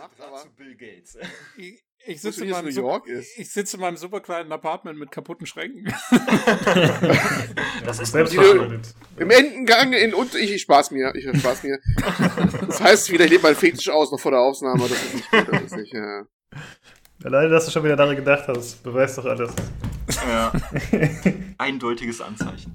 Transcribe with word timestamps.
macht, 0.00 0.20
aber 0.20 0.44
Bill 0.56 0.74
Gates. 0.76 1.16
Ich, 1.56 1.82
ich 2.16 2.22
sitze 2.22 2.44
in, 2.44 2.50
meinem 2.50 2.64
New 2.64 2.70
York 2.70 3.06
ist? 3.06 3.38
ich 3.38 3.52
sitze 3.52 3.76
in 3.76 3.82
meinem 3.82 3.98
super 3.98 4.20
kleinen 4.20 4.50
Apartment 4.50 4.98
mit 4.98 5.10
kaputten 5.10 5.46
Schränken. 5.46 5.84
Das 7.84 7.98
ist 8.00 8.12
Selbst 8.12 8.32
Die- 8.32 8.36
verschuldet. 8.36 8.94
Im 9.18 9.30
Endengang 9.30 9.92
in 9.92 10.14
und 10.14 10.34
ich, 10.34 10.52
ich 10.52 10.62
spaß 10.62 10.92
mir, 10.92 11.14
ich 11.14 11.24
spaß 11.40 11.62
mir. 11.64 11.78
Das 12.66 12.80
heißt 12.80 13.10
wieder, 13.10 13.24
ich 13.24 13.30
lebe 13.32 13.42
meinen 13.42 13.56
Fetisch 13.56 13.90
aus 13.90 14.10
noch 14.12 14.20
vor 14.20 14.30
der 14.30 14.40
Aufnahme, 14.40 14.88
das 14.88 14.92
ist 14.92 15.14
nicht 15.14 15.30
gut, 15.30 15.48
das 15.52 15.62
ist 15.64 15.76
nicht, 15.76 15.92
ja. 15.92 16.24
Alleine, 17.24 17.50
dass 17.50 17.66
du 17.66 17.70
schon 17.70 17.84
wieder 17.84 17.96
daran 17.96 18.16
gedacht 18.16 18.48
hast, 18.48 18.82
beweist 18.82 19.18
doch 19.18 19.26
alles. 19.26 19.52
Ja. 20.26 20.52
Eindeutiges 21.58 22.20
Anzeichen. 22.22 22.74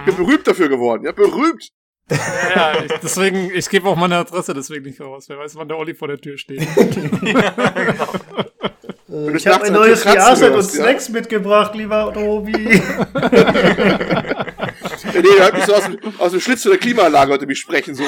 Ich 0.00 0.04
bin 0.14 0.16
berühmt 0.16 0.46
dafür 0.46 0.68
geworden, 0.68 1.04
ja, 1.04 1.12
berühmt. 1.12 1.70
Ja, 2.10 2.82
ich, 2.84 2.92
deswegen, 3.02 3.50
ich 3.54 3.68
gebe 3.68 3.88
auch 3.88 3.96
meine 3.96 4.16
Adresse 4.16 4.54
deswegen 4.54 4.84
nicht 4.86 5.00
raus. 5.00 5.28
Wer 5.28 5.38
weiß, 5.38 5.56
wann 5.56 5.68
der 5.68 5.76
Olli 5.78 5.94
vor 5.94 6.08
der 6.08 6.18
Tür 6.18 6.38
steht. 6.38 6.60
du 9.08 9.34
ich 9.34 9.46
habe 9.46 9.64
ein 9.64 9.72
neues 9.72 10.02
VR-Set 10.02 10.48
und 10.50 10.56
hörst, 10.56 10.74
ja? 10.74 10.84
Snacks 10.84 11.08
mitgebracht, 11.08 11.74
lieber 11.74 12.12
Tobi. 12.12 12.82
Nee, 15.22 15.28
der 15.36 15.46
hat 15.46 15.54
mich 15.54 15.64
so 15.64 15.74
aus 15.74 15.84
dem, 15.84 15.98
aus 16.18 16.32
dem 16.32 16.40
Schlitz 16.40 16.62
zu 16.62 16.70
der 16.70 16.78
Klimaanlage 16.78 17.32
heute 17.32 17.46
mich 17.46 17.58
sprechen, 17.58 17.94
so 17.94 18.02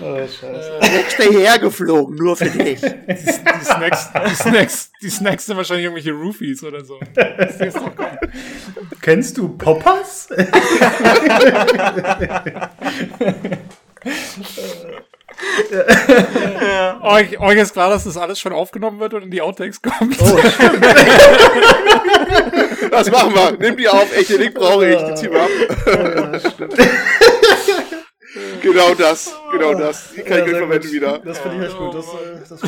oh, 0.00 0.18
scheiße. 0.18 0.80
Extra 0.80 1.24
hergeflogen, 1.24 2.16
nur 2.16 2.36
für 2.36 2.50
dich. 2.50 2.80
Die, 2.80 2.86
die, 2.86 3.64
Snacks, 3.64 4.10
die, 4.12 4.34
Snacks, 4.34 4.90
die 5.02 5.10
Snacks 5.10 5.46
sind 5.46 5.56
wahrscheinlich 5.56 5.84
irgendwelche 5.84 6.12
Roofies 6.12 6.64
oder 6.64 6.84
so. 6.84 7.00
Das 7.14 7.60
ist 7.60 7.76
doch 7.76 7.96
geil. 7.96 8.18
Kennst 9.00 9.38
du 9.38 9.48
Poppers? 9.48 10.28
euch, 17.02 17.40
euch 17.40 17.58
ist 17.58 17.72
klar, 17.72 17.90
dass 17.90 18.04
das 18.04 18.16
alles 18.16 18.38
schon 18.38 18.52
aufgenommen 18.52 19.00
wird 19.00 19.14
und 19.14 19.24
in 19.24 19.30
die 19.30 19.42
Outtakes 19.42 19.82
kommt. 19.82 20.16
Oh, 20.20 20.24
Das 22.90 23.10
machen 23.10 23.34
wir. 23.34 23.52
Nimm 23.58 23.76
die 23.76 23.88
auf, 23.88 24.16
echt, 24.16 24.30
den 24.30 24.40
Link 24.40 24.54
brauche 24.54 24.88
ich, 24.88 24.96
den 24.96 25.16
ziehen 25.16 25.32
wir 25.32 25.42
ab. 25.42 25.50
Genau 28.62 28.94
das, 28.94 29.34
genau 29.52 29.74
das. 29.74 30.12
Die 30.12 30.22
kann 30.22 30.26
ich 30.26 30.28
Ja, 30.28 30.36
gleich 30.44 30.50
sehr 30.50 30.58
verwenden 30.58 30.92
wieder. 30.92 31.18
Das 31.20 31.38
finde 31.38 31.56
ich 31.56 31.62
echt 31.70 31.78
gut. 31.78 31.94
Das, 31.94 32.06
äh, 32.06 32.38
das. 32.48 32.60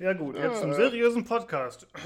Ja 0.00 0.12
gut, 0.12 0.36
jetzt 0.38 0.60
zum 0.60 0.72
seriösen 0.72 1.24
Podcast. 1.24 1.88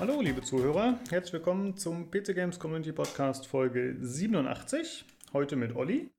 Hallo 0.00 0.20
liebe 0.20 0.42
Zuhörer, 0.42 0.98
herzlich 1.10 1.32
willkommen 1.32 1.76
zum 1.76 2.10
PC 2.10 2.34
Games 2.34 2.58
Community 2.58 2.92
Podcast 2.92 3.46
Folge 3.46 3.96
87. 4.00 5.04
Heute 5.32 5.56
mit 5.56 5.74
Olli, 5.74 6.10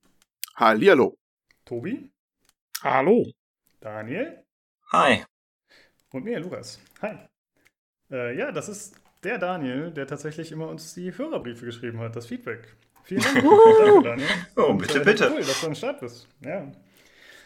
Hallihallo. 0.55 1.17
Tobi, 1.65 2.11
Hallo. 2.83 3.25
Daniel 3.79 4.43
Hi. 4.91 5.23
Und 6.11 6.25
mir, 6.25 6.39
Lukas. 6.39 6.79
Hi. 7.01 7.15
Äh, 8.11 8.37
ja, 8.37 8.51
das 8.51 8.67
ist 8.67 8.95
der 9.23 9.37
Daniel, 9.37 9.91
der 9.91 10.07
tatsächlich 10.07 10.51
immer 10.51 10.67
uns 10.67 10.93
die 10.95 11.15
Hörerbriefe 11.15 11.65
geschrieben 11.65 11.99
hat, 11.99 12.15
das 12.15 12.25
Feedback. 12.25 12.75
Vielen 13.03 13.21
Dank 13.21 13.43
Daniel. 14.03 14.27
Oh, 14.55 14.63
Und, 14.63 14.79
bitte, 14.79 15.01
äh, 15.01 15.05
bitte. 15.05 15.31
Cool, 15.31 15.39
dass 15.41 15.61
du 15.61 15.67
am 15.67 15.75
Start 15.75 15.99
bist. 16.01 16.27
Ja. 16.41 16.71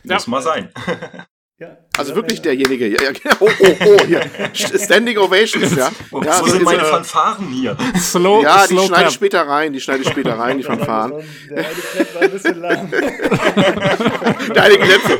Muss 0.03 0.27
mal 0.27 0.41
sein. 0.41 0.69
ja. 1.59 1.77
Also 1.97 2.11
Ja, 2.11 2.15
wirklich 2.15 2.39
ja. 2.39 2.43
derjenige. 2.43 2.87
Ja, 2.87 3.03
ja, 3.03 3.11
genau. 3.11 3.35
Oh, 3.39 3.49
oh, 3.59 3.75
oh, 3.85 4.05
hier. 4.05 4.21
Standing 4.53 5.17
Ovations, 5.17 5.75
ja. 5.75 5.91
Oh, 6.11 6.21
ja, 6.21 6.39
das 6.39 6.51
sind 6.51 6.63
meine 6.63 6.81
äh, 6.81 6.85
Fanfaren 6.85 7.47
hier? 7.49 7.77
Slow, 7.97 8.43
ja, 8.43 8.65
die 8.67 8.73
slow 8.73 8.87
schneide 8.87 9.09
ich 9.09 9.13
später 9.15 9.47
rein, 9.47 9.73
die 9.73 9.79
schneide 9.79 10.01
ich 10.03 10.09
später 10.09 10.37
rein, 10.37 10.57
die 10.57 10.63
Fanfaren. 10.71 11.13
Der 11.49 11.57
eine 11.57 11.75
Clap 11.75 12.15
war 12.15 12.21
ein 12.21 12.31
bisschen 12.31 12.59
lang. 12.61 12.91
Deine 14.53 14.77
Kläpfe. 14.77 15.17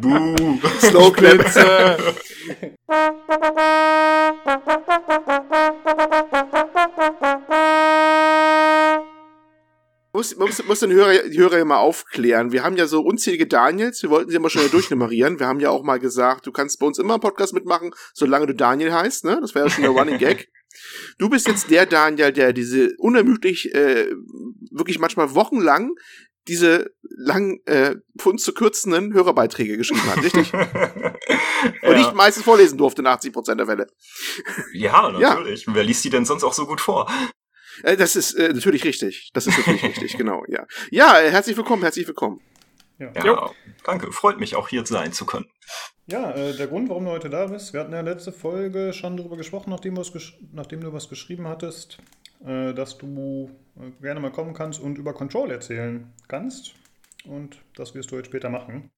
Buh. 0.00 0.58
Slow 0.80 1.10
Clap. 1.12 1.44
Muss, 10.18 10.34
muss, 10.34 10.64
muss 10.66 10.80
den 10.80 10.90
Hörer, 10.90 11.28
die 11.28 11.38
Hörer 11.38 11.58
ja 11.58 11.64
mal 11.64 11.76
aufklären. 11.76 12.50
Wir 12.50 12.64
haben 12.64 12.76
ja 12.76 12.88
so 12.88 13.02
unzählige 13.02 13.46
Daniels, 13.46 14.02
wir 14.02 14.10
wollten 14.10 14.30
sie 14.30 14.36
immer 14.36 14.50
schon 14.50 14.62
ja 14.62 14.68
durchnummerieren. 14.68 15.38
Wir 15.38 15.46
haben 15.46 15.60
ja 15.60 15.70
auch 15.70 15.84
mal 15.84 16.00
gesagt, 16.00 16.44
du 16.44 16.50
kannst 16.50 16.80
bei 16.80 16.86
uns 16.86 16.98
immer 16.98 17.14
einen 17.14 17.20
Podcast 17.20 17.54
mitmachen, 17.54 17.94
solange 18.14 18.48
du 18.48 18.52
Daniel 18.52 18.92
heißt, 18.92 19.24
ne? 19.24 19.38
Das 19.40 19.54
wäre 19.54 19.66
ja 19.66 19.70
schon 19.70 19.82
der 19.82 19.92
Running 19.92 20.18
Gag. 20.18 20.48
Du 21.18 21.28
bist 21.28 21.46
jetzt 21.46 21.70
der 21.70 21.86
Daniel, 21.86 22.32
der 22.32 22.52
diese 22.52 22.96
unermüdlich, 22.98 23.72
äh, 23.76 24.10
wirklich 24.72 24.98
manchmal 24.98 25.36
wochenlang 25.36 25.92
diese 26.48 26.90
lang 27.02 27.60
äh, 27.66 27.94
für 28.18 28.30
uns 28.30 28.42
zu 28.42 28.52
kürzenden 28.52 29.12
Hörerbeiträge 29.12 29.76
geschrieben 29.76 30.06
hat, 30.06 30.24
richtig? 30.24 30.52
Und 31.82 31.96
ich 31.96 32.06
ja. 32.06 32.12
meistens 32.14 32.42
vorlesen 32.42 32.76
durfte 32.76 33.02
in 33.02 33.06
80% 33.06 33.54
der 33.54 33.66
Fälle. 33.66 33.86
ja, 35.20 35.36
natürlich. 35.36 35.66
Wer 35.68 35.84
liest 35.84 36.04
die 36.04 36.10
denn 36.10 36.24
sonst 36.24 36.42
auch 36.42 36.54
so 36.54 36.66
gut 36.66 36.80
vor? 36.80 37.08
Äh, 37.82 37.96
das 37.96 38.16
ist 38.16 38.34
äh, 38.34 38.52
natürlich 38.52 38.84
richtig. 38.84 39.30
Das 39.34 39.46
ist 39.46 39.58
natürlich 39.58 39.82
richtig, 39.82 40.16
genau, 40.18 40.44
ja. 40.48 40.66
Ja, 40.90 41.16
herzlich 41.16 41.56
willkommen, 41.56 41.82
herzlich 41.82 42.06
willkommen. 42.06 42.40
Ja, 42.98 43.12
Ja, 43.24 43.50
danke. 43.84 44.10
Freut 44.12 44.40
mich 44.40 44.56
auch 44.56 44.68
hier 44.68 44.84
sein 44.84 45.12
zu 45.12 45.24
können. 45.24 45.46
ja 46.06 46.32
äh, 46.32 46.56
der 46.56 46.66
Grund, 46.66 46.88
warum 46.88 47.04
du 47.04 47.10
heute 47.10 47.30
da 47.30 47.46
bist, 47.46 47.72
wir 47.72 47.80
hatten 47.80 47.92
ja 47.92 48.00
letzte 48.00 48.32
Folge 48.32 48.92
schon 48.92 49.16
darüber 49.16 49.36
gesprochen, 49.36 49.70
nachdem, 49.70 49.94
du 49.94 50.00
was 50.00 50.12
gesch- 50.12 50.34
nachdem 50.52 50.80
du 50.80 50.92
was 50.92 51.08
geschrieben 51.08 51.46
hattest, 51.46 51.98
äh, 52.44 52.74
dass 52.74 52.98
du 52.98 53.50
äh, 53.76 53.90
gerne 54.02 54.18
mal 54.20 54.32
kommen 54.32 54.52
kannst 54.54 54.80
und 54.80 54.98
über 54.98 55.12
Control 55.14 55.50
erzählen 55.50 56.12
kannst. 56.26 56.74
Und 57.24 57.58
das 57.76 57.94
wirst 57.94 58.10
du 58.10 58.16
heute 58.16 58.26
später 58.26 58.48
machen. 58.48 58.90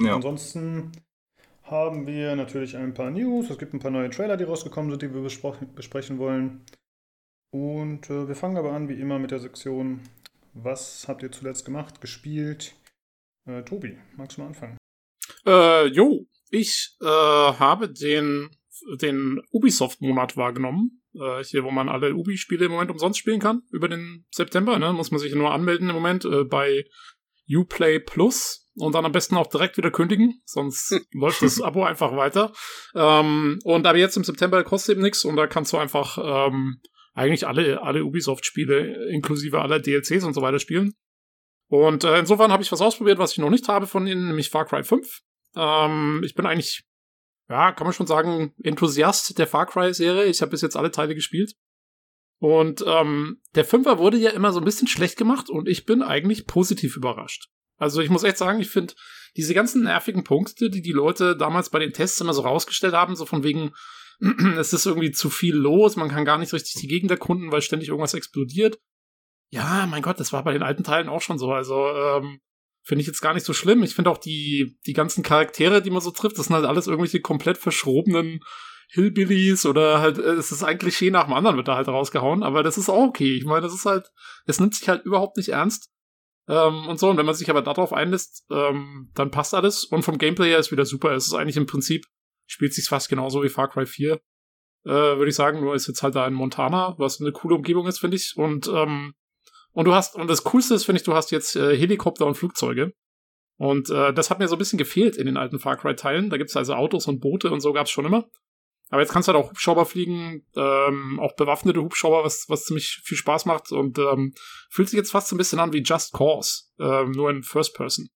Ja. 0.00 0.14
Ansonsten 0.16 0.90
haben 1.62 2.06
wir 2.06 2.34
natürlich 2.36 2.76
ein 2.76 2.94
paar 2.94 3.10
News. 3.10 3.48
Es 3.50 3.58
gibt 3.58 3.74
ein 3.74 3.78
paar 3.78 3.90
neue 3.90 4.10
Trailer, 4.10 4.36
die 4.36 4.44
rausgekommen 4.44 4.90
sind, 4.90 5.02
die 5.02 5.14
wir 5.14 5.22
besprechen 5.22 6.18
wollen. 6.18 6.64
Und 7.54 8.10
äh, 8.10 8.26
wir 8.26 8.34
fangen 8.34 8.56
aber 8.56 8.72
an, 8.72 8.88
wie 8.88 9.00
immer, 9.00 9.20
mit 9.20 9.30
der 9.30 9.38
Sektion 9.38 10.00
Was 10.54 11.06
habt 11.06 11.22
ihr 11.22 11.30
zuletzt 11.30 11.64
gemacht, 11.64 12.00
gespielt? 12.00 12.74
Äh, 13.46 13.62
Tobi, 13.62 13.96
magst 14.16 14.36
du 14.36 14.40
mal 14.40 14.48
anfangen? 14.48 14.76
äh, 15.46 15.86
jo, 15.86 16.26
ich 16.50 16.96
äh, 17.00 17.06
habe 17.06 17.88
den, 17.92 18.50
den 19.00 19.40
Ubisoft-Monat 19.52 20.36
wahrgenommen. 20.36 21.04
Äh, 21.14 21.44
hier, 21.44 21.62
wo 21.62 21.70
man 21.70 21.88
alle 21.88 22.16
Ubi-Spiele 22.16 22.64
im 22.64 22.72
Moment 22.72 22.90
umsonst 22.90 23.20
spielen 23.20 23.38
kann, 23.38 23.62
über 23.70 23.88
den 23.88 24.26
September. 24.32 24.76
Ne? 24.80 24.92
Muss 24.92 25.12
man 25.12 25.20
sich 25.20 25.32
nur 25.32 25.52
anmelden 25.52 25.88
im 25.88 25.94
Moment 25.94 26.24
äh, 26.24 26.42
bei 26.42 26.84
Uplay 27.48 28.00
Plus 28.00 28.68
und 28.74 28.96
dann 28.96 29.04
am 29.04 29.12
besten 29.12 29.36
auch 29.36 29.46
direkt 29.46 29.76
wieder 29.76 29.92
kündigen, 29.92 30.42
sonst 30.44 31.00
läuft 31.12 31.42
das 31.42 31.60
Abo 31.60 31.84
einfach 31.84 32.16
weiter. 32.16 32.52
Ähm, 32.96 33.60
und 33.62 33.86
aber 33.86 33.98
jetzt 33.98 34.16
im 34.16 34.24
September 34.24 34.64
kostet 34.64 34.94
eben 34.94 35.02
nichts 35.02 35.24
und 35.24 35.36
da 35.36 35.46
kannst 35.46 35.72
du 35.72 35.76
einfach 35.76 36.18
ähm, 36.48 36.80
eigentlich 37.14 37.46
alle, 37.46 37.82
alle 37.82 38.04
Ubisoft-Spiele 38.04 39.08
inklusive 39.10 39.60
aller 39.60 39.80
DLCs 39.80 40.24
und 40.24 40.34
so 40.34 40.42
weiter 40.42 40.58
spielen. 40.58 40.94
Und 41.68 42.04
äh, 42.04 42.18
insofern 42.18 42.52
habe 42.52 42.62
ich 42.62 42.72
was 42.72 42.80
ausprobiert, 42.80 43.18
was 43.18 43.32
ich 43.32 43.38
noch 43.38 43.50
nicht 43.50 43.68
habe 43.68 43.86
von 43.86 44.06
ihnen, 44.06 44.26
nämlich 44.26 44.50
Far 44.50 44.66
Cry 44.66 44.82
5. 44.82 45.20
Ähm, 45.56 46.22
ich 46.24 46.34
bin 46.34 46.46
eigentlich, 46.46 46.84
ja, 47.48 47.72
kann 47.72 47.86
man 47.86 47.94
schon 47.94 48.06
sagen, 48.06 48.52
Enthusiast 48.62 49.38
der 49.38 49.46
Far 49.46 49.66
Cry-Serie. 49.66 50.26
Ich 50.26 50.42
habe 50.42 50.50
bis 50.50 50.62
jetzt 50.62 50.76
alle 50.76 50.90
Teile 50.90 51.14
gespielt. 51.14 51.54
Und 52.38 52.84
ähm, 52.86 53.40
der 53.54 53.64
Fünfer 53.64 53.98
wurde 53.98 54.18
ja 54.18 54.30
immer 54.30 54.52
so 54.52 54.58
ein 54.58 54.64
bisschen 54.64 54.88
schlecht 54.88 55.16
gemacht 55.16 55.48
und 55.48 55.68
ich 55.68 55.86
bin 55.86 56.02
eigentlich 56.02 56.46
positiv 56.46 56.96
überrascht. 56.96 57.48
Also 57.76 58.02
ich 58.02 58.10
muss 58.10 58.24
echt 58.24 58.38
sagen, 58.38 58.60
ich 58.60 58.68
finde 58.68 58.94
diese 59.36 59.54
ganzen 59.54 59.84
nervigen 59.84 60.24
Punkte, 60.24 60.68
die 60.68 60.82
die 60.82 60.92
Leute 60.92 61.36
damals 61.36 61.70
bei 61.70 61.78
den 61.78 61.92
Tests 61.92 62.20
immer 62.20 62.34
so 62.34 62.42
rausgestellt 62.42 62.94
haben, 62.94 63.16
so 63.16 63.24
von 63.24 63.42
wegen, 63.42 63.72
es 64.58 64.72
ist 64.72 64.86
irgendwie 64.86 65.12
zu 65.12 65.30
viel 65.30 65.54
los, 65.54 65.96
man 65.96 66.08
kann 66.08 66.24
gar 66.24 66.38
nicht 66.38 66.52
richtig 66.52 66.74
die 66.80 66.88
Gegend 66.88 67.10
erkunden, 67.10 67.52
weil 67.52 67.62
ständig 67.62 67.88
irgendwas 67.88 68.14
explodiert. 68.14 68.78
Ja, 69.50 69.86
mein 69.86 70.02
Gott, 70.02 70.18
das 70.18 70.32
war 70.32 70.42
bei 70.44 70.52
den 70.52 70.62
alten 70.62 70.84
Teilen 70.84 71.08
auch 71.08 71.20
schon 71.20 71.38
so. 71.38 71.52
Also 71.52 71.88
ähm, 71.88 72.40
finde 72.82 73.02
ich 73.02 73.06
jetzt 73.06 73.20
gar 73.20 73.34
nicht 73.34 73.46
so 73.46 73.52
schlimm. 73.52 73.82
Ich 73.82 73.94
finde 73.94 74.10
auch 74.10 74.18
die, 74.18 74.76
die 74.86 74.92
ganzen 74.92 75.22
Charaktere, 75.22 75.82
die 75.82 75.90
man 75.90 76.00
so 76.00 76.10
trifft, 76.10 76.38
das 76.38 76.46
sind 76.46 76.56
halt 76.56 76.66
alles 76.66 76.86
irgendwelche 76.86 77.20
komplett 77.20 77.58
verschrobenen 77.58 78.40
Hillbillies 78.88 79.66
oder 79.66 80.00
halt, 80.00 80.18
äh, 80.18 80.32
es 80.32 80.52
ist 80.52 80.62
ein 80.62 80.78
Klischee 80.78 81.10
nach 81.10 81.24
dem 81.24 81.32
anderen, 81.32 81.56
wird 81.56 81.68
da 81.68 81.76
halt 81.76 81.88
rausgehauen, 81.88 82.42
aber 82.42 82.62
das 82.62 82.78
ist 82.78 82.88
auch 82.88 83.08
okay. 83.08 83.36
Ich 83.36 83.44
meine, 83.44 83.62
das 83.62 83.74
ist 83.74 83.86
halt, 83.86 84.10
es 84.46 84.60
nimmt 84.60 84.74
sich 84.74 84.88
halt 84.88 85.04
überhaupt 85.04 85.36
nicht 85.36 85.48
ernst. 85.48 85.90
Ähm, 86.46 86.86
und 86.88 86.98
so, 86.98 87.08
und 87.08 87.16
wenn 87.16 87.26
man 87.26 87.34
sich 87.34 87.48
aber 87.48 87.62
darauf 87.62 87.92
einlässt, 87.92 88.44
ähm, 88.50 89.10
dann 89.14 89.30
passt 89.30 89.54
alles. 89.54 89.84
Und 89.84 90.02
vom 90.02 90.18
Gameplay 90.18 90.50
her 90.50 90.58
ist 90.58 90.72
wieder 90.72 90.84
super. 90.84 91.12
Es 91.12 91.26
ist 91.26 91.34
eigentlich 91.34 91.56
im 91.56 91.66
Prinzip, 91.66 92.06
spielt 92.54 92.72
sich 92.72 92.88
fast 92.88 93.08
genauso 93.08 93.42
wie 93.42 93.48
Far 93.50 93.68
Cry 93.68 93.84
4. 93.84 94.12
Äh, 94.12 94.20
würde 94.90 95.28
ich 95.28 95.34
sagen, 95.34 95.60
nur 95.60 95.74
ist 95.74 95.86
jetzt 95.88 96.02
halt 96.02 96.14
da 96.14 96.26
in 96.26 96.34
Montana, 96.34 96.94
was 96.98 97.20
eine 97.20 97.32
coole 97.32 97.56
Umgebung 97.56 97.86
ist, 97.86 97.98
finde 97.98 98.16
ich. 98.16 98.34
Und 98.36 98.68
ähm, 98.68 99.14
Und 99.72 99.86
du 99.86 99.94
hast, 99.94 100.14
und 100.14 100.28
das 100.28 100.44
Coolste 100.44 100.74
ist, 100.74 100.84
finde 100.84 101.00
ich, 101.00 101.04
du 101.04 101.14
hast 101.14 101.32
jetzt 101.32 101.56
äh, 101.56 101.76
Helikopter 101.76 102.26
und 102.26 102.36
Flugzeuge. 102.36 102.92
Und 103.56 103.90
äh, 103.90 104.12
das 104.12 104.30
hat 104.30 104.38
mir 104.38 104.46
so 104.48 104.54
ein 104.54 104.58
bisschen 104.58 104.78
gefehlt 104.78 105.16
in 105.16 105.26
den 105.26 105.36
alten 105.36 105.58
Far 105.58 105.76
Cry-Teilen. 105.76 106.30
Da 106.30 106.36
gibt's 106.36 106.56
also 106.56 106.74
Autos 106.74 107.06
und 107.06 107.20
Boote 107.20 107.50
und 107.50 107.60
so 107.60 107.72
gab's 107.72 107.90
schon 107.90 108.04
immer. 108.04 108.24
Aber 108.90 109.00
jetzt 109.00 109.12
kannst 109.12 109.28
du 109.28 109.32
halt 109.32 109.42
auch 109.42 109.50
Hubschrauber 109.50 109.86
fliegen, 109.86 110.46
ähm, 110.54 111.18
auch 111.18 111.34
bewaffnete 111.34 111.80
Hubschrauber, 111.80 112.22
was, 112.22 112.48
was 112.48 112.66
ziemlich 112.66 113.00
viel 113.02 113.16
Spaß 113.16 113.46
macht 113.46 113.72
und 113.72 113.98
ähm, 113.98 114.32
fühlt 114.70 114.88
sich 114.88 114.96
jetzt 114.96 115.10
fast 115.10 115.28
so 115.28 115.34
ein 115.34 115.38
bisschen 115.38 115.58
an 115.58 115.72
wie 115.72 115.82
Just 115.82 116.12
Cause, 116.12 116.64
ähm, 116.78 117.10
nur 117.10 117.30
in 117.30 117.42
First 117.42 117.74
Person. 117.74 118.08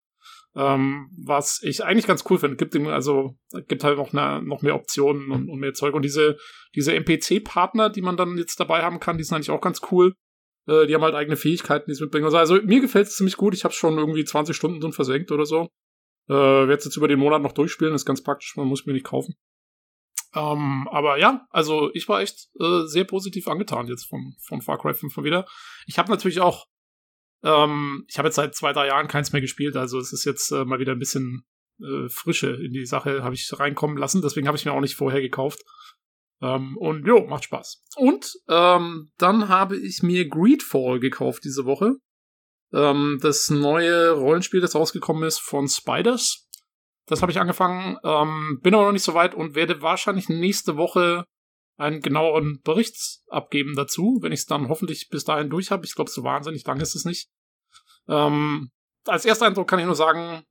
Ähm, 0.58 1.08
was 1.24 1.60
ich 1.62 1.84
eigentlich 1.84 2.08
ganz 2.08 2.24
cool 2.28 2.38
finde. 2.38 2.56
Gibt 2.56 2.74
also 2.88 3.36
gibt 3.68 3.84
halt 3.84 3.96
noch, 3.96 4.12
eine, 4.12 4.42
noch 4.42 4.62
mehr 4.62 4.74
Optionen 4.74 5.30
und, 5.30 5.48
und 5.48 5.60
mehr 5.60 5.72
Zeug. 5.72 5.94
Und 5.94 6.02
diese, 6.02 6.36
diese 6.74 6.94
NPC-Partner, 6.94 7.90
die 7.90 8.02
man 8.02 8.16
dann 8.16 8.36
jetzt 8.36 8.58
dabei 8.58 8.82
haben 8.82 8.98
kann, 8.98 9.18
die 9.18 9.24
sind 9.24 9.36
eigentlich 9.36 9.50
auch 9.50 9.60
ganz 9.60 9.80
cool. 9.92 10.14
Äh, 10.66 10.88
die 10.88 10.94
haben 10.94 11.02
halt 11.02 11.14
eigene 11.14 11.36
Fähigkeiten, 11.36 11.84
die 11.86 11.92
es 11.92 12.00
mitbringen. 12.00 12.24
Also, 12.24 12.38
also 12.38 12.60
mir 12.62 12.80
gefällt 12.80 13.06
es 13.06 13.14
ziemlich 13.14 13.36
gut. 13.36 13.54
Ich 13.54 13.62
habe 13.62 13.72
schon 13.72 13.98
irgendwie 13.98 14.24
20 14.24 14.56
Stunden 14.56 14.80
drin 14.80 14.92
versenkt 14.92 15.30
oder 15.30 15.46
so. 15.46 15.68
Äh, 16.28 16.34
werde 16.34 16.72
jetzt 16.72 16.96
über 16.96 17.08
den 17.08 17.20
Monat 17.20 17.40
noch 17.40 17.52
durchspielen, 17.52 17.94
ist 17.94 18.04
ganz 18.04 18.22
praktisch, 18.22 18.54
man 18.56 18.66
muss 18.66 18.84
mir 18.84 18.92
nicht 18.94 19.06
kaufen. 19.06 19.34
Ähm, 20.34 20.86
aber 20.90 21.18
ja, 21.18 21.46
also 21.50 21.90
ich 21.94 22.08
war 22.08 22.20
echt 22.20 22.48
äh, 22.60 22.82
sehr 22.84 23.04
positiv 23.04 23.48
angetan 23.48 23.86
jetzt 23.86 24.04
von, 24.04 24.34
von 24.46 24.60
Far 24.60 24.78
Cry 24.78 24.92
5 24.92 25.16
wieder. 25.18 25.46
Ich 25.86 25.98
habe 25.98 26.10
natürlich 26.10 26.40
auch, 26.40 26.66
ähm, 27.42 28.04
ich 28.08 28.18
habe 28.18 28.28
jetzt 28.28 28.36
seit 28.36 28.54
zwei, 28.54 28.72
drei 28.72 28.88
Jahren 28.88 29.08
keins 29.08 29.32
mehr 29.32 29.40
gespielt, 29.40 29.76
also 29.76 29.98
es 29.98 30.12
ist 30.12 30.24
jetzt 30.24 30.50
äh, 30.50 30.64
mal 30.64 30.78
wieder 30.78 30.92
ein 30.92 30.98
bisschen 30.98 31.44
äh, 31.80 32.08
Frische 32.08 32.50
in 32.50 32.72
die 32.72 32.86
Sache, 32.86 33.22
habe 33.22 33.34
ich 33.34 33.48
reinkommen 33.52 33.96
lassen, 33.96 34.22
deswegen 34.22 34.46
habe 34.46 34.56
ich 34.56 34.64
mir 34.64 34.72
auch 34.72 34.80
nicht 34.80 34.96
vorher 34.96 35.20
gekauft. 35.20 35.62
Ähm, 36.40 36.76
und 36.76 37.06
jo, 37.06 37.26
macht 37.26 37.44
Spaß. 37.44 37.84
Und 37.96 38.32
ähm, 38.48 39.10
dann 39.18 39.48
habe 39.48 39.76
ich 39.76 40.02
mir 40.02 40.28
Greedfall 40.28 41.00
gekauft 41.00 41.44
diese 41.44 41.64
Woche. 41.64 41.96
Ähm, 42.72 43.18
das 43.20 43.50
neue 43.50 44.12
Rollenspiel, 44.12 44.60
das 44.60 44.74
rausgekommen 44.74 45.24
ist 45.24 45.40
von 45.40 45.68
Spiders. 45.68 46.46
Das 47.06 47.22
habe 47.22 47.32
ich 47.32 47.40
angefangen, 47.40 47.96
ähm, 48.04 48.60
bin 48.62 48.74
aber 48.74 48.84
noch 48.84 48.92
nicht 48.92 49.02
so 49.02 49.14
weit 49.14 49.34
und 49.34 49.54
werde 49.54 49.80
wahrscheinlich 49.80 50.28
nächste 50.28 50.76
Woche 50.76 51.24
einen 51.78 52.00
genaueren 52.00 52.60
Bericht 52.62 53.20
abgeben 53.28 53.74
dazu, 53.76 54.18
wenn 54.20 54.32
ich 54.32 54.40
es 54.40 54.46
dann 54.46 54.68
hoffentlich 54.68 55.08
bis 55.08 55.24
dahin 55.24 55.48
durch 55.48 55.70
habe. 55.70 55.86
Ich 55.86 55.94
glaube, 55.94 56.10
so 56.10 56.24
wahnsinnig 56.24 56.66
lang 56.66 56.80
ist 56.80 56.94
es 56.94 57.04
nicht. 57.04 57.30
Ähm, 58.08 58.70
als 59.06 59.24
erster 59.24 59.46
Eindruck 59.46 59.68
kann 59.68 59.78
ich 59.78 59.86
nur 59.86 59.94
sagen, 59.94 60.42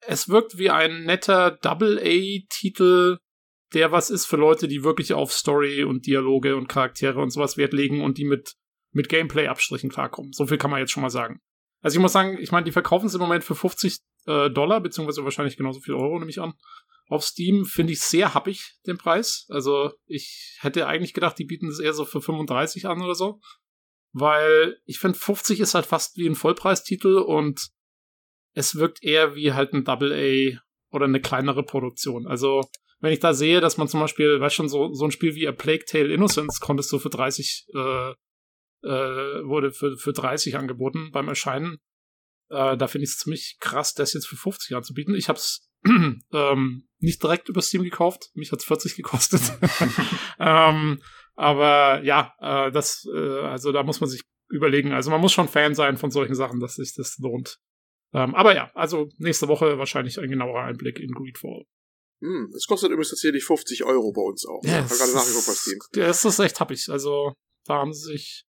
es 0.00 0.28
wirkt 0.28 0.58
wie 0.58 0.70
ein 0.70 1.04
netter 1.04 1.52
Double-A-Titel, 1.62 3.18
der 3.72 3.90
was 3.90 4.10
ist 4.10 4.26
für 4.26 4.36
Leute, 4.36 4.68
die 4.68 4.84
wirklich 4.84 5.14
auf 5.14 5.32
Story 5.32 5.82
und 5.84 6.06
Dialoge 6.06 6.56
und 6.56 6.68
Charaktere 6.68 7.20
und 7.20 7.30
sowas 7.30 7.56
Wert 7.56 7.72
legen 7.72 8.02
und 8.02 8.18
die 8.18 8.24
mit, 8.24 8.54
mit 8.90 9.08
Gameplay-Abstrichen 9.08 9.90
klarkommen. 9.90 10.32
So 10.32 10.46
viel 10.46 10.58
kann 10.58 10.70
man 10.70 10.80
jetzt 10.80 10.92
schon 10.92 11.02
mal 11.02 11.10
sagen. 11.10 11.40
Also 11.80 11.96
ich 11.96 12.02
muss 12.02 12.12
sagen, 12.12 12.36
ich 12.38 12.52
meine, 12.52 12.64
die 12.64 12.72
verkaufen 12.72 13.06
es 13.06 13.14
im 13.14 13.20
Moment 13.20 13.44
für 13.44 13.54
50 13.54 13.98
äh, 14.26 14.50
Dollar, 14.50 14.80
beziehungsweise 14.80 15.24
wahrscheinlich 15.24 15.56
genauso 15.56 15.80
viel 15.80 15.94
Euro, 15.94 16.18
nehme 16.18 16.30
ich 16.30 16.40
an. 16.40 16.52
Auf 17.12 17.24
Steam 17.24 17.66
finde 17.66 17.92
ich 17.92 18.00
sehr 18.00 18.32
happig 18.32 18.78
den 18.86 18.96
Preis. 18.96 19.44
Also 19.50 19.92
ich 20.06 20.56
hätte 20.60 20.86
eigentlich 20.86 21.12
gedacht, 21.12 21.38
die 21.38 21.44
bieten 21.44 21.68
es 21.68 21.78
eher 21.78 21.92
so 21.92 22.06
für 22.06 22.22
35 22.22 22.86
an 22.86 23.02
oder 23.02 23.14
so. 23.14 23.38
Weil 24.12 24.78
ich 24.86 24.98
finde, 24.98 25.18
50 25.18 25.60
ist 25.60 25.74
halt 25.74 25.84
fast 25.84 26.16
wie 26.16 26.26
ein 26.26 26.34
Vollpreistitel 26.34 27.18
und 27.18 27.68
es 28.54 28.76
wirkt 28.76 29.02
eher 29.02 29.34
wie 29.34 29.52
halt 29.52 29.74
ein 29.74 29.84
Double 29.84 30.10
A 30.10 30.58
oder 30.96 31.04
eine 31.04 31.20
kleinere 31.20 31.62
Produktion. 31.62 32.26
Also 32.26 32.66
wenn 33.00 33.12
ich 33.12 33.20
da 33.20 33.34
sehe, 33.34 33.60
dass 33.60 33.76
man 33.76 33.88
zum 33.88 34.00
Beispiel, 34.00 34.40
weißt 34.40 34.54
schon, 34.54 34.70
so, 34.70 34.94
so 34.94 35.04
ein 35.04 35.10
Spiel 35.10 35.34
wie 35.34 35.46
A 35.46 35.52
Plague 35.52 35.84
Tale 35.84 36.14
Innocence 36.14 36.60
konntest 36.60 36.90
du 36.92 36.98
für 36.98 37.10
30 37.10 37.66
äh, 37.74 38.12
äh, 38.84 39.44
wurde 39.44 39.72
für, 39.72 39.98
für 39.98 40.14
30 40.14 40.56
angeboten 40.56 41.10
beim 41.12 41.28
Erscheinen. 41.28 41.76
Äh, 42.48 42.78
da 42.78 42.86
finde 42.86 43.04
ich 43.04 43.10
es 43.10 43.18
ziemlich 43.18 43.58
krass, 43.60 43.92
das 43.92 44.14
jetzt 44.14 44.28
für 44.28 44.36
50 44.36 44.74
anzubieten. 44.74 45.14
Ich 45.14 45.28
habe 45.28 45.38
es 45.38 45.68
ähm, 46.32 46.88
nicht 46.98 47.22
direkt 47.22 47.48
über 47.48 47.62
Steam 47.62 47.82
gekauft. 47.82 48.30
Mich 48.34 48.52
hat's 48.52 48.64
40 48.64 48.96
gekostet. 48.96 49.40
ähm, 50.38 51.02
aber 51.34 52.02
ja, 52.04 52.34
äh, 52.40 52.70
das, 52.70 53.06
äh, 53.12 53.40
also 53.40 53.72
da 53.72 53.82
muss 53.82 54.00
man 54.00 54.08
sich 54.08 54.22
überlegen. 54.48 54.92
Also 54.92 55.10
man 55.10 55.20
muss 55.20 55.32
schon 55.32 55.48
Fan 55.48 55.74
sein 55.74 55.96
von 55.96 56.10
solchen 56.10 56.34
Sachen, 56.34 56.60
dass 56.60 56.76
sich 56.76 56.94
das 56.94 57.18
lohnt. 57.18 57.58
Ähm, 58.14 58.34
aber 58.34 58.54
ja, 58.54 58.70
also 58.74 59.08
nächste 59.16 59.48
Woche 59.48 59.78
wahrscheinlich 59.78 60.20
ein 60.20 60.28
genauerer 60.28 60.64
Einblick 60.64 61.00
in 61.00 61.12
Greedfall. 61.12 61.64
Hm, 62.20 62.52
es 62.54 62.66
kostet 62.66 62.90
übrigens 62.90 63.10
tatsächlich 63.10 63.44
50 63.44 63.84
Euro 63.84 64.12
bei 64.12 64.22
uns 64.22 64.46
auch. 64.46 64.60
Ja, 64.62 64.82
ne? 64.82 64.86
gerade 64.86 65.12
nachgeguckt 65.12 65.46
bei 65.46 65.54
Steam. 65.54 65.78
Das 65.92 66.24
ist 66.24 66.38
echt 66.38 66.60
happig. 66.60 66.88
Also 66.88 67.32
da 67.64 67.76
haben 67.78 67.92
sie 67.92 68.12
sich 68.12 68.44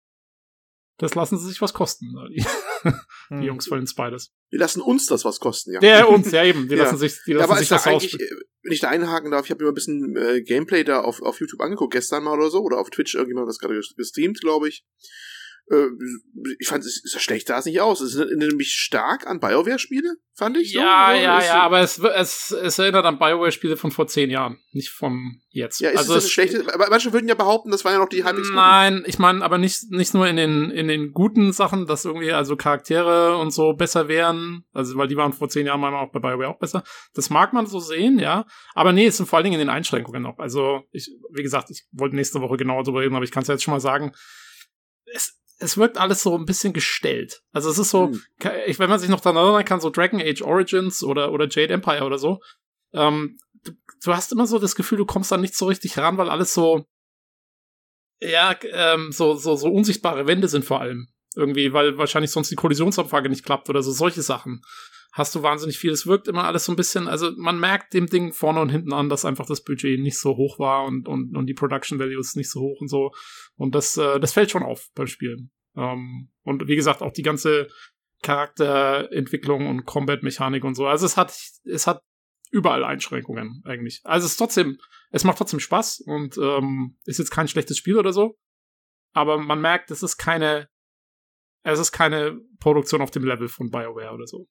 das 1.04 1.16
lassen 1.16 1.38
sie 1.38 1.48
sich 1.48 1.62
was 1.62 1.74
kosten, 1.74 2.16
die, 2.30 2.46
die 2.84 2.94
hm. 3.30 3.42
Jungs 3.42 3.68
von 3.68 3.78
den 3.78 3.88
Spiders. 3.88 4.32
Die 4.52 4.58
lassen 4.58 4.82
uns 4.82 5.06
das 5.06 5.26
was 5.26 5.40
kosten, 5.40 5.74
ja. 5.74 5.82
Ja, 5.82 6.06
uns, 6.06 6.32
ja 6.32 6.44
eben. 6.46 6.70
Die 6.70 6.76
ja. 6.76 6.84
lassen 6.84 6.98
sich, 6.98 7.20
die 7.26 7.34
lassen 7.34 7.52
ja, 7.52 7.58
sich 7.58 7.68
das 7.68 7.86
eigentlich, 7.86 8.14
äh, 8.14 8.30
wenn 8.64 8.72
ich 8.72 8.80
da 8.80 8.88
einhaken 8.90 9.32
darf, 9.32 9.46
ich 9.46 9.52
habe 9.52 9.64
mir 9.64 9.72
ein 9.72 9.76
bisschen 9.76 10.16
äh, 10.16 10.42
Gameplay 10.42 10.84
da 10.84 11.02
auf, 11.02 11.22
auf 11.22 11.40
YouTube 11.40 11.60
angeguckt, 11.60 11.94
gestern 11.94 12.24
mal 12.24 12.38
oder 12.38 12.50
so, 12.50 12.62
oder 12.62 12.80
auf 12.80 12.90
Twitch, 12.90 13.16
irgendjemand 13.16 13.46
hat 13.46 13.50
das 13.50 13.60
gerade 13.60 13.80
gestreamt, 13.98 14.40
glaube 14.40 14.70
ich. 14.70 14.86
Äh, 15.72 15.88
ich 16.60 16.68
fand, 16.68 16.84
es, 16.84 17.02
es 17.06 17.22
schlecht 17.22 17.48
sah 17.48 17.60
es 17.60 17.66
nicht 17.66 17.80
aus. 17.80 18.02
Es 18.02 18.16
erinnert 18.16 18.50
nämlich 18.50 18.74
stark 18.74 19.26
an 19.28 19.40
BioWare-Spiele, 19.40 20.16
fand 20.36 20.58
ich. 20.58 20.74
Ja, 20.74 21.12
so. 21.14 21.22
ja, 21.22 21.44
ja, 21.44 21.62
aber 21.62 21.80
es, 21.80 22.00
es, 22.00 22.52
es 22.52 22.80
erinnert 22.80 23.06
an 23.06 23.18
BioWare-Spiele 23.18 23.78
von 23.78 23.92
vor 23.92 24.08
zehn 24.08 24.30
Jahren, 24.30 24.60
nicht 24.72 24.90
von 24.90 25.40
jetzt. 25.50 25.80
Ja, 25.80 25.92
ist 25.92 26.00
also 26.00 26.16
es 26.16 26.30
schlecht? 26.30 26.56
Aber 26.74 26.88
manche 26.90 27.14
würden 27.14 27.30
ja 27.30 27.36
behaupten, 27.36 27.72
das 27.72 27.86
waren 27.86 27.94
ja 27.94 28.00
noch 28.00 28.10
die 28.10 28.26
halbwegs 28.26 28.50
Nein, 28.52 29.04
ich 29.06 29.20
meine, 29.20 29.44
aber 29.44 29.58
nicht, 29.58 29.90
nicht 29.92 30.14
nur 30.14 30.28
in 30.28 30.36
den, 30.36 30.70
in 30.70 30.90
den 30.90 31.12
guten 31.12 31.54
Sachen, 31.54 31.86
dass 31.86 32.04
irgendwie 32.04 32.34
also 32.34 32.58
Charaktere 32.58 33.38
und 33.38 33.52
so 33.52 33.74
besser 33.74 34.10
wären, 34.10 34.66
also 34.74 34.98
weil 34.98 35.08
die 35.08 35.16
waren 35.16 35.32
vor 35.32 35.48
zehn 35.48 35.66
Jahren 35.66 35.80
mal 35.80 35.94
auch 35.94 36.12
bei 36.12 36.20
BioWare 36.20 36.50
auch 36.50 36.60
besser. 36.60 36.84
Das 37.14 37.30
mag 37.30 37.54
man 37.54 37.68
so 37.68 37.80
sehen, 37.80 38.20
ja. 38.20 38.46
Aber 38.74 38.92
nee, 38.92 39.06
es 39.06 39.18
sind 39.18 39.28
vor 39.28 39.38
allen 39.38 39.46
Dingen 39.46 39.60
in 39.62 39.68
den 39.68 39.74
Einschränkungen 39.74 40.24
noch. 40.24 40.40
Also 40.40 40.82
ich, 40.92 41.10
wie 41.32 41.44
gesagt, 41.44 41.70
ich 41.70 41.86
wollte 41.94 42.18
nächste 42.18 42.42
Woche 42.42 42.58
genauer 42.58 42.84
darüber 42.84 43.00
reden, 43.00 43.16
aber 43.16 43.24
ich 43.24 43.32
kann 43.32 43.44
es 43.44 43.48
jetzt 43.48 43.64
schon 43.64 43.74
mal 43.74 43.80
sagen. 43.80 44.12
Es, 45.06 45.40
es 45.64 45.78
wirkt 45.78 45.98
alles 45.98 46.22
so 46.22 46.38
ein 46.38 46.46
bisschen 46.46 46.74
gestellt. 46.74 47.42
Also 47.52 47.70
es 47.70 47.80
ist 47.80 47.90
so, 47.90 48.10
hm. 48.10 48.22
wenn 48.78 48.90
man 48.90 49.00
sich 49.00 49.10
noch 49.10 49.22
daran 49.22 49.38
erinnern 49.38 49.66
kann, 49.66 49.80
so 49.80 49.90
Dragon 49.90 50.22
Age 50.22 50.42
Origins 50.42 51.04
oder, 51.04 51.32
oder 51.32 51.48
Jade 51.50 51.74
Empire 51.74 52.04
oder 52.04 52.18
so, 52.18 52.40
ähm, 52.94 53.38
du, 53.64 53.72
du 54.04 54.14
hast 54.14 54.32
immer 54.32 54.46
so 54.46 54.60
das 54.60 54.76
Gefühl, 54.76 54.98
du 54.98 55.06
kommst 55.06 55.32
da 55.32 55.38
nicht 55.38 55.56
so 55.56 55.66
richtig 55.66 55.98
ran, 55.98 56.18
weil 56.18 56.30
alles 56.30 56.54
so, 56.54 56.86
ja, 58.20 58.56
ähm, 58.72 59.12
so, 59.12 59.36
so, 59.36 59.56
so 59.56 59.70
unsichtbare 59.70 60.28
Wände 60.28 60.48
sind 60.48 60.66
vor 60.66 60.82
allem. 60.82 61.08
Irgendwie, 61.36 61.74
weil 61.74 61.98
wahrscheinlich 61.98 62.32
sonst 62.32 62.52
die 62.52 62.56
Kollisionsabfrage 62.56 63.30
nicht 63.30 63.44
klappt 63.44 63.70
oder 63.70 63.82
so, 63.82 63.92
solche 63.92 64.22
Sachen. 64.22 64.62
Hast 65.14 65.36
du 65.36 65.44
wahnsinnig 65.44 65.78
viel. 65.78 65.92
Es 65.92 66.08
wirkt 66.08 66.28
immer 66.28 66.46
alles 66.46 66.66
so 66.66 66.72
ein 66.72 66.76
bisschen, 66.76 67.08
also 67.08 67.30
man 67.38 67.60
merkt 67.60 67.94
dem 67.94 68.08
Ding 68.08 68.34
vorne 68.34 68.60
und 68.60 68.70
hinten 68.70 68.94
an, 68.94 69.10
dass 69.10 69.26
einfach 69.26 69.46
das 69.46 69.64
Budget 69.64 70.00
nicht 70.00 70.18
so 70.18 70.36
hoch 70.38 70.58
war 70.58 70.86
und, 70.86 71.08
und, 71.08 71.38
und 71.38 71.46
die 71.46 71.54
Production 71.54 72.00
Values 72.00 72.36
nicht 72.36 72.50
so 72.50 72.62
hoch 72.62 72.82
und 72.82 72.88
so. 72.88 73.12
Und 73.56 73.76
das, 73.76 73.96
äh, 73.96 74.20
das 74.20 74.34
fällt 74.34 74.50
schon 74.50 74.64
auf 74.64 74.90
beim 74.96 75.06
Spielen. 75.06 75.52
Ähm, 75.76 76.32
und 76.42 76.68
wie 76.68 76.76
gesagt, 76.76 77.04
auch 77.04 77.14
die 77.14 77.22
ganze 77.22 77.68
Charakterentwicklung 78.24 79.68
und 79.68 79.86
Combat-Mechanik 79.86 80.64
und 80.64 80.74
so. 80.74 80.88
Also 80.88 81.06
es 81.06 81.16
hat, 81.16 81.38
es 81.64 81.86
hat 81.86 82.02
überall 82.50 82.84
Einschränkungen 82.84 83.62
eigentlich. 83.66 84.02
Also 84.06 84.26
es 84.26 84.32
ist 84.32 84.38
trotzdem, 84.38 84.80
es 85.12 85.24
macht 85.24 85.38
trotzdem 85.38 85.60
Spaß 85.60 86.02
und 86.08 86.40
ähm, 86.40 86.98
ist 87.06 87.20
jetzt 87.20 87.32
kein 87.32 87.48
schlechtes 87.48 87.78
Spiel 87.78 88.00
oder 88.00 88.14
so. 88.14 88.40
Aber 89.12 89.38
man 89.38 89.62
merkt, 89.62 89.92
es 89.92 90.02
ist 90.02 90.18
keine, 90.18 90.70
es 91.62 91.78
ist 91.78 91.92
keine 91.92 92.40
Produktion 92.60 93.02
auf 93.02 93.12
dem 93.12 93.26
Level 93.26 93.48
von 93.48 93.70
BioWare 93.70 94.14
oder 94.14 94.26
so. 94.26 94.48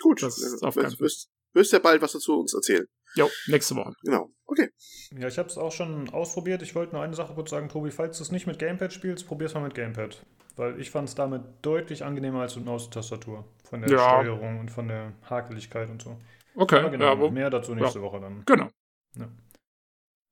Gut, 0.00 0.22
das 0.22 0.38
ist 0.38 0.62
auf 0.62 0.74
keinen 0.74 0.90
Fall. 0.90 1.08
Wirst 1.54 1.72
ja 1.72 1.78
bald 1.78 2.02
was 2.02 2.12
dazu 2.12 2.40
uns 2.40 2.52
erzählen. 2.52 2.86
Jo, 3.14 3.30
nächste 3.46 3.76
Woche. 3.76 3.92
Genau. 4.02 4.28
Okay. 4.44 4.70
Ja, 5.16 5.28
ich 5.28 5.38
habe 5.38 5.48
es 5.48 5.56
auch 5.56 5.70
schon 5.70 6.10
ausprobiert. 6.10 6.62
Ich 6.62 6.74
wollte 6.74 6.94
nur 6.94 7.02
eine 7.02 7.14
Sache 7.14 7.34
kurz 7.34 7.50
sagen, 7.50 7.68
Tobi, 7.68 7.92
falls 7.92 8.18
du 8.18 8.24
es 8.24 8.32
nicht 8.32 8.46
mit 8.48 8.58
Gamepad 8.58 8.92
spielst, 8.92 9.26
probier 9.26 9.46
es 9.46 9.54
mal 9.54 9.60
mit 9.60 9.74
Gamepad. 9.74 10.24
Weil 10.56 10.80
ich 10.80 10.90
fand 10.90 11.08
es 11.08 11.14
damit 11.14 11.42
deutlich 11.62 12.04
angenehmer 12.04 12.42
als 12.42 12.56
mit 12.56 12.64
Maustastatur. 12.64 13.44
Von 13.68 13.82
der 13.82 13.90
ja. 13.90 13.98
Steuerung 13.98 14.60
und 14.60 14.70
von 14.70 14.88
der 14.88 15.12
Hakeligkeit 15.28 15.88
und 15.90 16.02
so. 16.02 16.18
Okay. 16.56 16.80
Aber 16.80 16.90
genau, 16.90 17.24
ja, 17.24 17.30
mehr 17.30 17.50
dazu 17.50 17.74
nächste 17.74 18.00
ja. 18.00 18.04
Woche 18.04 18.20
dann. 18.20 18.44
Genau. 18.46 18.68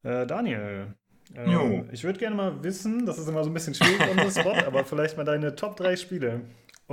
Äh, 0.02 0.26
Daniel, 0.26 0.94
äh, 1.34 1.92
ich 1.92 2.04
würde 2.04 2.18
gerne 2.18 2.36
mal 2.36 2.62
wissen, 2.64 3.06
das 3.06 3.18
ist 3.18 3.28
immer 3.28 3.44
so 3.44 3.50
ein 3.50 3.54
bisschen 3.54 3.74
schwierig 3.74 4.00
on 4.08 4.28
the 4.28 4.40
spot, 4.40 4.54
aber 4.66 4.84
vielleicht 4.84 5.16
mal 5.16 5.24
deine 5.24 5.54
Top 5.54 5.76
3 5.76 5.96
Spiele. 5.96 6.42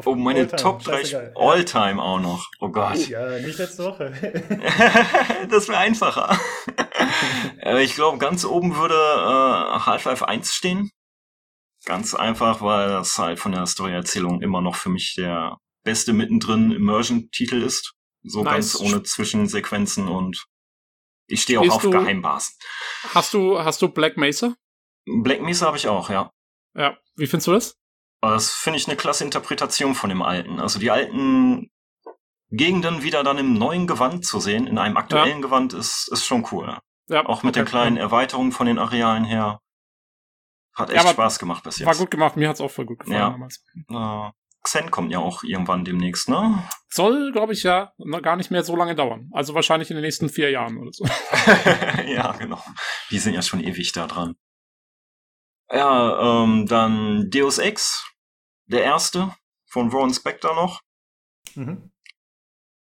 Oh, 0.05 0.15
meine 0.15 0.47
Top 0.47 0.83
3 0.83 1.33
All-Time 1.35 2.01
auch 2.01 2.19
noch. 2.19 2.49
Oh 2.59 2.69
Gott. 2.69 3.07
Ja, 3.07 3.39
nicht 3.39 3.57
letzte 3.57 3.85
Woche. 3.85 4.11
das 5.49 5.67
wäre 5.67 5.79
einfacher. 5.79 6.37
Äh, 7.61 7.83
ich 7.83 7.95
glaube, 7.95 8.19
ganz 8.19 8.45
oben 8.45 8.77
würde 8.77 8.95
äh, 8.95 9.79
Half-Life 9.79 10.25
1 10.25 10.53
stehen. 10.53 10.91
Ganz 11.85 12.13
einfach, 12.13 12.61
weil 12.61 12.87
das 12.87 13.17
halt 13.17 13.39
von 13.39 13.51
der 13.51 13.65
Storyerzählung 13.65 14.41
immer 14.41 14.61
noch 14.61 14.75
für 14.75 14.89
mich 14.89 15.15
der 15.17 15.57
beste 15.83 16.13
mittendrin 16.13 16.71
Immersion-Titel 16.71 17.61
ist. 17.61 17.95
So 18.23 18.43
nice. 18.43 18.53
ganz 18.53 18.79
ohne 18.79 19.03
Zwischensequenzen 19.03 20.07
und 20.07 20.45
ich 21.27 21.41
stehe 21.41 21.59
auch 21.59 21.69
auf 21.69 21.81
du, 21.81 21.91
Geheimbasen. 21.91 22.55
Hast 23.13 23.33
du, 23.33 23.59
hast 23.59 23.81
du 23.81 23.89
Black 23.89 24.17
Mesa? 24.17 24.55
Black 25.05 25.41
Mesa 25.41 25.67
habe 25.67 25.77
ich 25.77 25.87
auch, 25.87 26.09
ja. 26.09 26.31
Ja. 26.75 26.97
Wie 27.15 27.27
findest 27.27 27.47
du 27.47 27.51
das? 27.51 27.78
Das 28.21 28.51
finde 28.51 28.77
ich 28.77 28.87
eine 28.87 28.97
klasse 28.97 29.23
Interpretation 29.23 29.95
von 29.95 30.09
dem 30.09 30.21
Alten. 30.21 30.59
Also 30.59 30.79
die 30.79 30.91
alten 30.91 31.71
Gegenden 32.51 33.03
wieder 33.03 33.23
dann 33.23 33.37
im 33.37 33.53
neuen 33.53 33.87
Gewand 33.87 34.25
zu 34.25 34.39
sehen, 34.39 34.67
in 34.67 34.77
einem 34.77 34.97
aktuellen 34.97 35.37
ja. 35.37 35.41
Gewand, 35.41 35.73
ist, 35.73 36.09
ist 36.11 36.25
schon 36.25 36.47
cool. 36.51 36.77
Ja, 37.07 37.25
Auch 37.25 37.43
mit 37.43 37.55
okay. 37.55 37.63
der 37.63 37.65
kleinen 37.65 37.97
Erweiterung 37.97 38.51
von 38.51 38.67
den 38.67 38.77
Arealen 38.77 39.23
her. 39.23 39.61
Hat 40.75 40.89
echt 40.89 41.03
ja, 41.03 41.11
Spaß 41.11 41.39
gemacht 41.39 41.63
bis 41.63 41.79
jetzt. 41.79 41.87
War 41.87 41.95
gut 41.95 42.11
gemacht, 42.11 42.37
mir 42.37 42.49
hat's 42.49 42.61
auch 42.61 42.71
voll 42.71 42.85
gut 42.85 42.99
gefallen 42.99 43.19
ja. 43.19 43.29
damals. 43.29 43.63
Äh, 43.89 44.31
Xen 44.63 44.91
kommt 44.91 45.11
ja 45.11 45.19
auch 45.19 45.43
irgendwann 45.43 45.85
demnächst, 45.85 46.29
ne? 46.29 46.63
Soll, 46.89 47.31
glaube 47.31 47.53
ich, 47.53 47.63
ja 47.63 47.93
gar 48.21 48.35
nicht 48.35 48.51
mehr 48.51 48.63
so 48.63 48.75
lange 48.75 48.95
dauern. 48.95 49.29
Also 49.31 49.55
wahrscheinlich 49.55 49.89
in 49.89 49.95
den 49.95 50.03
nächsten 50.03 50.29
vier 50.29 50.51
Jahren 50.51 50.77
oder 50.77 50.91
so. 50.91 51.05
ja, 52.07 52.33
genau. 52.33 52.61
Die 53.09 53.19
sind 53.19 53.33
ja 53.33 53.41
schon 53.41 53.63
ewig 53.63 53.91
da 53.93 54.07
dran. 54.07 54.35
Ja, 55.71 56.43
ähm, 56.43 56.65
dann 56.67 57.29
Deus 57.29 57.57
Ex, 57.57 58.08
der 58.69 58.83
erste 58.83 59.35
von 59.65 59.91
Warren 59.91 60.13
Spector 60.13 60.55
noch. 60.55 60.81
Mhm. 61.55 61.91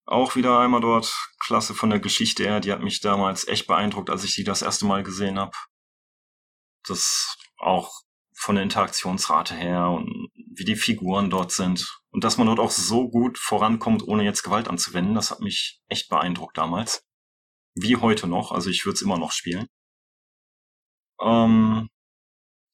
Auch 0.04 0.36
wieder 0.36 0.58
einmal 0.58 0.80
dort, 0.80 1.14
klasse 1.38 1.74
von 1.74 1.90
der 1.90 2.00
Geschichte 2.00 2.44
her, 2.44 2.60
die 2.60 2.72
hat 2.72 2.82
mich 2.82 3.00
damals 3.00 3.46
echt 3.46 3.66
beeindruckt, 3.66 4.10
als 4.10 4.24
ich 4.24 4.34
die 4.34 4.44
das 4.44 4.62
erste 4.62 4.84
Mal 4.84 5.02
gesehen 5.02 5.38
habe. 5.38 5.56
Das 6.86 7.36
auch 7.58 8.02
von 8.34 8.56
der 8.56 8.64
Interaktionsrate 8.64 9.54
her 9.54 9.88
und 9.90 10.30
wie 10.34 10.64
die 10.64 10.76
Figuren 10.76 11.30
dort 11.30 11.52
sind. 11.52 12.02
Und 12.10 12.24
dass 12.24 12.36
man 12.36 12.48
dort 12.48 12.58
auch 12.58 12.70
so 12.70 13.08
gut 13.08 13.38
vorankommt, 13.38 14.02
ohne 14.02 14.24
jetzt 14.24 14.42
Gewalt 14.42 14.68
anzuwenden, 14.68 15.14
das 15.14 15.30
hat 15.30 15.40
mich 15.40 15.80
echt 15.88 16.08
beeindruckt 16.08 16.58
damals. 16.58 17.06
Wie 17.74 17.96
heute 17.96 18.26
noch, 18.26 18.52
also 18.52 18.68
ich 18.68 18.84
würde 18.84 18.96
es 18.96 19.02
immer 19.02 19.16
noch 19.16 19.32
spielen. 19.32 19.68
Ähm, 21.20 21.88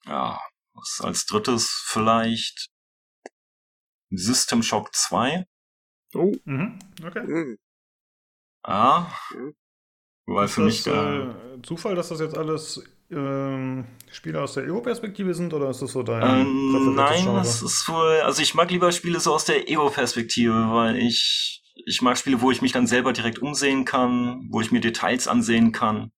ja, 0.07 0.40
was 0.73 1.00
als 1.02 1.26
drittes 1.26 1.85
vielleicht 1.87 2.71
System 4.11 4.62
Shock 4.62 4.95
2. 4.95 5.47
Oh, 6.15 6.33
mhm. 6.45 6.79
okay. 7.05 7.23
Mhm. 7.23 7.59
Ja, 8.67 9.12
mhm. 9.35 9.55
weil 10.27 10.47
ist 10.47 10.55
für 10.55 10.65
das, 10.65 10.87
mich 10.87 10.87
äh, 10.87 11.62
Zufall, 11.62 11.95
dass 11.95 12.09
das 12.09 12.21
jetzt 12.21 12.37
alles 12.37 12.83
ähm, 13.11 13.87
Spiele 14.11 14.43
aus 14.43 14.55
der 14.55 14.65
Ego-Perspektive 14.65 15.35
sind 15.35 15.55
oder 15.55 15.71
ist 15.71 15.83
das 15.83 15.93
so 15.93 16.03
dein 16.03 16.47
ähm, 16.47 16.95
Nein, 16.95 17.27
das 17.27 17.62
ist 17.62 17.88
wohl, 17.88 18.21
also 18.23 18.43
ich 18.43 18.55
mag 18.55 18.71
lieber 18.71 18.93
Spiele 18.93 19.21
so 19.21 19.35
aus 19.35 19.45
der 19.45 19.69
Ego-Perspektive, 19.69 20.71
weil 20.71 20.97
ich, 20.97 21.62
ich 21.87 22.03
mag 22.03 22.19
Spiele, 22.19 22.41
wo 22.41 22.50
ich 22.50 22.62
mich 22.62 22.73
dann 22.73 22.87
selber 22.87 23.12
direkt 23.12 23.38
umsehen 23.38 23.85
kann, 23.85 24.49
wo 24.50 24.61
ich 24.61 24.71
mir 24.71 24.81
Details 24.81 25.29
ansehen 25.29 25.73
kann. 25.73 26.11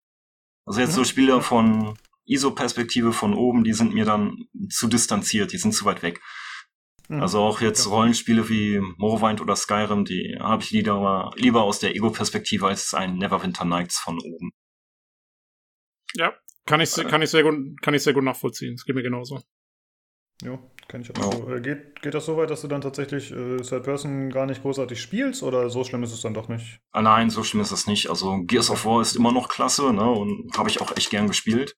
Also 0.65 0.81
jetzt 0.81 0.91
mhm. 0.91 0.97
so 0.97 1.05
Spiele 1.05 1.43
von 1.43 1.97
ISO-Perspektive 2.27 3.13
von 3.13 3.35
oben, 3.35 3.65
die 3.65 3.73
sind 3.73 3.95
mir 3.95 4.05
dann 4.05 4.47
zu 4.71 4.87
distanziert, 4.87 5.53
die 5.53 5.59
sind 5.59 5.75
zu 5.75 5.85
weit 5.85 6.03
weg. 6.03 6.21
Mhm. 7.11 7.21
Also 7.21 7.41
auch 7.41 7.61
jetzt. 7.61 7.91
Rollenspiele 7.91 8.49
wie 8.49 8.79
Morrowind 8.97 9.41
oder 9.41 9.57
Skyrim, 9.57 10.05
die 10.05 10.39
habe 10.39 10.63
ich 10.63 10.71
lieber, 10.71 11.33
lieber 11.35 11.65
aus 11.65 11.81
der 11.81 11.97
Ego-Perspektive 11.97 12.69
als 12.69 12.95
ein 12.95 13.17
Neverwinter 13.17 13.65
Nights 13.65 13.99
von 13.99 14.21
oben. 14.21 14.53
Ja, 16.15 16.33
kann 16.67 16.81
ich, 16.81 16.95
kann 16.95 17.21
ich, 17.21 17.31
sehr, 17.31 17.43
gut, 17.43 17.83
kann 17.83 17.95
ich 17.95 18.05
sehr 18.05 18.15
gut 18.15 18.23
nachvollziehen. 18.23 18.75
Es 18.75 18.85
geht 18.85 18.95
mir 18.95 19.03
genauso. 19.03 19.43
Ja, 20.43 20.59
kann 20.87 21.01
ich 21.03 21.11
auch 21.17 21.33
so. 21.33 21.53
Äh, 21.53 21.61
geht, 21.61 22.01
geht 22.01 22.15
das 22.15 22.27
so 22.27 22.37
weit, 22.37 22.49
dass 22.49 22.63
du 22.63 22.69
dann 22.69 22.81
tatsächlich 22.81 23.33
äh, 23.33 23.57
Third 23.57 23.83
Person 23.83 24.31
gar 24.31 24.47
nicht 24.47 24.63
großartig 24.63 25.01
spielst 25.01 25.43
oder 25.43 25.69
so 25.69 25.83
schlimm 25.83 26.05
ist 26.05 26.13
es 26.13 26.23
dann 26.23 26.33
doch 26.33 26.49
nicht? 26.49 26.81
Ah, 26.93 27.03
nein, 27.03 27.29
so 27.29 27.43
schlimm 27.43 27.63
ist 27.63 27.73
es 27.73 27.89
nicht. 27.89 28.09
Also 28.09 28.45
Gears 28.45 28.71
of 28.71 28.85
War 28.85 29.03
ist 29.03 29.17
immer 29.17 29.33
noch 29.33 29.49
klasse, 29.49 29.93
ne? 29.93 30.09
Und 30.09 30.57
habe 30.57 30.71
ich 30.71 30.81
auch 30.81 30.97
echt 30.97 31.11
gern 31.11 31.27
gespielt. 31.27 31.77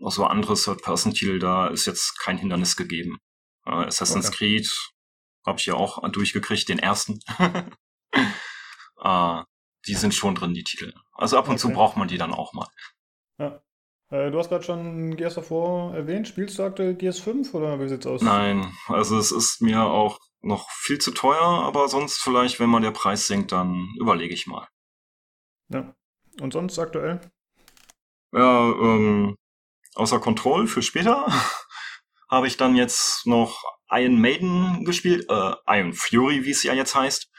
Auch 0.00 0.12
so 0.12 0.24
andere 0.24 0.54
Third-Person-Titel, 0.54 1.38
da 1.38 1.68
ist 1.68 1.86
jetzt 1.86 2.18
kein 2.18 2.38
Hindernis 2.38 2.76
gegeben. 2.76 3.18
Äh, 3.66 3.86
Assassin's 3.86 4.28
okay. 4.28 4.36
Creed 4.36 4.70
habe 5.44 5.58
ich 5.58 5.66
ja 5.66 5.74
auch 5.74 6.02
durchgekriegt, 6.10 6.68
den 6.68 6.78
ersten. 6.78 7.20
äh, 9.02 9.42
die 9.86 9.94
sind 9.94 10.14
schon 10.14 10.34
drin, 10.34 10.54
die 10.54 10.64
Titel. 10.64 10.92
Also 11.12 11.38
ab 11.38 11.46
und 11.48 11.54
okay. 11.54 11.60
zu 11.60 11.70
braucht 11.70 11.96
man 11.96 12.08
die 12.08 12.18
dann 12.18 12.32
auch 12.32 12.52
mal. 12.52 12.68
Ja. 13.38 13.62
Äh, 14.10 14.30
du 14.30 14.38
hast 14.38 14.48
gerade 14.48 14.64
schon 14.64 15.16
Gears 15.16 15.38
of 15.38 15.50
War 15.50 15.94
erwähnt. 15.94 16.28
Spielst 16.28 16.58
du 16.58 16.64
aktuell 16.64 16.94
Gears 16.94 17.20
5 17.20 17.54
oder 17.54 17.80
wie 17.80 17.88
sieht's 17.88 18.06
aus? 18.06 18.22
Nein, 18.22 18.72
also 18.88 19.18
es 19.18 19.32
ist 19.32 19.60
mir 19.62 19.82
auch 19.82 20.18
noch 20.40 20.70
viel 20.70 20.98
zu 20.98 21.10
teuer, 21.12 21.42
aber 21.42 21.88
sonst 21.88 22.18
vielleicht, 22.18 22.60
wenn 22.60 22.70
mal 22.70 22.80
der 22.80 22.92
Preis 22.92 23.26
sinkt, 23.26 23.52
dann 23.52 23.88
überlege 23.98 24.34
ich 24.34 24.46
mal. 24.46 24.68
Ja. 25.68 25.94
Und 26.40 26.52
sonst 26.52 26.78
aktuell? 26.78 27.20
Ja, 28.32 28.70
ähm, 28.70 29.36
außer 29.94 30.20
Control 30.20 30.66
für 30.66 30.82
später 30.82 31.26
habe 32.28 32.46
ich 32.46 32.56
dann 32.56 32.76
jetzt 32.76 33.26
noch 33.26 33.62
Iron 33.90 34.20
Maiden 34.20 34.84
gespielt, 34.84 35.26
äh, 35.28 35.52
Iron 35.66 35.92
Fury, 35.92 36.44
wie 36.44 36.50
es 36.50 36.62
ja 36.62 36.74
jetzt 36.74 36.94
heißt. 36.94 37.30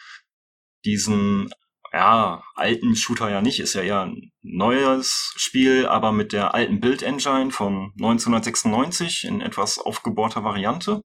Diesen 0.85 1.49
ja, 1.91 2.43
alten 2.55 2.95
Shooter 2.95 3.29
ja 3.29 3.41
nicht, 3.41 3.59
ist 3.59 3.73
ja 3.73 3.81
eher 3.81 4.01
ein 4.01 4.31
neues 4.41 5.33
Spiel, 5.37 5.85
aber 5.87 6.11
mit 6.11 6.33
der 6.33 6.53
alten 6.53 6.79
Build 6.79 7.01
Engine 7.01 7.51
von 7.51 7.91
1996 7.97 9.23
in 9.25 9.41
etwas 9.41 9.79
aufgebohrter 9.79 10.43
Variante. 10.43 11.01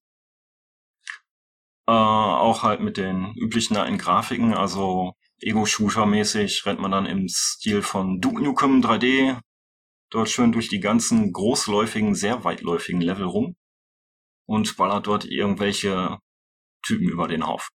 Äh, 1.88 1.92
auch 1.92 2.62
halt 2.62 2.80
mit 2.80 2.96
den 2.96 3.34
üblichen 3.36 3.76
alten 3.76 3.98
Grafiken, 3.98 4.54
also 4.54 5.14
Ego-Shooter-mäßig 5.40 6.64
rennt 6.66 6.80
man 6.80 6.92
dann 6.92 7.06
im 7.06 7.26
Stil 7.28 7.82
von 7.82 8.20
Duke 8.20 8.42
Nukem 8.42 8.80
3D 8.80 9.40
dort 10.10 10.28
schön 10.28 10.52
durch 10.52 10.68
die 10.68 10.78
ganzen 10.78 11.32
großläufigen, 11.32 12.14
sehr 12.14 12.44
weitläufigen 12.44 13.00
Level 13.00 13.24
rum 13.24 13.56
und 14.52 14.76
ballert 14.76 15.06
dort 15.06 15.24
irgendwelche 15.24 16.18
Typen 16.84 17.08
über 17.08 17.28
den 17.28 17.46
Haufen 17.46 17.70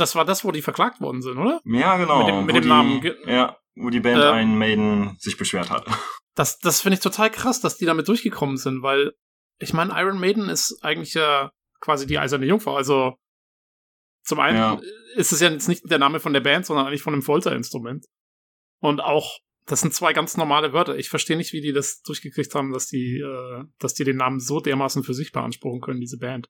das 0.00 0.14
war 0.14 0.24
das, 0.24 0.44
wo 0.44 0.50
die 0.50 0.62
verklagt 0.62 1.00
worden 1.00 1.22
sind, 1.22 1.38
oder? 1.38 1.60
Ja, 1.64 1.96
genau. 1.96 2.18
Mit 2.18 2.28
dem, 2.28 2.46
mit 2.46 2.56
dem 2.56 2.62
die, 2.62 2.68
Namen. 2.68 3.02
Ja, 3.26 3.56
wo 3.76 3.90
die 3.90 4.00
Band 4.00 4.22
äh, 4.22 4.40
Iron 4.40 4.58
Maiden 4.58 5.16
sich 5.18 5.36
beschwert 5.36 5.70
hat. 5.70 5.86
Das, 6.36 6.58
das 6.60 6.80
finde 6.80 6.94
ich 6.94 7.02
total 7.02 7.28
krass, 7.28 7.60
dass 7.60 7.76
die 7.76 7.84
damit 7.84 8.06
durchgekommen 8.06 8.56
sind, 8.56 8.82
weil 8.82 9.12
ich 9.58 9.74
meine, 9.74 9.92
Iron 10.00 10.20
Maiden 10.20 10.48
ist 10.48 10.78
eigentlich 10.80 11.12
ja 11.12 11.50
quasi 11.80 12.06
die 12.06 12.18
eiserne 12.18 12.46
Jungfrau. 12.46 12.76
Also 12.76 13.16
zum 14.22 14.38
einen 14.38 14.56
ja. 14.56 14.80
ist 15.16 15.32
es 15.32 15.40
ja 15.40 15.50
jetzt 15.50 15.68
nicht 15.68 15.90
der 15.90 15.98
Name 15.98 16.20
von 16.20 16.32
der 16.32 16.40
Band, 16.40 16.64
sondern 16.64 16.86
eigentlich 16.86 17.02
von 17.02 17.14
einem 17.14 17.24
Folterinstrument. 17.24 18.06
Und 18.80 19.00
auch, 19.00 19.40
das 19.70 19.80
sind 19.80 19.94
zwei 19.94 20.12
ganz 20.12 20.36
normale 20.36 20.72
Wörter. 20.72 20.96
Ich 20.96 21.08
verstehe 21.08 21.36
nicht, 21.36 21.52
wie 21.52 21.60
die 21.60 21.72
das 21.72 22.02
durchgekriegt 22.02 22.54
haben, 22.54 22.72
dass 22.72 22.88
die, 22.88 23.18
äh, 23.18 23.64
dass 23.78 23.94
die 23.94 24.04
den 24.04 24.16
Namen 24.16 24.40
so 24.40 24.60
dermaßen 24.60 25.04
für 25.04 25.14
sich 25.14 25.32
beanspruchen 25.32 25.80
können, 25.80 26.00
diese 26.00 26.18
Band. 26.18 26.48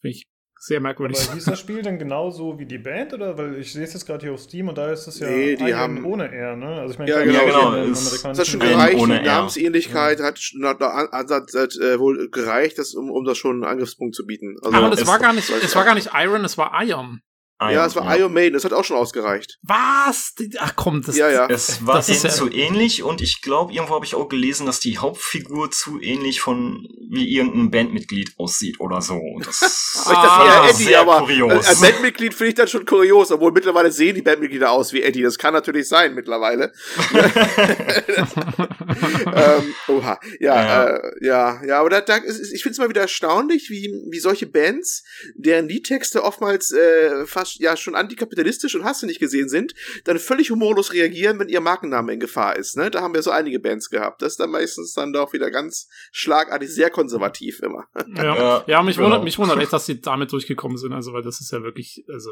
Finde 0.00 0.16
ich 0.16 0.28
sehr 0.58 0.80
merkwürdig. 0.80 1.18
Aber 1.24 1.34
hieß 1.34 1.44
das 1.46 1.58
Spiel 1.58 1.82
denn 1.82 1.98
genauso 1.98 2.58
wie 2.58 2.66
die 2.66 2.78
Band? 2.78 3.12
Oder 3.12 3.36
weil 3.36 3.58
ich 3.58 3.72
sehe 3.72 3.82
es 3.82 3.92
jetzt 3.92 4.06
gerade 4.06 4.24
hier 4.24 4.32
auf 4.32 4.40
Steam 4.40 4.68
und 4.68 4.78
da 4.78 4.92
ist 4.92 5.08
es 5.08 5.18
ja 5.18 5.28
nee, 5.28 5.56
die 5.56 5.74
haben, 5.74 6.04
ohne 6.04 6.30
R, 6.32 6.56
ne? 6.56 6.80
Also 6.80 6.94
ich 6.94 6.98
meine, 6.98 7.10
ja, 7.10 7.24
genau, 7.24 7.72
genau. 7.72 7.74
Ist, 7.90 8.24
das 8.24 8.38
hat 8.38 8.46
schon 8.46 8.60
gereicht, 8.60 8.98
die 8.98 9.06
Namensähnlichkeit 9.06 10.20
ja. 10.20 10.26
hat, 10.26 10.38
hat, 10.38 10.80
hat, 11.12 11.54
hat 11.54 11.76
äh, 11.76 11.98
wohl 11.98 12.30
gereicht, 12.30 12.78
das, 12.78 12.94
um, 12.94 13.10
um 13.10 13.24
das 13.24 13.38
schon 13.38 13.56
einen 13.56 13.64
Angriffspunkt 13.64 14.14
zu 14.14 14.24
bieten. 14.24 14.56
Also, 14.62 14.76
Aber 14.76 14.92
es, 14.92 15.06
war 15.06 15.18
gar 15.18 15.32
nicht, 15.32 15.50
es 15.50 15.74
war 15.74 15.84
gar 15.84 15.96
nicht 15.96 16.10
Iron, 16.14 16.44
es 16.44 16.56
war 16.56 16.72
Ion. 16.84 17.20
Iron, 17.64 17.74
ja, 17.74 17.86
es 17.86 17.96
war 17.96 18.04
ja. 18.04 18.16
Iron 18.16 18.32
Maiden, 18.32 18.54
das 18.54 18.64
hat 18.64 18.72
auch 18.72 18.84
schon 18.84 18.96
ausgereicht. 18.96 19.58
Was? 19.62 20.34
Ach 20.58 20.72
komm, 20.76 21.02
das, 21.02 21.16
ja, 21.16 21.30
ja. 21.30 21.46
Es 21.48 21.84
war 21.86 21.96
das 21.96 22.06
denen 22.06 22.30
zu 22.30 22.50
ähnlich 22.50 23.02
und 23.02 23.20
ich 23.20 23.42
glaube, 23.42 23.72
irgendwo 23.72 23.94
habe 23.94 24.04
ich 24.04 24.14
auch 24.14 24.28
gelesen, 24.28 24.66
dass 24.66 24.80
die 24.80 24.98
Hauptfigur 24.98 25.70
zu 25.70 26.00
ähnlich 26.00 26.40
von 26.40 26.86
wie 27.10 27.34
irgendein 27.34 27.70
Bandmitglied 27.70 28.34
aussieht 28.38 28.80
oder 28.80 29.00
so. 29.00 29.20
Das 29.44 29.62
ah, 30.06 30.64
das 30.64 30.76
Eddie, 30.76 30.84
sehr 30.84 31.00
aber 31.00 31.20
kurios. 31.20 31.66
Als 31.66 31.80
Bandmitglied 31.80 32.34
finde 32.34 32.48
ich 32.48 32.54
das 32.54 32.70
schon 32.70 32.86
kurios, 32.86 33.30
obwohl 33.30 33.52
mittlerweile 33.52 33.92
sehen 33.92 34.14
die 34.14 34.22
Bandmitglieder 34.22 34.70
aus 34.70 34.92
wie 34.92 35.02
Eddie. 35.02 35.22
Das 35.22 35.38
kann 35.38 35.52
natürlich 35.52 35.88
sein 35.88 36.14
mittlerweile. 36.14 36.72
ähm, 39.34 39.74
oha, 39.88 40.20
ja, 40.40 40.54
ja, 40.54 40.86
äh, 40.86 41.10
ja, 41.20 41.62
ja, 41.64 41.80
aber 41.80 41.90
da, 41.90 42.00
da 42.00 42.16
ist, 42.16 42.52
ich 42.52 42.62
finde 42.62 42.72
es 42.72 42.78
mal 42.78 42.88
wieder 42.88 43.02
erstaunlich, 43.02 43.70
wie, 43.70 43.92
wie 44.10 44.20
solche 44.20 44.46
Bands, 44.46 45.04
deren 45.34 45.68
Liedtexte 45.68 46.22
oftmals 46.22 46.72
äh, 46.72 47.26
fast 47.26 47.51
ja 47.58 47.76
schon 47.76 47.94
antikapitalistisch 47.94 48.74
und 48.74 48.84
hast 48.84 49.02
du 49.02 49.06
nicht 49.06 49.20
gesehen 49.20 49.48
sind, 49.48 49.74
dann 50.04 50.18
völlig 50.18 50.50
humorlos 50.50 50.92
reagieren, 50.92 51.38
wenn 51.38 51.48
ihr 51.48 51.60
Markenname 51.60 52.12
in 52.12 52.20
Gefahr 52.20 52.56
ist. 52.56 52.76
Ne? 52.76 52.90
Da 52.90 53.00
haben 53.00 53.14
wir 53.14 53.22
so 53.22 53.30
einige 53.30 53.60
Bands 53.60 53.90
gehabt. 53.90 54.22
Das 54.22 54.32
ist 54.32 54.40
dann 54.40 54.50
meistens 54.50 54.92
dann 54.94 55.12
doch 55.12 55.32
wieder 55.32 55.50
ganz 55.50 55.88
schlagartig, 56.12 56.68
sehr 56.68 56.90
konservativ 56.90 57.60
immer. 57.60 57.86
Ja, 58.14 58.36
ja, 58.36 58.64
ja 58.66 58.82
mich, 58.82 58.96
genau. 58.96 59.06
wundert, 59.06 59.24
mich 59.24 59.38
wundert 59.38 59.58
echt, 59.58 59.72
dass 59.72 59.86
sie 59.86 60.00
damit 60.00 60.32
durchgekommen 60.32 60.76
sind. 60.76 60.92
Also, 60.92 61.12
weil 61.12 61.22
das 61.22 61.40
ist 61.40 61.50
ja 61.50 61.62
wirklich, 61.62 62.04
also, 62.08 62.30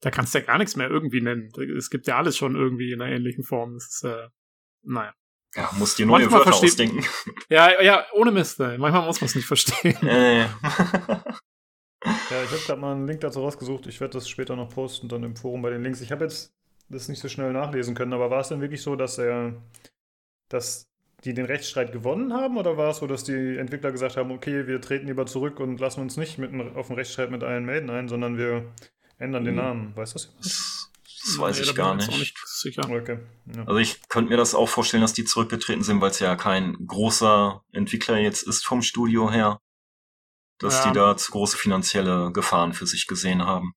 da 0.00 0.10
kannst 0.10 0.34
du 0.34 0.38
ja 0.38 0.44
gar 0.44 0.58
nichts 0.58 0.74
mehr 0.74 0.90
irgendwie 0.90 1.20
nennen. 1.20 1.52
Es 1.76 1.90
gibt 1.90 2.06
ja 2.06 2.18
alles 2.18 2.36
schon 2.36 2.56
irgendwie 2.56 2.92
in 2.92 3.00
einer 3.00 3.14
ähnlichen 3.14 3.44
Form. 3.44 3.74
Das 3.74 3.84
ist, 3.86 4.04
äh, 4.04 4.28
naja. 4.82 5.14
Ja, 5.54 5.70
muss 5.78 5.94
dir 5.94 6.06
neue 6.06 6.22
Manchmal 6.22 6.40
Wörter 6.40 6.58
versteht, 6.58 6.70
ausdenken. 6.70 7.04
Ja, 7.50 7.80
ja, 7.82 8.06
ohne 8.14 8.32
Mist. 8.32 8.58
Ey. 8.58 8.78
Manchmal 8.78 9.04
muss 9.04 9.20
man 9.20 9.26
es 9.26 9.34
nicht 9.34 9.46
verstehen. 9.46 10.06
Äh. 10.06 10.46
Ja, 12.04 12.42
ich 12.42 12.50
habe 12.50 12.62
gerade 12.66 12.80
mal 12.80 12.92
einen 12.92 13.06
Link 13.06 13.20
dazu 13.20 13.40
rausgesucht. 13.40 13.86
Ich 13.86 14.00
werde 14.00 14.14
das 14.14 14.28
später 14.28 14.56
noch 14.56 14.70
posten, 14.70 15.08
dann 15.08 15.22
im 15.22 15.36
Forum 15.36 15.62
bei 15.62 15.70
den 15.70 15.82
Links. 15.82 16.00
Ich 16.00 16.10
habe 16.10 16.24
jetzt 16.24 16.52
das 16.88 17.08
nicht 17.08 17.20
so 17.20 17.28
schnell 17.28 17.52
nachlesen 17.52 17.94
können, 17.94 18.12
aber 18.12 18.30
war 18.30 18.40
es 18.40 18.48
denn 18.48 18.60
wirklich 18.60 18.82
so, 18.82 18.96
dass 18.96 19.18
er, 19.18 19.54
dass 20.48 20.88
die 21.24 21.34
den 21.34 21.46
Rechtsstreit 21.46 21.92
gewonnen 21.92 22.32
haben? 22.32 22.56
Oder 22.56 22.76
war 22.76 22.90
es 22.90 22.98
so, 22.98 23.06
dass 23.06 23.24
die 23.24 23.56
Entwickler 23.56 23.92
gesagt 23.92 24.16
haben, 24.16 24.30
okay, 24.30 24.66
wir 24.66 24.80
treten 24.80 25.06
lieber 25.06 25.26
zurück 25.26 25.60
und 25.60 25.78
lassen 25.80 26.00
uns 26.00 26.16
nicht 26.16 26.38
mit, 26.38 26.52
auf 26.76 26.90
einen 26.90 26.98
Rechtsstreit 26.98 27.30
mit 27.30 27.42
Iron 27.42 27.64
Maiden 27.64 27.90
ein, 27.90 28.08
sondern 28.08 28.36
wir 28.36 28.64
ändern 29.18 29.44
den 29.44 29.56
hm. 29.56 29.64
Namen? 29.64 29.96
Weißt 29.96 30.14
du 30.14 30.18
das? 30.18 30.36
Das, 30.38 30.90
das 31.24 31.38
weiß 31.38 31.56
nee, 31.58 31.64
ich 31.64 31.74
gar 31.74 31.94
nicht. 31.94 32.10
nicht 32.10 32.36
sicher. 32.44 32.88
Okay. 32.90 33.18
Ja. 33.54 33.64
Also 33.64 33.76
ich 33.76 34.08
könnte 34.08 34.30
mir 34.30 34.36
das 34.36 34.54
auch 34.54 34.68
vorstellen, 34.68 35.02
dass 35.02 35.12
die 35.12 35.24
zurückgetreten 35.24 35.84
sind, 35.84 36.00
weil 36.00 36.10
es 36.10 36.18
ja 36.18 36.34
kein 36.34 36.76
großer 36.86 37.62
Entwickler 37.72 38.18
jetzt 38.18 38.42
ist 38.42 38.66
vom 38.66 38.82
Studio 38.82 39.30
her. 39.30 39.60
Dass 40.62 40.84
ja. 40.84 40.90
die 40.90 40.96
da 40.96 41.16
zu 41.16 41.32
große 41.32 41.58
finanzielle 41.58 42.32
Gefahren 42.32 42.72
für 42.72 42.86
sich 42.86 43.06
gesehen 43.06 43.44
haben. 43.44 43.74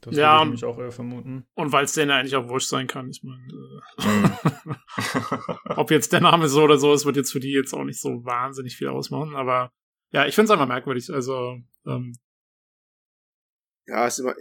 Das 0.00 0.16
ja, 0.16 0.38
würde 0.38 0.54
ich 0.54 0.62
mich 0.62 0.64
auch 0.64 0.78
eher 0.78 0.92
vermuten. 0.92 1.46
Und 1.54 1.72
weil 1.72 1.84
es 1.84 1.92
denen 1.92 2.12
eigentlich 2.12 2.36
auch 2.36 2.48
wurscht 2.48 2.68
sein 2.68 2.86
kann. 2.86 3.10
Ich 3.10 3.22
meine, 3.24 3.44
äh, 3.98 4.74
ob 5.76 5.90
jetzt 5.90 6.12
der 6.12 6.20
Name 6.20 6.48
so 6.48 6.62
oder 6.62 6.78
so 6.78 6.92
ist, 6.92 7.04
wird 7.04 7.16
jetzt 7.16 7.32
für 7.32 7.40
die 7.40 7.52
jetzt 7.52 7.74
auch 7.74 7.84
nicht 7.84 8.00
so 8.00 8.24
wahnsinnig 8.24 8.76
viel 8.76 8.88
ausmachen. 8.88 9.34
Aber 9.34 9.72
ja, 10.12 10.26
ich 10.26 10.34
finde 10.34 10.46
es 10.46 10.50
einfach 10.52 10.68
merkwürdig. 10.68 11.12
Also, 11.12 11.58
ähm, 11.86 12.14
ja, 13.86 14.06
ist 14.06 14.18
immer, 14.18 14.34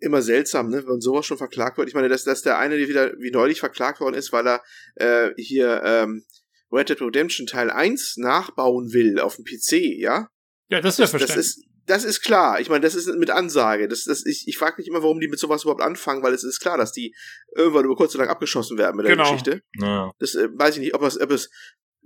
immer 0.00 0.22
seltsam, 0.22 0.68
ne, 0.68 0.86
wenn 0.86 1.00
sowas 1.00 1.26
schon 1.26 1.36
verklagt 1.36 1.76
wird. 1.76 1.88
Ich 1.88 1.94
meine, 1.94 2.08
dass, 2.08 2.24
dass 2.24 2.42
der 2.42 2.58
eine, 2.58 2.78
der 2.78 2.88
wieder 2.88 3.12
wie 3.18 3.32
neulich 3.32 3.60
verklagt 3.60 4.00
worden 4.00 4.14
ist, 4.14 4.32
weil 4.32 4.46
er 4.46 4.62
äh, 4.94 5.30
hier 5.36 5.82
ähm, 5.84 6.24
Red 6.70 6.88
Dead 6.88 7.02
Redemption 7.02 7.46
Teil 7.46 7.70
1 7.70 8.16
nachbauen 8.16 8.92
will 8.92 9.18
auf 9.20 9.36
dem 9.36 9.44
PC, 9.44 9.98
ja? 9.98 10.28
Ja, 10.72 10.80
das 10.80 10.94
ist 10.94 10.98
ja 11.00 11.06
verständlich. 11.06 11.36
Das 11.36 11.46
ist, 11.46 11.64
das 11.84 12.04
ist 12.04 12.22
klar. 12.22 12.58
Ich 12.58 12.70
meine, 12.70 12.80
das 12.80 12.94
ist 12.94 13.06
mit 13.14 13.30
Ansage. 13.30 13.88
Das, 13.88 14.04
das, 14.04 14.24
ich 14.24 14.48
ich 14.48 14.56
frage 14.56 14.76
mich 14.78 14.88
immer, 14.88 15.02
warum 15.02 15.20
die 15.20 15.28
mit 15.28 15.38
sowas 15.38 15.64
überhaupt 15.64 15.82
anfangen, 15.82 16.22
weil 16.22 16.32
es 16.32 16.44
ist 16.44 16.60
klar, 16.60 16.78
dass 16.78 16.92
die 16.92 17.14
irgendwann 17.54 17.84
über 17.84 17.94
kurz 17.94 18.14
oder 18.14 18.24
lang 18.24 18.32
abgeschossen 18.32 18.78
werden 18.78 18.96
mit 18.96 19.04
der 19.04 19.16
genau. 19.16 19.30
Geschichte. 19.30 19.62
Ja. 19.78 20.12
Das 20.18 20.34
äh, 20.34 20.48
weiß 20.50 20.76
ich 20.76 20.80
nicht, 20.80 20.94
ob 20.94 21.02
es, 21.02 21.20
ob 21.20 21.30
es 21.30 21.50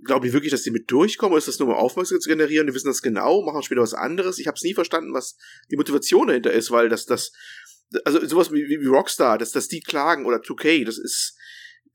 Glauben 0.03 0.25
die 0.25 0.33
wirklich, 0.33 0.51
dass 0.51 0.61
die 0.61 0.69
mit 0.69 0.91
durchkommen? 0.91 1.31
Oder 1.31 1.39
ist 1.39 1.47
das 1.47 1.57
nur 1.57 1.69
um 1.69 1.73
Aufmerksamkeit 1.73 2.21
zu 2.21 2.29
generieren? 2.29 2.67
Die 2.67 2.73
wissen 2.73 2.87
das 2.87 3.01
genau, 3.01 3.41
machen 3.41 3.63
später 3.63 3.81
was 3.81 3.95
anderes. 3.95 4.37
Ich 4.37 4.45
habe 4.45 4.55
es 4.55 4.61
nie 4.61 4.75
verstanden, 4.75 5.13
was 5.13 5.37
die 5.71 5.75
Motivation 5.75 6.27
dahinter 6.27 6.51
ist, 6.51 6.69
weil 6.69 6.87
das, 6.87 7.07
das, 7.07 7.31
also 8.05 8.23
sowas 8.27 8.51
wie, 8.51 8.67
wie 8.67 8.85
Rockstar, 8.85 9.39
dass, 9.39 9.51
dass 9.51 9.69
die 9.69 9.79
klagen 9.79 10.25
oder 10.25 10.37
2K, 10.37 10.85
das 10.85 10.99
ist, 10.99 11.35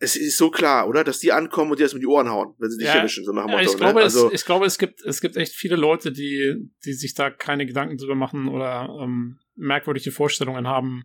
es 0.03 0.17
ist 0.17 0.37
so 0.37 0.51
klar, 0.51 0.89
oder? 0.89 1.05
Dass 1.05 1.21
die 1.21 1.31
ankommen 1.31 1.71
und 1.71 1.79
dir 1.79 1.85
das 1.85 1.95
mit 1.95 2.03
die 2.03 2.09
Ohren 2.09 2.29
hauen, 2.29 2.55
wenn 2.59 2.71
sie 2.71 2.79
dich 2.79 2.89
ja, 2.89 2.95
erwischen, 2.95 3.25
so 3.25 3.33
nach 3.33 3.47
dem 3.47 3.53
Motto. 3.53 3.71
Ich 3.71 3.77
glaube, 3.77 4.01
ne? 4.01 4.03
also, 4.03 4.27
es, 4.27 4.41
ich 4.41 4.45
glaube, 4.45 4.67
es 4.67 4.77
gibt, 4.77 5.01
es 5.03 5.21
gibt 5.21 5.37
echt 5.37 5.55
viele 5.55 5.77
Leute, 5.77 6.11
die, 6.11 6.57
die 6.85 6.93
sich 6.93 7.15
da 7.15 7.31
keine 7.31 7.67
Gedanken 7.67 7.97
drüber 7.97 8.17
machen 8.17 8.49
oder 8.49 8.89
ähm, 9.01 9.39
merkwürdige 9.55 10.11
Vorstellungen 10.11 10.67
haben, 10.67 11.05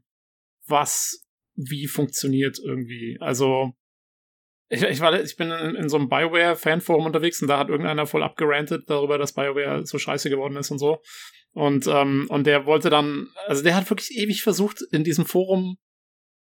was 0.65 1.23
wie 1.55 1.85
funktioniert 1.85 2.57
irgendwie. 2.57 3.17
Also 3.19 3.73
ich, 4.69 4.81
ich, 4.81 4.99
war, 4.99 5.21
ich 5.21 5.37
bin 5.37 5.51
in, 5.51 5.75
in 5.75 5.89
so 5.89 5.97
einem 5.97 6.09
Bioware-Fanforum 6.09 7.05
unterwegs 7.05 7.39
und 7.41 7.49
da 7.49 7.59
hat 7.59 7.69
irgendeiner 7.69 8.07
voll 8.07 8.23
abgerantet 8.23 8.89
darüber, 8.89 9.19
dass 9.19 9.33
Bioware 9.33 9.85
so 9.85 9.99
scheiße 9.99 10.31
geworden 10.31 10.57
ist 10.57 10.71
und 10.71 10.79
so. 10.79 11.01
Und, 11.51 11.85
ähm, 11.85 12.25
und 12.29 12.47
der 12.47 12.65
wollte 12.65 12.89
dann, 12.89 13.27
also 13.45 13.61
der 13.61 13.75
hat 13.75 13.89
wirklich 13.91 14.17
ewig 14.17 14.41
versucht, 14.41 14.81
in 14.91 15.03
diesem 15.03 15.25
Forum 15.27 15.77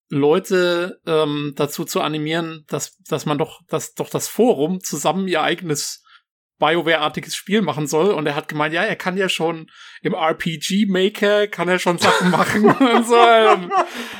Leute 0.09 0.99
ähm, 1.05 1.53
dazu 1.55 1.83
zu 1.85 2.01
animieren, 2.01 2.63
dass, 2.67 2.97
dass 3.07 3.25
man 3.25 3.37
doch, 3.37 3.61
dass 3.67 3.93
doch 3.93 4.09
das 4.09 4.27
Forum 4.27 4.81
zusammen 4.81 5.27
ihr 5.27 5.41
eigenes 5.41 6.03
BioWare-artiges 6.59 7.35
Spiel 7.35 7.61
machen 7.61 7.85
soll. 7.87 8.11
Und 8.11 8.25
er 8.27 8.35
hat 8.35 8.47
gemeint, 8.47 8.73
ja, 8.73 8.83
er 8.83 8.95
kann 8.95 9.17
ja 9.17 9.27
schon 9.27 9.69
im 10.01 10.13
RPG-Maker, 10.13 11.47
kann 11.47 11.67
er 11.67 11.79
schon 11.79 11.97
Sachen 11.97 12.31
machen 12.31 12.65
und 12.65 13.05
so. 13.05 13.15
Das 13.15 13.69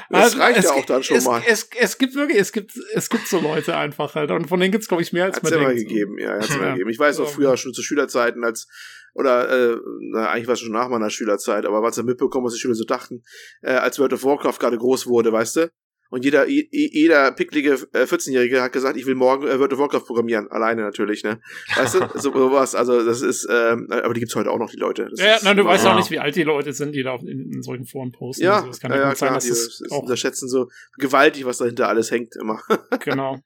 also, 0.10 0.40
reicht 0.40 0.64
ja 0.64 0.72
auch 0.72 0.86
dann 0.86 1.04
schon 1.04 1.18
es, 1.18 1.26
mal. 1.26 1.42
Es, 1.48 1.64
es, 1.64 1.70
es, 1.80 1.98
gibt 1.98 2.16
wirklich, 2.16 2.40
es 2.40 2.52
gibt, 2.52 2.72
es 2.94 3.10
gibt 3.10 3.28
so 3.28 3.40
Leute 3.40 3.78
einfach 3.78 4.16
halt. 4.16 4.32
Und 4.32 4.48
von 4.48 4.60
denen 4.60 4.72
gibt's, 4.72 4.88
glaube 4.88 5.04
ich, 5.04 5.14
mehr 5.14 5.26
als 5.26 5.38
hat's 5.38 5.50
man 5.50 5.62
immer 5.62 5.74
denkt. 5.74 5.88
gegeben, 5.88 6.18
ja, 6.20 6.34
hat's 6.34 6.50
immer 6.56 6.72
gegeben. 6.72 6.90
Ich 6.90 7.00
weiß 7.00 7.20
auch 7.20 7.30
früher 7.30 7.56
schon 7.58 7.74
zu 7.74 7.82
Schülerzeiten, 7.82 8.44
als 8.44 8.68
oder 9.16 9.50
äh, 9.50 9.78
na, 10.12 10.30
eigentlich 10.30 10.48
war 10.48 10.54
es 10.54 10.60
schon 10.60 10.74
nach 10.74 10.90
meiner 10.90 11.10
Schülerzeit, 11.10 11.66
aber 11.66 11.82
was 11.82 11.98
er 11.98 12.04
mitbekommen, 12.04 12.46
was 12.46 12.54
die 12.54 12.60
Schüler 12.60 12.76
so 12.76 12.84
dachten, 12.84 13.24
äh, 13.62 13.72
als 13.72 13.98
World 13.98 14.14
of 14.14 14.24
Warcraft 14.24 14.60
gerade 14.60 14.78
groß 14.78 15.08
wurde, 15.08 15.32
weißt 15.32 15.56
du? 15.56 15.72
Und 16.12 16.24
jeder, 16.24 16.48
jeder 16.48 17.32
picklige 17.32 17.74
14-Jährige 17.74 18.62
hat 18.62 18.72
gesagt, 18.72 18.96
ich 18.96 19.06
will 19.06 19.16
morgen 19.16 19.48
äh, 19.48 19.58
World 19.58 19.74
of 19.74 19.80
Warcraft 19.80 20.06
programmieren. 20.06 20.48
Alleine 20.50 20.84
natürlich, 20.84 21.24
ne? 21.24 21.42
Weißt 21.76 21.96
du? 21.96 22.00
So, 22.14 22.32
sowas. 22.32 22.76
Also, 22.76 23.04
das 23.04 23.22
ist, 23.22 23.48
ähm, 23.50 23.88
aber 23.90 24.14
die 24.14 24.20
gibt's 24.20 24.36
heute 24.36 24.52
auch 24.52 24.60
noch, 24.60 24.70
die 24.70 24.78
Leute. 24.78 25.08
Das 25.10 25.20
ja, 25.20 25.36
ist, 25.36 25.44
nein, 25.44 25.58
du 25.58 25.66
weißt 25.66 25.86
auch 25.88 25.96
nicht, 25.96 26.12
wie 26.12 26.20
alt 26.20 26.36
die 26.36 26.44
Leute 26.44 26.74
sind, 26.74 26.94
die 26.94 27.02
da 27.02 27.16
in, 27.16 27.52
in 27.52 27.64
solchen 27.64 27.86
Foren 27.86 28.12
posten. 28.12 28.44
Ja, 28.44 28.58
also, 28.58 28.68
das 28.68 28.80
kann 28.80 28.92
ja, 28.92 28.98
ja 28.98 29.14
klar, 29.14 29.16
sein, 29.16 29.34
dass 29.34 29.44
die 29.44 29.50
das 29.50 29.92
auch 29.92 30.04
unterschätzen 30.04 30.48
so 30.48 30.70
gewaltig, 30.98 31.46
was 31.46 31.58
dahinter 31.58 31.90
alles 31.90 32.12
hängt 32.12 32.36
immer. 32.36 32.62
genau. 33.04 33.40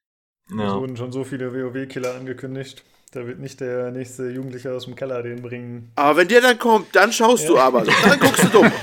Ja. 0.51 0.67
Es 0.67 0.73
wurden 0.73 0.97
schon 0.97 1.12
so 1.12 1.23
viele 1.23 1.53
WoW-Killer 1.53 2.15
angekündigt. 2.15 2.84
Da 3.11 3.25
wird 3.25 3.39
nicht 3.39 3.59
der 3.59 3.91
nächste 3.91 4.29
Jugendliche 4.29 4.71
aus 4.71 4.85
dem 4.85 4.95
Keller 4.95 5.23
den 5.23 5.41
bringen. 5.41 5.91
Aber 5.95 6.17
wenn 6.17 6.27
der 6.27 6.41
dann 6.41 6.59
kommt, 6.59 6.95
dann 6.95 7.11
schaust 7.11 7.43
ja. 7.43 7.49
du 7.49 7.57
aber. 7.57 7.83
Dann 7.83 8.19
guckst 8.19 8.43
du 8.43 8.49
dumm. 8.49 8.71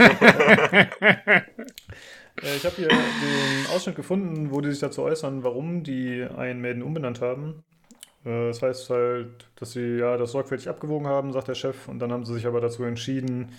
Äh, 2.42 2.56
ich 2.56 2.66
habe 2.66 2.76
hier 2.76 2.88
den 2.88 3.66
Ausschnitt 3.74 3.96
gefunden, 3.96 4.50
wo 4.50 4.60
die 4.60 4.70
sich 4.70 4.80
dazu 4.80 5.02
äußern, 5.02 5.42
warum 5.42 5.82
die 5.82 6.22
einen 6.22 6.60
Maiden 6.60 6.82
umbenannt 6.82 7.22
haben. 7.22 7.64
Äh, 8.26 8.48
das 8.48 8.62
heißt 8.62 8.90
halt, 8.90 9.48
dass 9.56 9.72
sie 9.72 9.96
ja 9.96 10.16
das 10.16 10.32
sorgfältig 10.32 10.68
abgewogen 10.68 11.06
haben, 11.06 11.32
sagt 11.32 11.48
der 11.48 11.54
Chef, 11.54 11.88
und 11.88 11.98
dann 11.98 12.12
haben 12.12 12.24
sie 12.24 12.34
sich 12.34 12.46
aber 12.46 12.60
dazu 12.60 12.84
entschieden, 12.84 13.52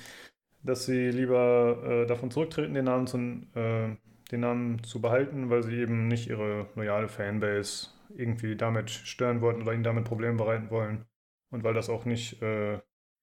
dass 0.63 0.85
sie 0.85 1.09
lieber 1.09 1.81
äh, 1.83 2.05
davon 2.05 2.29
zurücktreten, 2.29 2.73
den 2.73 2.85
Namen, 2.85 3.07
zu, 3.07 3.17
äh, 3.17 3.95
den 4.31 4.39
Namen 4.41 4.83
zu 4.83 5.01
behalten, 5.01 5.49
weil 5.49 5.63
sie 5.63 5.77
eben 5.77 6.07
nicht 6.07 6.29
ihre 6.29 6.67
loyale 6.75 7.07
Fanbase 7.07 7.87
irgendwie 8.15 8.55
damit 8.55 8.89
stören 8.89 9.41
wollten 9.41 9.61
oder 9.61 9.73
ihnen 9.73 9.83
damit 9.83 10.05
Probleme 10.05 10.37
bereiten 10.37 10.69
wollen. 10.69 11.05
Und 11.49 11.63
weil 11.63 11.73
das 11.73 11.89
auch 11.89 12.05
nicht 12.05 12.41
äh, 12.41 12.79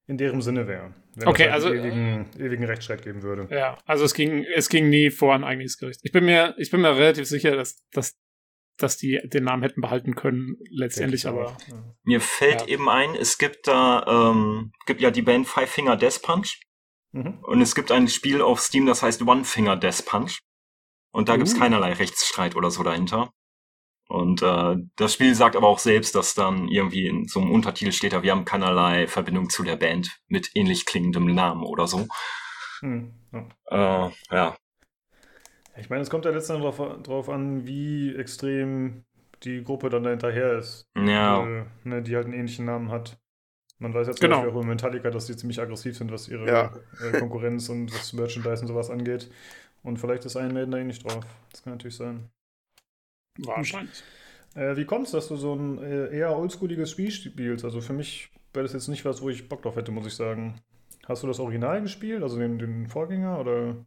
in 0.06 0.18
deren 0.18 0.42
Sinne 0.42 0.66
wäre. 0.66 0.94
Wenn 1.14 1.28
okay, 1.28 1.44
es 1.44 1.52
halt 1.52 1.64
also 1.64 1.74
ewigen, 1.74 2.26
ewigen 2.38 2.64
Rechtsstreit 2.64 3.02
geben 3.02 3.22
würde. 3.22 3.48
Ja, 3.54 3.78
also 3.86 4.04
es 4.04 4.14
ging, 4.14 4.44
es 4.54 4.68
ging 4.68 4.88
nie 4.88 5.10
vor 5.10 5.34
ein 5.34 5.44
eigenes 5.44 5.78
Gericht. 5.78 6.00
Ich 6.02 6.12
bin 6.12 6.24
mir, 6.24 6.54
ich 6.58 6.70
bin 6.70 6.80
mir 6.80 6.96
relativ 6.96 7.26
sicher, 7.26 7.56
dass, 7.56 7.82
dass, 7.92 8.18
dass 8.76 8.96
die 8.96 9.20
den 9.24 9.44
Namen 9.44 9.62
hätten 9.62 9.80
behalten 9.80 10.14
können, 10.14 10.56
letztendlich, 10.70 11.26
aber. 11.26 11.56
Ja. 11.68 11.96
Mir 12.02 12.20
fällt 12.20 12.62
ja. 12.62 12.68
eben 12.68 12.88
ein, 12.88 13.14
es 13.14 13.38
gibt 13.38 13.66
da, 13.66 14.32
ähm, 14.32 14.72
gibt 14.86 15.00
ja 15.00 15.10
die 15.10 15.22
Band 15.22 15.46
Five 15.46 15.70
Finger 15.70 15.96
Death 15.96 16.20
Punch. 16.22 16.60
Mhm. 17.12 17.38
Und 17.42 17.60
es 17.60 17.74
gibt 17.74 17.92
ein 17.92 18.08
Spiel 18.08 18.42
auf 18.42 18.60
Steam, 18.60 18.86
das 18.86 19.02
heißt 19.02 19.22
One 19.22 19.44
Finger 19.44 19.76
Death 19.76 20.04
Punch. 20.04 20.40
Und 21.12 21.28
da 21.28 21.34
uh. 21.34 21.36
gibt's 21.36 21.58
keinerlei 21.58 21.92
Rechtsstreit 21.92 22.56
oder 22.56 22.70
so 22.70 22.82
dahinter. 22.82 23.32
Und 24.08 24.42
äh, 24.42 24.76
das 24.96 25.14
Spiel 25.14 25.34
sagt 25.34 25.56
aber 25.56 25.68
auch 25.68 25.78
selbst, 25.78 26.14
dass 26.14 26.34
dann 26.34 26.68
irgendwie 26.68 27.06
in 27.06 27.26
so 27.26 27.40
einem 27.40 27.50
Untertitel 27.50 27.92
steht, 27.92 28.12
wir 28.22 28.30
haben 28.30 28.44
keinerlei 28.44 29.06
Verbindung 29.06 29.48
zu 29.48 29.62
der 29.62 29.76
Band 29.76 30.20
mit 30.28 30.50
ähnlich 30.54 30.86
klingendem 30.86 31.34
Namen 31.34 31.64
oder 31.64 31.86
so. 31.86 32.06
Hm, 32.80 33.14
ja. 33.32 34.06
Äh, 34.06 34.10
ja. 34.30 34.56
Ich 35.76 35.90
meine, 35.90 36.02
es 36.02 36.10
kommt 36.10 36.24
ja 36.24 36.30
letztendlich 36.30 36.74
drauf, 36.74 37.02
drauf 37.02 37.28
an, 37.28 37.66
wie 37.66 38.14
extrem 38.14 39.04
die 39.42 39.64
Gruppe 39.64 39.88
dann 39.90 40.04
dahinterher 40.04 40.58
ist. 40.58 40.88
Ja. 40.96 41.40
Weil, 41.40 41.66
ne, 41.84 42.02
die 42.02 42.14
halt 42.14 42.26
einen 42.26 42.34
ähnlichen 42.34 42.66
Namen 42.66 42.90
hat. 42.90 43.18
Man 43.78 43.92
weiß 43.92 44.06
ja 44.06 44.12
zum 44.12 44.20
genau. 44.20 44.36
Beispiel 44.36 44.50
auch 44.50 44.62
über 44.62 44.66
Metallica, 44.66 45.10
dass 45.10 45.26
die 45.26 45.36
ziemlich 45.36 45.60
aggressiv 45.60 45.96
sind, 45.96 46.12
was 46.12 46.28
ihre 46.28 46.46
ja. 46.46 46.72
äh, 47.02 47.18
Konkurrenz 47.18 47.68
und 47.68 47.92
was 47.92 48.12
Merchandise 48.12 48.62
und 48.62 48.68
sowas 48.68 48.90
angeht. 48.90 49.30
Und 49.82 49.98
vielleicht 49.98 50.24
ist 50.24 50.36
ein 50.36 50.54
Maiden 50.54 50.70
da 50.70 50.78
eh 50.78 50.84
nicht 50.84 51.04
drauf. 51.04 51.24
Das 51.50 51.62
kann 51.62 51.72
natürlich 51.72 51.96
sein. 51.96 52.30
Wahrscheinlich. 53.38 54.02
Äh, 54.54 54.76
wie 54.76 54.84
kommt 54.84 55.06
es, 55.06 55.12
dass 55.12 55.28
du 55.28 55.36
so 55.36 55.54
ein 55.54 55.82
äh, 55.82 56.16
eher 56.16 56.36
oldschooliges 56.36 56.90
Spiel 56.90 57.10
spielst? 57.10 57.64
Also 57.64 57.80
für 57.80 57.92
mich 57.92 58.30
wäre 58.52 58.64
das 58.64 58.72
jetzt 58.72 58.88
nicht 58.88 59.04
was, 59.04 59.20
wo 59.20 59.28
ich 59.28 59.48
Bock 59.48 59.62
drauf 59.62 59.76
hätte, 59.76 59.90
muss 59.90 60.06
ich 60.06 60.14
sagen. 60.14 60.60
Hast 61.06 61.22
du 61.22 61.26
das 61.26 61.40
Original 61.40 61.82
gespielt, 61.82 62.22
also 62.22 62.38
den, 62.38 62.58
den 62.58 62.88
Vorgänger, 62.88 63.40
oder? 63.40 63.84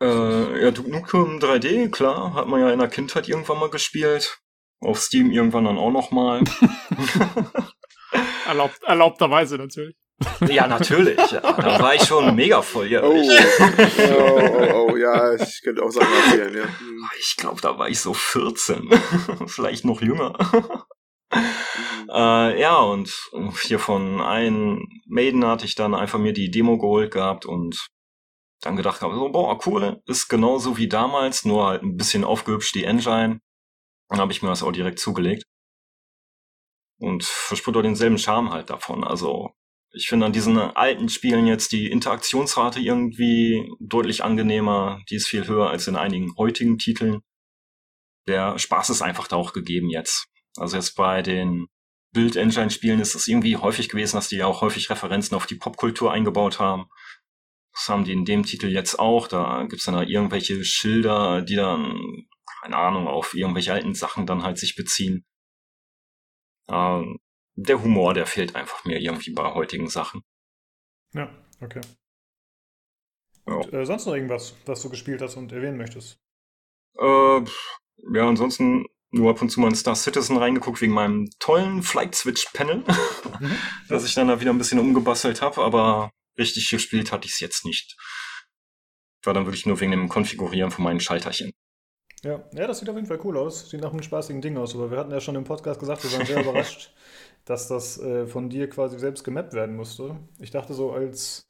Äh, 0.00 0.62
ja, 0.62 0.70
Duke 0.70 0.90
Nukem 0.90 1.38
3D, 1.38 1.90
klar, 1.90 2.34
hat 2.34 2.46
man 2.46 2.60
ja 2.60 2.70
in 2.70 2.78
der 2.78 2.88
Kindheit 2.88 3.28
irgendwann 3.28 3.58
mal 3.58 3.70
gespielt. 3.70 4.40
Auf 4.80 5.00
Steam 5.00 5.32
irgendwann 5.32 5.64
dann 5.64 5.76
auch 5.76 5.90
noch 5.90 6.12
mal. 6.12 6.42
Erlaubt, 8.46 8.80
erlaubterweise 8.84 9.56
natürlich. 9.56 9.96
Ja, 10.48 10.66
natürlich. 10.66 11.18
Ja, 11.30 11.40
da 11.40 11.80
war 11.80 11.94
ich 11.94 12.02
schon 12.02 12.34
mega 12.34 12.60
voll. 12.62 12.90
Ja. 12.90 13.02
Oh. 13.02 13.14
oh, 13.14 14.40
oh, 14.40 14.90
oh, 14.90 14.96
ja, 14.96 15.34
ich 15.34 15.60
könnte 15.62 15.82
auch 15.82 15.90
sagen, 15.90 16.08
erzählen, 16.24 16.54
ja. 16.56 16.64
Hm. 16.64 17.08
Ich 17.20 17.36
glaube, 17.36 17.60
da 17.60 17.78
war 17.78 17.88
ich 17.88 18.00
so 18.00 18.14
14. 18.14 18.90
Vielleicht 19.46 19.84
noch 19.84 20.02
jünger. 20.02 20.36
äh, 21.32 22.60
ja, 22.60 22.78
und 22.78 23.12
hier 23.62 23.78
von 23.78 24.20
einem 24.20 24.86
Maiden 25.06 25.44
hatte 25.46 25.66
ich 25.66 25.76
dann 25.76 25.94
einfach 25.94 26.18
mir 26.18 26.32
die 26.32 26.50
Demo 26.50 26.78
geholt 26.78 27.12
gehabt 27.12 27.46
und 27.46 27.88
dann 28.60 28.76
gedacht 28.76 29.02
habe, 29.02 29.14
so, 29.14 29.28
boah, 29.28 29.58
cool, 29.66 30.02
ist 30.06 30.28
genauso 30.28 30.76
wie 30.78 30.88
damals, 30.88 31.44
nur 31.44 31.66
halt 31.66 31.82
ein 31.82 31.96
bisschen 31.96 32.24
aufgehübscht 32.24 32.74
die 32.74 32.84
Engine. 32.84 33.40
Dann 34.08 34.20
habe 34.20 34.32
ich 34.32 34.42
mir 34.42 34.48
das 34.48 34.64
auch 34.64 34.72
direkt 34.72 34.98
zugelegt. 34.98 35.44
Und 37.00 37.24
verspürt 37.24 37.76
auch 37.76 37.82
denselben 37.82 38.18
Charme 38.18 38.50
halt 38.50 38.70
davon. 38.70 39.04
Also 39.04 39.52
ich 39.92 40.08
finde 40.08 40.26
an 40.26 40.32
diesen 40.32 40.58
alten 40.58 41.08
Spielen 41.08 41.46
jetzt 41.46 41.72
die 41.72 41.90
Interaktionsrate 41.90 42.80
irgendwie 42.80 43.70
deutlich 43.80 44.22
angenehmer. 44.22 45.00
Die 45.10 45.16
ist 45.16 45.28
viel 45.28 45.46
höher 45.46 45.70
als 45.70 45.86
in 45.86 45.96
einigen 45.96 46.36
heutigen 46.36 46.78
Titeln. 46.78 47.20
Der 48.26 48.58
Spaß 48.58 48.90
ist 48.90 49.02
einfach 49.02 49.28
da 49.28 49.36
auch 49.36 49.52
gegeben 49.52 49.88
jetzt. 49.88 50.26
Also 50.56 50.76
jetzt 50.76 50.94
bei 50.94 51.22
den 51.22 51.68
Build-Engine-Spielen 52.12 53.00
ist 53.00 53.14
es 53.14 53.26
irgendwie 53.28 53.56
häufig 53.56 53.88
gewesen, 53.88 54.16
dass 54.16 54.28
die 54.28 54.36
ja 54.36 54.46
auch 54.46 54.60
häufig 54.60 54.90
Referenzen 54.90 55.34
auf 55.34 55.46
die 55.46 55.54
Popkultur 55.56 56.12
eingebaut 56.12 56.58
haben. 56.58 56.86
Das 57.72 57.88
haben 57.88 58.04
die 58.04 58.12
in 58.12 58.24
dem 58.24 58.42
Titel 58.44 58.68
jetzt 58.68 58.98
auch. 58.98 59.28
Da 59.28 59.64
gibt's 59.68 59.84
dann 59.84 59.94
da 59.94 60.02
irgendwelche 60.02 60.64
Schilder, 60.64 61.42
die 61.42 61.56
dann, 61.56 62.26
keine 62.62 62.76
Ahnung, 62.76 63.06
auf 63.06 63.34
irgendwelche 63.34 63.72
alten 63.72 63.94
Sachen 63.94 64.26
dann 64.26 64.42
halt 64.42 64.58
sich 64.58 64.74
beziehen. 64.74 65.24
Ähm, 66.68 67.18
der 67.58 67.82
Humor, 67.82 68.14
der 68.14 68.26
fehlt 68.26 68.54
einfach 68.54 68.84
mir 68.84 69.00
irgendwie 69.00 69.32
bei 69.32 69.52
heutigen 69.52 69.88
Sachen. 69.88 70.22
Ja, 71.12 71.28
okay. 71.60 71.80
Ja. 73.46 73.54
Und, 73.54 73.72
äh, 73.72 73.84
sonst 73.84 74.06
noch 74.06 74.14
irgendwas, 74.14 74.54
was 74.66 74.82
du 74.82 74.90
gespielt 74.90 75.20
hast 75.22 75.36
und 75.36 75.50
erwähnen 75.50 75.76
möchtest? 75.76 76.20
Äh, 76.98 77.40
ja, 78.14 78.28
ansonsten 78.28 78.86
nur 79.10 79.30
ab 79.30 79.42
und 79.42 79.50
zu 79.50 79.60
mal 79.60 79.68
in 79.68 79.74
Star 79.74 79.96
Citizen 79.96 80.36
reingeguckt 80.36 80.80
wegen 80.80 80.92
meinem 80.92 81.30
tollen 81.40 81.82
Flight 81.82 82.14
Switch 82.14 82.46
Panel, 82.52 82.84
das 83.88 84.04
ich 84.04 84.14
dann 84.14 84.28
da 84.28 84.40
wieder 84.40 84.52
ein 84.52 84.58
bisschen 84.58 84.78
umgebastelt 84.78 85.42
habe, 85.42 85.62
aber 85.62 86.12
richtig 86.38 86.70
gespielt 86.70 87.10
hatte 87.10 87.26
ich 87.26 87.32
es 87.32 87.40
jetzt 87.40 87.64
nicht. 87.64 87.96
War 89.24 89.34
dann 89.34 89.46
wirklich 89.46 89.66
nur 89.66 89.80
wegen 89.80 89.90
dem 89.90 90.08
Konfigurieren 90.08 90.70
von 90.70 90.84
meinen 90.84 91.00
Schalterchen. 91.00 91.52
Ja. 92.24 92.44
ja, 92.52 92.66
das 92.66 92.80
sieht 92.80 92.88
auf 92.88 92.96
jeden 92.96 93.06
Fall 93.06 93.20
cool 93.24 93.36
aus. 93.36 93.70
Sieht 93.70 93.80
nach 93.80 93.92
einem 93.92 94.02
spaßigen 94.02 94.42
Ding 94.42 94.56
aus. 94.56 94.74
Aber 94.74 94.90
wir 94.90 94.98
hatten 94.98 95.10
ja 95.10 95.20
schon 95.20 95.36
im 95.36 95.44
Podcast 95.44 95.78
gesagt, 95.78 96.02
wir 96.02 96.12
waren 96.12 96.26
sehr 96.26 96.40
überrascht, 96.42 96.92
dass 97.48 97.66
das 97.66 97.98
äh, 97.98 98.26
von 98.26 98.50
dir 98.50 98.68
quasi 98.68 98.98
selbst 98.98 99.24
gemappt 99.24 99.54
werden 99.54 99.74
musste. 99.74 100.16
Ich 100.38 100.50
dachte 100.50 100.74
so, 100.74 100.92
als 100.92 101.48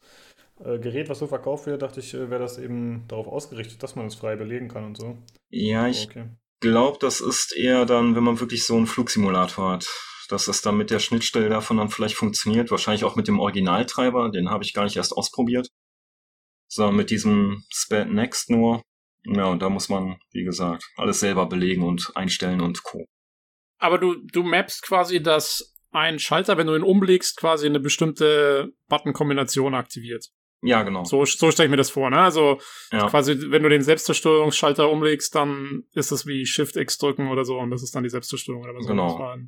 äh, 0.65 0.79
Gerät, 0.79 1.09
was 1.09 1.19
so 1.19 1.27
verkauft 1.27 1.67
wird, 1.67 1.83
dachte 1.83 1.99
ich, 2.01 2.15
äh, 2.15 2.31
wäre 2.31 2.41
das 2.41 2.59
eben 2.59 3.05
darauf 3.09 3.27
ausgerichtet, 3.27 3.83
dass 3.83 3.97
man 3.97 4.07
es 4.07 4.15
frei 4.15 4.37
belegen 4.37 4.69
kann 4.69 4.85
und 4.85 4.97
so. 4.97 5.19
Ja, 5.51 5.89
ich 5.89 6.07
okay. 6.09 6.29
glaube, 6.61 6.99
das 7.01 7.21
ist 7.21 7.57
eher 7.57 7.85
dann, 7.85 8.15
wenn 8.15 8.23
man 8.23 8.39
wirklich 8.39 8.65
so 8.65 8.77
einen 8.77 8.87
Flugsimulator 8.87 9.73
hat. 9.73 9.89
Dass 10.29 10.45
das 10.45 10.61
dann 10.61 10.77
mit 10.77 10.91
der 10.91 10.99
Schnittstelle 10.99 11.49
davon 11.49 11.79
dann 11.79 11.89
vielleicht 11.89 12.15
funktioniert. 12.15 12.71
Wahrscheinlich 12.71 13.05
auch 13.05 13.17
mit 13.17 13.29
dem 13.29 13.41
Originaltreiber, 13.41 14.31
den 14.31 14.51
habe 14.51 14.63
ich 14.63 14.75
gar 14.75 14.85
nicht 14.85 14.97
erst 14.97 15.17
ausprobiert. 15.17 15.69
Sondern 16.69 16.97
mit 16.97 17.11
diesem 17.11 17.65
Spad 17.71 18.11
Next 18.11 18.51
nur. 18.51 18.83
Ja, 19.25 19.47
und 19.47 19.63
da 19.63 19.71
muss 19.71 19.89
man, 19.89 20.21
wie 20.33 20.45
gesagt, 20.45 20.85
alles 20.97 21.21
selber 21.21 21.47
belegen 21.47 21.83
und 21.83 22.13
einstellen 22.15 22.61
und 22.61 22.83
Co. 22.83 23.07
Aber 23.79 23.99
du, 23.99 24.17
du 24.17 24.43
mappst 24.43 24.83
quasi, 24.83 25.23
dass 25.23 25.78
ein 25.91 26.19
Schalter, 26.19 26.57
wenn 26.59 26.67
du 26.67 26.75
ihn 26.77 26.83
umlegst, 26.83 27.37
quasi 27.37 27.67
eine 27.67 27.81
bestimmte 27.81 28.73
Button-Kombination 28.89 29.75
aktiviert. 29.75 30.27
Ja, 30.61 30.83
genau. 30.83 31.05
So, 31.05 31.25
so 31.25 31.51
stelle 31.53 31.69
ich 31.69 31.71
mir 31.71 31.77
das 31.77 31.91
vor, 31.91 32.11
ne? 32.11 32.21
Also 32.21 32.59
ja. 32.91 33.09
quasi, 33.09 33.51
wenn 33.51 33.63
du 33.63 33.69
den 33.69 33.83
Selbstzerstörungsschalter 33.83 34.91
umlegst, 34.91 35.35
dann 35.35 35.85
ist 35.93 36.11
es 36.11 36.27
wie 36.27 36.45
Shift-X 36.47 36.99
drücken 36.99 37.29
oder 37.29 37.45
so 37.45 37.59
und 37.59 37.71
das 37.71 37.83
ist 37.83 37.95
dann 37.95 38.03
die 38.03 38.09
Selbstzerstörung 38.11 38.63
oder 38.65 38.75
was 38.75 38.85
auch 38.85 38.89
Genau. 38.89 39.05
immer 39.05 39.13
das 39.13 39.21
war. 39.21 39.39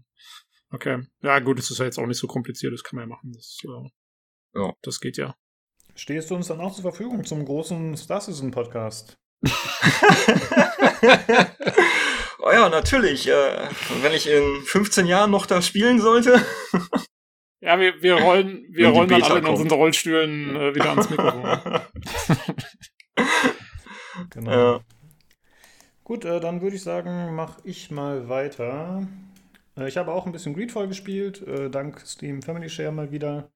Okay. 0.72 1.02
Ja, 1.22 1.40
gut, 1.40 1.58
das 1.58 1.70
ist 1.72 1.78
ja 1.78 1.84
jetzt 1.84 1.98
auch 1.98 2.06
nicht 2.06 2.18
so 2.18 2.28
kompliziert, 2.28 2.72
das 2.72 2.84
kann 2.84 2.96
man 2.96 3.08
ja 3.08 3.16
machen. 3.16 3.32
Das, 3.34 3.58
äh, 3.64 3.88
Ja. 4.60 4.72
das 4.82 5.00
geht 5.00 5.16
ja. 5.16 5.34
Stehst 5.96 6.30
du 6.30 6.36
uns 6.36 6.46
dann 6.46 6.60
auch 6.60 6.72
zur 6.72 6.82
Verfügung 6.82 7.24
zum 7.24 7.44
großen 7.44 7.96
Star 7.96 8.20
Citizen 8.20 8.52
Podcast? 8.52 9.16
oh 12.50 12.52
ja, 12.52 12.68
natürlich. 12.68 13.28
Äh, 13.28 13.68
wenn 14.02 14.12
ich 14.12 14.28
in 14.28 14.62
15 14.64 15.06
Jahren 15.06 15.30
noch 15.30 15.46
da 15.46 15.62
spielen 15.62 16.00
sollte. 16.00 16.44
Ja, 17.62 17.78
wir, 17.78 18.00
wir 18.02 18.14
rollen, 18.14 18.64
wir 18.70 18.88
rollen 18.88 19.10
dann 19.10 19.22
alle 19.22 19.40
in 19.40 19.44
kommt. 19.44 19.58
unseren 19.58 19.78
Rollstühlen 19.78 20.56
äh, 20.56 20.74
wieder 20.74 20.88
ans 20.90 21.10
Mikrofon. 21.10 21.80
Genau. 24.30 24.50
ja. 24.50 24.80
Gut, 26.04 26.24
äh, 26.24 26.40
dann 26.40 26.62
würde 26.62 26.76
ich 26.76 26.82
sagen, 26.82 27.34
mache 27.34 27.60
ich 27.64 27.90
mal 27.90 28.30
weiter. 28.30 29.06
Äh, 29.76 29.88
ich 29.88 29.98
habe 29.98 30.12
auch 30.12 30.24
ein 30.24 30.32
bisschen 30.32 30.54
Greedfall 30.54 30.88
gespielt, 30.88 31.46
äh, 31.46 31.68
dank 31.68 32.00
Steam 32.06 32.40
Family 32.40 32.70
Share 32.70 32.92
mal 32.92 33.12
wieder. 33.12 33.50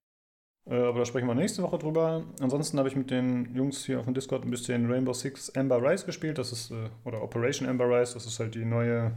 Äh, 0.66 0.74
aber 0.74 1.00
da 1.00 1.05
sprechen 1.05 1.27
wir 1.27 1.35
nächste 1.35 1.62
Woche 1.62 1.79
drüber. 1.79 2.24
Ansonsten 2.40 2.79
habe 2.79 2.88
ich 2.88 2.96
mit 2.96 3.11
den 3.11 3.55
Jungs 3.55 3.85
hier 3.85 3.98
auf 3.98 4.05
dem 4.07 4.14
Discord 4.14 4.44
ein 4.44 4.50
bisschen 4.50 4.90
Rainbow 4.90 5.12
Six 5.12 5.50
Amber 5.57 5.83
Rise 5.83 6.07
gespielt. 6.07 6.38
Das 6.38 6.53
ist, 6.53 6.70
äh, 6.70 6.88
oder 7.05 7.22
Operation 7.22 7.68
Amber 7.68 7.87
Rise, 7.87 8.14
das 8.14 8.27
ist 8.27 8.40
halt 8.40 8.55
die 8.55 8.64
neue, 8.64 9.12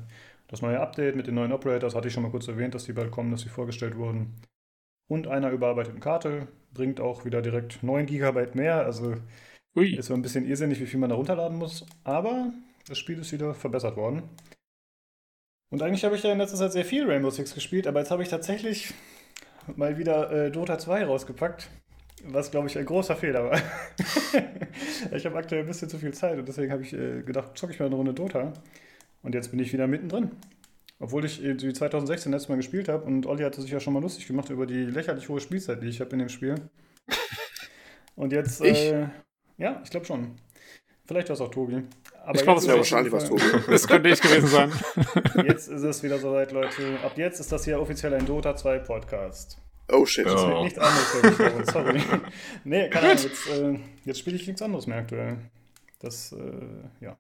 das 0.48 0.62
neue 0.62 0.80
Update 0.80 1.16
mit 1.16 1.28
den 1.28 1.36
neuen 1.36 1.52
Operators. 1.52 1.96
Hatte 1.96 2.08
ich 2.08 2.14
schon 2.14 2.24
mal 2.24 2.32
kurz 2.32 2.48
erwähnt, 2.48 2.76
dass 2.76 2.86
die 2.86 2.94
bald 2.94 3.12
kommen, 3.12 3.32
dass 3.32 3.42
sie 3.42 3.50
vorgestellt 3.50 3.98
wurden. 3.98 4.34
Und 5.08 5.28
einer 5.28 5.52
überarbeiteten 5.52 6.00
Karte. 6.02 6.48
Bringt 6.74 7.00
auch 7.00 7.26
wieder 7.26 7.42
direkt 7.42 7.82
9 7.82 8.06
GB 8.06 8.48
mehr. 8.54 8.86
Also 8.86 9.16
Ui. 9.78 9.96
ist 9.96 10.10
ein 10.12 10.24
bisschen 10.24 10.46
irrsinnig, 10.46 10.80
wie 10.80 10.88
viel 10.88 11.00
man 11.00 11.12
da 11.12 11.16
runterladen 11.16 11.56
muss, 11.56 11.86
aber 12.04 12.52
das 12.88 12.98
Spiel 12.98 13.20
ist 13.20 13.32
wieder 13.32 13.54
verbessert 13.54 13.96
worden. 13.96 14.24
Und 15.70 15.84
eigentlich 15.84 16.04
habe 16.04 16.16
ich 16.16 16.24
ja 16.24 16.32
in 16.32 16.40
letzter 16.40 16.58
Zeit 16.58 16.72
sehr 16.72 16.86
viel 16.86 17.06
Rainbow 17.06 17.30
Six 17.30 17.54
gespielt, 17.54 17.86
aber 17.86 18.00
jetzt 18.00 18.10
habe 18.10 18.24
ich 18.24 18.30
tatsächlich 18.30 18.94
mal 19.75 19.97
wieder 19.97 20.32
äh, 20.32 20.51
Dota 20.51 20.77
2 20.77 21.06
rausgepackt, 21.06 21.69
was 22.25 22.51
glaube 22.51 22.67
ich 22.67 22.77
ein 22.77 22.86
großer 22.86 23.15
Fehler 23.15 23.45
war. 23.51 23.62
ich 25.12 25.25
habe 25.25 25.38
aktuell 25.38 25.62
ein 25.62 25.67
bisschen 25.67 25.89
zu 25.89 25.97
viel 25.97 26.13
Zeit 26.13 26.38
und 26.39 26.47
deswegen 26.47 26.71
habe 26.71 26.82
ich 26.82 26.93
äh, 26.93 27.21
gedacht, 27.23 27.58
zocke 27.58 27.73
ich 27.73 27.80
mal 27.80 27.88
eine 27.88 27.95
Runde 27.95 28.13
Dota. 28.13 28.53
Und 29.23 29.36
jetzt 29.36 29.51
bin 29.51 29.60
ich 29.60 29.73
wieder 29.73 29.88
mittendrin. 29.88 30.32
Obwohl 30.99 31.25
ich 31.25 31.43
äh, 31.43 31.53
die 31.53 31.73
2016 31.73 32.32
letztes 32.32 32.49
Mal 32.49 32.56
gespielt 32.56 32.89
habe 32.89 33.06
und 33.06 33.25
Olli 33.25 33.43
hatte 33.43 33.62
sich 33.62 33.71
ja 33.71 33.80
schon 33.80 33.93
mal 33.93 34.01
lustig 34.01 34.27
gemacht 34.27 34.49
über 34.49 34.65
die 34.65 34.86
lächerlich 34.86 35.30
hohe 35.30 35.39
Spielzeit, 35.39 35.82
die 35.82 35.88
ich 35.88 35.99
habe 36.01 36.12
in 36.12 36.19
dem 36.19 36.30
Spiel. 36.30 36.56
Und 38.15 38.34
jetzt, 38.34 38.62
Ich? 38.62 38.91
äh, 38.91 39.10
ja, 39.58 39.80
ich 39.84 39.91
glaube 39.91 40.08
schon. 40.08 40.38
Vielleicht 41.06 41.30
war 41.30 41.36
es 41.36 41.41
auch 41.41 41.51
Tobi. 41.51 41.84
Aber 42.28 42.36
Ich 42.36 42.44
glaub, 42.44 42.58
jetzt 42.58 42.63
es 42.63 42.68
wäre 42.68 42.78
wahrscheinlich 42.80 43.13
was 43.13 43.30
Tobi. 43.30 43.42
Das 43.70 43.88
könnte 43.88 44.10
ich 44.10 44.20
gewesen 44.20 44.48
sein. 44.48 44.72
Jetzt 45.48 45.70
ist 45.70 45.82
es 45.82 46.04
wieder 46.04 46.20
soweit, 46.20 46.52
Leute. 46.52 47.00
Ab 47.02 47.13
jetzt 47.16 47.40
ist 47.40 47.50
das 47.54 47.63
hier 47.63 47.80
offiziell 47.80 48.13
ein 48.13 48.26
Dota 48.26 48.54
2 48.54 48.80
Podcast. 48.80 49.58
Oh 49.90 50.06
shit. 50.06 50.26
Ja. 50.26 50.34
Das 50.34 50.46
wird 50.46 50.63
nichts 50.63 50.78
anderes, 50.78 51.40
Leute. 51.40 51.66
sorry. 51.72 52.02
nee, 52.66 52.90
keine 52.90 53.12
Ahnung, 53.12 53.24
jetzt, 53.24 53.50
äh, 53.50 53.80
jetzt 54.04 54.20
spiele 54.20 54.36
ich 54.36 54.46
nichts 54.46 54.62
anderes 54.62 54.88
mehr 54.88 54.98
aktuell. 54.98 55.38
Das, 56.00 56.34
äh, 56.34 57.06
ja. 57.06 57.18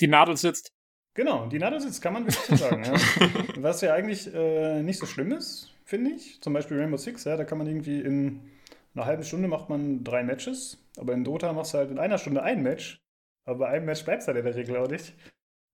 Die 0.00 0.08
Nadel 0.08 0.38
sitzt. 0.38 0.72
Genau, 1.12 1.46
die 1.48 1.58
Nadel 1.58 1.78
sitzt, 1.78 2.00
kann 2.00 2.14
man 2.14 2.24
wirklich 2.24 2.42
so 2.46 2.56
sagen. 2.56 2.82
Ja. 2.82 2.94
Was 3.58 3.82
ja 3.82 3.92
eigentlich 3.92 4.34
äh, 4.34 4.82
nicht 4.82 4.98
so 4.98 5.04
schlimm 5.04 5.32
ist, 5.32 5.74
finde 5.84 6.12
ich. 6.12 6.40
Zum 6.40 6.54
Beispiel 6.54 6.78
Rainbow 6.78 6.96
Six, 6.96 7.24
ja, 7.24 7.36
da 7.36 7.44
kann 7.44 7.58
man 7.58 7.66
irgendwie 7.66 8.00
in 8.00 8.40
einer 8.94 9.04
halben 9.04 9.22
Stunde 9.22 9.48
macht 9.48 9.68
man 9.68 10.02
drei 10.02 10.22
Matches, 10.22 10.78
aber 10.96 11.12
in 11.12 11.24
Dota 11.24 11.52
machst 11.52 11.74
du 11.74 11.78
halt 11.78 11.90
in 11.90 11.98
einer 11.98 12.16
Stunde 12.16 12.42
ein 12.42 12.62
Match. 12.62 13.02
Aber 13.46 13.58
bei 13.60 13.68
einem 13.68 13.86
Match 13.86 14.04
bleibt 14.04 14.22
es 14.22 14.28
halt 14.28 14.36
in 14.38 14.44
der 14.44 14.54
Regel 14.54 14.76
auch 14.76 14.88
nicht. 14.88 15.14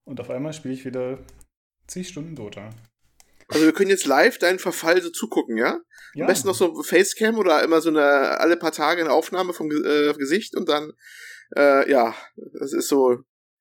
Und 0.05 0.21
auf 0.21 0.31
einmal 0.31 0.53
spiele 0.53 0.75
ich 0.75 0.85
wieder 0.85 1.19
zig 1.87 2.09
Stunden 2.09 2.37
Dota. 2.37 2.71
Also 3.49 3.65
wir 3.65 3.73
können 3.73 3.91
jetzt 3.91 4.07
live 4.07 4.39
deinen 4.39 4.59
Verfall 4.59 5.01
so 5.03 5.11
zugucken, 5.11 5.57
ja? 5.59 5.81
Ja, 6.15 6.25
Am 6.25 6.27
besten 6.29 6.49
noch 6.49 6.55
so 6.55 6.83
Facecam 6.83 7.39
oder 7.39 7.63
immer 7.63 7.81
so 7.81 7.89
eine 7.91 8.39
alle 8.41 8.57
paar 8.57 8.73
Tage 8.73 9.01
eine 9.03 9.13
Aufnahme 9.13 9.53
vom 9.53 9.71
äh, 9.71 10.13
Gesicht 10.15 10.55
und 10.57 10.69
dann 10.69 10.93
äh, 11.57 11.91
ja, 11.91 12.15
das 12.61 12.73
ist 12.73 12.89
so 12.89 13.19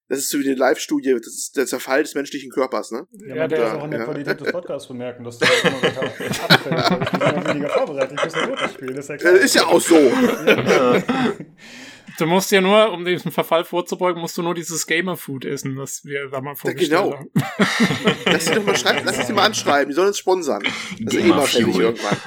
das 0.08 0.19
ist 0.19 0.30
so 0.30 0.39
wie 0.39 0.45
eine 0.47 0.56
Live-Studie, 0.56 1.12
das 1.17 1.28
ist 1.34 1.56
der 1.56 1.65
Zerfall 1.67 2.04
des 2.04 2.15
menschlichen 2.15 2.52
Körpers, 2.52 2.91
ne? 2.91 3.08
Ja, 3.12 3.36
Ja, 3.36 3.47
der- 3.47 3.65
es 3.65 3.74
auch 3.74 3.84
an 3.84 3.91
der 3.91 4.00
ja. 4.02 4.06
Qualität 4.06 4.41
des 4.41 4.52
Podcasts 4.52 4.88
bemerken, 4.89 5.24
dass 5.24 5.39
der 5.39 5.47
halt 5.47 5.63
immer 5.63 5.82
weiter 5.84 6.04
abfällt, 6.04 6.39
weil 6.41 7.04
ich 7.04 7.12
mich 7.13 7.21
immer 7.34 7.47
weniger 7.47 7.69
vorbereite. 7.69 8.15
Ich 8.15 8.24
muss 8.26 8.36
ja 8.36 8.45
Dota 8.47 8.69
spielen, 8.69 8.95
das 8.95 9.06
ist 9.06 9.10
ja 9.10 9.17
klar. 9.17 9.34
Äh, 9.34 9.45
ist 9.45 9.56
ja 9.56 9.65
auch 9.67 9.80
so. 9.82 9.95
Du 12.22 12.28
musst 12.28 12.52
ja 12.52 12.62
nur, 12.62 12.92
um 12.92 13.04
diesen 13.04 13.32
Verfall 13.32 13.66
vorzubeugen, 13.66 14.22
musst 14.22 14.38
du 14.38 14.44
nur 14.44 14.54
dieses 14.54 14.86
Gamer-Food 14.86 15.44
essen, 15.44 15.76
was 15.76 16.06
wir 16.06 16.30
da 16.30 16.40
mal 16.40 16.54
vorgestellt 16.54 17.02
genau. 17.02 17.18
haben. 17.18 17.32
Lass 18.26 18.46
sie 18.46 18.54
doch 18.54 18.64
mal 18.64 18.78
schreiben, 18.78 19.02
lass 19.04 19.26
sie 19.26 19.34
mal 19.34 19.48
anschreiben, 19.48 19.90
die 19.90 19.96
sollen 19.96 20.10
uns 20.10 20.20
sponsern. 20.20 20.62
Das 21.00 21.16
ist 21.16 21.20
eh 21.20 21.28
mal 21.30 21.48
fällig 21.48 21.74
Gamer-Fuel. 21.74 21.84
irgendwann. 21.84 22.18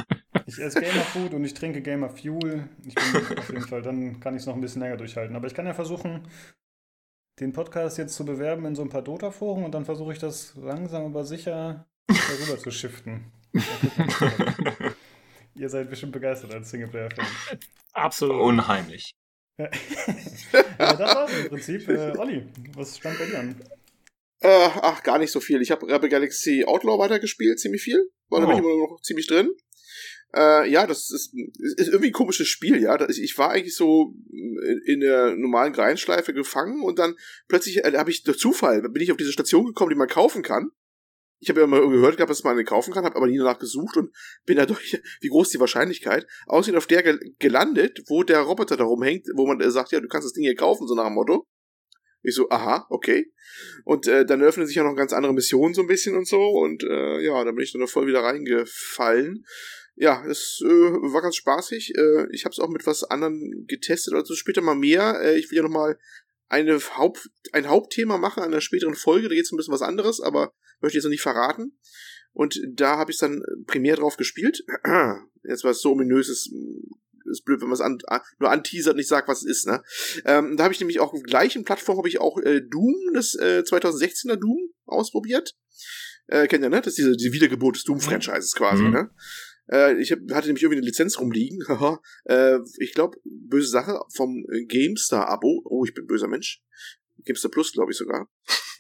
Ich 0.47 0.59
esse 0.59 0.81
Gamer 0.81 1.03
Food 1.03 1.35
und 1.35 1.45
ich 1.45 1.55
trinke 1.55 1.81
Gamer 1.81 2.11
Fuel. 2.11 2.69
Ich 2.85 2.97
bin 2.97 3.39
auf 3.39 3.49
jeden 3.49 3.69
Fall, 3.69 3.83
dann 3.83 4.19
kann 4.19 4.35
ich 4.35 4.41
es 4.41 4.47
noch 4.47 4.57
ein 4.57 4.61
bisschen 4.61 4.83
länger 4.83 4.97
durchhalten. 4.97 5.37
Aber 5.37 5.47
ich 5.47 5.55
kann 5.55 5.65
ja 5.65 5.75
versuchen, 5.75 6.27
den 7.39 7.53
Podcast 7.53 7.97
jetzt 7.97 8.17
zu 8.17 8.25
bewerben 8.25 8.67
in 8.67 8.75
so 8.75 8.83
ein 8.83 8.89
paar 8.89 9.03
Dota-Foren 9.03 9.63
und 9.63 9.77
dann 9.77 9.85
versuche 9.85 10.13
ich 10.13 10.19
das 10.19 10.57
langsam 10.57 11.05
aber 11.05 11.25
sicher 11.25 11.87
darüber 12.09 12.59
zu 12.59 12.73
shiften. 12.73 13.31
Ihr 15.55 15.69
seid 15.69 15.89
bestimmt 15.89 16.11
begeistert 16.11 16.53
als 16.53 16.69
Singleplayer-Fan. 16.71 17.27
Absolut. 17.93 18.43
Unheimlich. 18.43 19.15
Ja. 20.79 20.97
das 20.97 20.99
war's 20.99 21.31
im 21.43 21.49
Prinzip. 21.49 21.89
Äh, 21.89 22.13
Olli, 22.19 22.47
was 22.75 22.97
stand 22.99 23.19
bei 23.19 23.27
dir 23.27 23.39
an? 23.39 23.57
Äh, 24.41 24.69
ach, 24.83 25.03
gar 25.03 25.19
nicht 25.19 25.31
so 25.31 25.41
viel. 25.41 25.63
Ich 25.63 25.71
habe 25.71 25.87
Rebel 25.87 26.09
Galaxy 26.11 26.65
Outlaw 26.67 26.99
weitergespielt, 26.99 27.59
ziemlich 27.61 27.83
viel. 27.83 28.11
War 28.29 28.41
da 28.41 28.47
Oh. 28.47 28.49
bin 28.51 28.59
ich 28.59 28.65
immer 28.65 28.77
noch 28.77 29.01
ziemlich 29.03 29.27
drin. 29.27 29.51
Äh, 30.37 30.69
ja, 30.69 30.87
das 30.87 31.11
ist, 31.11 31.33
ist 31.77 31.89
irgendwie 31.89 32.09
ein 32.09 32.13
komisches 32.13 32.49
Spiel, 32.49 32.83
ja. 32.83 32.99
Ich 33.09 33.39
war 33.39 33.51
eigentlich 33.51 33.77
so 33.77 34.15
in, 34.87 35.01
der 35.01 35.37
normalen 35.37 35.73
Grindschleife 35.73 36.35
gefangen 36.35 36.83
und 36.83 36.99
dann 36.99 37.15
plötzlich 37.47 37.85
äh, 37.85 37.93
habe 37.97 38.11
ich 38.11 38.25
durch 38.25 38.39
Zufall, 38.39 38.83
bin 38.83 39.03
ich 39.03 39.13
auf 39.13 39.17
diese 39.17 39.33
Station 39.33 39.67
gekommen, 39.67 39.91
die 39.91 39.97
man 39.97 40.09
kaufen 40.09 40.43
kann. 40.43 40.71
Ich 41.41 41.49
habe 41.51 41.61
ja 41.61 41.67
mal 41.67 41.87
gehört 41.89 42.17
gehabt, 42.17 42.31
dass 42.31 42.45
man 42.45 42.55
eine 42.55 42.65
kaufen 42.65 42.93
kann, 42.93 43.05
habe 43.05 43.17
aber 43.17 43.27
nie 43.27 43.39
danach 43.39 43.59
gesucht 43.59 43.97
und 43.97 44.15
bin 44.47 44.57
dadurch, 44.57 45.01
wie 45.21 45.29
groß 45.29 45.51
die 45.51 45.61
Wahrscheinlichkeit, 45.61 46.27
aussehen 46.47 46.77
auf 46.77 46.87
der 46.87 47.03
gel 47.03 47.21
gelandet, 47.39 48.03
wo 48.07 48.23
der 48.23 48.41
Roboter 48.41 48.77
da 48.77 48.85
rumhängt, 48.85 49.27
wo 49.35 49.47
man 49.47 49.61
äh, 49.61 49.71
sagt, 49.71 49.93
ja, 49.93 50.01
du 50.01 50.09
kannst 50.09 50.27
das 50.27 50.33
Ding 50.33 50.45
hier 50.45 50.57
kaufen, 50.57 50.87
so 50.87 50.95
nach 50.95 51.07
dem 51.07 51.15
Motto. 51.15 51.47
Ich 52.23 52.35
so, 52.35 52.49
aha, 52.49 52.87
okay. 52.89 53.31
Und 53.85 54.09
äh, 54.09 54.25
dann 54.25 54.43
öffnen 54.43 54.67
sich 54.67 54.77
ja 54.77 54.83
noch 54.83 54.97
ganz 54.97 55.13
andere 55.13 55.35
Missionen 55.35 55.75
so 55.75 55.83
ein 55.83 55.87
bisschen 55.87 56.17
und 56.17 56.27
so. 56.27 56.41
Und 56.41 56.83
äh, 56.83 57.21
ja, 57.21 57.45
dann 57.45 57.55
bin 57.55 57.65
ich 57.65 57.73
dann 57.73 57.87
voll 57.87 58.07
wieder 58.07 58.23
reingefallen. 58.23 59.45
Ja, 59.95 60.25
es 60.27 60.61
äh, 60.65 60.69
war 60.69 61.21
ganz 61.21 61.37
spaßig. 61.37 61.93
Äh, 61.97 62.27
ich 62.33 62.47
habe 62.47 62.53
es 62.53 62.59
auch 62.59 62.71
mit 62.71 62.87
was 62.87 63.05
anderem 63.05 63.67
getestet, 63.69 64.15
also 64.15 64.35
später 64.35 64.63
mal 64.63 64.75
mehr. 64.75 65.21
Äh, 65.23 65.39
ich 65.39 65.51
will 65.51 65.59
ja 65.59 65.63
noch 65.63 65.71
mal 65.71 65.99
eine 66.55 66.79
Haupt, 66.97 67.29
ein 67.53 67.69
Hauptthema 67.69 68.17
machen 68.17 68.43
an 68.43 68.53
einer 68.53 68.61
späteren 68.61 68.95
Folge. 68.95 69.29
Da 69.29 69.35
geht 69.35 69.45
es 69.45 69.53
ein 69.53 69.57
bisschen 69.57 69.75
was 69.75 69.83
anderes, 69.83 70.21
aber 70.21 70.53
möchte 70.81 70.93
ich 70.93 70.95
jetzt 70.95 71.05
noch 71.05 71.11
nicht 71.11 71.23
verraten. 71.23 71.79
Und 72.33 72.61
da 72.73 72.97
habe 72.97 73.11
ich 73.11 73.19
dann 73.19 73.43
primär 73.67 73.97
drauf 73.97 74.17
gespielt. 74.17 74.65
Jetzt 75.45 75.63
war 75.63 75.71
es 75.71 75.81
so 75.81 75.93
ominös, 75.93 76.29
es 76.29 76.51
ist 77.31 77.45
blöd, 77.45 77.61
wenn 77.61 77.69
man 77.69 77.75
es 77.75 77.81
an, 77.81 77.99
nur 78.41 78.51
anteasert 78.51 78.95
und 78.95 78.99
nicht 78.99 79.09
sagt, 79.09 79.29
was 79.29 79.45
es 79.45 79.59
ist, 79.59 79.67
ne? 79.67 79.83
Ähm, 80.25 80.57
da 80.57 80.65
habe 80.65 80.75
ich 80.75 80.81
nämlich 80.81 81.01
auch 81.01 81.13
auf 81.13 81.23
gleichen 81.23 81.65
Plattform 81.65 81.99
habe 81.99 82.09
ich 82.09 82.21
auch 82.21 82.39
äh, 82.39 82.61
Doom, 82.61 82.97
das 83.15 83.35
äh, 83.35 83.63
2016er 83.65 84.37
Doom, 84.37 84.71
ausprobiert. 84.85 85.55
Äh, 86.27 86.49
kennt 86.49 86.65
ihr, 86.65 86.71
ne? 86.71 86.81
Das 86.81 86.89
ist 86.89 86.99
diese, 86.99 87.17
die 87.17 87.33
Wiedergeburt 87.33 87.77
des 87.77 87.85
Doom-Franchises 87.85 88.55
quasi, 88.55 88.83
mhm. 88.83 88.91
ne? 88.91 89.11
Äh, 89.71 90.01
ich 90.01 90.13
hab, 90.13 90.19
hatte 90.33 90.47
nämlich 90.49 90.63
irgendwie 90.63 90.79
eine 90.79 90.87
Lizenz 90.87 91.19
rumliegen. 91.19 91.59
äh, 92.25 92.59
ich 92.79 92.93
glaube, 92.95 93.19
böse 93.25 93.69
Sache 93.69 93.99
vom 94.15 94.45
GameStar-Abo. 94.69 95.63
Oh, 95.65 95.85
ich 95.85 95.95
bin 95.95 96.07
böser 96.07 96.29
Mensch. 96.29 96.63
GameStar 97.25 97.51
Plus, 97.51 97.73
glaube 97.73 97.93
ich 97.93 97.97
sogar. 97.97 98.29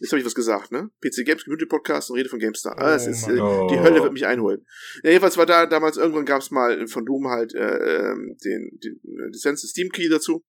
Jetzt 0.00 0.10
habe 0.10 0.20
ich 0.20 0.26
was 0.26 0.34
gesagt, 0.34 0.72
ne? 0.72 0.90
PC 1.00 1.24
Games 1.24 1.44
Community 1.44 1.66
Podcast 1.66 2.10
und 2.10 2.16
rede 2.16 2.28
von 2.28 2.38
GameStar. 2.38 2.76
Ah, 2.78 2.94
es 2.94 3.06
oh, 3.06 3.10
ist, 3.10 3.28
äh, 3.28 3.34
die 3.34 3.80
Hölle 3.80 4.02
wird 4.02 4.12
mich 4.12 4.26
einholen. 4.26 4.64
Ja, 5.02 5.10
jedenfalls 5.10 5.36
war 5.36 5.46
da 5.46 5.66
damals 5.66 5.96
irgendwann 5.96 6.26
gab 6.26 6.42
es 6.42 6.50
mal 6.50 6.86
von 6.88 7.04
Doom 7.06 7.28
halt 7.28 7.54
äh, 7.54 8.10
ähm, 8.10 8.36
den, 8.44 8.78
den 8.82 9.00
äh, 9.04 9.30
Lizenz 9.30 9.62
Steam 9.62 9.88
Key 9.90 10.08
dazu. 10.08 10.44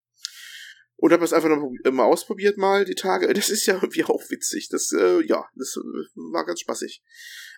Und 0.96 1.12
habe 1.12 1.22
das 1.22 1.34
einfach 1.34 1.50
noch 1.50 1.70
mal 1.92 2.06
ausprobiert 2.06 2.58
mal 2.58 2.86
die 2.86 2.96
Tage. 2.96 3.32
Das 3.34 3.50
ist 3.50 3.66
ja 3.66 3.76
irgendwie 3.76 4.06
auch 4.06 4.22
witzig. 4.30 4.70
Das 4.70 4.92
äh, 4.94 5.22
ja, 5.26 5.46
das 5.56 5.76
äh, 5.76 6.20
war 6.32 6.46
ganz 6.46 6.62
spaßig. 6.62 7.04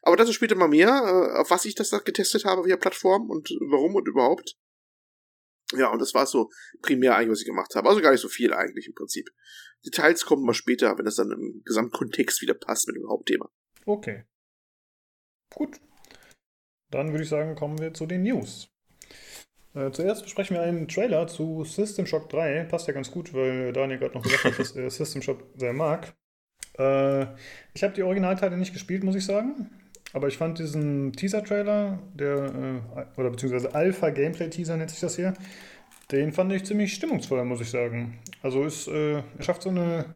Aber 0.01 0.15
dazu 0.15 0.33
später 0.33 0.55
mal 0.55 0.67
mehr, 0.67 0.89
äh, 0.89 1.39
auf 1.39 1.51
was 1.51 1.65
ich 1.65 1.75
das 1.75 1.89
da 1.89 1.99
getestet 1.99 2.45
habe 2.45 2.65
via 2.65 2.77
Plattform 2.77 3.29
und 3.29 3.49
warum 3.69 3.95
und 3.95 4.07
überhaupt. 4.07 4.55
Ja, 5.73 5.91
und 5.91 5.99
das 5.99 6.13
war 6.13 6.25
so 6.25 6.49
primär 6.81 7.15
eigentlich, 7.15 7.31
was 7.31 7.39
ich 7.41 7.47
gemacht 7.47 7.75
habe. 7.75 7.89
Also 7.89 8.01
gar 8.01 8.11
nicht 8.11 8.21
so 8.21 8.29
viel 8.29 8.53
eigentlich 8.53 8.87
im 8.87 8.93
Prinzip. 8.93 9.29
Details 9.85 10.25
kommen 10.25 10.45
mal 10.45 10.53
später, 10.53 10.97
wenn 10.97 11.05
das 11.05 11.15
dann 11.15 11.31
im 11.31 11.61
Gesamtkontext 11.65 12.41
wieder 12.41 12.53
passt 12.53 12.87
mit 12.87 12.95
dem 12.95 13.09
Hauptthema. 13.09 13.49
Okay. 13.85 14.25
Gut. 15.53 15.79
Dann 16.91 17.11
würde 17.11 17.23
ich 17.23 17.29
sagen, 17.29 17.55
kommen 17.55 17.79
wir 17.79 17.93
zu 17.93 18.05
den 18.05 18.23
News. 18.23 18.69
Äh, 19.75 19.91
zuerst 19.91 20.23
besprechen 20.23 20.55
wir 20.55 20.63
einen 20.63 20.87
Trailer 20.87 21.27
zu 21.27 21.63
System 21.65 22.05
Shock 22.07 22.29
3. 22.29 22.63
Passt 22.63 22.87
ja 22.87 22.93
ganz 22.93 23.11
gut, 23.11 23.33
weil 23.33 23.73
Daniel 23.73 23.99
gerade 23.99 24.15
noch 24.15 24.23
gesagt 24.23 24.45
hat, 24.45 24.57
dass 24.57 24.71
er 24.71 24.89
System 24.89 25.21
Shock 25.21 25.43
sehr 25.55 25.73
mag. 25.73 26.13
Äh, 26.77 27.23
ich 27.73 27.83
habe 27.83 27.93
die 27.93 28.03
Originalteile 28.03 28.57
nicht 28.57 28.73
gespielt, 28.73 29.03
muss 29.03 29.15
ich 29.15 29.25
sagen. 29.25 29.69
Aber 30.13 30.29
ich 30.29 30.37
fand 30.37 30.59
diesen 30.59 31.11
Teaser-Trailer, 31.11 31.99
der, 32.13 32.35
äh, 32.35 33.19
oder 33.19 33.31
beziehungsweise 33.31 33.75
Alpha-Gameplay-Teaser 33.75 34.77
nennt 34.77 34.91
sich 34.91 35.01
das 35.01 35.17
hier, 35.17 35.33
den 36.11 36.31
fand 36.31 36.53
ich 36.53 36.63
ziemlich 36.63 36.93
stimmungsvoll, 36.93 37.43
muss 37.43 37.59
ich 37.59 37.69
sagen. 37.69 38.19
Also 38.41 38.63
es 38.63 38.87
äh, 38.87 39.23
schafft 39.41 39.63
so 39.63 39.69
eine, 39.69 40.15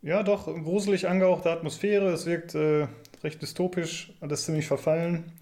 ja 0.00 0.22
doch, 0.22 0.46
gruselig 0.46 1.08
angehauchte 1.08 1.50
Atmosphäre. 1.50 2.12
Es 2.12 2.26
wirkt 2.26 2.54
äh, 2.54 2.86
recht 3.24 3.42
dystopisch, 3.42 4.12
alles 4.20 4.44
ziemlich 4.44 4.68
verfallen. 4.68 5.32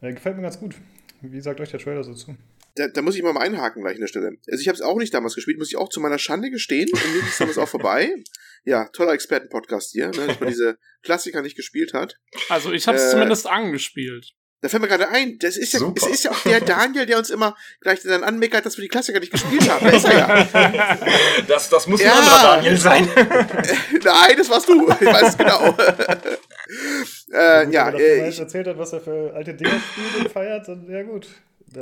Äh, 0.00 0.14
gefällt 0.14 0.36
mir 0.36 0.42
ganz 0.42 0.58
gut. 0.58 0.76
Wie 1.20 1.40
sagt 1.40 1.60
euch 1.60 1.70
der 1.70 1.80
Trailer 1.80 2.04
so 2.04 2.14
zu? 2.14 2.36
Da, 2.80 2.88
da 2.88 3.02
muss 3.02 3.14
ich 3.14 3.22
mal 3.22 3.36
einhaken 3.36 3.82
gleich 3.82 3.96
an 3.96 4.00
der 4.00 4.08
Stelle. 4.08 4.32
Also 4.50 4.62
ich 4.62 4.68
habe 4.68 4.74
es 4.74 4.80
auch 4.80 4.96
nicht 4.96 5.12
damals 5.12 5.34
gespielt, 5.34 5.58
muss 5.58 5.68
ich 5.68 5.76
auch 5.76 5.90
zu 5.90 6.00
meiner 6.00 6.18
Schande 6.18 6.50
gestehen. 6.50 6.88
Und 6.90 7.12
mir 7.12 7.28
ist 7.28 7.38
damals 7.38 7.58
auch 7.58 7.68
vorbei. 7.68 8.10
Ja, 8.64 8.88
toller 8.94 9.12
Experten-Podcast 9.12 9.90
hier, 9.92 10.06
ne, 10.06 10.28
dass 10.28 10.40
man 10.40 10.48
diese 10.48 10.78
Klassiker 11.02 11.42
nicht 11.42 11.56
gespielt 11.56 11.92
hat. 11.92 12.16
Also 12.48 12.72
ich 12.72 12.86
habe 12.86 12.96
es 12.96 13.08
äh, 13.08 13.10
zumindest 13.10 13.46
angespielt. 13.46 14.32
Da 14.62 14.68
fällt 14.70 14.82
mir 14.82 14.88
gerade 14.88 15.08
ein, 15.08 15.38
das 15.38 15.58
ist 15.58 15.74
ja, 15.74 15.80
es 15.94 16.06
ist 16.06 16.24
ja 16.24 16.30
auch 16.30 16.42
der 16.42 16.60
Daniel, 16.60 17.04
der 17.04 17.18
uns 17.18 17.28
immer 17.28 17.54
gleich 17.80 18.00
dann 18.02 18.24
anmeckert, 18.24 18.64
dass 18.64 18.78
wir 18.78 18.82
die 18.82 18.88
Klassiker 18.88 19.20
nicht 19.20 19.32
gespielt 19.32 19.68
haben. 19.68 19.86
Da 19.86 19.92
ist 19.92 20.04
er 20.06 20.18
ja. 20.18 20.98
Das, 21.48 21.68
das 21.68 21.86
muss 21.86 22.00
ja. 22.00 22.12
ein 22.12 22.18
anderer 22.18 22.56
Daniel 22.56 22.76
sein. 22.78 23.08
Nein, 23.16 24.36
das 24.38 24.48
warst 24.48 24.68
du. 24.68 24.90
Ich 24.90 25.06
weiß 25.06 25.28
es 25.28 25.38
genau. 25.38 25.76
äh, 27.32 27.70
ja, 27.70 27.90
äh, 27.90 28.28
ich 28.28 28.38
erzählt 28.38 28.66
hat, 28.66 28.78
was 28.78 28.92
er 28.94 29.00
für 29.00 29.34
alte 29.34 29.54
Dinge 29.54 29.80
spielt 29.92 30.24
und 30.24 30.32
feiert, 30.32 30.66
dann 30.68 30.86
ja 30.90 31.02
gut. 31.02 31.26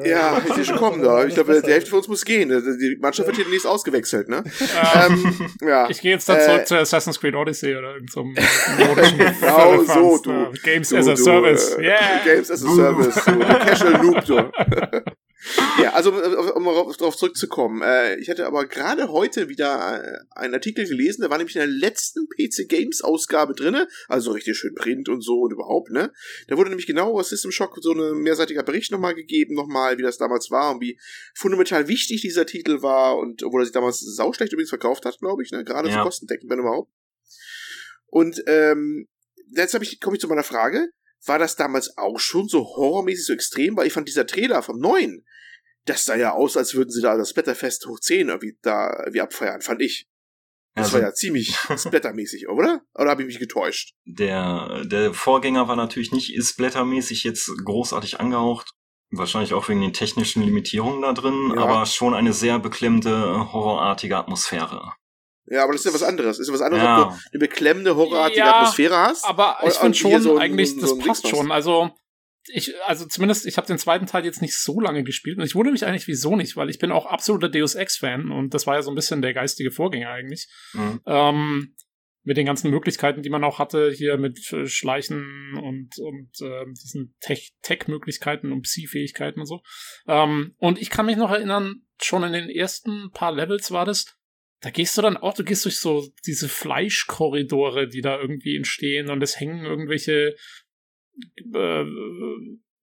Ja, 0.05 0.37
ist 0.38 0.57
ja 0.57 0.64
schon 0.64 0.77
kommen 0.77 1.03
da. 1.03 1.24
Ich 1.24 1.35
glaube, 1.35 1.62
die 1.62 1.70
Hälfte 1.70 1.88
von 1.90 2.01
uns 2.01 2.09
muss 2.09 2.24
gehen. 2.24 2.48
Die 2.48 2.96
Mannschaft 3.01 3.27
wird 3.27 3.37
hier 3.37 3.44
demnächst 3.46 3.66
ausgewechselt, 3.66 4.29
ne? 4.29 4.44
ähm, 4.94 5.51
ja. 5.62 5.88
Ich 5.90 6.03
gehe 6.03 6.12
jetzt 6.12 6.29
dann 6.29 6.40
zurück 6.40 6.61
äh, 6.61 6.64
zu 6.64 6.77
Assassin's 6.77 7.18
Creed 7.18 7.35
Odyssey 7.35 7.74
oder 7.74 7.94
irgendeinem 7.94 8.35
Genau 9.40 9.83
so, 9.85 10.18
du. 10.18 10.53
Games 10.62 10.90
du, 10.90 10.96
as 10.98 11.09
a 11.09 11.14
du, 11.14 11.22
Service. 11.22 11.74
Äh, 11.79 11.85
yeah. 11.85 12.24
Games 12.24 12.51
as 12.51 12.64
a 12.64 12.68
Service. 12.68 13.14
Du, 13.24 13.38
Casual 13.38 14.03
Loop, 14.03 14.24
du. 14.27 14.51
Ja, 15.81 15.92
also 15.92 16.11
um 16.12 16.64
darauf 16.64 17.16
zurückzukommen. 17.16 17.83
Äh, 17.83 18.16
ich 18.16 18.29
hatte 18.29 18.46
aber 18.46 18.66
gerade 18.66 19.09
heute 19.12 19.48
wieder 19.48 20.03
äh, 20.03 20.18
einen 20.31 20.55
Artikel 20.55 20.87
gelesen, 20.87 21.20
der 21.20 21.31
war 21.31 21.38
nämlich 21.38 21.55
in 21.55 21.61
der 21.61 21.68
letzten 21.68 22.29
PC 22.29 22.68
Games 22.68 23.03
Ausgabe 23.03 23.55
drinne, 23.55 23.88
also 24.09 24.33
richtig 24.33 24.57
schön 24.57 24.74
Print 24.74 25.09
und 25.09 25.22
so 25.22 25.40
und 25.40 25.53
überhaupt, 25.53 25.90
ne? 25.90 26.12
Da 26.48 26.57
wurde 26.57 26.70
nämlich 26.70 26.87
genau 26.87 27.12
über 27.12 27.22
System 27.22 27.53
Shock 27.53 27.79
so 27.81 27.92
ein 27.92 28.18
mehrseitiger 28.18 28.64
Bericht 28.64 28.90
nochmal 28.90 29.14
gegeben, 29.14 29.55
nochmal, 29.55 29.96
wie 29.96 30.03
das 30.03 30.18
damals 30.18 30.51
war 30.51 30.72
und 30.72 30.81
wie 30.81 30.98
fundamental 31.35 31.87
wichtig 31.87 32.20
dieser 32.20 32.44
Titel 32.44 32.83
war 32.83 33.16
und 33.16 33.44
obwohl 33.44 33.62
er 33.62 33.66
sich 33.66 33.74
damals 33.74 34.01
sauschlecht 34.01 34.53
übrigens 34.53 34.70
verkauft 34.70 35.05
hat, 35.05 35.18
glaube 35.20 35.44
ich, 35.44 35.53
ne? 35.53 35.62
Gerade 35.64 35.88
ja. 35.88 35.98
so 35.98 36.03
kostendeckend, 36.03 36.51
wenn 36.51 36.59
überhaupt. 36.59 36.90
Und 38.07 38.42
ähm, 38.46 39.07
jetzt 39.55 39.74
habe 39.74 39.85
ich 39.85 40.01
komme 40.01 40.16
ich 40.16 40.20
zu 40.20 40.29
meiner 40.29 40.42
Frage 40.42 40.88
war 41.27 41.38
das 41.38 41.57
damals 41.57 41.96
auch 41.98 42.18
schon 42.18 42.48
so 42.48 42.61
horrormäßig 42.61 43.27
so 43.27 43.33
extrem, 43.33 43.77
weil 43.77 43.87
ich 43.87 43.92
fand 43.92 44.09
dieser 44.09 44.27
Trailer 44.27 44.62
vom 44.62 44.79
neuen, 44.79 45.24
das 45.88 46.05
sah 46.05 46.16
ja 46.16 46.33
aus, 46.33 46.57
als 46.57 46.74
würden 46.74 46.90
sie 46.90 47.03
da 47.03 47.16
das 47.16 47.31
Splatterfest 47.31 47.87
hoch 47.87 48.01
10 48.01 48.29
irgendwie 48.29 48.57
da 48.62 48.90
irgendwie 48.98 49.20
abfeiern, 49.20 49.61
fand 49.61 49.83
ich. 49.83 50.07
Das 50.74 50.87
also, 50.87 50.98
war 50.98 51.09
ja 51.09 51.14
ziemlich 51.14 51.55
splattermäßig, 51.77 52.48
oder? 52.48 52.83
Oder 52.94 53.11
habe 53.11 53.22
ich 53.22 53.29
mich 53.29 53.38
getäuscht? 53.38 53.94
Der, 54.05 54.85
der 54.85 55.12
Vorgänger 55.12 55.68
war 55.68 55.77
natürlich 55.77 56.12
nicht 56.12 56.40
splattermäßig 56.42 57.24
jetzt 57.24 57.51
großartig 57.64 58.20
angehaucht. 58.20 58.70
Wahrscheinlich 59.11 59.55
auch 59.55 59.68
wegen 59.68 59.81
den 59.81 59.94
technischen 59.94 60.42
Limitierungen 60.42 61.01
da 61.01 61.14
drin, 61.14 61.53
ja. 61.55 61.62
aber 61.62 61.87
schon 61.87 62.14
eine 62.14 62.35
sehr 62.35 62.59
beklemmende, 62.59 63.53
horrorartige 63.53 64.16
Atmosphäre. 64.16 64.92
Ja, 65.46 65.64
aber 65.64 65.72
das 65.72 65.81
ist 65.81 65.87
ja 65.87 65.94
was 65.94 66.03
anderes. 66.03 66.37
Das 66.37 66.40
ist 66.40 66.48
ja 66.48 66.55
was 66.55 66.61
anderes, 66.61 66.85
ja. 66.85 67.03
ob 67.03 67.09
du 67.09 67.18
eine 67.33 67.38
beklemmende, 67.38 67.96
horrorartige 67.96 68.40
ja, 68.40 68.57
Atmosphäre 68.57 68.98
hast. 68.98 69.24
Aber 69.24 69.57
ich 69.66 69.72
finde 69.74 69.96
schon, 69.96 70.20
so 70.20 70.37
eigentlich, 70.37 70.74
so 70.74 70.81
das 70.81 70.98
passt 70.98 71.27
schon. 71.27 71.51
Also, 71.51 71.90
ich, 72.53 72.75
also 72.87 73.07
zumindest, 73.07 73.47
ich 73.47 73.57
habe 73.57 73.67
den 73.67 73.79
zweiten 73.79 74.07
Teil 74.07 74.25
jetzt 74.25 74.43
nicht 74.43 74.57
so 74.57 74.81
lange 74.81 75.05
gespielt 75.05 75.39
und 75.39 75.45
ich 75.45 75.55
wundere 75.55 75.73
mich 75.73 75.85
eigentlich 75.85 76.09
wieso 76.09 76.37
nicht, 76.37 76.57
weil 76.57 76.71
ich 76.71 76.79
bin 76.79 76.93
auch 76.93 77.07
absoluter 77.07 77.49
Deus 77.49 77.75
Ex-Fan 77.75 78.31
und 78.31 78.55
das 78.55 78.67
war 78.67 78.77
ja 78.77 78.83
so 78.83 78.91
ein 78.91 78.95
bisschen 78.95 79.23
der 79.23 79.35
geistige 79.35 79.71
Vorgänger 79.71 80.11
eigentlich. 80.11 80.49
Mhm. 80.73 81.01
Ähm, 81.07 81.75
mit 82.25 82.37
den 82.37 82.47
ganzen 82.47 82.71
Möglichkeiten, 82.71 83.23
die 83.23 83.31
man 83.31 83.43
auch 83.43 83.59
hatte, 83.59 83.91
hier 83.91 84.19
mit 84.19 84.39
Schleichen 84.67 85.55
und, 85.63 85.99
und 85.99 86.31
äh, 86.43 86.67
diesen 86.73 87.15
Tech-Möglichkeiten 87.21 88.53
und 88.53 88.63
Psi-Fähigkeiten 88.63 89.41
und 89.41 89.47
so. 89.47 89.63
Ähm, 90.07 90.55
und 90.59 90.79
ich 90.79 90.91
kann 90.91 91.07
mich 91.07 91.17
noch 91.17 91.31
erinnern, 91.31 91.87
schon 92.03 92.25
in 92.25 92.35
den 92.35 92.51
ersten 92.51 93.11
paar 93.13 93.33
Levels 93.33 93.71
war 93.71 93.87
das, 93.87 94.19
da 94.61 94.71
gehst 94.71 94.99
du 94.99 95.03
dann 95.03 95.17
auch, 95.17 95.35
du 95.35 95.45
gehst 95.45 95.65
durch 95.65 95.79
so 95.79 96.09
diese 96.27 96.49
Fleischkorridore, 96.49 97.89
die 97.89 98.01
da 98.01 98.21
irgendwie 98.21 98.57
entstehen 98.57 99.09
und 99.09 99.23
es 99.23 99.39
hängen 99.39 99.65
irgendwelche 99.65 100.35
äh, 101.54 101.85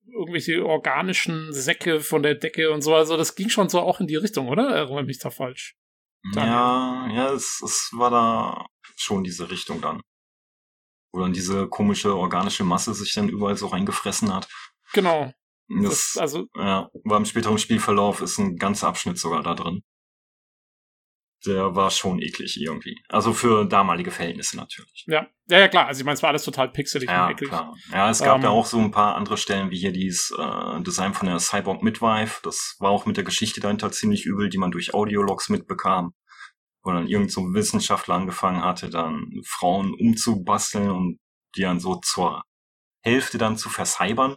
irgendwelche 0.07 0.65
organischen 0.65 1.51
Säcke 1.51 1.99
von 1.99 2.23
der 2.23 2.35
Decke 2.35 2.71
und 2.71 2.81
so. 2.81 2.95
Also 2.95 3.17
das 3.17 3.35
ging 3.35 3.49
schon 3.49 3.69
so 3.69 3.79
auch 3.79 3.99
in 3.99 4.07
die 4.07 4.15
Richtung, 4.15 4.47
oder? 4.47 4.69
Erinnere 4.69 5.03
mich 5.03 5.19
da 5.19 5.29
falsch. 5.29 5.75
Daniel. 6.33 6.53
Ja, 6.53 7.07
ja, 7.11 7.33
es, 7.33 7.61
es 7.63 7.89
war 7.93 8.09
da 8.09 8.65
schon 8.95 9.23
diese 9.23 9.49
Richtung 9.51 9.81
dann. 9.81 10.01
Wo 11.11 11.19
dann 11.19 11.33
diese 11.33 11.67
komische 11.67 12.15
organische 12.15 12.63
Masse 12.63 12.93
sich 12.93 13.13
dann 13.13 13.29
überall 13.29 13.57
so 13.57 13.67
reingefressen 13.67 14.33
hat. 14.33 14.47
Genau. 14.93 15.31
Das, 15.67 16.13
das 16.13 16.17
also 16.17 16.47
ja, 16.55 16.89
war 17.03 17.17
im 17.17 17.25
späteren 17.25 17.57
Spielverlauf 17.57 18.21
ist 18.21 18.37
ein 18.37 18.57
ganzer 18.57 18.87
Abschnitt 18.87 19.17
sogar 19.17 19.41
da 19.41 19.55
drin 19.55 19.81
der 21.45 21.75
war 21.75 21.89
schon 21.91 22.21
eklig 22.21 22.59
irgendwie. 22.59 22.97
Also 23.09 23.33
für 23.33 23.65
damalige 23.65 24.11
Verhältnisse 24.11 24.57
natürlich. 24.57 25.05
Ja, 25.07 25.27
ja, 25.47 25.59
ja 25.59 25.67
klar. 25.67 25.87
Also 25.87 25.99
ich 25.99 26.05
meine, 26.05 26.15
es 26.15 26.23
war 26.23 26.29
alles 26.29 26.43
total 26.43 26.69
pixelig 26.71 27.09
ja, 27.09 27.25
und 27.25 27.31
eklig. 27.31 27.49
Klar. 27.49 27.75
Ja, 27.91 28.09
es 28.09 28.19
gab 28.19 28.37
um, 28.37 28.41
da 28.41 28.47
ähm, 28.49 28.53
auch 28.53 28.65
so 28.65 28.79
ein 28.79 28.91
paar 28.91 29.15
andere 29.15 29.37
Stellen, 29.37 29.71
wie 29.71 29.77
hier 29.77 29.91
dieses 29.91 30.31
äh, 30.31 30.81
Design 30.81 31.13
von 31.13 31.27
der 31.27 31.39
Cyborg 31.39 31.83
Midwife. 31.83 32.39
Das 32.43 32.75
war 32.79 32.91
auch 32.91 33.05
mit 33.05 33.17
der 33.17 33.23
Geschichte 33.23 33.61
dahinter 33.61 33.91
ziemlich 33.91 34.25
übel, 34.25 34.49
die 34.49 34.57
man 34.57 34.71
durch 34.71 34.93
Audiologs 34.93 35.49
mitbekam. 35.49 36.13
Wo 36.83 36.91
dann 36.91 37.07
irgend 37.07 37.31
so 37.31 37.41
ein 37.41 37.53
Wissenschaftler 37.53 38.15
angefangen 38.15 38.63
hatte, 38.63 38.89
dann 38.89 39.41
Frauen 39.45 39.93
umzubasteln 39.93 40.91
und 40.91 41.19
die 41.55 41.61
dann 41.61 41.79
so 41.79 41.95
zur 41.95 42.43
Hälfte 43.01 43.37
dann 43.37 43.57
zu 43.57 43.69
vercybern. 43.69 44.35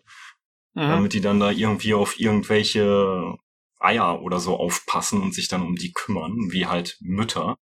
Mhm. 0.75 0.81
Damit 0.81 1.13
die 1.13 1.21
dann 1.21 1.41
da 1.41 1.51
irgendwie 1.51 1.95
auf 1.95 2.19
irgendwelche 2.19 3.37
Eier 3.81 4.23
oder 4.23 4.41
so 4.41 4.57
aufpassen 4.57 5.23
und 5.23 5.35
sich 5.35 5.49
dann 5.49 5.63
um 5.63 5.77
die 5.77 5.93
kümmern, 5.93 6.35
wie 6.51 6.67
halt 6.67 6.97
Mütter, 7.01 7.57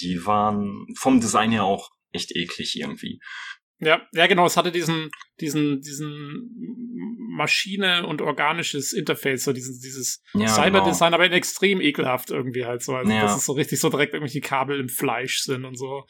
die 0.00 0.24
waren 0.26 0.86
vom 0.96 1.20
Design 1.20 1.50
her 1.50 1.64
auch 1.64 1.90
echt 2.12 2.34
eklig 2.34 2.76
irgendwie. 2.78 3.20
Ja, 3.80 4.02
ja, 4.12 4.26
genau, 4.26 4.46
es 4.46 4.56
hatte 4.56 4.72
diesen, 4.72 5.10
diesen, 5.40 5.80
diesen 5.80 6.50
Maschine 7.36 8.06
und 8.06 8.20
organisches 8.22 8.92
Interface, 8.92 9.44
so 9.44 9.52
dieses, 9.52 9.78
dieses 9.78 10.20
Ja, 10.34 10.48
Cyberdesign, 10.48 11.14
aber 11.14 11.26
in 11.26 11.32
extrem 11.32 11.80
ekelhaft 11.80 12.30
irgendwie 12.30 12.64
halt 12.64 12.82
so. 12.82 12.96
Also, 12.96 13.12
Ja. 13.12 13.22
dass 13.22 13.36
es 13.36 13.44
so 13.44 13.52
richtig 13.52 13.78
so 13.78 13.88
direkt 13.88 14.14
irgendwelche 14.14 14.40
Kabel 14.40 14.80
im 14.80 14.88
Fleisch 14.88 15.42
sind 15.42 15.64
und 15.64 15.76
so. 15.76 16.04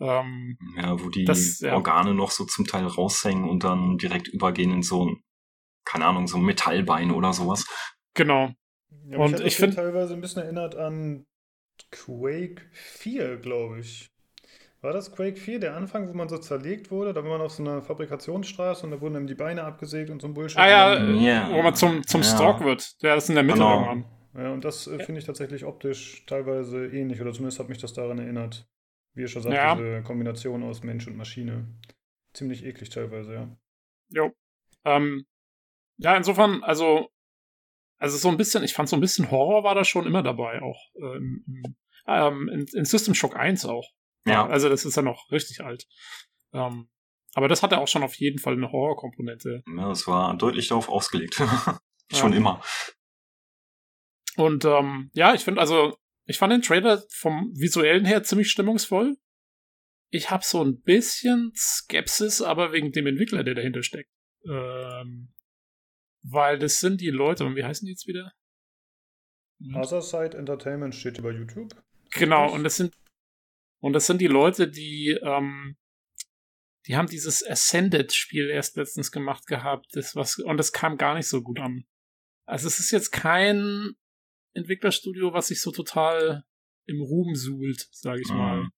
Ähm, 0.00 0.56
Ja, 0.76 0.98
wo 0.98 1.10
die 1.10 1.24
Das, 1.24 1.60
ja. 1.60 1.74
Organe 1.74 2.14
noch 2.14 2.30
so 2.30 2.46
zum 2.46 2.66
Teil 2.66 2.86
raushängen 2.86 3.48
und 3.48 3.64
dann 3.64 3.98
direkt 3.98 4.28
übergehen 4.28 4.72
in 4.72 4.82
so 4.82 5.06
ein, 5.06 5.22
keine 5.84 6.06
Ahnung, 6.06 6.26
so 6.26 6.38
ein 6.38 6.44
Metallbein 6.44 7.10
oder 7.10 7.34
sowas. 7.34 7.66
Genau. 8.14 8.50
Ja, 9.06 9.18
Und 9.18 9.34
ich 9.34 9.42
das 9.44 9.54
hier 9.54 9.66
find- 9.66 9.74
teilweise 9.76 10.14
ein 10.14 10.20
bisschen 10.20 10.42
erinnert 10.42 10.74
an 10.74 11.26
Quake 11.90 12.62
4, 12.72 13.36
glaube 13.38 13.80
ich. 13.80 14.10
War 14.82 14.92
das 14.92 15.12
Quake 15.12 15.36
4, 15.36 15.60
der 15.60 15.76
Anfang, 15.76 16.08
wo 16.08 16.14
man 16.14 16.28
so 16.28 16.38
zerlegt 16.38 16.90
wurde? 16.90 17.12
Da 17.12 17.22
war 17.22 17.30
man 17.30 17.40
auf 17.42 17.52
so 17.52 17.62
einer 17.62 17.82
Fabrikationsstraße 17.82 18.84
und 18.86 18.92
da 18.92 19.00
wurden 19.00 19.16
ihm 19.16 19.26
die 19.26 19.34
Beine 19.34 19.62
abgesägt 19.64 20.08
und 20.10 20.22
so 20.22 20.28
ein 20.28 20.34
Bullshit. 20.34 20.58
Ah 20.58 20.68
ja, 20.68 21.04
Ja. 21.04 21.50
wo 21.52 21.62
man 21.62 21.74
zum, 21.74 22.06
zum 22.06 22.22
Ja. 22.22 22.26
Stalk 22.28 22.64
wird. 22.64 22.96
Ja, 23.02 23.14
das 23.14 23.24
ist 23.24 23.28
in 23.30 23.34
der 23.34 23.44
Mitte 23.44 23.58
Genau. 23.58 23.74
irgendwann. 23.86 24.04
Ja, 24.42 24.52
und 24.52 24.64
das 24.64 24.86
äh, 24.86 24.98
finde 25.00 25.18
ich 25.20 25.26
tatsächlich 25.26 25.64
optisch 25.64 26.24
teilweise 26.26 26.86
ähnlich, 26.86 27.20
oder 27.20 27.32
zumindest 27.32 27.58
hat 27.58 27.68
mich 27.68 27.78
das 27.78 27.92
daran 27.92 28.18
erinnert. 28.18 28.66
Wie 29.14 29.22
ihr 29.22 29.28
schon 29.28 29.42
sagt, 29.42 29.54
Ja. 29.54 29.74
diese 29.74 30.02
Kombination 30.02 30.62
aus 30.62 30.82
Mensch 30.82 31.06
und 31.08 31.16
Maschine. 31.16 31.66
Ziemlich 32.32 32.64
eklig 32.64 32.88
teilweise, 32.90 33.34
ja. 33.34 33.48
Jo. 34.08 34.32
Ähm, 34.84 35.26
ja, 35.98 36.16
insofern, 36.16 36.62
also, 36.62 37.10
also 38.00 38.16
so 38.16 38.28
ein 38.28 38.36
bisschen, 38.36 38.64
ich 38.64 38.74
fand 38.74 38.88
so 38.88 38.96
ein 38.96 39.00
bisschen 39.00 39.30
Horror 39.30 39.62
war 39.62 39.74
da 39.76 39.84
schon 39.84 40.06
immer 40.06 40.22
dabei, 40.22 40.60
auch 40.62 40.80
ähm, 40.96 41.44
ähm, 42.06 42.48
in, 42.48 42.66
in 42.74 42.84
System 42.84 43.14
Shock 43.14 43.36
1 43.36 43.64
auch. 43.66 43.88
Ja, 44.26 44.46
Also 44.46 44.68
das 44.68 44.84
ist 44.84 44.96
ja 44.96 45.02
noch 45.02 45.30
richtig 45.30 45.60
alt. 45.62 45.86
Ähm, 46.52 46.88
aber 47.34 47.46
das 47.46 47.62
hatte 47.62 47.78
auch 47.78 47.88
schon 47.88 48.02
auf 48.02 48.14
jeden 48.16 48.38
Fall 48.38 48.54
eine 48.54 48.72
Horrorkomponente. 48.72 49.62
ja 49.76 49.90
es 49.92 50.06
war 50.08 50.36
deutlich 50.36 50.68
darauf 50.68 50.88
ausgelegt. 50.88 51.34
Schon 52.12 52.32
Ja. 52.32 52.38
immer. 52.38 52.62
Und 54.36 54.64
ähm, 54.64 55.10
ja, 55.14 55.34
ich 55.34 55.44
finde 55.44 55.60
also, 55.60 55.96
ich 56.24 56.38
fand 56.38 56.52
den 56.52 56.62
Trailer 56.62 57.02
vom 57.10 57.52
visuellen 57.54 58.04
her 58.04 58.22
ziemlich 58.24 58.50
stimmungsvoll. 58.50 59.16
Ich 60.10 60.30
habe 60.30 60.44
so 60.44 60.62
ein 60.64 60.80
bisschen 60.80 61.52
Skepsis, 61.54 62.42
aber 62.42 62.72
wegen 62.72 62.90
dem 62.90 63.06
Entwickler, 63.06 63.44
der 63.44 63.54
dahinter 63.54 63.82
steckt. 63.84 64.10
Ähm, 64.44 65.32
weil 66.22 66.58
das 66.58 66.80
sind 66.80 67.00
die 67.00 67.10
Leute, 67.10 67.44
und 67.44 67.56
wie 67.56 67.64
heißen 67.64 67.86
die 67.86 67.92
jetzt 67.92 68.06
wieder? 68.06 68.32
Other 69.74 70.00
Side 70.00 70.36
Entertainment 70.36 70.94
steht 70.94 71.18
über 71.18 71.32
YouTube. 71.32 71.74
Genau, 72.12 72.52
und 72.52 72.64
das 72.64 72.76
sind 72.76 72.94
und 73.80 73.92
das 73.94 74.06
sind 74.06 74.20
die 74.20 74.26
Leute, 74.26 74.68
die 74.68 75.18
ähm, 75.22 75.76
die 76.86 76.96
haben 76.96 77.08
dieses 77.08 77.46
Ascended-Spiel 77.46 78.48
erst 78.48 78.76
letztens 78.76 79.12
gemacht 79.12 79.46
gehabt, 79.46 79.88
das 79.92 80.16
was 80.16 80.38
und 80.38 80.56
das 80.56 80.72
kam 80.72 80.96
gar 80.96 81.14
nicht 81.14 81.28
so 81.28 81.42
gut 81.42 81.60
an. 81.60 81.84
Also 82.46 82.66
es 82.66 82.80
ist 82.80 82.90
jetzt 82.90 83.10
kein 83.10 83.92
Entwicklerstudio, 84.54 85.32
was 85.32 85.48
sich 85.48 85.60
so 85.60 85.70
total 85.70 86.44
im 86.86 87.00
Ruhm 87.00 87.34
suhlt, 87.34 87.88
sage 87.92 88.22
ich 88.22 88.28
mal. 88.28 88.62
Mhm. 88.62 88.70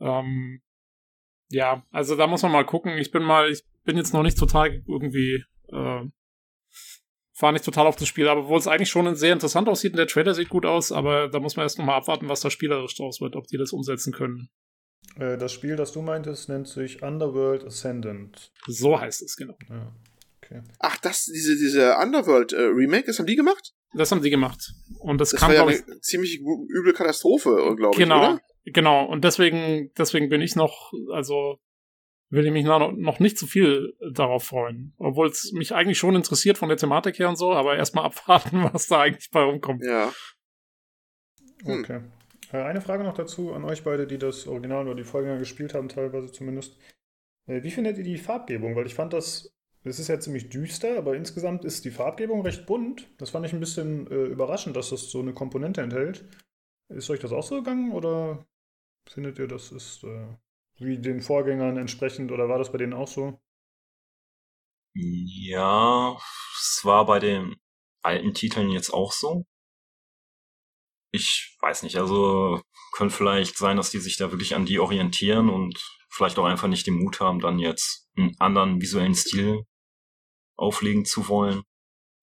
Ähm, 0.00 0.62
ja, 1.50 1.84
also 1.90 2.16
da 2.16 2.26
muss 2.26 2.42
man 2.42 2.52
mal 2.52 2.66
gucken. 2.66 2.98
Ich 2.98 3.10
bin 3.10 3.22
mal, 3.22 3.50
ich 3.50 3.64
bin 3.84 3.96
jetzt 3.96 4.12
noch 4.12 4.22
nicht 4.22 4.38
total 4.38 4.82
irgendwie 4.86 5.44
äh, 5.68 6.04
fahre 7.36 7.52
nicht 7.52 7.64
total 7.64 7.86
auf 7.86 7.96
das 7.96 8.08
Spiel, 8.08 8.28
aber 8.28 8.42
obwohl 8.42 8.58
es 8.58 8.66
eigentlich 8.66 8.88
schon 8.88 9.14
sehr 9.14 9.34
interessant 9.34 9.68
aussieht 9.68 9.92
und 9.92 9.98
der 9.98 10.06
Trailer 10.06 10.34
sieht 10.34 10.48
gut 10.48 10.64
aus, 10.64 10.90
aber 10.90 11.28
da 11.28 11.38
muss 11.38 11.56
man 11.56 11.64
erst 11.64 11.78
noch 11.78 11.84
mal 11.84 11.96
abwarten, 11.96 12.30
was 12.30 12.40
da 12.40 12.50
spielerisch 12.50 12.96
draus 12.96 13.20
wird, 13.20 13.36
ob 13.36 13.46
die 13.46 13.58
das 13.58 13.72
umsetzen 13.72 14.12
können. 14.12 14.48
Äh, 15.18 15.36
das 15.36 15.52
Spiel, 15.52 15.76
das 15.76 15.92
du 15.92 16.00
meintest, 16.00 16.48
nennt 16.48 16.66
sich 16.66 17.02
Underworld 17.02 17.64
Ascendant. 17.64 18.52
So 18.66 18.98
heißt 18.98 19.20
es, 19.20 19.36
genau. 19.36 19.56
Ja. 19.68 19.92
Okay. 20.42 20.62
Ach, 20.78 20.96
das, 20.98 21.26
diese, 21.26 21.56
diese 21.56 21.96
Underworld 21.98 22.54
äh, 22.54 22.62
Remake, 22.62 23.06
das 23.06 23.18
haben 23.18 23.26
die 23.26 23.36
gemacht? 23.36 23.74
Das 23.92 24.10
haben 24.12 24.22
sie 24.22 24.30
gemacht. 24.30 24.72
Und 25.00 25.20
das, 25.20 25.30
Das 25.30 25.40
kam, 25.40 25.48
war 25.48 25.56
ja 25.56 25.62
glaube 25.62 25.78
ich, 25.78 25.86
eine 25.86 26.00
ziemlich 26.00 26.40
üble 26.40 26.94
Katastrophe, 26.94 27.74
glaube 27.76 27.94
ich, 27.94 27.98
genau, 27.98 28.38
genau. 28.64 29.04
Und 29.04 29.24
deswegen, 29.24 29.90
deswegen 29.98 30.30
bin 30.30 30.40
ich 30.40 30.56
noch, 30.56 30.92
also 31.12 31.58
will 32.30 32.46
ich 32.46 32.52
mich 32.52 32.64
noch, 32.64 33.18
nicht 33.20 33.38
zu 33.38 33.46
viel 33.46 33.94
darauf 34.12 34.44
freuen. 34.44 34.94
Obwohl 34.98 35.28
es 35.28 35.52
mich 35.52 35.74
eigentlich 35.74 35.98
schon 35.98 36.16
interessiert 36.16 36.58
von 36.58 36.68
der 36.68 36.78
Thematik 36.78 37.18
her 37.18 37.28
und 37.28 37.36
so, 37.36 37.52
aber 37.52 37.76
erstmal 37.76 38.04
abwarten, 38.06 38.68
was 38.72 38.88
da 38.88 39.02
eigentlich 39.02 39.30
bei 39.30 39.42
rumkommt. 39.42 39.84
Ja. 39.84 40.12
Hm. 41.64 41.80
Okay. 41.80 42.00
Äh, 42.52 42.62
Eine 42.62 42.80
Frage 42.80 43.04
noch 43.04 43.14
dazu 43.14 43.52
an 43.52 43.64
euch 43.64 43.82
beide, 43.84 44.06
die 44.06 44.18
das 44.18 44.46
Original 44.46 44.86
oder 44.86 44.96
die 44.96 45.04
Vorgänger 45.04 45.38
gespielt 45.38 45.74
haben, 45.74 45.88
teilweise 45.88 46.32
zumindest. 46.32 46.78
Äh, 47.46 47.62
Wie 47.62 47.70
findet 47.70 47.98
ihr 47.98 48.04
die 48.04 48.18
Farbgebung? 48.18 48.76
Weil 48.76 48.86
ich 48.86 48.94
fand 48.94 49.12
das, 49.12 49.52
es 49.84 49.98
ist 49.98 50.08
ja 50.08 50.18
ziemlich 50.18 50.48
düster, 50.48 50.98
aber 50.98 51.16
insgesamt 51.16 51.64
ist 51.64 51.84
die 51.84 51.90
Farbgebung 51.90 52.42
recht 52.42 52.66
bunt. 52.66 53.08
Das 53.18 53.30
fand 53.30 53.46
ich 53.46 53.52
ein 53.52 53.60
bisschen 53.60 54.10
äh, 54.10 54.24
überraschend, 54.24 54.76
dass 54.76 54.90
das 54.90 55.10
so 55.10 55.20
eine 55.20 55.32
Komponente 55.32 55.80
enthält. 55.80 56.24
Ist 56.88 57.10
euch 57.10 57.20
das 57.20 57.32
auch 57.32 57.42
so 57.42 57.56
gegangen 57.56 57.92
oder 57.92 58.46
findet 59.08 59.38
ihr, 59.38 59.48
das 59.48 59.72
ist 59.72 60.04
äh, 60.04 60.26
wie 60.78 60.98
den 60.98 61.20
Vorgängern 61.20 61.76
entsprechend 61.76 62.32
oder 62.32 62.48
war 62.48 62.58
das 62.58 62.72
bei 62.72 62.78
denen 62.78 62.92
auch 62.92 63.08
so? 63.08 63.40
Ja, 64.94 66.16
es 66.58 66.80
war 66.84 67.04
bei 67.06 67.18
den 67.18 67.56
alten 68.02 68.34
Titeln 68.34 68.70
jetzt 68.70 68.90
auch 68.90 69.12
so. 69.12 69.44
Ich 71.12 71.56
weiß 71.60 71.82
nicht, 71.82 71.96
also 71.96 72.60
könnte 72.92 73.14
vielleicht 73.14 73.56
sein, 73.58 73.76
dass 73.76 73.90
die 73.90 73.98
sich 73.98 74.16
da 74.16 74.30
wirklich 74.30 74.54
an 74.54 74.66
die 74.66 74.78
orientieren 74.78 75.50
und 75.50 75.78
vielleicht 76.08 76.38
auch 76.38 76.44
einfach 76.44 76.68
nicht 76.68 76.86
den 76.86 76.98
Mut 76.98 77.20
haben, 77.20 77.40
dann 77.40 77.58
jetzt 77.58 78.08
einen 78.16 78.34
anderen 78.38 78.80
visuellen 78.80 79.14
Stil 79.14 79.64
auflegen 80.56 81.04
zu 81.04 81.28
wollen. 81.28 81.62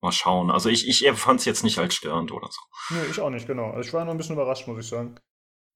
Mal 0.02 0.12
schauen. 0.12 0.52
Also 0.52 0.70
ich, 0.70 0.88
ich 0.88 1.06
empfand 1.06 1.40
es 1.40 1.46
jetzt 1.46 1.64
nicht 1.64 1.78
als 1.78 1.96
störend 1.96 2.32
oder 2.32 2.50
so. 2.52 2.60
Nee, 2.90 3.06
ich 3.10 3.20
auch 3.22 3.30
nicht, 3.30 3.48
genau. 3.48 3.72
Also 3.72 3.88
ich 3.88 3.94
war 3.94 4.04
noch 4.04 4.12
ein 4.12 4.18
bisschen 4.18 4.36
überrascht, 4.36 4.68
muss 4.68 4.84
ich 4.84 4.90
sagen. 4.90 5.16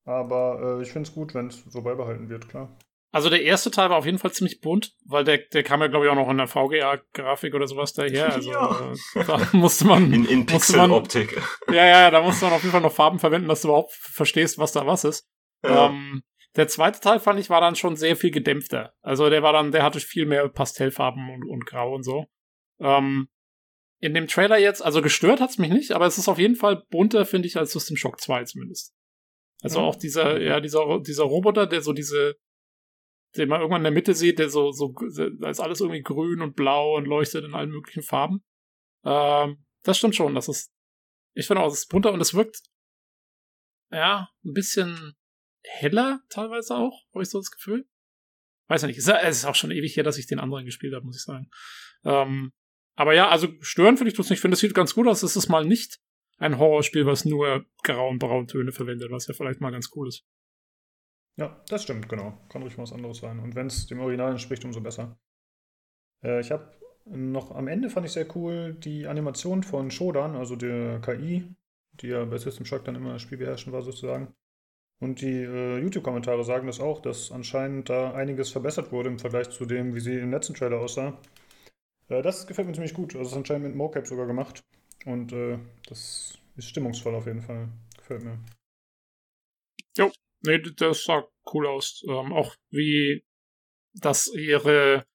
Aber 0.07 0.79
äh, 0.79 0.81
ich 0.81 0.91
finde 0.91 1.09
es 1.09 1.13
gut, 1.13 1.35
wenn 1.35 1.47
es 1.47 1.63
so 1.65 1.81
beibehalten 1.81 2.29
wird, 2.29 2.47
klar. 2.47 2.75
Also 3.11 3.29
der 3.29 3.41
erste 3.41 3.71
Teil 3.71 3.89
war 3.89 3.97
auf 3.97 4.05
jeden 4.05 4.19
Fall 4.19 4.31
ziemlich 4.31 4.61
bunt, 4.61 4.93
weil 5.05 5.23
der, 5.23 5.37
der 5.37 5.63
kam 5.63 5.81
ja, 5.81 5.87
glaube 5.87 6.05
ich, 6.05 6.11
auch 6.11 6.15
noch 6.15 6.29
in 6.29 6.37
der 6.37 6.47
VGA-Grafik 6.47 7.53
oder 7.53 7.67
sowas 7.67 7.93
daher. 7.93 8.33
Also 8.33 8.51
Ja. 8.51 8.93
äh, 9.15 9.23
da 9.25 9.49
musste 9.53 9.85
man. 9.85 10.11
In, 10.13 10.25
in 10.25 10.45
Pixeloptik. 10.45 11.41
Ja, 11.69 11.85
ja, 11.85 12.11
da 12.11 12.21
musste 12.21 12.45
man 12.45 12.53
auf 12.53 12.61
jeden 12.61 12.71
Fall 12.71 12.81
noch 12.81 12.93
Farben 12.93 13.19
verwenden, 13.19 13.47
dass 13.47 13.61
du 13.61 13.69
überhaupt 13.69 13.91
verstehst, 13.93 14.57
was 14.57 14.71
da 14.71 14.85
was 14.85 15.03
ist. 15.03 15.27
Ja. 15.63 15.87
Ähm, 15.87 16.23
der 16.55 16.67
zweite 16.67 16.99
Teil 16.99 17.19
fand 17.19 17.39
ich 17.39 17.49
war 17.49 17.61
dann 17.61 17.75
schon 17.75 17.95
sehr 17.95 18.15
viel 18.15 18.31
gedämpfter. 18.31 18.93
Also 19.01 19.29
der 19.29 19.43
war 19.43 19.53
dann, 19.53 19.71
der 19.71 19.83
hatte 19.83 19.99
viel 19.99 20.25
mehr 20.25 20.47
Pastellfarben 20.49 21.29
und, 21.29 21.47
und 21.47 21.65
Grau 21.65 21.93
und 21.93 22.03
so. 22.03 22.25
Ähm, 22.79 23.27
in 23.99 24.13
dem 24.13 24.27
Trailer 24.27 24.57
jetzt, 24.57 24.83
also 24.83 25.01
gestört 25.01 25.41
hat's 25.41 25.57
mich 25.57 25.69
nicht, 25.71 25.91
aber 25.91 26.05
es 26.05 26.17
ist 26.17 26.27
auf 26.27 26.39
jeden 26.39 26.55
Fall 26.55 26.83
bunter, 26.89 27.25
finde 27.25 27.47
ich, 27.47 27.57
als 27.57 27.73
System 27.73 27.97
Shock 27.97 28.21
2 28.21 28.43
zumindest. 28.45 28.93
Also 29.61 29.79
Ja. 29.79 29.85
auch 29.85 29.95
dieser, 29.95 30.41
ja, 30.41 30.59
dieser, 30.59 30.99
dieser 30.99 31.23
Roboter, 31.23 31.67
der 31.67 31.81
so 31.81 31.93
diese, 31.93 32.35
den 33.35 33.49
man 33.49 33.59
irgendwann 33.61 33.81
in 33.81 33.85
der 33.85 33.91
Mitte 33.91 34.13
sieht, 34.13 34.39
der 34.39 34.49
so, 34.49 34.71
so, 34.71 34.93
da 35.39 35.49
ist 35.49 35.59
alles 35.59 35.81
irgendwie 35.81 36.01
grün 36.01 36.41
und 36.41 36.55
blau 36.55 36.95
und 36.97 37.05
leuchtet 37.05 37.43
in 37.43 37.53
allen 37.53 37.71
möglichen 37.71 38.03
Farben. 38.03 38.43
Ähm, 39.03 39.65
das 39.83 39.97
stimmt 39.97 40.15
schon, 40.15 40.35
das 40.35 40.47
ist, 40.47 40.71
ich 41.33 41.47
finde 41.47 41.61
auch, 41.61 41.67
es 41.71 41.79
ist 41.79 41.89
bunter 41.89 42.11
und 42.13 42.21
es 42.21 42.33
wirkt, 42.33 42.61
ja, 43.91 44.29
ein 44.43 44.53
bisschen 44.53 45.15
heller 45.63 46.21
teilweise 46.29 46.75
auch, 46.75 47.05
habe 47.13 47.23
ich 47.23 47.29
so 47.29 47.39
das 47.39 47.51
Gefühl. 47.51 47.87
Weiß 48.69 48.81
ja 48.81 48.87
nicht, 48.87 48.97
es 48.97 49.07
ist, 49.07 49.13
es 49.13 49.37
ist 49.37 49.45
auch 49.45 49.55
schon 49.55 49.71
ewig 49.71 49.95
her, 49.95 50.03
dass 50.03 50.17
ich 50.17 50.27
den 50.27 50.39
anderen 50.39 50.65
gespielt 50.65 50.93
habe, 50.93 51.05
muss 51.05 51.17
ich 51.17 51.23
sagen. 51.23 51.49
Ähm, 52.03 52.51
aber 52.95 53.13
ja, 53.13 53.29
also 53.29 53.47
stören 53.61 53.95
finde 53.95 54.11
ich 54.11 54.17
das 54.17 54.29
nicht. 54.29 54.37
Ich 54.37 54.41
finde, 54.41 54.55
es 54.55 54.59
sieht 54.59 54.73
ganz 54.73 54.93
gut 54.93 55.07
aus. 55.07 55.23
Es 55.23 55.35
ist 55.35 55.47
mal 55.47 55.63
nicht 55.63 55.99
ein 56.37 56.57
Horrorspiel, 56.57 57.05
was 57.05 57.25
nur 57.25 57.65
grau 57.83 58.09
und 58.09 58.19
brauntöne 58.19 58.71
verwendet, 58.71 59.11
was 59.11 59.27
ja 59.27 59.33
vielleicht 59.33 59.61
mal 59.61 59.71
ganz 59.71 59.89
cool 59.95 60.07
ist. 60.07 60.25
Ja, 61.35 61.61
das 61.69 61.83
stimmt, 61.83 62.09
genau. 62.09 62.37
Kann 62.49 62.63
ruhig 62.63 62.77
mal 62.77 62.83
was 62.83 62.93
anderes 62.93 63.17
sein. 63.17 63.39
Und 63.39 63.55
wenn 63.55 63.67
es 63.67 63.87
dem 63.87 63.99
Original 63.99 64.31
entspricht, 64.31 64.65
umso 64.65 64.81
besser. 64.81 65.19
Äh, 66.23 66.41
ich 66.41 66.51
habe 66.51 66.71
noch 67.05 67.51
am 67.51 67.67
Ende 67.67 67.89
fand 67.89 68.05
ich 68.05 68.11
sehr 68.11 68.35
cool 68.35 68.73
die 68.73 69.07
Animation 69.07 69.63
von 69.63 69.91
Shodan, 69.91 70.35
also 70.35 70.55
der 70.55 70.99
KI, 70.99 71.55
die 71.93 72.07
ja 72.07 72.25
bei 72.25 72.37
System 72.37 72.65
Shock 72.65 72.85
dann 72.85 72.95
immer 72.95 73.13
das 73.13 73.21
Spiel 73.21 73.37
beherrschen 73.37 73.71
war 73.71 73.81
sozusagen. 73.81 74.33
Und 74.99 75.21
die 75.21 75.43
äh, 75.43 75.77
YouTube-Kommentare 75.77 76.43
sagen 76.43 76.65
das 76.67 76.79
auch, 76.79 77.01
dass 77.01 77.31
anscheinend 77.31 77.89
da 77.89 78.13
einiges 78.13 78.49
verbessert 78.49 78.91
wurde 78.91 79.09
im 79.09 79.19
Vergleich 79.19 79.49
zu 79.51 79.65
dem, 79.65 79.93
wie 79.93 79.99
sie 79.99 80.17
im 80.17 80.31
letzten 80.31 80.55
Trailer 80.55 80.79
aussah. 80.79 81.19
Äh, 82.09 82.23
das 82.23 82.47
gefällt 82.47 82.67
mir 82.67 82.73
ziemlich 82.73 82.95
gut. 82.95 83.09
Also 83.15 83.19
das 83.19 83.31
ist 83.31 83.37
anscheinend 83.37 83.67
mit 83.67 83.75
Mocap 83.75 84.07
sogar 84.07 84.25
gemacht. 84.25 84.63
Und 85.05 85.31
äh, 85.31 85.59
das 85.87 86.37
ist 86.55 86.69
stimmungsvoll 86.69 87.15
auf 87.15 87.25
jeden 87.25 87.41
Fall. 87.41 87.69
Gefällt 87.97 88.23
mir. 88.23 88.39
Nee, 90.41 90.59
das 90.59 91.03
sah 91.03 91.27
cool 91.53 91.67
aus. 91.67 92.03
Ähm, 92.07 92.31
auch 92.33 92.55
wie 92.69 93.23
das 93.93 94.27
ihre. 94.33 95.05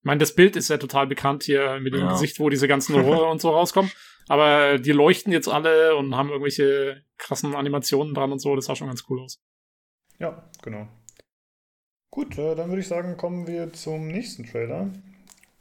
Ich 0.00 0.04
meine, 0.04 0.18
das 0.18 0.34
Bild 0.34 0.54
ist 0.56 0.68
ja 0.68 0.76
total 0.76 1.06
bekannt 1.06 1.44
hier 1.44 1.80
mit 1.80 1.94
dem 1.94 2.02
Ja. 2.02 2.12
Gesicht, 2.12 2.38
wo 2.38 2.48
diese 2.48 2.68
ganzen 2.68 2.94
Rohre 3.00 3.26
und 3.26 3.40
so 3.40 3.50
rauskommen. 3.50 3.90
Aber 4.28 4.78
die 4.78 4.92
leuchten 4.92 5.32
jetzt 5.32 5.48
alle 5.48 5.96
und 5.96 6.14
haben 6.14 6.28
irgendwelche 6.28 7.02
krassen 7.16 7.54
Animationen 7.54 8.14
dran 8.14 8.32
und 8.32 8.38
so. 8.40 8.54
Das 8.54 8.66
sah 8.66 8.76
schon 8.76 8.88
ganz 8.88 9.04
cool 9.08 9.20
aus. 9.20 9.40
Ja, 10.18 10.48
genau. 10.62 10.88
Gut, 12.10 12.38
äh, 12.38 12.54
dann 12.54 12.68
würde 12.68 12.80
ich 12.80 12.88
sagen, 12.88 13.16
kommen 13.16 13.46
wir 13.46 13.72
zum 13.72 14.08
nächsten 14.08 14.46
Trailer. 14.46 14.90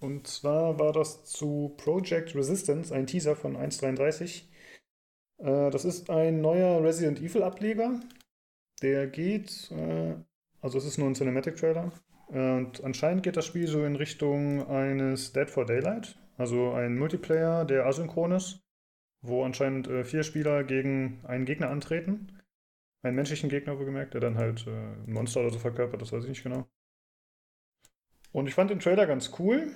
Und 0.06 0.28
zwar 0.28 0.78
war 0.78 0.94
das 0.94 1.26
zu 1.26 1.74
Project 1.78 2.36
Resistance, 2.36 2.94
ein 2.94 3.08
Teaser 3.08 3.36
von 3.36 3.58
1.33. 3.58 4.44
Äh, 5.40 5.72
das 5.72 5.84
ist 5.84 6.12
ein 6.12 6.42
neuer 6.42 6.84
Resident 6.84 7.20
Evil 7.20 7.42
Ableger. 7.42 8.00
Der 8.84 9.08
geht, 9.08 9.72
äh, 9.72 10.14
also 10.62 10.78
es 10.78 10.86
ist 10.86 11.00
nur 11.00 11.08
ein 11.08 11.16
Cinematic 11.16 11.56
Trailer. 11.56 11.92
Und 12.28 12.84
anscheinend 12.84 13.24
geht 13.24 13.36
das 13.36 13.48
Spiel 13.48 13.68
so 13.68 13.84
in 13.84 13.96
Richtung 13.96 14.68
eines 14.68 15.34
Dead 15.34 15.50
for 15.50 15.66
Daylight. 15.66 16.20
Also 16.38 16.74
ein 16.74 17.00
Multiplayer, 17.00 17.66
der 17.66 17.88
asynchron 17.88 18.34
ist, 18.34 18.60
wo 19.24 19.44
anscheinend 19.44 19.88
äh, 19.88 20.04
vier 20.04 20.22
Spieler 20.22 20.64
gegen 20.64 21.20
einen 21.24 21.46
Gegner 21.46 21.70
antreten. 21.70 22.44
Einen 23.02 23.16
menschlichen 23.16 23.50
Gegner, 23.50 23.80
wohlgemerkt, 23.80 24.14
der 24.14 24.22
dann 24.22 24.38
halt 24.38 24.68
äh, 24.68 24.70
ein 24.70 25.14
Monster 25.14 25.40
oder 25.40 25.50
so 25.50 25.58
verkörpert, 25.58 26.00
das 26.00 26.12
weiß 26.12 26.26
ich 26.26 26.30
nicht 26.30 26.44
genau. 26.44 26.68
Und 28.32 28.48
ich 28.48 28.54
fand 28.54 28.70
den 28.70 28.80
Trailer 28.80 29.08
ganz 29.08 29.32
cool. 29.40 29.72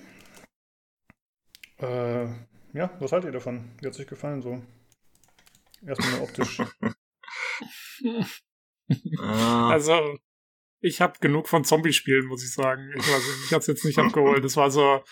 Äh, 1.80 2.26
ja, 2.72 2.90
was 3.00 3.12
haltet 3.12 3.28
ihr 3.30 3.32
davon? 3.32 3.70
Wie 3.80 3.86
hat 3.86 3.94
es 3.94 4.00
euch 4.00 4.06
gefallen 4.06 4.42
so? 4.42 4.62
Erstmal 5.86 6.12
nur 6.12 6.22
optisch. 6.22 6.62
Ah, 9.20 9.70
Also, 9.70 10.18
ich 10.80 11.00
habe 11.00 11.18
genug 11.20 11.48
von 11.48 11.64
Zombie-Spielen, 11.64 12.26
muss 12.26 12.42
ich 12.42 12.52
sagen. 12.52 12.90
Ich 12.96 13.06
weiß 13.06 13.24
nicht, 13.24 13.44
ich 13.46 13.52
hab's 13.52 13.68
jetzt 13.68 13.84
nicht 13.84 13.98
abgeholt. 14.00 14.42
Das 14.42 14.56
war 14.56 14.70
so 14.70 15.04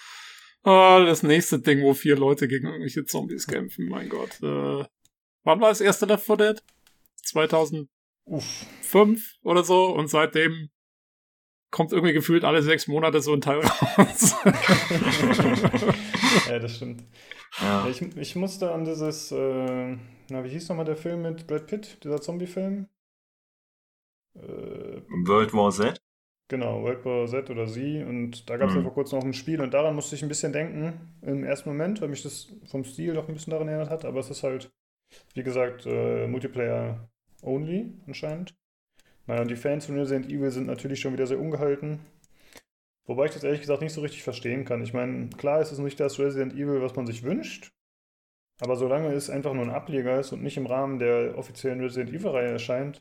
oh, 0.64 1.02
das 1.06 1.22
nächste 1.22 1.60
Ding, 1.60 1.82
wo 1.82 1.94
vier 1.94 2.16
Leute 2.16 2.48
gegen 2.48 2.66
irgendwelche 2.66 3.04
Zombies 3.04 3.46
kämpfen. 3.46 3.88
Mein 3.88 4.08
Gott. 4.08 4.42
Äh, 4.42 4.84
wann 5.44 5.60
war 5.60 5.68
das 5.68 5.80
erste 5.80 6.06
Left 6.06 6.24
4 6.26 6.36
Dead? 6.36 6.62
2005 7.22 7.88
Uff. 8.24 9.34
oder 9.42 9.62
so. 9.64 9.86
Und 9.94 10.08
seitdem 10.08 10.70
kommt 11.70 11.92
irgendwie 11.92 12.14
gefühlt 12.14 12.44
alle 12.44 12.62
sechs 12.62 12.88
Monate 12.88 13.20
so 13.20 13.32
ein 13.34 13.40
Teil 13.40 13.60
raus. 13.60 14.34
ja, 16.48 16.58
das 16.58 16.76
stimmt. 16.76 17.04
ja. 17.60 17.86
Ich, 17.88 18.00
ich 18.02 18.36
musste 18.36 18.72
an 18.72 18.84
dieses, 18.84 19.32
äh, 19.32 19.96
na, 20.30 20.44
wie 20.44 20.48
hieß 20.48 20.68
nochmal 20.68 20.84
der 20.86 20.96
Film 20.96 21.22
mit 21.22 21.46
Brad 21.46 21.66
Pitt, 21.66 22.02
dieser 22.04 22.20
Zombie-Film? 22.20 22.86
Äh, 24.34 25.02
World 25.26 25.52
War 25.54 25.70
Z. 25.70 25.98
genau, 26.48 26.82
World 26.82 27.04
War 27.04 27.26
Z 27.26 27.50
oder 27.50 27.66
Sie. 27.66 28.02
Und 28.02 28.48
da 28.48 28.56
gab 28.56 28.68
es 28.68 28.74
ja 28.74 28.80
Mhm. 28.80 28.84
vor 28.84 28.94
kurzem 28.94 29.18
noch 29.18 29.26
ein 29.26 29.34
Spiel 29.34 29.60
und 29.60 29.74
daran 29.74 29.94
musste 29.94 30.14
ich 30.16 30.22
ein 30.22 30.28
bisschen 30.28 30.52
denken 30.52 31.14
im 31.22 31.44
ersten 31.44 31.68
Moment, 31.68 32.00
weil 32.00 32.08
mich 32.08 32.22
das 32.22 32.48
vom 32.66 32.84
Stil 32.84 33.14
doch 33.14 33.28
ein 33.28 33.34
bisschen 33.34 33.50
daran 33.52 33.68
erinnert 33.68 33.90
hat. 33.90 34.04
Aber 34.04 34.20
es 34.20 34.30
ist 34.30 34.42
halt, 34.42 34.70
wie 35.34 35.42
gesagt, 35.42 35.86
äh, 35.86 36.26
Multiplayer 36.28 37.08
only 37.42 37.92
anscheinend. 38.06 38.54
Naja, 39.28 39.42
und 39.42 39.48
die 39.50 39.56
Fans 39.56 39.86
von 39.86 39.96
Resident 39.98 40.26
Evil 40.26 40.50
sind 40.50 40.66
natürlich 40.66 41.00
schon 41.00 41.12
wieder 41.12 41.26
sehr 41.26 41.38
ungehalten. 41.38 42.00
Wobei 43.06 43.26
ich 43.26 43.32
das 43.32 43.44
ehrlich 43.44 43.60
gesagt 43.60 43.80
nicht 43.82 43.92
so 43.92 44.00
richtig 44.00 44.22
verstehen 44.22 44.64
kann. 44.64 44.82
Ich 44.82 44.92
meine, 44.92 45.30
klar 45.30 45.60
ist 45.62 45.70
es 45.72 45.78
nicht 45.78 46.00
das 46.00 46.18
Resident 46.18 46.52
Evil, 46.54 46.82
was 46.82 46.96
man 46.96 47.06
sich 47.06 47.22
wünscht. 47.22 47.70
Aber 48.60 48.74
solange 48.76 49.12
es 49.14 49.30
einfach 49.30 49.54
nur 49.54 49.62
ein 49.64 49.70
Ableger 49.70 50.18
ist 50.18 50.32
und 50.32 50.42
nicht 50.42 50.56
im 50.56 50.66
Rahmen 50.66 50.98
der 50.98 51.38
offiziellen 51.38 51.80
Resident 51.80 52.10
Evil-Reihe 52.10 52.48
erscheint, 52.50 53.00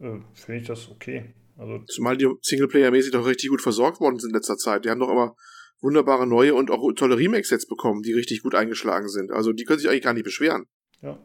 äh, 0.00 0.16
finde 0.34 0.60
ich 0.60 0.66
das 0.66 0.90
okay. 0.90 1.32
Also, 1.56 1.78
Zumal 1.86 2.16
die 2.16 2.26
Singleplayer-mäßig 2.42 3.12
doch 3.12 3.26
richtig 3.26 3.50
gut 3.50 3.62
versorgt 3.62 4.00
worden 4.00 4.18
sind 4.18 4.30
in 4.30 4.34
letzter 4.36 4.56
Zeit. 4.56 4.84
Die 4.84 4.90
haben 4.90 5.00
doch 5.00 5.10
immer 5.10 5.34
wunderbare 5.80 6.26
neue 6.26 6.54
und 6.54 6.70
auch 6.70 6.92
tolle 6.94 7.16
Remakes 7.18 7.50
jetzt 7.50 7.68
bekommen, 7.68 8.02
die 8.02 8.12
richtig 8.12 8.42
gut 8.42 8.54
eingeschlagen 8.54 9.08
sind. 9.08 9.30
Also 9.30 9.52
die 9.52 9.64
können 9.64 9.78
sich 9.78 9.88
eigentlich 9.88 10.02
gar 10.02 10.14
nicht 10.14 10.24
beschweren. 10.24 10.64
ja. 11.02 11.18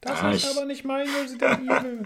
Das 0.00 0.22
Ah, 0.22 0.30
ist 0.30 0.44
ich- 0.44 0.56
aber 0.56 0.64
nicht 0.66 0.84
mein 0.84 1.08
Resident 1.08 1.68
Evil. 1.68 2.04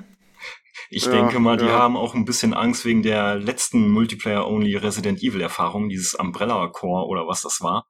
Ich 0.90 1.04
Ja, 1.06 1.12
denke 1.12 1.38
mal, 1.40 1.56
die 1.56 1.66
ja. 1.66 1.72
haben 1.72 1.96
auch 1.96 2.14
ein 2.14 2.24
bisschen 2.24 2.54
Angst 2.54 2.84
wegen 2.84 3.02
der 3.02 3.36
letzten 3.36 3.88
Multiplayer-Only 3.90 4.76
Resident 4.76 5.22
Evil-Erfahrung, 5.22 5.88
dieses 5.88 6.14
Umbrella 6.14 6.68
Core 6.68 7.06
oder 7.06 7.26
was 7.26 7.42
das 7.42 7.60
war. 7.60 7.86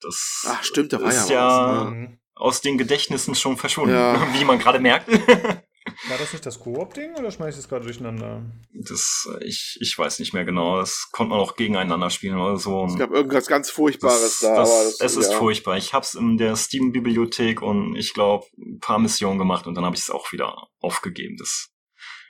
Das 0.00 0.44
Ach, 0.48 0.62
stimmt, 0.62 0.92
da 0.92 1.00
war 1.00 1.08
ist 1.10 1.28
ja 1.28 1.34
ja, 1.34 1.84
was, 1.84 1.90
ne? 1.90 1.96
Mhm. 1.96 2.18
aus 2.34 2.60
den 2.60 2.78
Gedächtnissen 2.78 3.34
schon 3.34 3.56
verschwunden, 3.56 3.94
Ja. 3.94 4.26
wie 4.38 4.44
man 4.44 4.58
gerade 4.58 4.80
merkt. 4.80 5.08
War 6.08 6.18
das 6.18 6.32
nicht 6.32 6.44
das 6.44 6.60
Koop-Ding 6.60 7.14
oder 7.18 7.30
schmeiß 7.30 7.54
ich 7.54 7.62
das 7.62 7.68
gerade 7.68 7.84
durcheinander? 7.84 8.42
Das, 8.72 9.28
äh, 9.34 9.44
ich, 9.44 9.78
ich 9.80 9.98
weiß 9.98 10.18
nicht 10.18 10.34
mehr 10.34 10.44
genau. 10.44 10.76
Das 10.78 11.08
konnte 11.10 11.30
man 11.30 11.40
auch 11.40 11.56
gegeneinander 11.56 12.10
spielen 12.10 12.38
oder 12.38 12.58
so. 12.58 12.84
Es 12.84 12.96
gab 12.96 13.10
irgendwas 13.10 13.46
ganz 13.46 13.70
Furchtbares 13.70 14.20
das, 14.20 14.40
da, 14.40 14.56
das, 14.56 14.70
aber 14.70 14.84
das, 14.84 15.00
es 15.00 15.16
ist 15.16 15.32
ja. 15.32 15.38
furchtbar. 15.38 15.76
Ich 15.78 15.92
hab's 15.94 16.14
in 16.14 16.36
der 16.36 16.54
Steam-Bibliothek 16.54 17.62
und 17.62 17.96
ich 17.96 18.12
glaube 18.12 18.46
ein 18.58 18.78
paar 18.78 18.98
Missionen 18.98 19.38
gemacht 19.38 19.66
und 19.66 19.74
dann 19.74 19.84
habe 19.84 19.96
ich 19.96 20.02
es 20.02 20.10
auch 20.10 20.32
wieder 20.32 20.68
aufgegeben. 20.80 21.36
Das 21.38 21.69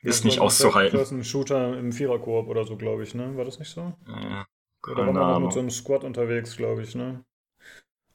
ist 0.03 0.25
nicht 0.25 0.41
auszuhalten. 0.41 0.97
Das 0.97 1.09
ist 1.09 1.13
ein 1.13 1.25
Shooter 1.25 1.79
im 1.79 1.93
Vierer-Koop 1.93 2.49
oder 2.49 2.65
so, 2.65 2.77
glaube 2.77 3.03
ich, 3.03 3.15
ne? 3.15 3.37
War 3.37 3.45
das 3.45 3.59
nicht 3.59 3.71
so? 3.71 3.95
Äh, 4.07 4.91
Oder 4.91 5.07
war 5.07 5.13
man 5.13 5.15
noch 5.15 5.41
mit 5.41 5.53
so 5.53 5.61
einem 5.61 5.71
Squad 5.71 6.05
unterwegs, 6.05 6.57
glaube 6.57 6.83
ich, 6.83 6.95
ne? 6.95 7.25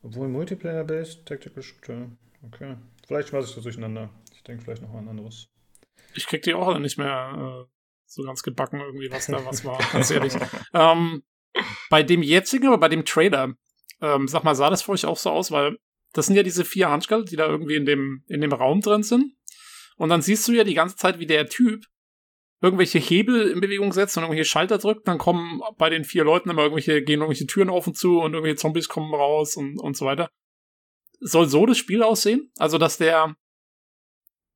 Obwohl 0.02 0.28
Multiplayer-based, 0.28 1.26
Tactical 1.26 1.64
Shooter. 1.64 2.10
Okay. 2.48 2.76
Vielleicht 3.08 3.30
schmeiß 3.30 3.50
ich 3.50 3.56
das 3.56 3.64
durcheinander. 3.64 4.10
Ich 4.34 4.44
denke 4.44 4.64
vielleicht 4.64 4.82
noch 4.82 4.92
mal 4.92 5.00
an 5.00 5.10
anderes. 5.10 5.48
ich 6.14 6.28
krieg 6.28 6.44
die 6.44 6.54
auch 6.54 6.78
nicht 6.80 6.98
mehr 6.98 7.66
äh, 7.66 7.72
so 8.06 8.24
ganz 8.24 8.44
gebacken, 8.44 8.80
irgendwie, 8.80 9.12
was 9.12 9.28
da 9.28 9.44
was 9.46 9.66
war, 9.66 9.80
ganz 9.92 10.12
ehrlich. 10.12 10.34
ähm, 10.74 11.24
bei 11.90 12.04
dem 12.04 12.22
jetzigen, 12.22 12.68
aber 12.68 12.78
bei 12.78 12.90
dem 12.90 13.06
Trailer, 13.06 13.54
ähm, 14.02 14.28
sag 14.28 14.44
mal, 14.44 14.56
sah 14.56 14.70
das 14.70 14.84
für 14.84 14.92
euch 14.92 15.06
auch 15.06 15.18
so 15.18 15.32
aus, 15.32 15.52
weil 15.52 15.78
das 16.14 16.28
sind 16.28 16.36
ja 16.36 16.44
diese 16.44 16.64
vier 16.66 16.90
Handschall, 16.90 17.26
die 17.26 17.36
da 17.36 17.48
irgendwie 17.48 17.76
in 17.76 17.86
dem, 17.86 18.24
in 18.28 18.42
dem 18.42 18.54
Raum 18.54 18.82
drin 18.82 19.04
sind. 19.04 19.34
Und 19.98 20.10
dann 20.10 20.22
siehst 20.22 20.48
du 20.48 20.52
ja 20.54 20.64
die 20.64 20.74
ganze 20.74 20.96
Zeit, 20.96 21.20
wie 21.20 21.26
der 21.26 21.48
Typ 21.48 21.86
irgendwelche 22.62 23.00
Hebel 23.00 23.50
in 23.50 23.62
Bewegung 23.62 23.92
setzt 23.92 24.18
und 24.18 24.24
irgendwelche 24.24 24.50
Schalter 24.50 24.78
drückt, 24.78 25.08
dann 25.08 25.18
kommen 25.18 25.62
bei 25.78 25.90
den 25.90 26.04
vier 26.04 26.24
Leuten 26.24 26.50
immer 26.50 26.64
irgendwelche, 26.64 27.02
gehen 27.04 27.20
irgendwelche 27.20 27.46
Türen 27.46 27.70
auf 27.70 27.86
und 27.88 27.98
zu 27.98 28.20
und 28.20 28.34
irgendwelche 28.34 28.56
Zombies 28.58 28.88
kommen 28.90 29.14
raus 29.14 29.56
und, 29.56 29.78
und 29.80 29.96
so 29.96 30.06
weiter. 30.06 30.30
Soll 31.20 31.48
so 31.48 31.66
das 31.66 31.78
Spiel 31.78 32.02
aussehen? 32.02 32.52
Also, 32.58 32.78
dass 32.78 32.98
der, 32.98 33.36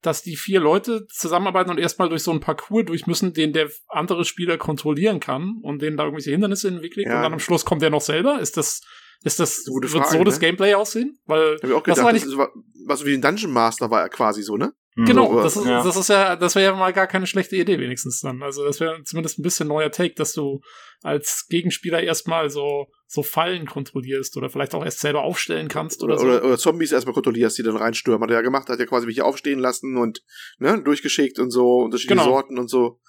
dass 0.02 0.24
die 0.24 0.38
vier 0.38 0.60
Leute 0.60 1.08
zusammenarbeiten 1.08 1.70
und 1.70 1.78
erstmal 1.78 2.10
durch 2.10 2.24
so 2.24 2.32
einen 2.32 2.40
Parcours 2.40 2.86
durch 2.86 3.06
müssen, 3.06 3.34
den 3.34 3.54
der 3.54 3.70
andere 3.90 4.24
Spieler 4.26 4.58
kontrollieren 4.58 5.20
kann 5.20 5.60
und 5.62 5.82
denen 5.82 5.98
da 5.98 6.04
irgendwelche 6.04 6.32
Hindernisse 6.32 6.70
in 6.70 6.76
den 6.76 6.84
Weg 6.84 6.96
legt 6.96 7.10
Ja. 7.10 7.18
und 7.18 7.24
dann 7.24 7.34
am 7.34 7.40
Schluss 7.40 7.66
kommt 7.66 7.82
der 7.82 7.90
noch 7.90 8.02
selber? 8.02 8.40
Ist 8.40 8.56
das, 8.58 8.82
ist 9.24 9.40
das, 9.40 9.66
gute 9.66 9.92
wird 9.92 10.04
Frage, 10.06 10.18
so 10.18 10.24
das 10.24 10.36
ne? 10.36 10.48
Gameplay 10.48 10.74
aussehen? 10.74 11.20
Weil, 11.26 11.56
Hab 11.56 11.64
ich 11.66 11.72
auch 11.74 11.84
das 11.84 11.96
gedacht, 11.98 12.06
war 12.06 12.14
das 12.14 12.24
nicht- 12.24 12.32
ist, 12.32 12.38
wa- 12.38 12.52
was 12.88 13.06
wie 13.06 13.14
ein 13.14 13.22
Dungeon 13.22 13.52
Master 13.52 13.92
war 13.92 14.02
er 14.02 14.10
quasi 14.10 14.42
so, 14.42 14.56
ne? 14.58 14.74
Hm. 14.96 15.06
genau, 15.06 15.42
das 15.42 15.56
ist, 15.56 15.66
ja. 15.66 15.84
das 15.84 15.96
ist 15.96 16.10
ja, 16.10 16.36
das 16.36 16.56
wäre 16.56 16.72
ja 16.72 16.76
mal 16.78 16.94
gar 16.94 17.08
keine 17.08 17.28
schlechte 17.28 17.56
Idee 17.56 17.80
wenigstens 17.80 18.22
dann. 18.22 18.42
Also, 18.42 18.66
das 18.66 18.80
wäre 18.80 19.04
zumindest 19.04 19.40
ein 19.40 19.44
bisschen 19.44 19.68
neuer 19.68 19.92
Take, 19.92 20.16
dass 20.16 20.34
du 20.34 20.62
als 21.04 21.46
Gegenspieler 21.48 22.02
erstmal 22.02 22.50
so, 22.50 22.88
so 23.08 23.24
Fallen 23.24 23.66
kontrollierst 23.66 24.36
oder 24.38 24.50
vielleicht 24.50 24.74
auch 24.74 24.84
erst 24.84 25.00
selber 25.00 25.24
aufstellen 25.24 25.68
kannst 25.68 26.04
oder, 26.04 26.16
Oder, 26.16 26.22
so. 26.22 26.28
oder, 26.28 26.44
oder 26.44 26.58
Zombies 26.58 26.92
erstmal 26.92 27.14
kontrollierst, 27.14 27.58
die 27.58 27.64
dann 27.64 27.78
reinstürmen. 27.78 28.24
Hat 28.24 28.32
er 28.32 28.38
ja 28.38 28.42
gemacht, 28.42 28.68
hat 28.68 28.80
ja 28.80 28.86
quasi 28.86 29.08
welche 29.08 29.24
aufstehen 29.24 29.60
lassen 29.60 29.98
und 29.98 30.24
ne, 30.58 30.82
durchgeschickt 30.82 31.40
und 31.40 31.52
so, 31.52 31.80
unterschiedliche 31.80 32.22
Genau. 32.22 32.32
Sorten 32.32 32.58
und 32.58 32.70
so. 32.70 33.00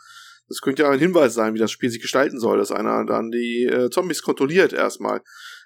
Das 0.49 0.61
könnte 0.61 0.83
ja 0.83 0.91
ein 0.91 0.99
Hinweis 0.99 1.35
sein, 1.35 1.55
wie 1.55 1.59
das 1.61 1.71
Spiel 1.71 1.91
sich 1.91 2.03
gestalten 2.03 2.41
soll, 2.41 2.59
dass 2.59 2.73
einer 2.73 3.07
dann 3.07 3.31
die 3.31 3.67
äh, 3.67 3.89
Zombies 3.89 4.23
kontrolliert 4.23 4.73
erstmal. 4.73 5.23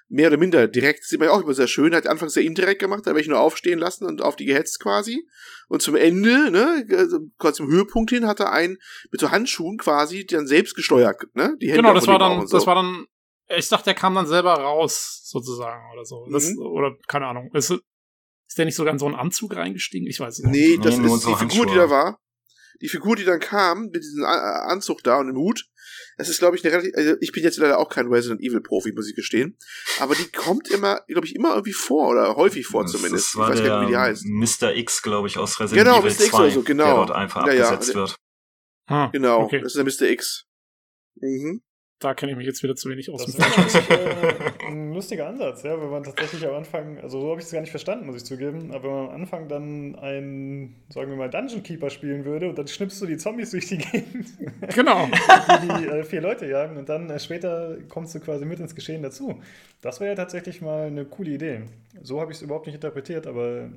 Mehr 0.07 0.27
oder 0.27 0.37
minder 0.37 0.67
direkt, 0.67 1.03
sieht 1.03 1.19
man 1.19 1.29
ja 1.29 1.33
auch 1.33 1.41
immer 1.41 1.55
sehr 1.55 1.67
schön, 1.67 1.95
hat 1.95 2.05
anfangs 2.05 2.33
sehr 2.33 2.43
indirekt 2.43 2.79
gemacht, 2.79 3.07
da 3.07 3.15
welche 3.15 3.31
nur 3.31 3.39
aufstehen 3.39 3.79
lassen 3.79 4.05
und 4.05 4.21
auf 4.21 4.35
die 4.35 4.45
gehetzt 4.45 4.79
quasi. 4.79 5.27
Und 5.67 5.81
zum 5.81 5.95
Ende, 5.95 6.51
ne, 6.51 6.85
also 6.91 7.19
quasi 7.39 7.55
zum 7.55 7.67
Höhepunkt 7.71 8.11
hin, 8.11 8.27
hat 8.27 8.39
er 8.39 8.51
einen 8.51 8.77
mit 9.11 9.19
so 9.19 9.31
Handschuhen 9.31 9.77
quasi 9.77 10.25
dann 10.25 10.45
selbst 10.45 10.75
gesteuert, 10.75 11.23
ne? 11.33 11.55
Die 11.59 11.67
Hände 11.67 11.81
Genau, 11.81 11.93
das 11.95 12.05
war 12.05 12.19
dann, 12.19 12.45
so. 12.45 12.55
das 12.57 12.67
war 12.67 12.75
dann, 12.75 13.05
ich 13.47 13.67
dachte, 13.67 13.85
der 13.85 13.93
kam 13.95 14.13
dann 14.13 14.27
selber 14.27 14.53
raus, 14.53 15.21
sozusagen, 15.25 15.81
oder 15.93 16.05
so. 16.05 16.27
Das, 16.31 16.51
Mhm. 16.51 16.59
Oder, 16.59 16.95
keine 17.07 17.25
Ahnung. 17.25 17.49
Ist, 17.53 17.71
ist 17.71 18.57
der 18.59 18.65
nicht 18.65 18.75
sogar 18.75 18.93
in 18.93 18.99
so 18.99 19.07
einen 19.07 19.15
Anzug 19.15 19.55
reingestiegen? 19.55 20.07
Ich 20.07 20.19
weiß 20.19 20.37
es 20.39 20.45
nicht. 20.45 20.51
Nee, 20.51 20.77
das 20.83 20.97
Nee, 20.99 21.07
ist 21.07 21.21
so 21.23 21.29
die 21.29 21.35
Figur, 21.35 21.65
die 21.65 21.71
Handschuhe. 21.71 21.75
da 21.77 21.89
war. 21.89 22.19
Die 22.81 22.89
Figur, 22.89 23.15
die 23.15 23.23
dann 23.23 23.39
kam, 23.39 23.85
mit 23.87 24.03
diesem 24.03 24.23
Anzug 24.23 25.03
da 25.03 25.17
und 25.19 25.27
dem 25.27 25.37
Hut, 25.37 25.65
das 26.17 26.29
ist, 26.29 26.39
glaube 26.39 26.55
ich, 26.55 26.63
eine 26.63 26.73
relativ, 26.73 26.93
also 26.95 27.15
ich 27.19 27.31
bin 27.31 27.43
jetzt 27.43 27.57
leider 27.57 27.77
auch 27.77 27.89
kein 27.89 28.07
Resident 28.07 28.41
Evil 28.41 28.61
Profi, 28.61 28.91
muss 28.93 29.09
ich 29.09 29.15
gestehen. 29.15 29.57
Aber 29.99 30.15
die 30.15 30.27
kommt 30.31 30.69
immer, 30.69 31.01
glaube 31.07 31.27
ich, 31.27 31.35
immer 31.35 31.49
irgendwie 31.51 31.73
vor 31.73 32.09
oder 32.09 32.35
häufig 32.35 32.65
vor 32.67 32.83
Das- 32.83 32.91
zumindest. 32.93 33.25
Das 33.27 33.33
Ich 33.33 33.37
war 33.39 33.49
weiß 33.49 33.57
gar 33.59 33.65
der 33.67 33.79
nicht, 33.79 33.87
wie 33.87 33.91
die 33.91 33.97
heißt. 33.97 34.25
Mr. 34.25 34.75
X, 34.75 35.01
glaube 35.01 35.27
ich, 35.27 35.37
aus 35.37 35.59
Resident 35.59 35.85
Genau, 35.85 35.99
Evil 35.99 36.11
Mr. 36.11 36.19
X 36.21 36.29
2, 36.29 36.37
oder 36.39 36.51
so, 36.51 36.61
genau. 36.63 36.85
der 36.85 36.93
dort 36.95 37.11
einfach 37.11 37.47
Ja, 37.47 37.53
ja, 37.53 37.63
abgesetzt 37.69 37.89
der- 37.89 37.95
wird. 37.95 38.15
Ah, 38.87 39.07
Genau, 39.11 39.41
Okay. 39.41 39.61
das 39.61 39.75
ist 39.75 39.77
der 40.01 40.07
Mr. 40.07 40.11
X. 40.11 40.45
Mhm. 41.15 41.61
Da 41.99 42.13
kenne 42.13 42.33
ich 42.33 42.37
mich 42.37 42.45
jetzt 42.45 42.61
wieder 42.61 42.75
zu 42.75 42.89
wenig 42.89 43.09
aus. 43.09 43.25
Das 43.25 43.35
dem 43.35 43.65
ist 43.65 43.89
äh, 43.89 44.51
ein 44.67 44.93
lustiger 44.93 45.27
Ansatz, 45.27 45.63
ja, 45.63 45.79
wenn 45.81 45.89
man 45.89 46.03
tatsächlich 46.03 46.45
am 46.47 46.55
Anfang, 46.55 46.99
also 46.99 47.21
so 47.21 47.29
habe 47.29 47.39
ich 47.39 47.45
es 47.45 47.51
gar 47.51 47.61
nicht 47.61 47.69
verstanden, 47.69 48.05
muss 48.05 48.17
ich 48.17 48.25
zugeben, 48.25 48.71
aber 48.71 48.83
wenn 48.83 48.95
man 48.95 49.07
am 49.07 49.15
Anfang 49.21 49.47
dann 49.47 49.95
einen, 49.95 50.75
sagen 50.89 51.09
wir 51.09 51.17
mal, 51.17 51.29
Dungeon 51.29 51.63
Keeper 51.63 51.89
spielen 51.89 52.25
würde 52.25 52.49
und 52.49 52.57
dann 52.57 52.67
schnippst 52.67 53.01
du 53.01 53.05
die 53.05 53.17
Zombies 53.17 53.51
durch 53.51 53.67
die 53.67 53.77
Gegend, 53.77 54.27
genau. 54.73 55.07
die 55.63 55.83
die 55.83 55.87
äh, 55.87 56.03
vier 56.03 56.21
Leute 56.21 56.45
jagen 56.45 56.77
und 56.77 56.89
dann 56.89 57.09
äh, 57.09 57.19
später 57.19 57.77
kommst 57.89 58.15
du 58.15 58.19
quasi 58.19 58.45
mit 58.45 58.59
ins 58.59 58.75
Geschehen 58.75 59.01
dazu. 59.03 59.41
Das 59.81 59.99
wäre 59.99 60.11
ja 60.11 60.15
tatsächlich 60.15 60.61
mal 60.61 60.87
eine 60.87 61.05
coole 61.05 61.31
Idee. 61.31 61.61
So 62.01 62.19
habe 62.21 62.31
ich 62.31 62.37
es 62.37 62.41
überhaupt 62.41 62.65
nicht 62.65 62.75
interpretiert, 62.75 63.27
aber 63.27 63.69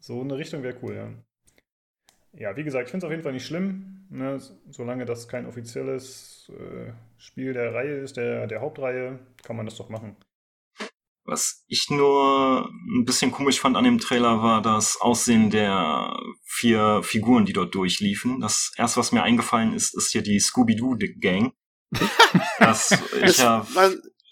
so 0.00 0.20
eine 0.20 0.36
Richtung 0.36 0.62
wäre 0.62 0.76
cool, 0.82 0.94
ja. 0.94 1.08
ja, 2.32 2.56
wie 2.56 2.64
gesagt, 2.64 2.86
ich 2.86 2.90
finde 2.90 3.04
es 3.04 3.08
auf 3.08 3.10
jeden 3.10 3.22
Fall 3.22 3.32
nicht 3.32 3.46
schlimm, 3.46 4.06
ne? 4.10 4.40
solange 4.70 5.04
das 5.04 5.28
kein 5.28 5.46
offizielles 5.46 6.50
äh, 6.50 6.92
Spiel 7.18 7.52
der 7.52 7.74
Reihe 7.74 7.96
ist, 7.96 8.16
der, 8.16 8.46
der 8.46 8.60
Hauptreihe, 8.60 9.18
kann 9.42 9.56
man 9.56 9.66
das 9.66 9.76
doch 9.76 9.88
machen. 9.88 10.16
Was 11.28 11.62
ich 11.68 11.90
nur 11.90 12.70
ein 12.70 13.04
bisschen 13.04 13.30
komisch 13.30 13.60
fand 13.60 13.76
an 13.76 13.84
dem 13.84 13.98
Trailer 13.98 14.42
war 14.42 14.62
das 14.62 14.98
Aussehen 14.98 15.50
der 15.50 16.18
vier 16.46 17.02
Figuren, 17.02 17.44
die 17.44 17.52
dort 17.52 17.74
durchliefen. 17.74 18.40
Das 18.40 18.72
erste, 18.78 18.98
was 18.98 19.12
mir 19.12 19.22
eingefallen 19.22 19.74
ist, 19.74 19.94
ist 19.94 20.10
hier 20.10 20.22
die 20.22 20.40
Scooby-Doo-Gang. 20.40 21.52
das, 22.58 22.98
ich 23.22 23.36
ja, 23.36 23.66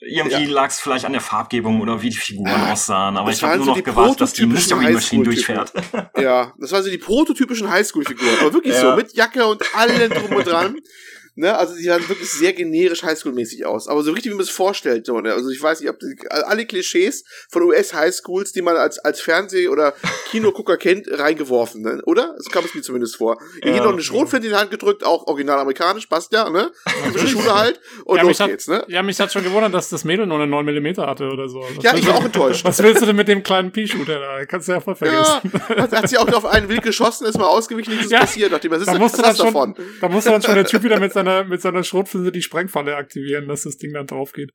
irgendwie 0.01 0.45
ja. 0.45 0.51
lag 0.51 0.71
es 0.71 0.81
vielleicht 0.81 1.05
an 1.05 1.13
der 1.13 1.21
Farbgebung 1.21 1.83
oder 1.83 2.01
wie 2.01 2.09
die 2.09 2.17
Figuren 2.17 2.49
ah, 2.49 2.73
aussahen, 2.73 3.19
aber 3.19 3.31
ich 3.31 3.43
habe 3.43 3.57
nur 3.57 3.67
so 3.67 3.75
noch 3.75 3.85
gewartet, 3.85 4.23
dass 4.23 4.33
die 4.33 4.47
Mystery 4.47 4.93
Machine 4.93 5.25
durchfährt. 5.25 5.73
ja, 6.17 6.55
das 6.59 6.73
waren 6.73 6.83
so 6.83 6.89
die 6.89 6.97
prototypischen 6.97 7.71
Highschool-Figuren, 7.71 8.39
aber 8.41 8.55
wirklich 8.55 8.75
ja. 8.75 8.81
so, 8.81 8.97
mit 8.97 9.15
Jacke 9.15 9.47
und 9.47 9.63
allem 9.75 10.11
drum 10.11 10.37
und 10.37 10.47
dran. 10.47 10.81
Ne, 11.39 11.55
also 11.55 11.77
die 11.77 11.83
sahen 11.83 12.09
wirklich 12.09 12.31
sehr 12.31 12.55
generisch 12.55 13.03
Highschool-mäßig 13.03 13.67
aus. 13.67 13.89
Aber 13.89 14.03
so 14.03 14.11
richtig, 14.13 14.33
wie 14.33 14.37
man 14.37 14.43
es 14.45 14.49
vorstellt. 14.49 15.05
So, 15.05 15.21
ne? 15.21 15.35
Also 15.35 15.51
ich 15.51 15.63
weiß 15.63 15.81
nicht, 15.81 15.91
ob 15.91 15.99
die, 15.99 16.17
alle 16.31 16.65
Klischees 16.65 17.25
von 17.51 17.63
US-Highschools, 17.63 18.53
die 18.53 18.63
man 18.63 18.77
als, 18.77 18.99
als 18.99 19.21
Fernseh- 19.21 19.69
oder 19.69 19.93
Kinogucker 20.31 20.79
kennt, 20.79 21.09
reingeworfen, 21.11 21.83
ne? 21.83 22.01
oder? 22.07 22.35
So 22.39 22.49
kam 22.51 22.65
es 22.65 22.75
mir 22.75 22.81
zumindest 22.81 23.17
vor. 23.17 23.39
Ja, 23.63 23.71
Hier 23.71 23.83
noch 23.83 23.93
eine 23.93 24.01
Schrotflinte 24.01 24.47
in 24.47 24.55
die 24.55 24.59
Hand 24.59 24.71
gedrückt, 24.71 25.05
auch 25.05 25.27
original 25.27 25.59
amerikanisch, 25.59 26.07
passt 26.07 26.33
ja, 26.33 26.49
ne? 26.49 26.73
Typische 27.05 27.29
Schule 27.29 27.55
halt. 27.55 27.81
Und 28.07 28.17
ja, 28.17 28.23
los 28.23 28.41
hat, 28.41 28.49
geht's, 28.49 28.67
ne? 28.67 28.85
Ja, 28.89 29.03
mich 29.03 29.21
hat 29.21 29.31
schon 29.31 29.45
gewundert, 29.45 29.75
dass 29.75 29.91
das 29.91 30.05
Mädel 30.05 30.27
nur 30.27 30.39
eine 30.39 30.47
9 30.47 30.65
mm 30.65 31.03
hatte 31.03 31.29
oder 31.29 31.51
so. 31.51 31.61
Was 31.61 31.85
ja, 31.85 31.95
ich 31.95 32.07
war 32.07 32.17
auch 32.17 32.25
enttäuscht. 32.25 32.65
Was 32.65 32.83
willst 32.83 33.03
du 33.03 33.07
denn 33.07 33.17
mit 33.17 33.29
dem 33.29 33.43
kleinen 33.43 33.73
Pea-Shooter 33.73 34.19
da? 34.19 34.47
Kannst 34.47 34.69
du 34.69 34.73
ja 34.73 34.81
voll 34.81 34.95
vergessen. 34.95 35.53
Ja, 35.53 35.77
hat, 35.83 35.93
hat 35.93 36.09
sie 36.09 36.17
auch 36.17 36.33
auf 36.33 36.47
einen 36.47 36.71
Wild 36.71 36.83
geschossen, 36.83 37.27
ist 37.27 37.37
mal 37.37 37.47
ausgewichen, 37.47 37.95
nichts 37.95 38.11
ja, 38.11 38.21
passiert, 38.21 38.53
nachdem 38.53 38.71
was 38.71 38.81
ist 38.81 38.89
da 38.89 38.99
musste 38.99 39.23
was 39.23 39.37
davon? 39.37 39.75
Da 40.01 40.09
musste 40.09 40.31
dann 40.31 40.41
schon 40.41 40.55
der 40.55 40.65
Typ 40.65 40.83
wieder 40.83 40.99
mit 40.99 41.13
seiner, 41.27 41.45
mit 41.45 41.61
seiner 41.61 41.83
Schrot 41.85 42.07
Schrotflinte 42.07 42.33
die 42.33 42.43
Sprengfalle 42.43 42.97
aktivieren, 42.97 43.49
dass 43.49 43.63
das 43.63 43.77
Ding 43.77 43.93
dann 43.93 44.07
drauf 44.07 44.33
geht. 44.33 44.53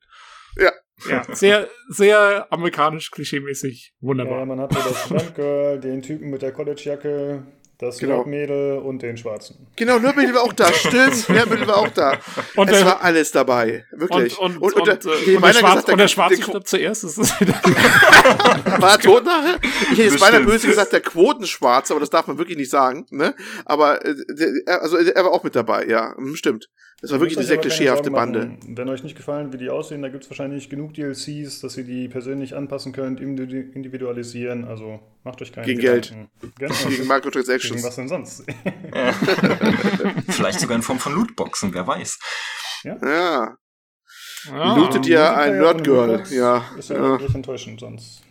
Ja. 0.56 0.72
Ja, 1.08 1.24
sehr, 1.34 1.68
sehr 1.88 2.46
amerikanisch, 2.52 3.10
klischeemäßig. 3.10 3.94
Wunderbar. 4.00 4.40
Ja, 4.40 4.44
man 4.44 4.60
hatte 4.60 4.76
das 4.76 5.06
Stuntgirl, 5.06 5.80
den 5.80 6.02
Typen 6.02 6.30
mit 6.30 6.42
der 6.42 6.52
College-Jacke, 6.52 7.44
das 7.82 7.98
genau. 7.98 8.16
Nordmädel 8.16 8.78
und 8.78 9.02
den 9.02 9.16
Schwarzen. 9.16 9.66
Genau, 9.76 9.98
Nordmädel 9.98 10.34
war 10.34 10.42
auch 10.42 10.52
da, 10.52 10.72
stimmt. 10.72 11.28
Nordmädel 11.28 11.66
war 11.66 11.78
auch 11.78 11.88
da. 11.88 12.18
Und 12.56 12.70
es 12.70 12.78
der, 12.78 12.86
war 12.86 13.02
alles 13.02 13.30
dabei, 13.32 13.84
wirklich. 13.90 14.38
Und, 14.38 14.56
und, 14.56 14.74
und, 14.74 14.88
und, 14.88 14.88
und, 14.88 15.04
äh, 15.04 15.34
und 15.34 15.42
der, 15.42 15.52
Schwarz, 15.52 15.74
gesagt, 15.74 15.88
der, 15.88 15.96
der 15.96 16.08
Schwarze 16.08 16.36
der, 16.36 16.42
stirbt 16.42 16.68
zuerst. 16.68 17.04
Ist 17.04 17.18
das 17.18 17.40
wieder 17.40 17.54
war 18.80 18.92
er 18.92 18.98
tot 18.98 19.24
nachher? 19.24 19.58
Ich 19.62 19.90
hätte 19.90 20.02
jetzt 20.02 20.20
beinahe 20.20 20.44
böse 20.44 20.68
gesagt, 20.68 20.92
der 20.92 21.00
Quotenschwarze, 21.00 21.92
aber 21.92 22.00
das 22.00 22.10
darf 22.10 22.26
man 22.26 22.38
wirklich 22.38 22.56
nicht 22.56 22.70
sagen. 22.70 23.06
Ne? 23.10 23.34
Aber 23.64 24.04
äh, 24.04 24.14
der, 24.28 24.80
also 24.82 24.96
er 24.96 25.24
war 25.24 25.32
auch 25.32 25.42
mit 25.42 25.54
dabei, 25.54 25.86
ja, 25.86 26.14
hm, 26.16 26.36
stimmt. 26.36 26.68
Das 27.02 27.10
war 27.10 27.18
wirklich 27.18 27.36
eine 27.36 27.46
sehr 27.46 27.58
klischeehafte 27.58 28.12
Bande. 28.12 28.56
Wenn 28.64 28.88
euch 28.88 29.02
nicht 29.02 29.16
gefallen, 29.16 29.52
wie 29.52 29.56
die 29.56 29.70
aussehen, 29.70 30.02
da 30.02 30.08
gibt 30.08 30.22
es 30.22 30.30
wahrscheinlich 30.30 30.70
genug 30.70 30.94
DLCs, 30.94 31.60
dass 31.60 31.76
ihr 31.76 31.82
die 31.82 32.06
persönlich 32.06 32.54
anpassen 32.54 32.92
könnt, 32.92 33.20
individualisieren. 33.20 34.64
Also 34.64 35.00
macht 35.24 35.42
euch 35.42 35.52
keine 35.52 35.66
Gegen 35.66 35.80
Gedanken. 35.80 36.30
Geld. 36.40 36.54
Genau. 36.60 36.74
Gegen 36.88 37.08
Microtransactions. 37.08 37.74
Gegen 37.74 37.84
was 37.84 37.96
denn 37.96 38.08
sonst? 38.08 38.44
Vielleicht 40.28 40.60
sogar 40.60 40.76
in 40.76 40.82
Form 40.82 41.00
von 41.00 41.12
Lootboxen, 41.14 41.74
wer 41.74 41.88
weiß. 41.88 42.20
Ja. 42.84 42.96
ja. 43.02 43.56
Ah, 44.52 44.76
Lootet 44.76 45.04
ihr 45.06 45.36
ein 45.36 45.58
Nerdgirl. 45.58 46.22
Ja. 46.30 46.64
Ist 46.78 46.90
ja, 46.90 46.96
ja. 46.96 47.02
wirklich 47.02 47.34
enttäuschend 47.34 47.80
sonst. 47.80 48.22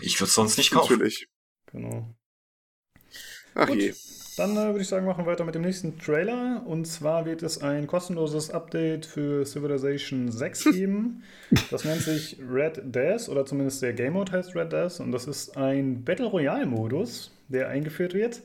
Ich 0.00 0.18
würde 0.18 0.28
es 0.28 0.34
sonst 0.34 0.58
nicht 0.58 0.72
kaufen. 0.72 0.94
Natürlich. 0.94 1.28
Genau. 1.70 2.12
Ach 3.54 3.68
Gut. 3.68 3.76
je. 3.76 3.94
Dann 4.40 4.56
äh, 4.56 4.68
würde 4.68 4.80
ich 4.80 4.88
sagen, 4.88 5.04
machen 5.04 5.26
wir 5.26 5.32
weiter 5.32 5.44
mit 5.44 5.54
dem 5.54 5.60
nächsten 5.60 5.98
Trailer. 5.98 6.62
Und 6.64 6.86
zwar 6.86 7.26
wird 7.26 7.42
es 7.42 7.60
ein 7.60 7.86
kostenloses 7.86 8.50
Update 8.50 9.04
für 9.04 9.44
Civilization 9.44 10.32
6 10.32 10.64
geben. 10.72 11.24
Das 11.70 11.84
nennt 11.84 12.00
sich 12.00 12.38
Red 12.50 12.80
Death, 12.84 13.28
oder 13.28 13.44
zumindest 13.44 13.82
der 13.82 13.92
Game 13.92 14.14
Mode 14.14 14.32
heißt 14.32 14.56
Red 14.56 14.72
Death. 14.72 14.98
Und 15.00 15.12
das 15.12 15.26
ist 15.26 15.58
ein 15.58 16.04
Battle 16.04 16.24
Royale-Modus, 16.24 17.36
der 17.48 17.68
eingeführt 17.68 18.14
wird. 18.14 18.40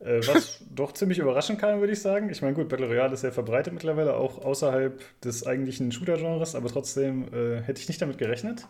Äh, 0.00 0.20
was 0.26 0.62
doch 0.70 0.92
ziemlich 0.92 1.18
überraschend 1.18 1.58
kam, 1.58 1.80
würde 1.80 1.94
ich 1.94 2.02
sagen. 2.02 2.28
Ich 2.28 2.42
meine, 2.42 2.52
gut, 2.52 2.68
Battle 2.68 2.88
Royale 2.88 3.14
ist 3.14 3.22
sehr 3.22 3.32
verbreitet 3.32 3.72
mittlerweile, 3.72 4.16
auch 4.16 4.44
außerhalb 4.44 5.00
des 5.22 5.46
eigentlichen 5.46 5.92
Shooter-Genres, 5.92 6.54
aber 6.54 6.68
trotzdem 6.68 7.32
äh, 7.32 7.62
hätte 7.62 7.80
ich 7.80 7.88
nicht 7.88 8.02
damit 8.02 8.18
gerechnet. 8.18 8.68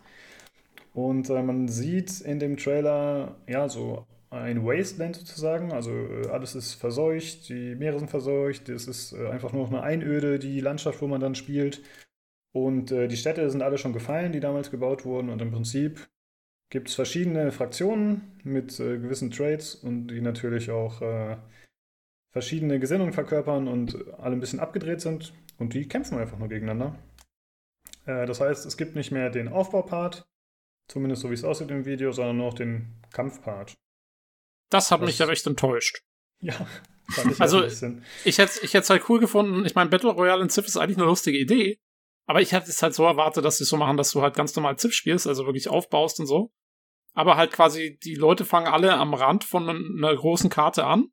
Und 0.95 1.29
äh, 1.29 1.43
man 1.43 1.67
sieht 1.67 2.21
in 2.21 2.39
dem 2.39 2.57
Trailer, 2.57 3.35
ja, 3.49 3.69
so 3.69 4.07
ein 4.33 4.65
Wasteland 4.65 5.17
sozusagen. 5.17 5.73
Also 5.73 5.91
äh, 5.91 6.29
alles 6.29 6.55
ist 6.55 6.75
verseucht, 6.75 7.49
die 7.49 7.75
Meere 7.75 7.99
sind 7.99 8.11
verseucht, 8.11 8.69
es 8.69 8.89
ist 8.89 9.13
äh, 9.13 9.29
einfach 9.29 9.53
nur 9.53 9.63
noch 9.63 9.73
eine 9.73 9.83
Einöde, 9.83 10.39
die 10.39 10.61
Landschaft, 10.61 11.03
wo 11.03 11.07
man 11.07 11.21
dann 11.21 11.35
spielt. 11.35 11.83
Und 12.53 12.91
äh, 12.93 13.09
die 13.09 13.17
Städte 13.17 13.49
sind 13.51 13.63
alle 13.63 13.79
schon 13.79 13.93
gefallen, 13.93 14.33
die 14.33 14.41
damals 14.41 14.71
gebaut 14.71 15.05
wurden. 15.05 15.29
Und 15.29 15.41
im 15.43 15.53
Prinzip 15.53 16.09
gibt 16.71 16.89
es 16.89 16.95
verschiedene 16.95 17.53
Fraktionen 17.53 18.41
mit 18.43 18.81
äh, 18.81 18.99
gewissen 18.99 19.31
Trades 19.31 19.75
und 19.75 20.09
die 20.09 20.21
natürlich 20.21 20.71
auch 20.71 21.03
äh, 21.03 21.37
verschiedene 22.31 22.81
Gesinnungen 22.81 23.13
verkörpern 23.13 23.69
und 23.69 23.97
alle 24.19 24.35
ein 24.35 24.41
bisschen 24.41 24.61
abgedreht 24.61 25.03
sind. 25.03 25.35
Und 25.59 25.75
die 25.75 25.87
kämpfen 25.87 26.19
einfach 26.19 26.39
nur 26.39 26.49
gegeneinander. 26.49 26.99
Äh, 28.07 28.27
das 28.27 28.41
heißt, 28.41 28.65
es 28.65 28.79
gibt 28.79 28.97
nicht 28.97 29.13
mehr 29.13 29.29
den 29.29 29.49
Aufbaupart, 29.49 30.25
zumindest 30.89 31.21
so 31.23 31.31
wie 31.31 31.35
es 31.35 31.45
aussieht 31.45 31.71
im 31.71 31.85
Video, 31.85 32.13
sondern 32.13 32.39
nur 32.39 32.47
noch 32.47 32.55
den 32.55 32.95
Kampfpart. 33.13 33.75
Das 34.73 34.91
hat 34.91 35.01
Was? 35.01 35.07
mich 35.07 35.19
ja 35.19 35.27
recht 35.27 35.47
enttäuscht. 35.47 36.03
Ja. 36.41 36.67
Ich 37.31 37.41
also, 37.41 37.63
ich 37.63 38.39
hätte 38.39 38.61
ich 38.63 38.75
es 38.75 38.89
halt 38.89 39.09
cool 39.09 39.21
gefunden. 39.21 39.67
Ich 39.67 39.75
meine, 39.75 39.91
Battle 39.91 40.11
Royale 40.11 40.43
in 40.43 40.49
Civ 40.49 40.67
ist 40.67 40.77
eigentlich 40.77 40.97
eine 40.97 41.07
lustige 41.07 41.39
Idee. 41.39 41.79
Aber 42.27 42.41
ich 42.41 42.53
hätte 42.53 42.71
es 42.71 42.83
halt 42.83 42.95
so 42.95 43.05
erwartet, 43.05 43.45
dass 43.45 43.59
sie 43.59 43.65
es 43.65 43.69
so 43.69 43.77
machen, 43.77 43.97
dass 43.97 44.13
du 44.13 44.23
halt 44.23 44.35
ganz 44.35 44.55
normal 44.57 44.79
Civ 44.79 44.95
spielst, 44.95 45.27
also 45.27 45.45
wirklich 45.45 45.69
aufbaust 45.69 46.21
und 46.21 46.27
so. 46.27 46.53
Aber 47.13 47.37
halt 47.37 47.53
quasi, 47.53 47.99
die 48.03 48.15
Leute 48.15 48.45
fangen 48.45 48.69
alle 48.73 48.95
am 48.95 49.13
Rand 49.13 49.45
von 49.45 49.69
einer 49.69 50.17
großen 50.17 50.49
Karte 50.49 50.87
an. 50.87 51.09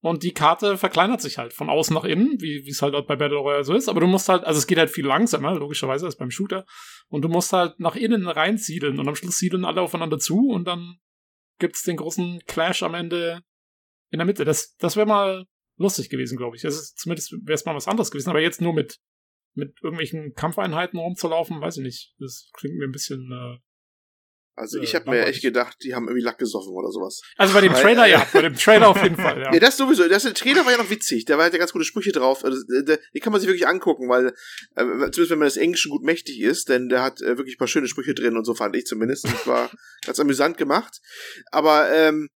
Und 0.00 0.22
die 0.22 0.34
Karte 0.34 0.76
verkleinert 0.76 1.20
sich 1.20 1.38
halt 1.38 1.52
von 1.52 1.70
außen 1.70 1.94
nach 1.94 2.04
innen, 2.04 2.40
wie 2.40 2.68
es 2.68 2.82
halt 2.82 2.94
bei 3.06 3.16
Battle 3.16 3.38
Royale 3.38 3.64
so 3.64 3.74
ist. 3.74 3.88
Aber 3.88 4.00
du 4.00 4.06
musst 4.06 4.28
halt, 4.28 4.44
also 4.44 4.58
es 4.58 4.66
geht 4.66 4.78
halt 4.78 4.90
viel 4.90 5.06
langsamer, 5.06 5.54
logischerweise, 5.54 6.06
als 6.06 6.16
beim 6.16 6.30
Shooter. 6.30 6.66
Und 7.08 7.22
du 7.22 7.28
musst 7.28 7.52
halt 7.52 7.78
nach 7.78 7.94
innen 7.94 8.26
reinsiedeln. 8.26 8.98
Und 8.98 9.06
am 9.06 9.14
Schluss 9.14 9.38
siedeln 9.38 9.64
alle 9.64 9.80
aufeinander 9.80 10.18
zu 10.18 10.48
und 10.48 10.64
dann 10.64 10.98
gibt's 11.58 11.82
den 11.82 11.96
großen 11.96 12.40
Clash 12.46 12.82
am 12.82 12.94
Ende 12.94 13.42
in 14.10 14.18
der 14.18 14.26
Mitte. 14.26 14.44
Das, 14.44 14.76
das 14.76 14.96
wäre 14.96 15.06
mal 15.06 15.46
lustig 15.76 16.08
gewesen, 16.10 16.36
glaube 16.36 16.56
ich. 16.56 16.62
Das 16.62 16.74
ist, 16.74 16.98
zumindest 16.98 17.32
wäre 17.32 17.54
es 17.54 17.64
mal 17.64 17.74
was 17.74 17.88
anderes 17.88 18.10
gewesen, 18.10 18.30
aber 18.30 18.40
jetzt 18.40 18.60
nur 18.60 18.72
mit, 18.72 19.00
mit 19.54 19.76
irgendwelchen 19.82 20.34
Kampfeinheiten 20.34 20.98
rumzulaufen, 20.98 21.60
weiß 21.60 21.78
ich 21.78 21.82
nicht. 21.82 22.14
Das 22.18 22.50
klingt 22.54 22.76
mir 22.76 22.84
ein 22.84 22.92
bisschen 22.92 23.30
äh, 23.32 23.58
also 24.56 24.78
ich 24.78 24.94
habe 24.94 25.10
mir 25.10 25.26
echt 25.26 25.42
gedacht, 25.42 25.78
die 25.82 25.94
haben 25.94 26.06
irgendwie 26.06 26.24
Lack 26.24 26.38
gesoffen 26.38 26.72
oder 26.72 26.90
sowas. 26.92 27.22
Also 27.36 27.54
bei 27.54 27.60
dem 27.60 27.72
Weil, 27.72 27.82
Trailer 27.82 28.06
ja, 28.06 28.26
bei 28.32 28.42
dem 28.42 28.54
Trailer 28.54 28.88
auf 28.88 29.02
jeden 29.02 29.16
Fall, 29.24 29.40
ja. 29.40 29.52
ja, 29.52 29.58
das 29.58 29.76
sowieso. 29.76 30.08
Das, 30.08 30.22
der 30.22 30.34
Trailer 30.34 30.64
war 30.64 30.72
ja 30.72 30.78
noch 30.78 30.90
witzig. 30.90 31.24
Da 31.24 31.36
war 31.38 31.50
ja 31.50 31.58
ganz 31.58 31.72
gute 31.72 31.84
Sprüche 31.84 32.12
drauf. 32.12 32.44
Also, 32.44 32.62
der, 32.82 33.00
die 33.12 33.20
kann 33.20 33.32
man 33.32 33.40
sich 33.40 33.48
wirklich 33.48 33.66
angucken, 33.66 34.08
weil, 34.08 34.28
äh, 34.28 34.84
zumindest 34.84 35.30
wenn 35.30 35.38
man 35.40 35.46
das 35.46 35.56
Englischen 35.56 35.90
gut 35.90 36.04
mächtig 36.04 36.40
ist, 36.40 36.68
denn 36.68 36.88
der 36.88 37.02
hat 37.02 37.20
äh, 37.20 37.36
wirklich 37.36 37.56
ein 37.56 37.58
paar 37.58 37.68
schöne 37.68 37.88
Sprüche 37.88 38.14
drin 38.14 38.36
und 38.36 38.44
so 38.44 38.54
fand 38.54 38.76
ich 38.76 38.86
zumindest. 38.86 39.24
Das 39.24 39.46
war 39.46 39.70
ganz 40.06 40.20
amüsant 40.20 40.56
gemacht. 40.56 41.00
Aber 41.50 41.90
ähm, 41.92 42.28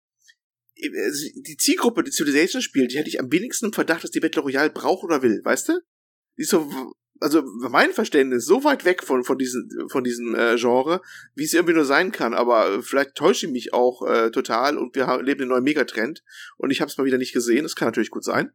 die 0.76 1.56
Zielgruppe, 1.56 2.02
die 2.02 2.12
Civilization 2.12 2.62
spielt, 2.62 2.92
die 2.92 2.98
hätte 2.98 3.08
ich 3.08 3.20
am 3.20 3.30
wenigsten 3.30 3.66
im 3.66 3.72
Verdacht, 3.72 4.02
dass 4.04 4.10
die 4.10 4.20
Battle 4.20 4.42
Royale 4.42 4.70
braucht 4.70 5.04
oder 5.04 5.22
will, 5.22 5.40
weißt 5.44 5.68
du? 5.68 5.80
Die 6.36 6.42
ist 6.42 6.50
so, 6.50 6.70
also 7.20 7.42
mein 7.42 7.92
Verständnis 7.92 8.44
so 8.44 8.64
weit 8.64 8.84
weg 8.84 9.02
von 9.02 9.24
von 9.24 9.38
diesem 9.38 9.88
von 9.88 10.04
diesem 10.04 10.34
äh, 10.34 10.56
Genre, 10.56 11.00
wie 11.34 11.44
es 11.44 11.54
irgendwie 11.54 11.74
nur 11.74 11.84
sein 11.84 12.12
kann. 12.12 12.34
Aber 12.34 12.82
vielleicht 12.82 13.14
täusche 13.14 13.46
ich 13.46 13.52
mich 13.52 13.72
auch 13.72 14.06
äh, 14.06 14.30
total 14.30 14.78
und 14.78 14.94
wir 14.94 15.20
leben 15.22 15.42
einen 15.42 15.50
neuen 15.50 15.64
Megatrend 15.64 16.22
und 16.56 16.70
ich 16.70 16.80
habe 16.80 16.90
es 16.90 16.98
mal 16.98 17.04
wieder 17.04 17.18
nicht 17.18 17.32
gesehen. 17.32 17.64
Das 17.64 17.76
kann 17.76 17.88
natürlich 17.88 18.10
gut 18.10 18.24
sein. 18.24 18.52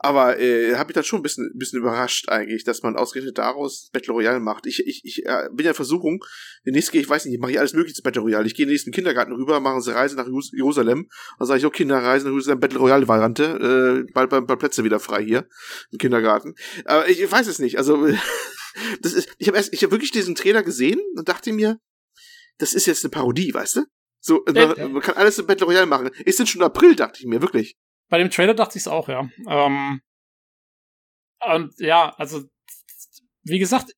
Aber 0.00 0.38
äh, 0.38 0.76
habe 0.76 0.92
ich 0.92 0.94
dann 0.94 1.02
schon 1.02 1.18
ein 1.20 1.22
bisschen, 1.22 1.50
ein 1.52 1.58
bisschen 1.58 1.80
überrascht 1.80 2.28
eigentlich, 2.28 2.62
dass 2.62 2.82
man 2.82 2.96
ausgerechnet 2.96 3.38
daraus 3.38 3.90
Battle 3.92 4.14
Royale 4.14 4.38
macht. 4.38 4.66
Ich, 4.66 4.86
ich, 4.86 5.00
ich 5.04 5.26
äh, 5.26 5.48
bin 5.52 5.64
ja 5.64 5.72
in 5.72 5.74
Versuchung, 5.74 6.24
den 6.64 6.74
nächsten 6.74 6.96
ich 6.96 7.08
weiß 7.08 7.24
nicht, 7.24 7.34
ich 7.34 7.40
mache 7.40 7.50
ich 7.50 7.58
alles 7.58 7.72
mögliche 7.72 7.96
zu 7.96 8.02
Battle 8.02 8.22
Royale. 8.22 8.46
Ich 8.46 8.54
gehe 8.54 8.64
in 8.64 8.68
den 8.68 8.74
nächsten 8.74 8.92
Kindergarten 8.92 9.32
rüber, 9.32 9.58
mache 9.58 9.74
eine 9.74 9.94
Reise 9.94 10.14
nach 10.14 10.28
Jerusalem. 10.52 11.08
Dann 11.38 11.48
sage 11.48 11.58
ich, 11.58 11.66
okay, 11.66 11.78
Kinderreise 11.78 12.26
nach 12.26 12.32
Jerusalem, 12.32 12.60
Battle 12.60 12.78
Royale 12.78 13.08
Variante, 13.08 14.04
äh, 14.06 14.12
bald, 14.12 14.30
bald, 14.30 14.46
bald 14.46 14.60
Plätze 14.60 14.84
wieder 14.84 15.00
frei 15.00 15.24
hier 15.24 15.48
im 15.90 15.98
Kindergarten. 15.98 16.54
Aber 16.84 17.08
ich, 17.08 17.20
ich 17.20 17.30
weiß 17.30 17.48
es 17.48 17.58
nicht. 17.58 17.76
Also 17.76 18.06
das 19.02 19.12
ist, 19.12 19.28
ich 19.38 19.48
habe 19.48 19.56
erst, 19.56 19.72
ich 19.72 19.82
habe 19.82 19.90
wirklich 19.90 20.12
diesen 20.12 20.36
Trailer 20.36 20.62
gesehen 20.62 21.00
und 21.16 21.28
dachte 21.28 21.52
mir, 21.52 21.80
das 22.58 22.72
ist 22.72 22.86
jetzt 22.86 23.04
eine 23.04 23.10
Parodie, 23.10 23.52
weißt 23.52 23.76
du? 23.76 23.84
So, 24.20 24.44
man, 24.52 24.92
man 24.92 25.02
kann 25.02 25.16
alles 25.16 25.38
im 25.38 25.46
Battle 25.46 25.66
Royale 25.66 25.86
machen. 25.86 26.10
Ist 26.24 26.38
denn 26.38 26.46
schon 26.46 26.62
April, 26.62 26.94
dachte 26.94 27.20
ich 27.20 27.26
mir, 27.26 27.40
wirklich. 27.40 27.76
Bei 28.08 28.18
dem 28.18 28.30
Trailer 28.30 28.54
dachte 28.54 28.78
ich 28.78 28.82
es 28.82 28.88
auch, 28.88 29.08
ja. 29.08 29.28
Ähm, 29.48 30.00
und 31.54 31.78
ja, 31.78 32.14
also, 32.16 32.42
wie 33.44 33.58
gesagt, 33.58 33.92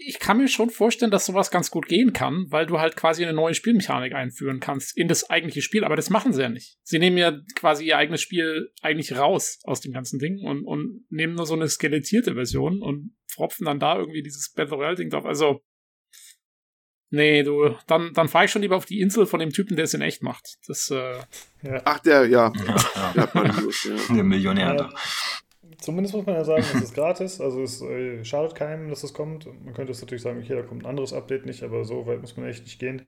ich 0.00 0.20
kann 0.20 0.38
mir 0.38 0.46
schon 0.46 0.70
vorstellen, 0.70 1.10
dass 1.10 1.26
sowas 1.26 1.50
ganz 1.50 1.72
gut 1.72 1.88
gehen 1.88 2.12
kann, 2.12 2.46
weil 2.50 2.66
du 2.66 2.78
halt 2.78 2.94
quasi 2.94 3.24
eine 3.24 3.34
neue 3.34 3.54
Spielmechanik 3.54 4.14
einführen 4.14 4.60
kannst 4.60 4.96
in 4.96 5.08
das 5.08 5.28
eigentliche 5.28 5.60
Spiel, 5.60 5.84
aber 5.84 5.96
das 5.96 6.08
machen 6.08 6.32
sie 6.32 6.42
ja 6.42 6.48
nicht. 6.48 6.78
Sie 6.84 7.00
nehmen 7.00 7.18
ja 7.18 7.36
quasi 7.56 7.84
ihr 7.84 7.98
eigenes 7.98 8.22
Spiel 8.22 8.70
eigentlich 8.80 9.16
raus 9.16 9.58
aus 9.64 9.80
dem 9.80 9.92
ganzen 9.92 10.20
Ding 10.20 10.40
und, 10.44 10.64
und 10.64 11.04
nehmen 11.10 11.34
nur 11.34 11.46
so 11.46 11.54
eine 11.54 11.68
skelettierte 11.68 12.34
Version 12.34 12.80
und 12.80 13.16
pfropfen 13.28 13.66
dann 13.66 13.80
da 13.80 13.98
irgendwie 13.98 14.22
dieses 14.22 14.52
Battle 14.52 14.76
Royale-Ding 14.76 15.10
drauf. 15.10 15.24
Also, 15.26 15.62
nee, 17.10 17.42
du, 17.42 17.74
dann, 17.86 18.12
dann 18.14 18.28
fahre 18.28 18.46
ich 18.46 18.50
schon 18.50 18.62
lieber 18.62 18.76
auf 18.76 18.86
die 18.86 19.00
Insel 19.00 19.26
von 19.26 19.40
dem 19.40 19.50
Typen, 19.50 19.76
der 19.76 19.84
es 19.84 19.94
in 19.94 20.00
echt 20.00 20.22
macht. 20.22 20.58
Das, 20.66 20.90
äh, 20.90 21.18
ja. 21.62 21.82
Ach, 21.84 21.98
der, 22.00 22.26
ja. 22.26 22.52
ja, 23.14 23.28
ja. 23.34 24.14
Der, 24.14 24.24
Millionär 24.24 24.74
da. 24.74 24.90
Zumindest 25.78 26.14
muss 26.14 26.26
man 26.26 26.34
ja 26.34 26.44
sagen, 26.44 26.64
es 26.74 26.82
ist 26.82 26.94
gratis, 26.94 27.40
also 27.40 27.62
es 27.62 27.80
äh, 27.82 28.24
schadet 28.24 28.54
keinem, 28.54 28.88
dass 28.90 29.02
das 29.02 29.12
kommt. 29.12 29.46
Man 29.64 29.74
könnte 29.74 29.92
es 29.92 30.00
natürlich 30.00 30.22
sagen, 30.22 30.40
okay, 30.42 30.54
da 30.56 30.62
kommt 30.62 30.82
ein 30.82 30.86
anderes 30.86 31.12
Update 31.12 31.46
nicht, 31.46 31.62
aber 31.62 31.84
so 31.84 32.06
weit 32.06 32.20
muss 32.20 32.36
man 32.36 32.46
echt 32.46 32.64
nicht 32.64 32.80
gehen. 32.80 33.06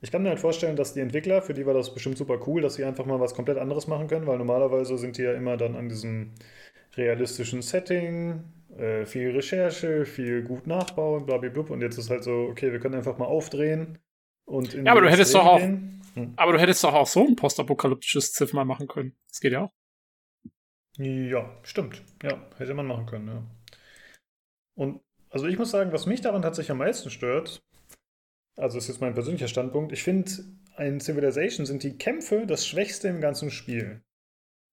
Ich 0.00 0.12
kann 0.12 0.22
mir 0.22 0.28
halt 0.28 0.40
vorstellen, 0.40 0.76
dass 0.76 0.94
die 0.94 1.00
Entwickler, 1.00 1.42
für 1.42 1.54
die 1.54 1.66
war 1.66 1.74
das 1.74 1.92
bestimmt 1.92 2.18
super 2.18 2.38
cool, 2.46 2.62
dass 2.62 2.74
sie 2.74 2.84
einfach 2.84 3.04
mal 3.04 3.20
was 3.20 3.34
komplett 3.34 3.58
anderes 3.58 3.86
machen 3.88 4.06
können, 4.06 4.26
weil 4.26 4.38
normalerweise 4.38 4.96
sind 4.96 5.16
die 5.18 5.22
ja 5.22 5.32
immer 5.32 5.56
dann 5.56 5.74
an 5.74 5.88
diesem 5.88 6.34
realistischen 6.96 7.62
Setting, 7.62 8.44
äh, 8.76 9.06
viel 9.06 9.30
Recherche, 9.30 10.04
viel 10.04 10.42
gut 10.42 10.66
nachbauen, 10.66 11.26
blablabla. 11.26 11.62
Und 11.72 11.80
jetzt 11.80 11.98
ist 11.98 12.10
halt 12.10 12.24
so, 12.24 12.48
okay, 12.50 12.72
wir 12.72 12.80
können 12.80 12.94
einfach 12.94 13.18
mal 13.18 13.26
aufdrehen 13.26 13.98
und 14.44 14.74
in 14.74 14.86
Ja, 14.86 14.92
aber 14.92 15.02
du 15.02 15.10
hättest 15.10 15.34
doch 15.34 15.46
auch, 15.46 15.60
hm. 15.60 16.00
aber 16.36 16.52
du 16.52 16.60
hättest 16.60 16.84
doch 16.84 16.94
auch 16.94 17.06
so 17.06 17.26
ein 17.26 17.36
postapokalyptisches 17.36 18.32
Ziff 18.32 18.52
mal 18.52 18.64
machen 18.64 18.88
können. 18.88 19.16
Das 19.28 19.40
geht 19.40 19.52
ja 19.52 19.64
auch. 19.64 19.72
Ja, 20.98 21.56
stimmt. 21.62 22.02
Ja, 22.22 22.42
hätte 22.56 22.74
man 22.74 22.86
machen 22.86 23.06
können, 23.06 23.28
ja. 23.28 23.42
Und 24.74 25.00
also 25.30 25.46
ich 25.46 25.58
muss 25.58 25.70
sagen, 25.70 25.92
was 25.92 26.06
mich 26.06 26.20
daran 26.20 26.42
tatsächlich 26.42 26.70
am 26.70 26.78
meisten 26.78 27.10
stört, 27.10 27.62
also 28.56 28.78
ist 28.78 28.88
jetzt 28.88 29.00
mein 29.00 29.14
persönlicher 29.14 29.48
Standpunkt, 29.48 29.92
ich 29.92 30.02
finde, 30.02 30.30
in 30.78 31.00
Civilization 31.00 31.66
sind 31.66 31.82
die 31.82 31.96
Kämpfe 31.98 32.46
das 32.46 32.66
Schwächste 32.66 33.08
im 33.08 33.20
ganzen 33.20 33.50
Spiel. 33.50 34.02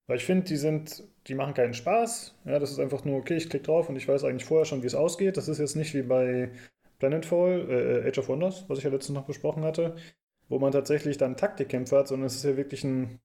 Weil 0.08 0.18
ich 0.18 0.26
finde, 0.26 0.46
die 0.46 0.58
sind, 0.58 1.04
die 1.28 1.36
machen 1.36 1.54
keinen 1.54 1.74
Spaß. 1.74 2.36
Ja, 2.46 2.60
das 2.60 2.72
ist 2.72 2.80
einfach 2.80 3.04
nur, 3.04 3.18
okay, 3.18 3.36
ich 3.36 3.50
klicke 3.50 3.66
drauf 3.66 3.90
und 3.90 3.96
ich 3.96 4.08
weiß 4.08 4.24
eigentlich 4.24 4.46
vorher 4.46 4.66
schon, 4.66 4.84
wie 4.84 4.88
es 4.88 4.96
ausgeht. 4.96 5.38
Das 5.38 5.48
ist 5.48 5.60
jetzt 5.60 5.76
nicht 5.76 5.94
wie 5.94 6.04
bei 6.04 6.52
Planetfall, 7.00 7.70
äh, 7.70 8.08
Age 8.08 8.20
of 8.20 8.30
Wonders, 8.30 8.66
was 8.68 8.78
ich 8.78 8.84
ja 8.84 8.92
letztens 8.92 9.16
noch 9.16 9.26
besprochen 9.26 9.64
hatte, 9.64 9.96
wo 10.50 10.60
man 10.60 10.72
tatsächlich 10.72 11.18
dann 11.18 11.38
Taktikkämpfe 11.38 11.98
hat, 11.98 12.08
sondern 12.08 12.28
es 12.28 12.36
ist 12.36 12.46
ja 12.46 12.58
wirklich 12.58 12.84
ein 12.84 13.20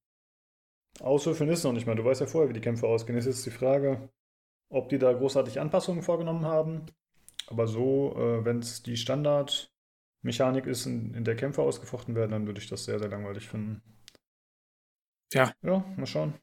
Auswürfeln 0.98 1.48
ist 1.50 1.64
noch 1.64 1.72
nicht 1.72 1.86
mal. 1.86 1.94
Du 1.94 2.04
weißt 2.04 2.20
ja 2.20 2.26
vorher, 2.26 2.48
wie 2.48 2.54
die 2.54 2.60
Kämpfe 2.60 2.86
ausgehen. 2.86 3.18
Es 3.18 3.26
ist 3.26 3.36
jetzt 3.36 3.46
die 3.46 3.58
Frage, 3.58 4.10
ob 4.68 4.88
die 4.88 4.98
da 4.98 5.12
großartig 5.12 5.60
Anpassungen 5.60 6.02
vorgenommen 6.02 6.44
haben. 6.44 6.86
Aber 7.46 7.66
so, 7.66 8.14
äh, 8.16 8.44
wenn 8.44 8.58
es 8.58 8.82
die 8.82 8.96
Standardmechanik 8.96 10.66
ist, 10.66 10.86
in, 10.86 11.14
in, 11.14 11.24
der 11.24 11.36
Kämpfe 11.36 11.62
ausgefochten 11.62 12.14
werden, 12.14 12.32
dann 12.32 12.46
würde 12.46 12.60
ich 12.60 12.68
das 12.68 12.84
sehr, 12.84 12.98
sehr 12.98 13.08
langweilig 13.08 13.48
finden. 13.48 13.82
Ja. 15.32 15.52
Ja, 15.62 15.84
mal 15.96 16.06
schauen. 16.06 16.34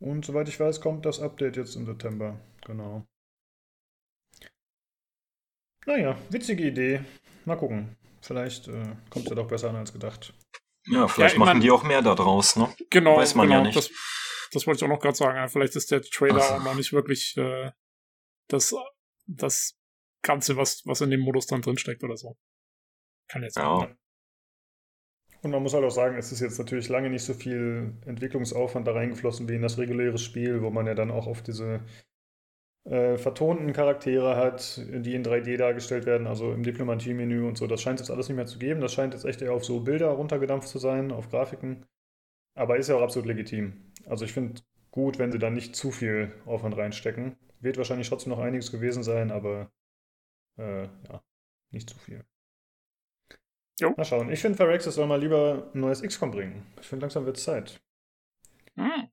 Und 0.00 0.24
soweit 0.24 0.48
ich 0.48 0.60
weiß, 0.60 0.80
kommt 0.80 1.06
das 1.06 1.20
Update 1.20 1.56
jetzt 1.56 1.76
im 1.76 1.86
September. 1.86 2.38
Genau. 2.66 3.06
Naja, 5.86 6.18
witzige 6.30 6.66
Idee. 6.66 7.04
Mal 7.44 7.56
gucken. 7.56 7.96
Vielleicht 8.20 8.68
äh, 8.68 8.96
kommt 9.10 9.26
es 9.26 9.30
ja 9.30 9.34
doch 9.34 9.48
besser 9.48 9.70
an 9.70 9.76
als 9.76 9.92
gedacht. 9.92 10.32
Ja, 10.86 11.08
vielleicht 11.08 11.34
ja, 11.34 11.38
machen 11.38 11.54
mein, 11.54 11.60
die 11.60 11.70
auch 11.70 11.82
mehr 11.82 12.02
da 12.02 12.14
draus, 12.14 12.56
ne? 12.56 12.74
Genau, 12.90 13.16
Weiß 13.16 13.34
man 13.34 13.48
genau, 13.48 13.60
ja 13.60 13.66
nicht. 13.66 13.76
Das, 13.76 13.90
das 14.52 14.66
wollte 14.66 14.78
ich 14.78 14.84
auch 14.84 14.94
noch 14.94 15.00
gerade 15.00 15.16
sagen. 15.16 15.48
Vielleicht 15.48 15.76
ist 15.76 15.90
der 15.90 16.02
Trailer 16.02 16.56
auch 16.56 16.64
noch 16.64 16.74
nicht 16.74 16.92
wirklich 16.92 17.36
äh, 17.36 17.70
das, 18.48 18.74
das 19.26 19.78
Ganze, 20.22 20.56
was, 20.56 20.82
was 20.86 21.00
in 21.00 21.10
dem 21.10 21.20
Modus 21.20 21.46
dann 21.46 21.62
drinsteckt 21.62 22.02
oder 22.02 22.16
so. 22.16 22.36
Kann 23.28 23.42
jetzt 23.42 23.56
ja. 23.56 23.80
sein. 23.80 23.98
Und 25.44 25.50
man 25.50 25.62
muss 25.62 25.74
halt 25.74 25.84
auch 25.84 25.90
sagen, 25.90 26.16
es 26.16 26.32
ist 26.32 26.40
jetzt 26.40 26.58
natürlich 26.58 26.88
lange 26.88 27.10
nicht 27.10 27.24
so 27.24 27.34
viel 27.34 27.92
Entwicklungsaufwand 28.06 28.86
da 28.86 28.92
reingeflossen 28.92 29.48
wie 29.48 29.54
in 29.56 29.62
das 29.62 29.78
reguläre 29.78 30.18
Spiel, 30.18 30.62
wo 30.62 30.70
man 30.70 30.86
ja 30.86 30.94
dann 30.94 31.10
auch 31.10 31.26
auf 31.26 31.42
diese 31.42 31.80
äh, 32.84 33.18
vertonten 33.18 33.72
Charaktere 33.72 34.36
hat, 34.36 34.80
die 34.88 35.14
in 35.14 35.22
3D 35.22 35.56
dargestellt 35.56 36.06
werden, 36.06 36.26
also 36.26 36.52
im 36.52 36.62
Diplomatie-Menü 36.62 37.46
und 37.46 37.58
so. 37.58 37.66
Das 37.66 37.82
scheint 37.82 38.00
jetzt 38.00 38.10
alles 38.10 38.28
nicht 38.28 38.36
mehr 38.36 38.46
zu 38.46 38.58
geben. 38.58 38.80
Das 38.80 38.94
scheint 38.94 39.14
jetzt 39.14 39.24
echt 39.24 39.42
eher 39.42 39.52
auf 39.52 39.64
so 39.64 39.80
Bilder 39.80 40.08
runtergedampft 40.08 40.68
zu 40.68 40.78
sein, 40.78 41.12
auf 41.12 41.28
Grafiken. 41.30 41.84
Aber 42.54 42.76
ist 42.78 42.88
ja 42.88 42.96
auch 42.96 43.02
absolut 43.02 43.26
legitim. 43.26 43.92
Also 44.06 44.24
ich 44.24 44.32
finde 44.32 44.62
gut, 44.90 45.18
wenn 45.18 45.32
sie 45.32 45.38
da 45.38 45.50
nicht 45.50 45.76
zu 45.76 45.90
viel 45.90 46.32
Aufwand 46.46 46.76
reinstecken. 46.76 47.36
Wird 47.60 47.78
wahrscheinlich 47.78 48.08
trotzdem 48.08 48.30
noch 48.30 48.38
einiges 48.38 48.70
gewesen 48.70 49.02
sein, 49.02 49.30
aber 49.30 49.70
äh, 50.58 50.84
ja, 50.84 51.22
nicht 51.70 51.90
zu 51.90 51.98
viel. 51.98 52.24
Jo. 53.80 53.92
Mal 53.96 54.04
schauen. 54.04 54.30
Ich 54.30 54.40
finde, 54.40 54.56
Phyrexis 54.56 54.94
soll 54.94 55.06
mal 55.06 55.20
lieber 55.20 55.70
ein 55.74 55.80
neues 55.80 56.02
XCOM 56.02 56.30
bringen. 56.30 56.66
Ich 56.80 56.86
finde, 56.86 57.04
langsam 57.04 57.26
wird 57.26 57.36
es 57.36 57.44
Zeit. 57.44 57.80
Hm. 58.76 59.08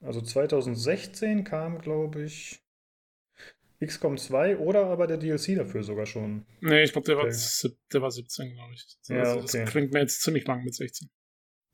Also 0.00 0.20
2016 0.20 1.44
kam, 1.44 1.80
glaube 1.80 2.22
ich, 2.22 2.62
XCOM 3.84 4.16
2 4.16 4.58
oder 4.58 4.86
aber 4.86 5.06
der 5.06 5.18
DLC 5.18 5.56
dafür 5.56 5.82
sogar 5.82 6.06
schon? 6.06 6.46
Nee, 6.60 6.82
ich 6.82 6.92
glaube, 6.92 7.06
der, 7.06 7.18
okay. 7.18 7.28
war, 7.28 7.70
der 7.92 8.02
war 8.02 8.10
17, 8.10 8.54
glaube 8.54 8.74
ich. 8.74 8.86
Also 9.08 9.14
ja, 9.14 9.34
okay. 9.34 9.62
Das 9.62 9.70
klingt 9.70 9.92
mir 9.92 10.00
jetzt 10.00 10.22
ziemlich 10.22 10.46
lang 10.46 10.64
mit 10.64 10.74
16. 10.74 11.08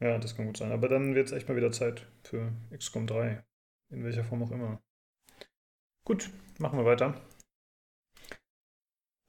Ja, 0.01 0.19
das 0.19 0.37
kann 0.37 0.47
gut 0.47 0.57
sein. 0.57 0.73
Aber 0.73 0.89
dann 0.89 1.15
wird 1.15 1.27
es 1.27 1.33
echt 1.33 1.49
mal 1.49 1.57
wieder 1.57 1.73
Zeit 1.73 2.07
für 2.23 2.53
XCOM 2.77 3.07
3. 3.07 3.45
In 3.91 4.05
welcher 4.05 4.25
Form 4.25 4.43
auch 4.43 4.51
immer. 4.51 4.83
Gut, 6.05 6.31
machen 6.59 6.79
wir 6.79 6.85
weiter. 6.85 7.21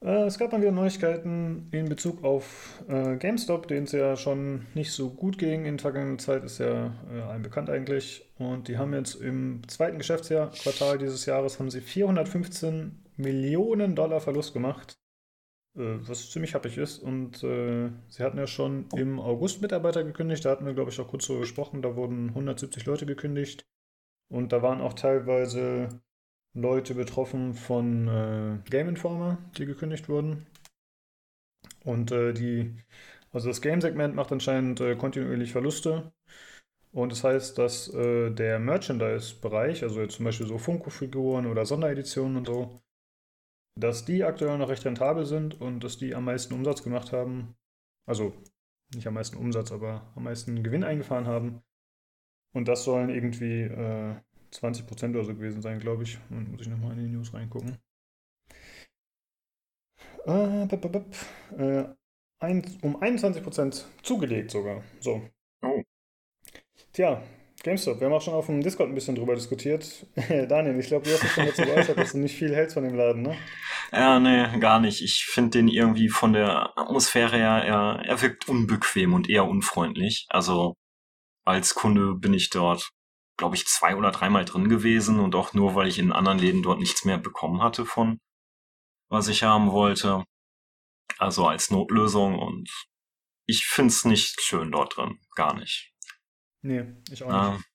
Äh, 0.01 0.25
es 0.25 0.37
gab 0.37 0.51
mal 0.51 0.61
wieder 0.61 0.71
Neuigkeiten 0.71 1.67
in 1.71 1.89
Bezug 1.89 2.23
auf 2.23 2.83
äh, 2.87 3.17
GameStop, 3.17 3.67
denen 3.67 3.85
es 3.85 3.91
ja 3.91 4.15
schon 4.15 4.67
nicht 4.73 4.91
so 4.91 5.09
gut 5.09 5.37
ging 5.37 5.65
in 5.65 5.77
der 5.77 5.81
vergangenen 5.81 6.19
Zeit, 6.19 6.43
ist 6.43 6.59
ja 6.59 6.93
äh, 7.11 7.21
allen 7.21 7.41
bekannt 7.43 7.69
eigentlich. 7.69 8.31
Und 8.37 8.67
die 8.67 8.77
haben 8.77 8.93
jetzt 8.93 9.15
im 9.15 9.67
zweiten 9.67 9.97
Geschäftsjahr, 9.97 10.51
Quartal 10.51 10.97
dieses 10.97 11.25
Jahres, 11.25 11.59
haben 11.59 11.71
sie 11.71 11.81
415 11.81 13.03
Millionen 13.17 13.95
Dollar 13.95 14.19
Verlust 14.19 14.53
gemacht, 14.53 14.99
äh, 15.75 15.97
was 16.07 16.29
ziemlich 16.29 16.53
happig 16.53 16.77
ist. 16.77 16.99
Und 16.99 17.43
äh, 17.43 17.89
sie 18.09 18.23
hatten 18.23 18.37
ja 18.37 18.47
schon 18.47 18.87
im 18.95 19.19
August 19.19 19.61
Mitarbeiter 19.61 20.03
gekündigt, 20.03 20.45
da 20.45 20.51
hatten 20.51 20.65
wir, 20.65 20.73
glaube 20.73 20.91
ich, 20.91 20.99
auch 20.99 21.07
kurz 21.07 21.25
so 21.25 21.39
gesprochen, 21.39 21.81
da 21.81 21.95
wurden 21.95 22.29
170 22.29 22.85
Leute 22.85 23.05
gekündigt. 23.05 23.65
Und 24.27 24.51
da 24.51 24.61
waren 24.61 24.81
auch 24.81 24.93
teilweise 24.93 26.01
Leute 26.55 26.95
betroffen 26.95 27.53
von 27.53 28.07
äh, 28.07 28.69
Game 28.69 28.87
Informer, 28.87 29.37
die 29.57 29.65
gekündigt 29.65 30.07
wurden. 30.09 30.47
Und 31.83 32.11
äh, 32.11 32.33
die, 32.33 32.73
also 33.31 33.49
das 33.49 33.61
Game-Segment 33.61 34.15
macht 34.15 34.31
anscheinend 34.31 34.79
äh, 34.79 34.95
kontinuierlich 34.95 35.51
Verluste. 35.51 36.13
Und 36.93 37.11
das 37.11 37.25
heißt, 37.25 37.57
dass 37.57 37.93
äh, 37.93 38.31
der 38.31 38.57
Merchandise-Bereich, 38.59 39.83
also 39.83 40.01
jetzt 40.01 40.15
zum 40.15 40.25
Beispiel 40.25 40.47
so 40.47 40.57
Funko-Figuren 40.57 41.45
oder 41.45 41.65
Sondereditionen 41.65 42.37
und 42.37 42.47
so, 42.47 42.79
dass 43.77 44.05
die 44.05 44.23
aktuell 44.23 44.57
noch 44.57 44.69
recht 44.69 44.85
rentabel 44.85 45.25
sind 45.25 45.59
und 45.59 45.83
dass 45.83 45.97
die 45.97 46.15
am 46.15 46.23
meisten 46.23 46.53
Umsatz 46.53 46.83
gemacht 46.83 47.11
haben. 47.11 47.55
Also 48.07 48.33
nicht 48.93 49.07
am 49.07 49.15
meisten 49.15 49.35
Umsatz, 49.35 49.73
aber 49.73 50.09
am 50.15 50.23
meisten 50.23 50.63
Gewinn 50.63 50.85
eingefahren 50.85 51.27
haben. 51.27 51.61
Und 52.53 52.69
das 52.69 52.85
sollen 52.85 53.09
irgendwie 53.09 53.63
äh, 53.63 54.15
20% 54.61 55.11
oder 55.11 55.23
so 55.23 55.33
gewesen 55.33 55.61
sein, 55.61 55.79
glaube 55.79 56.03
ich. 56.03 56.17
Und 56.29 56.51
muss 56.51 56.61
ich 56.61 56.67
nochmal 56.67 56.97
in 56.97 57.05
die 57.05 57.15
News 57.15 57.33
reingucken. 57.33 57.77
Äh, 60.25 60.65
bup, 60.65 60.91
bup, 60.91 61.05
äh, 61.57 61.85
ein, 62.39 62.65
um 62.81 62.97
21% 63.01 63.83
zugelegt 64.01 64.51
sogar. 64.51 64.83
So. 64.99 65.29
Oh. 65.61 65.83
Tja, 66.93 67.21
GameStop, 67.63 67.99
wir 67.99 68.07
haben 68.07 68.13
auch 68.13 68.21
schon 68.21 68.33
auf 68.33 68.47
dem 68.47 68.61
Discord 68.61 68.89
ein 68.89 68.95
bisschen 68.95 69.15
drüber 69.15 69.35
diskutiert. 69.35 70.05
Daniel, 70.15 70.79
ich 70.79 70.87
glaube, 70.87 71.05
du 71.05 71.13
hast 71.13 71.23
dich 71.23 71.31
schon 71.31 71.45
dazu 71.45 71.61
geäußert, 71.63 71.97
dass 71.97 72.11
du 72.11 72.19
nicht 72.19 72.35
viel 72.35 72.53
hältst 72.55 72.75
von 72.75 72.83
dem 72.83 72.95
Laden, 72.95 73.23
ne? 73.23 73.35
Ja, 73.91 74.19
nee, 74.19 74.59
gar 74.59 74.79
nicht. 74.79 75.01
Ich 75.01 75.25
finde 75.25 75.51
den 75.51 75.67
irgendwie 75.67 76.09
von 76.09 76.33
der 76.33 76.77
Atmosphäre 76.77 77.37
her, 77.37 77.63
er, 77.63 78.03
er 78.05 78.21
wirkt 78.21 78.47
unbequem 78.49 79.13
und 79.13 79.29
eher 79.29 79.47
unfreundlich. 79.47 80.27
Also 80.29 80.75
als 81.45 81.75
Kunde 81.75 82.15
bin 82.15 82.33
ich 82.33 82.49
dort 82.49 82.89
glaube 83.37 83.55
ich, 83.55 83.67
zwei 83.67 83.95
oder 83.95 84.11
dreimal 84.11 84.45
drin 84.45 84.69
gewesen 84.69 85.19
und 85.19 85.35
auch 85.35 85.53
nur, 85.53 85.75
weil 85.75 85.87
ich 85.87 85.99
in 85.99 86.11
anderen 86.11 86.39
Läden 86.39 86.63
dort 86.63 86.79
nichts 86.79 87.05
mehr 87.05 87.17
bekommen 87.17 87.61
hatte 87.61 87.85
von, 87.85 88.19
was 89.09 89.27
ich 89.27 89.43
haben 89.43 89.71
wollte. 89.71 90.23
Also 91.17 91.47
als 91.47 91.71
Notlösung 91.71 92.39
und 92.39 92.69
ich 93.45 93.65
find's 93.65 94.05
nicht 94.05 94.41
schön 94.41 94.71
dort 94.71 94.97
drin. 94.97 95.19
Gar 95.35 95.55
nicht. 95.55 95.93
Nee, 96.61 96.85
ich 97.11 97.23
auch 97.23 97.53
nicht. 97.53 97.65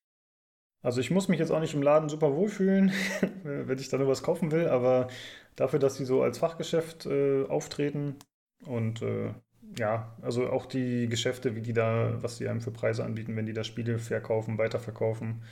Also 0.83 0.99
ich 0.99 1.11
muss 1.11 1.27
mich 1.27 1.39
jetzt 1.39 1.51
auch 1.51 1.59
nicht 1.59 1.75
im 1.75 1.83
Laden 1.83 2.09
super 2.09 2.35
wohlfühlen, 2.35 2.91
wenn 3.43 3.77
ich 3.77 3.89
da 3.89 3.97
nur 3.97 4.07
was 4.07 4.23
kaufen 4.23 4.51
will, 4.51 4.67
aber 4.67 5.07
dafür, 5.55 5.79
dass 5.79 5.95
sie 5.95 6.05
so 6.05 6.23
als 6.23 6.39
Fachgeschäft 6.39 7.05
äh, 7.05 7.45
auftreten 7.45 8.17
und 8.65 9.01
äh, 9.01 9.33
ja, 9.77 10.15
also 10.21 10.49
auch 10.49 10.65
die 10.65 11.07
Geschäfte, 11.07 11.55
wie 11.55 11.61
die 11.61 11.73
da, 11.73 12.21
was 12.21 12.37
die 12.37 12.47
einem 12.47 12.61
für 12.61 12.71
Preise 12.71 13.03
anbieten, 13.03 13.35
wenn 13.35 13.45
die 13.45 13.53
da 13.53 13.63
Spiele 13.63 13.99
verkaufen, 13.99 14.57
weiterverkaufen, 14.57 15.43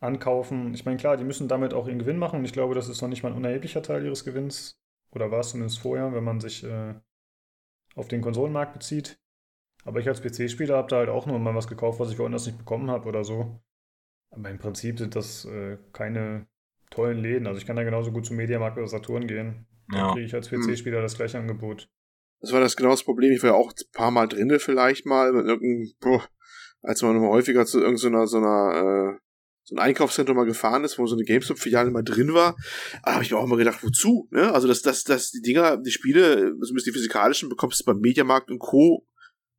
ankaufen. 0.00 0.74
Ich 0.74 0.84
meine, 0.84 0.96
klar, 0.96 1.16
die 1.16 1.24
müssen 1.24 1.48
damit 1.48 1.74
auch 1.74 1.86
ihren 1.86 1.98
Gewinn 1.98 2.18
machen 2.18 2.40
und 2.40 2.44
ich 2.44 2.52
glaube, 2.52 2.74
das 2.74 2.88
ist 2.88 3.00
noch 3.02 3.08
nicht 3.08 3.22
mal 3.22 3.30
ein 3.30 3.36
unerheblicher 3.36 3.82
Teil 3.82 4.04
ihres 4.04 4.24
Gewinns. 4.24 4.78
Oder 5.12 5.30
war 5.30 5.40
es 5.40 5.50
zumindest 5.50 5.78
vorher, 5.78 6.12
wenn 6.14 6.24
man 6.24 6.40
sich 6.40 6.64
äh, 6.64 6.94
auf 7.94 8.08
den 8.08 8.22
Konsolenmarkt 8.22 8.72
bezieht. 8.72 9.18
Aber 9.84 10.00
ich 10.00 10.08
als 10.08 10.22
PC-Spieler 10.22 10.76
habe 10.76 10.88
da 10.88 10.96
halt 10.96 11.08
auch 11.08 11.26
nur 11.26 11.38
mal 11.38 11.54
was 11.54 11.66
gekauft, 11.66 12.00
was 12.00 12.10
ich 12.10 12.18
woanders 12.18 12.46
nicht 12.46 12.58
bekommen 12.58 12.90
habe 12.90 13.08
oder 13.08 13.24
so. 13.24 13.60
Aber 14.30 14.50
im 14.50 14.58
Prinzip 14.58 14.98
sind 14.98 15.16
das 15.16 15.44
äh, 15.46 15.78
keine 15.92 16.46
tollen 16.90 17.18
Läden. 17.18 17.46
Also 17.46 17.58
ich 17.58 17.66
kann 17.66 17.76
da 17.76 17.82
genauso 17.82 18.12
gut 18.12 18.26
zum 18.26 18.36
Mediamarkt 18.36 18.76
oder 18.76 18.86
Saturn 18.86 19.26
gehen. 19.26 19.66
Ja. 19.92 20.08
Da 20.08 20.12
kriege 20.12 20.26
ich 20.26 20.34
als 20.34 20.48
PC-Spieler 20.48 20.98
hm. 20.98 21.02
das 21.02 21.16
gleiche 21.16 21.38
Angebot. 21.38 21.88
Das 22.40 22.52
war 22.52 22.60
das 22.60 22.76
genau 22.76 22.90
das 22.90 23.04
Problem. 23.04 23.32
Ich 23.32 23.42
war 23.42 23.50
ja 23.50 23.56
auch 23.56 23.70
ein 23.70 23.92
paar 23.92 24.10
Mal 24.10 24.26
drinne 24.26 24.58
vielleicht 24.58 25.06
mal 25.06 25.32
mit 25.32 25.46
irgendeinem, 25.46 25.92
boah, 26.00 26.26
als 26.82 27.02
man 27.02 27.20
häufiger 27.20 27.66
zu 27.66 27.80
irgendeiner 27.80 28.26
so 28.26 28.38
einer, 28.38 29.16
äh, 29.16 29.18
so 29.64 29.74
ein 29.76 29.78
Einkaufszentrum 29.78 30.36
mal 30.36 30.46
gefahren 30.46 30.84
ist, 30.84 30.98
wo 30.98 31.06
so 31.06 31.14
eine 31.14 31.24
GameStop-Filiale 31.24 31.90
mal 31.90 32.02
drin 32.02 32.32
war, 32.32 32.56
da 33.04 33.14
habe 33.14 33.24
ich 33.24 33.30
mir 33.30 33.36
auch 33.36 33.44
immer 33.44 33.58
gedacht, 33.58 33.82
wozu? 33.82 34.28
Ne? 34.30 34.52
Also 34.52 34.66
dass, 34.66 34.80
dass, 34.80 35.04
dass 35.04 35.30
die 35.30 35.42
Dinger, 35.42 35.76
die 35.76 35.90
Spiele, 35.90 36.54
zumindest 36.62 36.86
die 36.86 36.92
physikalischen, 36.92 37.50
bekommst 37.50 37.80
du 37.80 37.84
beim 37.84 38.00
Mediamarkt 38.00 38.50
und 38.50 38.58
Co. 38.58 39.06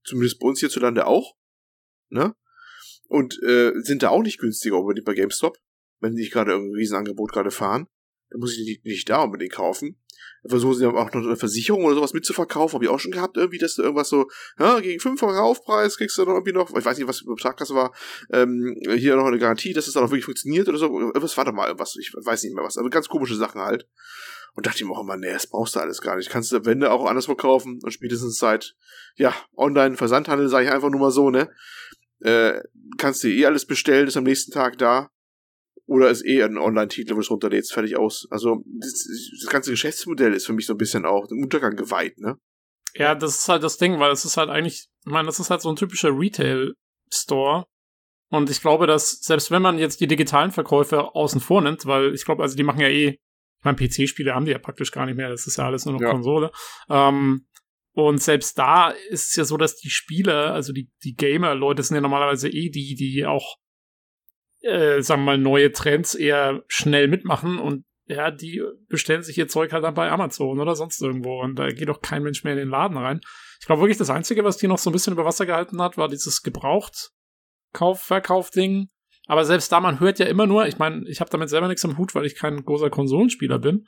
Zumindest 0.03 0.39
bei 0.39 0.47
uns 0.47 0.59
hierzulande 0.59 1.05
auch. 1.05 1.36
Ne? 2.09 2.34
Und 3.07 3.41
äh, 3.43 3.71
sind 3.82 4.01
da 4.01 4.09
auch 4.09 4.23
nicht 4.23 4.39
günstiger 4.39 4.79
unbedingt 4.79 5.05
bei 5.05 5.13
GameStop, 5.13 5.57
wenn 5.99 6.15
die 6.15 6.21
nicht 6.21 6.34
gerade 6.34 6.51
irgendein 6.51 6.77
Riesenangebot 6.77 7.32
gerade 7.32 7.51
fahren. 7.51 7.88
Dann 8.32 8.39
muss 8.39 8.57
ich 8.57 8.65
die 8.65 8.82
nicht 8.84 9.09
da 9.09 9.23
unbedingt 9.23 9.53
kaufen 9.53 9.97
versuchen 10.45 10.75
sie 10.75 10.86
auch 10.88 10.93
noch 11.13 11.23
eine 11.23 11.36
Versicherung 11.36 11.86
oder 11.86 11.95
sowas 11.95 12.13
mitzuverkaufen. 12.13 12.75
Habe 12.75 12.86
ich 12.86 12.89
auch 12.89 12.99
schon 12.99 13.11
gehabt, 13.11 13.38
irgendwie, 13.38 13.59
dass 13.59 13.75
du 13.75 13.84
irgendwas 13.84 14.09
so, 14.09 14.29
ja, 14.59 14.79
gegen 14.79 14.99
fünffachen 14.99 15.36
Aufpreis 15.36 15.97
kriegst 15.97 16.17
du 16.17 16.25
dann 16.25 16.36
irgendwie 16.36 16.53
noch, 16.53 16.75
ich 16.75 16.86
weiß 16.86 16.97
nicht, 16.97 17.07
was 17.07 17.19
für 17.19 17.36
Betragkasse 17.36 17.75
war, 17.75 17.93
ähm, 18.32 18.75
hier 18.95 19.15
noch 19.15 19.25
eine 19.25 19.39
Garantie, 19.39 19.73
dass 19.73 19.88
es 19.88 19.93
dann 19.93 20.03
auch 20.03 20.09
wirklich 20.09 20.25
funktioniert 20.25 20.67
oder 20.67 20.77
so. 20.77 20.89
Was 20.91 21.38
war 21.38 21.45
da 21.45 21.51
mal 21.51 21.67
irgendwas, 21.67 21.95
ich 21.99 22.13
weiß 22.13 22.43
nicht 22.43 22.55
mehr 22.55 22.63
was, 22.63 22.77
aber 22.77 22.89
ganz 22.89 23.07
komische 23.07 23.36
Sachen 23.36 23.61
halt. 23.61 23.88
Und 24.53 24.65
dachte 24.65 24.79
ich 24.79 24.86
mir 24.86 24.91
auch 24.91 25.03
immer, 25.03 25.15
nee, 25.15 25.32
das 25.32 25.47
brauchst 25.47 25.75
du 25.75 25.79
alles 25.79 26.01
gar 26.01 26.17
nicht. 26.17 26.29
Kannst 26.29 26.51
du 26.51 26.65
Wände 26.65 26.91
auch 26.91 27.05
anders 27.05 27.25
verkaufen 27.25 27.79
und 27.82 27.91
spätestens 27.91 28.38
seit, 28.38 28.75
ja, 29.15 29.34
Online-Versandhandel, 29.55 30.49
sage 30.49 30.65
ich 30.65 30.71
einfach 30.71 30.89
nur 30.89 30.99
mal 30.99 31.11
so, 31.11 31.29
ne? 31.29 31.49
Äh, 32.19 32.61
kannst 32.97 33.23
du 33.23 33.29
eh 33.29 33.45
alles 33.45 33.65
bestellen, 33.65 34.07
ist 34.07 34.17
am 34.17 34.25
nächsten 34.25 34.51
Tag 34.51 34.77
da. 34.77 35.09
Oder 35.91 36.09
ist 36.09 36.25
eh 36.25 36.41
ein 36.41 36.57
Online-Titel, 36.57 37.11
wo 37.11 37.15
du 37.15 37.19
es 37.19 37.29
runterlädst, 37.29 37.73
fertig 37.73 37.97
aus. 37.97 38.25
Also 38.31 38.63
das, 38.79 39.05
das, 39.41 39.49
ganze 39.49 39.71
Geschäftsmodell 39.71 40.33
ist 40.33 40.45
für 40.45 40.53
mich 40.53 40.65
so 40.65 40.73
ein 40.73 40.77
bisschen 40.77 41.05
auch 41.05 41.27
dem 41.27 41.43
Untergang 41.43 41.75
geweiht, 41.75 42.17
ne? 42.17 42.37
Ja, 42.93 43.13
das 43.13 43.39
ist 43.39 43.49
halt 43.49 43.61
das 43.61 43.77
Ding, 43.77 43.99
weil 43.99 44.09
es 44.13 44.23
ist 44.23 44.37
halt 44.37 44.49
eigentlich, 44.49 44.87
ich 45.05 45.11
meine, 45.11 45.25
das 45.25 45.41
ist 45.41 45.49
halt 45.49 45.59
so 45.59 45.67
ein 45.67 45.75
typischer 45.75 46.17
Retail-Store. 46.17 47.65
Und 48.29 48.49
ich 48.49 48.61
glaube, 48.61 48.87
dass 48.87 49.19
selbst 49.19 49.51
wenn 49.51 49.61
man 49.61 49.79
jetzt 49.79 49.99
die 49.99 50.07
digitalen 50.07 50.51
Verkäufe 50.51 51.13
außen 51.13 51.41
vor 51.41 51.61
nimmt, 51.61 51.85
weil 51.85 52.13
ich 52.13 52.23
glaube, 52.23 52.41
also 52.41 52.55
die 52.55 52.63
machen 52.63 52.79
ja 52.79 52.87
eh, 52.87 53.09
ich 53.09 53.65
meine, 53.65 53.75
PC-Spiele 53.75 54.33
haben 54.33 54.45
die 54.45 54.51
ja 54.51 54.59
praktisch 54.59 54.93
gar 54.93 55.05
nicht 55.05 55.17
mehr, 55.17 55.27
das 55.27 55.45
ist 55.45 55.57
ja 55.57 55.65
alles 55.65 55.83
nur 55.83 55.95
noch 55.95 56.01
ja. 56.01 56.11
Konsole. 56.11 56.51
Ähm, 56.89 57.47
und 57.91 58.23
selbst 58.23 58.57
da 58.57 58.91
ist 58.91 59.31
es 59.31 59.35
ja 59.35 59.43
so, 59.43 59.57
dass 59.57 59.75
die 59.75 59.89
Spieler, 59.89 60.53
also 60.53 60.71
die, 60.71 60.89
die 61.03 61.15
Gamer-Leute 61.15 61.83
sind 61.83 61.95
ja 61.95 62.01
normalerweise 62.01 62.47
eh 62.47 62.69
die, 62.69 62.95
die 62.95 63.25
auch 63.25 63.57
äh, 64.62 65.01
sagen 65.01 65.22
wir 65.22 65.26
mal, 65.26 65.38
neue 65.38 65.72
Trends 65.72 66.16
eher 66.16 66.64
schnell 66.68 67.07
mitmachen 67.07 67.59
und 67.59 67.86
ja, 68.05 68.32
die 68.32 68.64
bestellen 68.89 69.22
sich 69.24 69.38
ihr 69.38 69.47
Zeug 69.47 69.72
halt 69.72 69.84
dann 69.84 69.93
bei 69.93 70.09
Amazon 70.12 70.59
oder 70.59 70.76
sonst 70.76 71.01
irgendwo 71.01 71.41
und 71.41 71.57
da 71.57 71.72
geht 71.72 71.88
doch 71.88 72.01
kein 72.01 72.24
Mensch 72.24 72.43
mehr 72.43 72.51
in 72.53 72.59
den 72.59 72.70
Laden 72.70 72.97
rein. 72.97 73.22
Ich 73.59 73.68
glaube 73.68 73.82
wirklich, 73.82 73.97
das 73.97 74.09
Einzige, 74.09 74.43
was 74.43 74.57
die 74.57 74.68
noch 74.68 74.80
so 74.80 74.89
ein 74.89 74.93
bisschen 74.93 75.14
über 75.14 75.24
Wasser 75.24 75.45
gehalten 75.45 75.82
hat, 75.82 75.97
war 75.97 76.09
dieses 76.09 76.43
Gebraucht-Kauf-Verkauf-Ding. 76.43 78.89
Aber 79.28 79.45
selbst 79.45 79.72
da, 79.72 79.80
man 79.80 79.99
hört 79.99 80.18
ja 80.20 80.26
immer 80.26 80.47
nur, 80.47 80.66
ich 80.66 80.78
meine, 80.78 81.07
ich 81.07 81.22
habe 81.22 81.30
damit 81.30 81.49
selber 81.49 81.68
nichts 81.68 81.86
am 81.86 81.97
Hut, 81.97 82.16
weil 82.16 82.26
ich 82.26 82.36
kein 82.36 82.66
großer 82.66 82.89
Konsolenspieler 82.89 83.59
bin. 83.59 83.86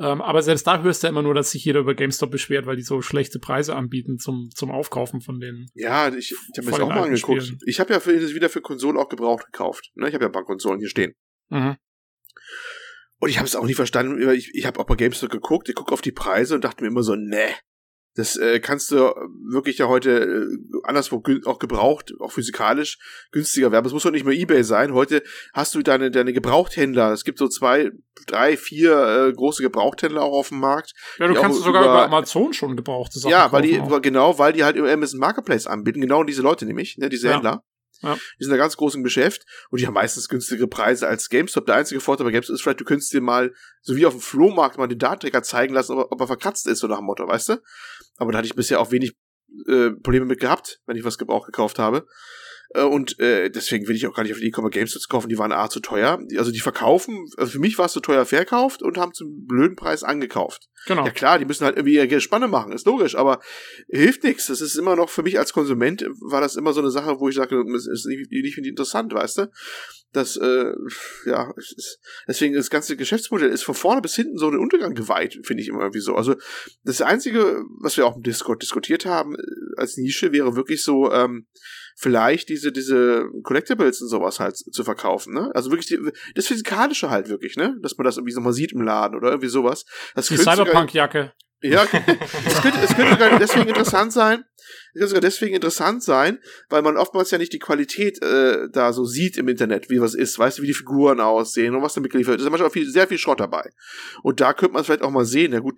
Ähm, 0.00 0.22
aber 0.22 0.42
selbst 0.42 0.66
da 0.66 0.82
hörst 0.82 1.02
du 1.02 1.06
ja 1.06 1.10
immer 1.10 1.20
nur, 1.20 1.34
dass 1.34 1.50
sich 1.50 1.62
jeder 1.62 1.80
über 1.80 1.94
GameStop 1.94 2.30
beschwert, 2.30 2.64
weil 2.64 2.76
die 2.76 2.82
so 2.82 3.02
schlechte 3.02 3.38
Preise 3.38 3.76
anbieten 3.76 4.18
zum, 4.18 4.48
zum 4.54 4.70
Aufkaufen 4.70 5.20
von 5.20 5.40
den. 5.40 5.66
Ja, 5.74 6.08
ich, 6.08 6.32
ich 6.32 6.38
habe 6.56 6.64
mir 6.64 6.70
das 6.72 6.80
auch 6.80 6.88
mal 6.88 7.02
angeguckt. 7.02 7.42
Spielen. 7.42 7.58
Ich 7.66 7.80
habe 7.80 7.92
ja 7.92 8.00
für, 8.00 8.18
wieder 8.18 8.48
für 8.48 8.62
Konsolen 8.62 8.96
auch 8.96 9.10
gebraucht 9.10 9.44
gekauft. 9.44 9.90
Ne? 9.94 10.08
Ich 10.08 10.14
habe 10.14 10.24
ja 10.24 10.30
ein 10.30 10.32
paar 10.32 10.46
Konsolen 10.46 10.80
hier 10.80 10.88
stehen. 10.88 11.12
Mhm. 11.50 11.76
Und 13.18 13.28
ich 13.28 13.36
habe 13.36 13.46
es 13.46 13.54
auch 13.54 13.66
nie 13.66 13.74
verstanden. 13.74 14.18
Ich, 14.30 14.54
ich 14.54 14.64
habe 14.64 14.80
auch 14.80 14.86
bei 14.86 14.94
GameStop 14.94 15.30
geguckt, 15.30 15.68
ich 15.68 15.74
gucke 15.74 15.92
auf 15.92 16.00
die 16.00 16.12
Preise 16.12 16.54
und 16.54 16.64
dachte 16.64 16.82
mir 16.82 16.88
immer 16.88 17.02
so, 17.02 17.14
ne, 17.14 17.54
das 18.14 18.36
äh, 18.36 18.58
kannst 18.58 18.90
du 18.90 18.96
wirklich 19.48 19.78
ja 19.78 19.86
heute 19.86 20.10
äh, 20.10 20.78
anderswo 20.82 21.22
auch 21.44 21.58
gebraucht, 21.58 22.12
auch 22.18 22.32
physikalisch 22.32 22.98
günstiger 23.30 23.70
werden. 23.70 23.86
Es 23.86 23.92
muss 23.92 24.02
doch 24.02 24.10
nicht 24.10 24.26
mehr 24.26 24.36
Ebay 24.36 24.64
sein. 24.64 24.94
Heute 24.94 25.22
hast 25.52 25.74
du 25.74 25.82
deine, 25.82 26.10
deine 26.10 26.32
Gebrauchthändler. 26.32 27.12
Es 27.12 27.24
gibt 27.24 27.38
so 27.38 27.46
zwei, 27.48 27.92
drei, 28.26 28.56
vier 28.56 29.28
äh, 29.28 29.32
große 29.32 29.62
Gebrauchthändler 29.62 30.22
auch 30.22 30.32
auf 30.32 30.48
dem 30.48 30.58
Markt. 30.58 30.92
Ja, 31.18 31.28
du 31.28 31.34
kannst 31.34 31.62
sogar 31.62 31.82
über, 31.82 31.92
über 31.92 32.04
Amazon 32.04 32.52
schon 32.52 32.76
gebrauchte 32.76 33.20
Sachen 33.20 33.30
Ja, 33.30 33.52
weil 33.52 33.62
die, 33.62 33.80
auch. 33.80 34.02
genau, 34.02 34.38
weil 34.38 34.52
die 34.52 34.64
halt 34.64 34.76
im 34.76 34.86
Amazon 34.86 35.20
Marketplace 35.20 35.66
anbieten. 35.66 36.00
Genau 36.00 36.24
diese 36.24 36.42
Leute 36.42 36.66
nämlich, 36.66 36.98
ne, 36.98 37.08
diese 37.08 37.28
ja. 37.28 37.34
Händler. 37.34 37.62
Ja. 38.02 38.14
Die 38.38 38.44
sind 38.44 38.50
da 38.50 38.56
ganz 38.56 38.76
groß 38.76 38.94
im 38.94 39.04
Geschäft 39.04 39.44
und 39.70 39.80
die 39.80 39.86
haben 39.86 39.94
meistens 39.94 40.28
günstigere 40.28 40.66
Preise 40.66 41.06
als 41.06 41.28
GameStop. 41.28 41.66
Der 41.66 41.76
einzige 41.76 42.00
Vorteil 42.00 42.24
bei 42.24 42.32
GameStop 42.32 42.54
ist 42.54 42.62
vielleicht, 42.62 42.80
du 42.80 42.84
könntest 42.84 43.12
dir 43.12 43.20
mal, 43.20 43.52
so 43.82 43.94
wie 43.94 44.06
auf 44.06 44.14
dem 44.14 44.20
Flohmarkt, 44.20 44.78
mal 44.78 44.86
den 44.86 44.98
Datenträger 44.98 45.42
zeigen 45.42 45.74
lassen, 45.74 45.98
ob, 45.98 46.10
ob 46.10 46.20
er 46.20 46.26
verkratzt 46.26 46.66
ist, 46.66 46.78
so 46.78 46.86
nach 46.86 46.98
dem 46.98 47.06
Motto, 47.06 47.28
weißt 47.28 47.50
du? 47.50 47.56
Aber 48.20 48.32
da 48.32 48.38
hatte 48.38 48.46
ich 48.46 48.54
bisher 48.54 48.80
auch 48.80 48.92
wenig 48.92 49.14
äh, 49.66 49.90
Probleme 49.90 50.26
mit 50.26 50.40
gehabt, 50.40 50.80
wenn 50.86 50.96
ich 50.96 51.04
was 51.04 51.18
Gebrauch 51.18 51.46
gekauft 51.46 51.78
habe. 51.78 52.06
Äh, 52.74 52.82
und 52.82 53.18
äh, 53.18 53.50
deswegen 53.50 53.88
will 53.88 53.96
ich 53.96 54.06
auch 54.06 54.14
gar 54.14 54.22
nicht 54.22 54.32
auf 54.32 54.38
die 54.38 54.46
E-Commerce 54.46 54.78
Games 54.78 54.92
zu 54.92 55.08
kaufen, 55.08 55.28
die 55.28 55.38
waren 55.38 55.52
A 55.52 55.68
zu 55.68 55.80
teuer. 55.80 56.20
Also 56.36 56.52
die 56.52 56.60
verkaufen, 56.60 57.26
also 57.36 57.52
für 57.52 57.58
mich 57.58 57.78
war 57.78 57.86
es 57.86 57.92
zu 57.92 58.00
teuer 58.00 58.24
verkauft 58.26 58.82
und 58.82 58.98
haben 58.98 59.12
zum 59.14 59.46
blöden 59.46 59.74
Preis 59.74 60.04
angekauft. 60.04 60.68
Genau. 60.86 61.04
Ja 61.04 61.10
klar, 61.10 61.38
die 61.38 61.46
müssen 61.46 61.64
halt 61.64 61.76
irgendwie 61.76 61.96
ihre 61.96 62.20
Spanne 62.20 62.46
machen, 62.46 62.72
ist 62.72 62.86
logisch, 62.86 63.16
aber 63.16 63.40
hilft 63.88 64.22
nichts. 64.22 64.46
Das 64.46 64.60
ist 64.60 64.76
immer 64.76 64.96
noch 64.96 65.10
für 65.10 65.22
mich 65.22 65.38
als 65.38 65.52
Konsument, 65.52 66.02
war 66.20 66.40
das 66.40 66.56
immer 66.56 66.72
so 66.72 66.80
eine 66.80 66.90
Sache, 66.90 67.18
wo 67.18 67.28
ich 67.28 67.34
sage, 67.34 67.64
das 67.72 67.86
ist 67.86 68.06
nicht, 68.06 68.30
nicht 68.30 68.58
interessant, 68.58 69.12
weißt 69.12 69.38
du? 69.38 69.50
Das, 70.12 70.36
äh, 70.36 70.72
ja, 71.26 71.52
ist, 71.56 72.00
deswegen 72.26 72.54
das 72.54 72.70
ganze 72.70 72.96
Geschäftsmodell 72.96 73.50
ist 73.50 73.62
von 73.62 73.74
vorne 73.74 74.02
bis 74.02 74.16
hinten 74.16 74.38
so 74.38 74.50
den 74.50 74.58
Untergang 74.58 74.94
geweiht, 74.94 75.38
finde 75.44 75.62
ich 75.62 75.68
immer 75.68 75.80
irgendwie 75.80 76.00
so. 76.00 76.16
Also 76.16 76.34
das 76.82 77.00
Einzige, 77.00 77.62
was 77.80 77.96
wir 77.96 78.06
auch 78.06 78.16
im 78.16 78.22
Discord 78.22 78.60
diskutiert 78.60 79.06
haben 79.06 79.36
äh, 79.36 79.40
als 79.76 79.96
Nische, 79.96 80.32
wäre 80.32 80.56
wirklich 80.56 80.82
so, 80.82 81.12
ähm, 81.12 81.46
vielleicht 82.00 82.48
diese, 82.48 82.72
diese 82.72 83.26
Collectibles 83.42 84.00
und 84.00 84.08
sowas 84.08 84.40
halt 84.40 84.56
zu 84.56 84.84
verkaufen, 84.84 85.34
ne? 85.34 85.50
Also 85.54 85.70
wirklich 85.70 85.86
die, 85.86 85.98
das 86.34 86.46
Physikalische 86.46 87.10
halt 87.10 87.28
wirklich, 87.28 87.56
ne? 87.56 87.76
Dass 87.82 87.96
man 87.98 88.06
das 88.06 88.16
irgendwie 88.16 88.32
so 88.32 88.40
mal 88.40 88.54
sieht 88.54 88.72
im 88.72 88.80
Laden 88.80 89.16
oder 89.16 89.28
irgendwie 89.28 89.48
sowas. 89.48 89.84
Das 90.14 90.28
die 90.28 90.38
Cyberpunk-Jacke. 90.38 91.32
Ja, 91.62 91.82
es 92.46 92.62
könnte, 92.62 92.78
es 92.80 92.96
könnte 92.96 93.38
deswegen 93.38 93.68
interessant 93.68 94.14
sein, 94.14 94.44
kann 94.98 95.08
sogar 95.08 95.20
deswegen 95.20 95.54
interessant 95.54 96.02
sein, 96.02 96.38
weil 96.68 96.82
man 96.82 96.96
oftmals 96.96 97.30
ja 97.30 97.38
nicht 97.38 97.52
die 97.52 97.58
Qualität 97.58 98.22
äh, 98.22 98.68
da 98.70 98.92
so 98.92 99.04
sieht 99.04 99.36
im 99.36 99.48
Internet, 99.48 99.90
wie 99.90 100.00
was 100.00 100.14
ist, 100.14 100.38
weißt 100.38 100.58
du, 100.58 100.62
wie 100.62 100.68
die 100.68 100.74
Figuren 100.74 101.20
aussehen 101.20 101.74
und 101.74 101.82
was 101.82 101.94
damit 101.94 102.10
geliefert 102.10 102.32
wird. 102.32 102.40
Da 102.40 102.44
ist 102.44 102.50
manchmal 102.50 102.70
viel, 102.70 102.88
sehr 102.88 103.06
viel 103.06 103.18
Schrott 103.18 103.40
dabei. 103.40 103.70
Und 104.22 104.40
da 104.40 104.52
könnte 104.52 104.74
man 104.74 104.84
vielleicht 104.84 105.02
auch 105.02 105.10
mal 105.10 105.24
sehen, 105.24 105.52
ja 105.52 105.60
gut, 105.60 105.76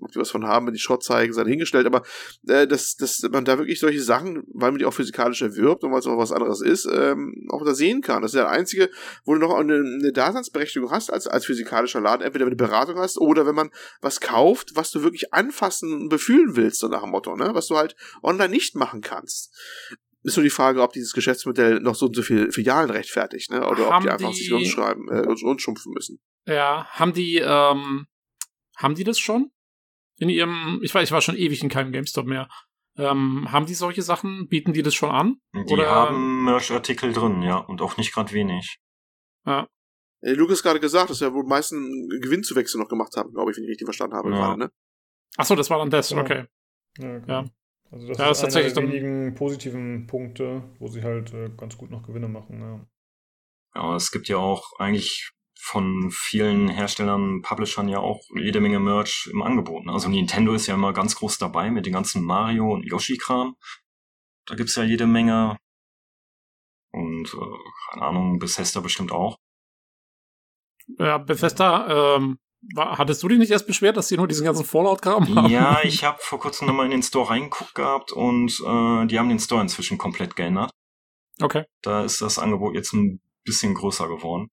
ob 0.00 0.12
die 0.12 0.18
was 0.18 0.30
von 0.30 0.46
haben, 0.46 0.66
wenn 0.66 0.74
die 0.74 0.80
Schrott 0.80 1.02
zeigen, 1.02 1.32
sei 1.32 1.44
hingestellt, 1.44 1.86
aber 1.86 2.02
äh, 2.48 2.66
dass, 2.66 2.96
dass 2.96 3.22
man 3.30 3.44
da 3.44 3.58
wirklich 3.58 3.80
solche 3.80 4.00
Sachen, 4.00 4.44
weil 4.52 4.70
man 4.70 4.78
die 4.78 4.84
auch 4.84 4.94
physikalisch 4.94 5.42
erwirbt 5.42 5.84
und 5.84 5.92
weil 5.92 5.98
es 5.98 6.06
auch 6.06 6.18
was 6.18 6.32
anderes 6.32 6.60
ist, 6.60 6.88
ähm, 6.92 7.46
auch 7.50 7.64
da 7.64 7.74
sehen 7.74 8.00
kann. 8.00 8.22
Das 8.22 8.32
ist 8.32 8.36
ja 8.36 8.44
der 8.44 8.50
einzige, 8.50 8.90
wo 9.24 9.34
du 9.34 9.40
noch 9.40 9.54
eine, 9.54 9.76
eine 9.76 10.12
Daseinsberechtigung 10.12 10.90
hast 10.90 11.12
als, 11.12 11.26
als 11.26 11.44
physikalischer 11.44 12.00
Laden, 12.00 12.22
entweder 12.22 12.46
wenn 12.46 12.56
du 12.56 12.56
Beratung 12.56 12.96
hast 12.98 13.18
oder 13.18 13.46
wenn 13.46 13.54
man 13.54 13.70
was 14.00 14.20
kauft, 14.20 14.72
was 14.74 14.90
du 14.90 15.02
wirklich 15.02 15.32
anfassen 15.32 15.92
und 15.92 16.08
befühlen 16.08 16.56
willst, 16.56 16.80
so 16.80 16.88
nach 16.88 17.02
dem 17.02 17.10
Motto, 17.10 17.36
ne? 17.36 17.50
Was 17.52 17.66
du 17.66 17.76
halt 17.76 17.96
online 18.22 18.43
online 18.44 18.54
nicht 18.54 18.74
machen 18.74 19.00
kannst. 19.00 19.54
Ist 20.22 20.36
nur 20.36 20.44
die 20.44 20.50
Frage, 20.50 20.82
ob 20.82 20.92
dieses 20.92 21.12
Geschäftsmodell 21.12 21.80
noch 21.80 21.94
so 21.94 22.06
und 22.06 22.16
so 22.16 22.22
viele 22.22 22.50
Filialen 22.50 22.90
rechtfertigt, 22.90 23.50
ne? 23.50 23.66
Oder 23.68 23.90
haben 23.90 23.96
ob 23.96 24.02
die 24.02 24.10
einfach 24.10 24.30
die, 24.30 24.36
sich 24.36 24.52
umschreiben, 24.52 25.08
äh, 25.10 25.26
umschrumpfen 25.26 25.92
müssen. 25.92 26.18
Ja, 26.46 26.86
haben 26.86 27.12
die, 27.12 27.36
ähm, 27.36 28.06
haben 28.76 28.94
die 28.94 29.04
das 29.04 29.18
schon? 29.18 29.50
In 30.16 30.30
ihrem, 30.30 30.80
ich 30.82 30.94
weiß, 30.94 31.08
ich 31.08 31.12
war 31.12 31.20
schon 31.20 31.36
ewig 31.36 31.62
in 31.62 31.68
keinem 31.68 31.92
GameStop 31.92 32.26
mehr. 32.26 32.48
Ähm, 32.96 33.50
haben 33.50 33.66
die 33.66 33.74
solche 33.74 34.02
Sachen? 34.02 34.48
Bieten 34.48 34.72
die 34.72 34.82
das 34.82 34.94
schon 34.94 35.10
an? 35.10 35.36
Die 35.52 35.74
Oder? 35.74 35.90
haben 35.90 36.44
Merch-Artikel 36.44 37.12
drin, 37.12 37.42
ja, 37.42 37.56
und 37.56 37.82
auch 37.82 37.96
nicht 37.98 38.14
gerade 38.14 38.32
wenig. 38.32 38.78
Ja. 39.44 39.68
Äh, 40.22 40.32
Lukas 40.32 40.62
gerade 40.62 40.80
gesagt, 40.80 41.10
dass 41.10 41.20
wir 41.20 41.34
wohl 41.34 41.44
meisten 41.44 42.08
Gewinnzuwächse 42.22 42.78
noch 42.78 42.88
gemacht 42.88 43.14
haben, 43.16 43.32
glaube 43.32 43.50
ich, 43.50 43.56
wenn 43.56 43.64
ich 43.64 43.70
richtig 43.70 43.86
verstanden 43.86 44.16
habe 44.16 44.30
ja. 44.30 44.36
gerade, 44.36 44.58
ne? 44.58 44.70
Ach 45.36 45.44
so, 45.44 45.54
das 45.54 45.68
war 45.68 45.78
dann 45.78 45.90
das, 45.90 46.12
okay. 46.12 46.46
Ja, 46.98 47.16
okay. 47.16 47.24
ja. 47.28 47.44
Also 47.94 48.08
das 48.08 48.18
ja, 48.18 48.30
ist, 48.32 48.42
das 48.42 48.56
einer 48.56 48.68
der 48.70 48.82
wenigen 48.82 49.34
positiven 49.36 50.08
Punkte, 50.08 50.64
wo 50.80 50.88
sie 50.88 51.04
halt 51.04 51.32
äh, 51.32 51.48
ganz 51.56 51.78
gut 51.78 51.92
noch 51.92 52.02
Gewinne 52.02 52.26
machen. 52.26 52.60
Ja. 52.60 53.80
ja, 53.80 53.94
es 53.94 54.10
gibt 54.10 54.26
ja 54.26 54.38
auch 54.38 54.72
eigentlich 54.80 55.30
von 55.60 56.10
vielen 56.10 56.68
Herstellern, 56.68 57.40
Publishern 57.42 57.88
ja 57.88 58.00
auch 58.00 58.20
jede 58.34 58.60
Menge 58.60 58.80
Merch 58.80 59.30
im 59.32 59.42
Angebot. 59.42 59.86
Ne? 59.86 59.92
Also 59.92 60.08
Nintendo 60.08 60.54
ist 60.54 60.66
ja 60.66 60.74
immer 60.74 60.92
ganz 60.92 61.14
groß 61.14 61.38
dabei 61.38 61.70
mit 61.70 61.86
den 61.86 61.92
ganzen 61.92 62.24
Mario 62.24 62.72
und 62.72 62.82
Yoshi-Kram. 62.82 63.54
Da 64.46 64.56
gibt's 64.56 64.74
ja 64.74 64.82
jede 64.82 65.06
Menge. 65.06 65.56
Und 66.90 67.32
äh, 67.32 67.92
keine 67.92 68.06
Ahnung, 68.06 68.40
Bethesda 68.40 68.80
bestimmt 68.80 69.12
auch. 69.12 69.38
Ja, 70.98 71.18
Bethesda, 71.18 72.16
ähm, 72.16 72.38
War, 72.74 72.96
hattest 72.98 73.22
du 73.22 73.28
dich 73.28 73.38
nicht 73.38 73.50
erst 73.50 73.66
beschwert, 73.66 73.96
dass 73.96 74.08
die 74.08 74.16
nur 74.16 74.26
diesen 74.28 74.44
ganzen 74.44 74.64
Fallout-Kram 74.64 75.34
haben? 75.34 75.50
Ja, 75.50 75.80
ich 75.82 76.04
habe 76.04 76.18
vor 76.20 76.38
kurzem 76.40 76.66
nochmal 76.66 76.86
in 76.86 76.92
den 76.92 77.02
Store 77.02 77.28
reingeguckt 77.30 77.74
gehabt 77.74 78.12
und 78.12 78.50
äh, 78.66 79.06
die 79.06 79.18
haben 79.18 79.28
den 79.28 79.38
Store 79.38 79.60
inzwischen 79.60 79.98
komplett 79.98 80.34
geändert. 80.36 80.70
Okay. 81.40 81.64
Da 81.82 82.04
ist 82.04 82.22
das 82.22 82.38
Angebot 82.38 82.74
jetzt 82.74 82.92
ein 82.92 83.20
bisschen 83.44 83.74
größer 83.74 84.08
geworden. 84.08 84.48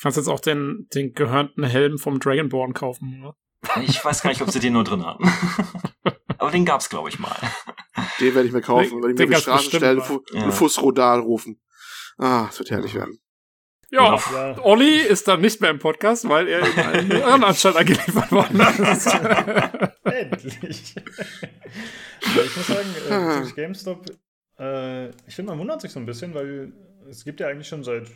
Kannst 0.00 0.16
jetzt 0.16 0.28
auch 0.28 0.40
den, 0.40 0.86
den 0.94 1.12
gehörnten 1.12 1.64
Helm 1.64 1.98
vom 1.98 2.18
Dragonborn 2.20 2.72
kaufen, 2.72 3.20
oder? 3.22 3.36
Ich 3.82 4.04
weiß 4.04 4.22
gar 4.22 4.30
nicht, 4.30 4.42
ob 4.42 4.50
sie 4.50 4.60
den 4.60 4.74
nur 4.74 4.84
drin 4.84 5.04
haben. 5.04 5.24
Aber 6.38 6.50
den 6.50 6.64
gab's, 6.64 6.88
glaube 6.90 7.08
ich, 7.08 7.18
mal. 7.18 7.34
Den 8.20 8.34
werde 8.34 8.46
ich 8.48 8.52
mir 8.54 8.60
kaufen, 8.60 8.90
Den- 8.90 9.02
weil 9.02 9.10
ich 9.10 9.16
den 9.16 9.28
mir 9.30 9.36
auf 9.36 9.40
die 9.44 9.50
Straße 9.50 9.68
stelle, 9.68 10.02
Ja. 10.32 10.40
ja. 10.40 10.50
Fussrodal 10.50 11.20
rufen. 11.20 11.60
Ah, 12.18 12.46
es 12.50 12.58
wird 12.58 12.70
herrlich 12.70 12.94
werden. 12.94 13.18
Ja, 13.94 14.18
Ja. 14.32 14.64
Olli 14.64 14.98
ist 14.98 15.28
dann 15.28 15.40
nicht 15.40 15.60
mehr 15.60 15.70
im 15.70 15.78
Podcast, 15.78 16.28
weil 16.28 16.48
er 16.48 16.60
in 16.60 16.78
eine 16.78 17.14
Irrenanstalt 17.14 17.76
angeliefert 17.76 18.32
worden 18.32 18.60
ist. 18.60 19.06
Endlich. 20.04 20.94
ja, 20.94 22.42
ich 22.44 22.56
muss 22.56 22.66
sagen, 22.66 22.88
äh, 23.08 23.26
bezüglich 23.26 23.54
GameStop, 23.54 24.06
äh, 24.58 25.08
ich 25.26 25.34
finde, 25.34 25.52
man 25.52 25.58
wundert 25.58 25.80
sich 25.80 25.92
so 25.92 26.00
ein 26.00 26.06
bisschen, 26.06 26.34
weil 26.34 26.72
es 27.08 27.24
gibt 27.24 27.40
ja 27.40 27.48
eigentlich 27.48 27.68
schon 27.68 27.84
seit, 27.84 28.10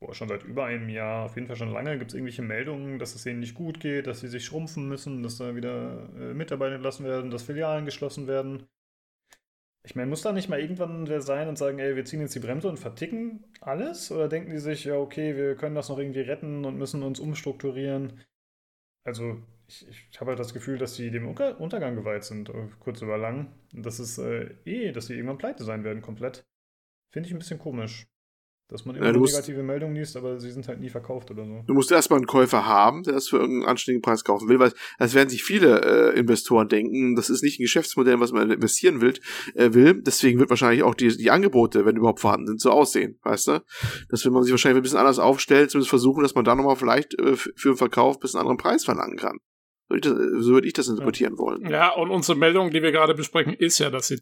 boah, 0.00 0.14
schon 0.14 0.28
seit 0.28 0.44
über 0.44 0.64
einem 0.64 0.88
Jahr, 0.88 1.26
auf 1.26 1.36
jeden 1.36 1.46
Fall 1.46 1.56
schon 1.56 1.72
lange, 1.72 1.98
gibt 1.98 2.10
es 2.10 2.14
irgendwelche 2.14 2.42
Meldungen, 2.42 2.98
dass 2.98 3.14
es 3.14 3.22
denen 3.22 3.40
nicht 3.40 3.54
gut 3.54 3.80
geht, 3.80 4.06
dass 4.06 4.20
sie 4.20 4.28
sich 4.28 4.44
schrumpfen 4.44 4.88
müssen, 4.88 5.22
dass 5.22 5.38
da 5.38 5.54
wieder 5.54 6.08
äh, 6.16 6.34
Mitarbeiter 6.34 6.74
entlassen 6.74 7.06
werden, 7.06 7.30
dass 7.30 7.42
Filialen 7.42 7.84
geschlossen 7.84 8.26
werden. 8.26 8.66
Ich 9.82 9.94
meine, 9.96 10.08
muss 10.08 10.22
da 10.22 10.32
nicht 10.32 10.48
mal 10.48 10.60
irgendwann 10.60 11.08
wer 11.08 11.22
sein 11.22 11.48
und 11.48 11.56
sagen, 11.56 11.78
ey, 11.78 11.96
wir 11.96 12.04
ziehen 12.04 12.20
jetzt 12.20 12.34
die 12.34 12.38
Bremse 12.40 12.68
und 12.68 12.78
verticken 12.78 13.44
alles? 13.60 14.10
Oder 14.12 14.28
denken 14.28 14.50
die 14.50 14.58
sich, 14.58 14.84
ja, 14.84 14.96
okay, 14.96 15.36
wir 15.36 15.56
können 15.56 15.74
das 15.74 15.88
noch 15.88 15.98
irgendwie 15.98 16.20
retten 16.20 16.64
und 16.64 16.76
müssen 16.76 17.02
uns 17.02 17.18
umstrukturieren? 17.18 18.20
Also, 19.04 19.42
ich, 19.68 19.88
ich 19.88 20.20
habe 20.20 20.30
halt 20.30 20.38
das 20.40 20.52
Gefühl, 20.52 20.78
dass 20.78 20.94
die 20.96 21.10
dem 21.10 21.26
Unter 21.28 21.60
Untergang 21.60 21.96
geweiht 21.96 22.24
sind, 22.24 22.50
äh, 22.50 22.68
kurz 22.80 23.00
über 23.02 23.16
lang. 23.16 23.52
Das 23.72 24.00
ist 24.00 24.18
äh, 24.18 24.54
eh, 24.66 24.92
dass 24.92 25.06
die 25.06 25.14
irgendwann 25.14 25.38
pleite 25.38 25.64
sein 25.64 25.84
werden, 25.84 26.02
komplett. 26.02 26.44
Finde 27.12 27.28
ich 27.28 27.34
ein 27.34 27.38
bisschen 27.38 27.58
komisch. 27.58 28.09
Dass 28.70 28.84
man 28.84 28.94
immer 28.94 29.06
Ja, 29.06 29.12
musst- 29.12 29.34
negative 29.34 29.62
Meldungen 29.64 29.96
liest, 29.96 30.16
aber 30.16 30.38
sie 30.38 30.50
sind 30.50 30.68
halt 30.68 30.80
nie 30.80 30.88
verkauft 30.90 31.30
oder 31.30 31.44
so. 31.44 31.64
Du 31.66 31.74
musst 31.74 31.90
erstmal 31.90 32.18
einen 32.18 32.26
Käufer 32.26 32.66
haben, 32.66 33.02
der 33.02 33.14
das 33.14 33.28
für 33.28 33.38
irgendeinen 33.38 33.68
anständigen 33.68 34.02
Preis 34.02 34.22
kaufen 34.22 34.48
will, 34.48 34.60
weil 34.60 34.72
das 34.98 35.14
werden 35.14 35.28
sich 35.28 35.42
viele 35.42 36.12
äh, 36.14 36.18
Investoren 36.18 36.68
denken, 36.68 37.16
das 37.16 37.30
ist 37.30 37.42
nicht 37.42 37.58
ein 37.58 37.64
Geschäftsmodell, 37.64 38.20
was 38.20 38.30
man 38.32 38.50
investieren 38.50 39.00
will, 39.00 39.14
äh, 39.54 39.72
will. 39.74 40.00
Deswegen 40.02 40.38
wird 40.38 40.50
wahrscheinlich 40.50 40.84
auch 40.84 40.94
die, 40.94 41.08
die 41.16 41.30
Angebote, 41.30 41.84
wenn 41.84 41.96
überhaupt 41.96 42.20
vorhanden 42.20 42.46
sind, 42.46 42.60
so 42.60 42.70
aussehen, 42.70 43.18
weißt 43.22 43.48
du? 43.48 43.64
Das 44.08 44.24
will 44.24 44.30
man 44.32 44.44
sich 44.44 44.52
wahrscheinlich 44.52 44.78
ein 44.78 44.82
bisschen 44.82 44.98
anders 44.98 45.18
aufstellen, 45.18 45.68
zumindest 45.68 45.90
versuchen, 45.90 46.22
dass 46.22 46.34
man 46.36 46.44
da 46.44 46.54
nochmal 46.54 46.76
vielleicht 46.76 47.18
äh, 47.18 47.34
für 47.36 47.70
den 47.70 47.76
Verkauf 47.76 48.16
ein 48.16 48.20
bisschen 48.20 48.38
anderen 48.40 48.56
Preis 48.58 48.84
verlangen 48.84 49.16
kann. 49.16 49.38
So 49.88 49.94
würde 49.96 49.98
ich 49.98 50.12
das, 50.14 50.44
so 50.44 50.52
würde 50.52 50.66
ich 50.68 50.72
das 50.74 50.88
interpretieren 50.88 51.36
wollen. 51.38 51.68
ja, 51.68 51.92
und 51.94 52.10
unsere 52.10 52.38
Meldung, 52.38 52.70
die 52.70 52.82
wir 52.82 52.92
gerade 52.92 53.14
besprechen, 53.14 53.54
ist 53.54 53.78
ja, 53.80 53.90
dass 53.90 54.06
sie 54.06 54.20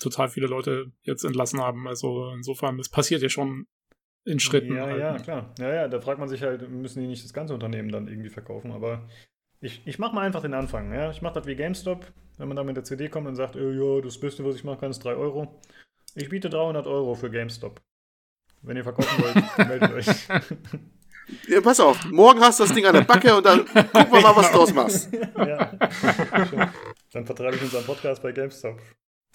total 0.00 0.28
viele 0.28 0.48
Leute 0.48 0.86
jetzt 1.02 1.22
entlassen 1.24 1.60
haben. 1.60 1.86
Also 1.86 2.32
insofern, 2.34 2.78
das 2.78 2.88
passiert 2.88 3.22
ja 3.22 3.28
schon 3.28 3.66
in 4.24 4.40
Schritten. 4.40 4.74
Ja, 4.74 4.86
halt, 4.86 4.98
ja, 4.98 5.16
klar. 5.18 5.54
Ja, 5.58 5.72
ja, 5.72 5.88
da 5.88 6.00
fragt 6.00 6.18
man 6.18 6.28
sich 6.28 6.42
halt, 6.42 6.68
müssen 6.68 7.00
die 7.00 7.06
nicht 7.06 7.24
das 7.24 7.34
ganze 7.34 7.54
Unternehmen 7.54 7.90
dann 7.90 8.08
irgendwie 8.08 8.30
verkaufen? 8.30 8.72
Aber 8.72 9.08
ich, 9.60 9.82
ich 9.86 9.98
mache 9.98 10.14
mal 10.14 10.22
einfach 10.22 10.42
den 10.42 10.54
Anfang. 10.54 10.92
Ja? 10.92 11.10
Ich 11.10 11.22
mache 11.22 11.34
das 11.34 11.46
wie 11.46 11.54
GameStop, 11.54 12.06
wenn 12.38 12.48
man 12.48 12.56
da 12.56 12.64
mit 12.64 12.76
der 12.76 12.84
CD 12.84 13.08
kommt 13.08 13.28
und 13.28 13.36
sagt, 13.36 13.56
äh, 13.56 13.72
ja, 13.72 14.00
das 14.00 14.18
Beste, 14.18 14.44
was 14.44 14.56
ich 14.56 14.64
machen 14.64 14.80
kann, 14.80 14.90
ist 14.90 15.04
3 15.04 15.14
Euro. 15.14 15.60
Ich 16.14 16.28
biete 16.28 16.48
300 16.48 16.86
Euro 16.86 17.14
für 17.14 17.30
GameStop. 17.30 17.80
Wenn 18.62 18.76
ihr 18.76 18.84
verkaufen 18.84 19.22
wollt, 19.22 19.58
meldet 19.68 19.92
euch. 19.92 20.06
Ja, 21.48 21.60
pass 21.62 21.80
auf, 21.80 22.04
morgen 22.10 22.40
hast 22.40 22.60
du 22.60 22.64
das 22.64 22.74
Ding 22.74 22.84
an 22.84 22.92
der 22.92 23.00
Backe 23.00 23.34
und 23.34 23.46
dann 23.46 23.64
gucken 23.64 24.12
wir 24.12 24.20
mal, 24.20 24.36
was 24.36 24.50
du 24.50 24.58
draus 24.58 24.74
machst. 24.74 25.10
ja. 25.38 25.72
Dann 27.12 27.24
vertreibe 27.24 27.56
ich 27.56 27.62
unseren 27.62 27.84
Podcast 27.84 28.22
bei 28.22 28.32
GameStop. 28.32 28.78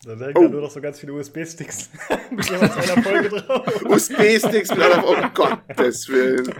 Da 0.06 0.12
hängen 0.12 0.34
Oh. 0.38 0.48
nur 0.48 0.62
noch 0.62 0.72
so 0.72 0.80
ganz 0.80 1.00
viele 1.00 1.14
USB-Sticks 1.14 1.90
mit 2.32 2.50
jeweils 2.50 2.90
einer 2.90 3.04
Folge 3.04 3.30
drauf. 3.42 3.82
USB-Sticks 3.84 4.70
mit 4.70 4.82
einer, 4.82 5.04
oh 5.06 5.16
Gottes 5.34 6.08
Willen. 6.08 6.54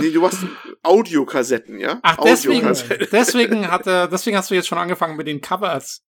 Nee, 0.00 0.10
du 0.10 0.26
hast 0.26 0.38
Audiokassetten, 0.82 1.78
ja? 1.78 2.00
Ach, 2.02 2.16
deswegen, 2.24 2.66
deswegen, 3.12 3.70
hat, 3.70 3.86
deswegen 3.86 4.36
hast 4.36 4.50
du 4.50 4.54
jetzt 4.54 4.66
schon 4.66 4.78
angefangen 4.78 5.16
mit 5.16 5.26
den 5.28 5.40
Covers, 5.40 6.02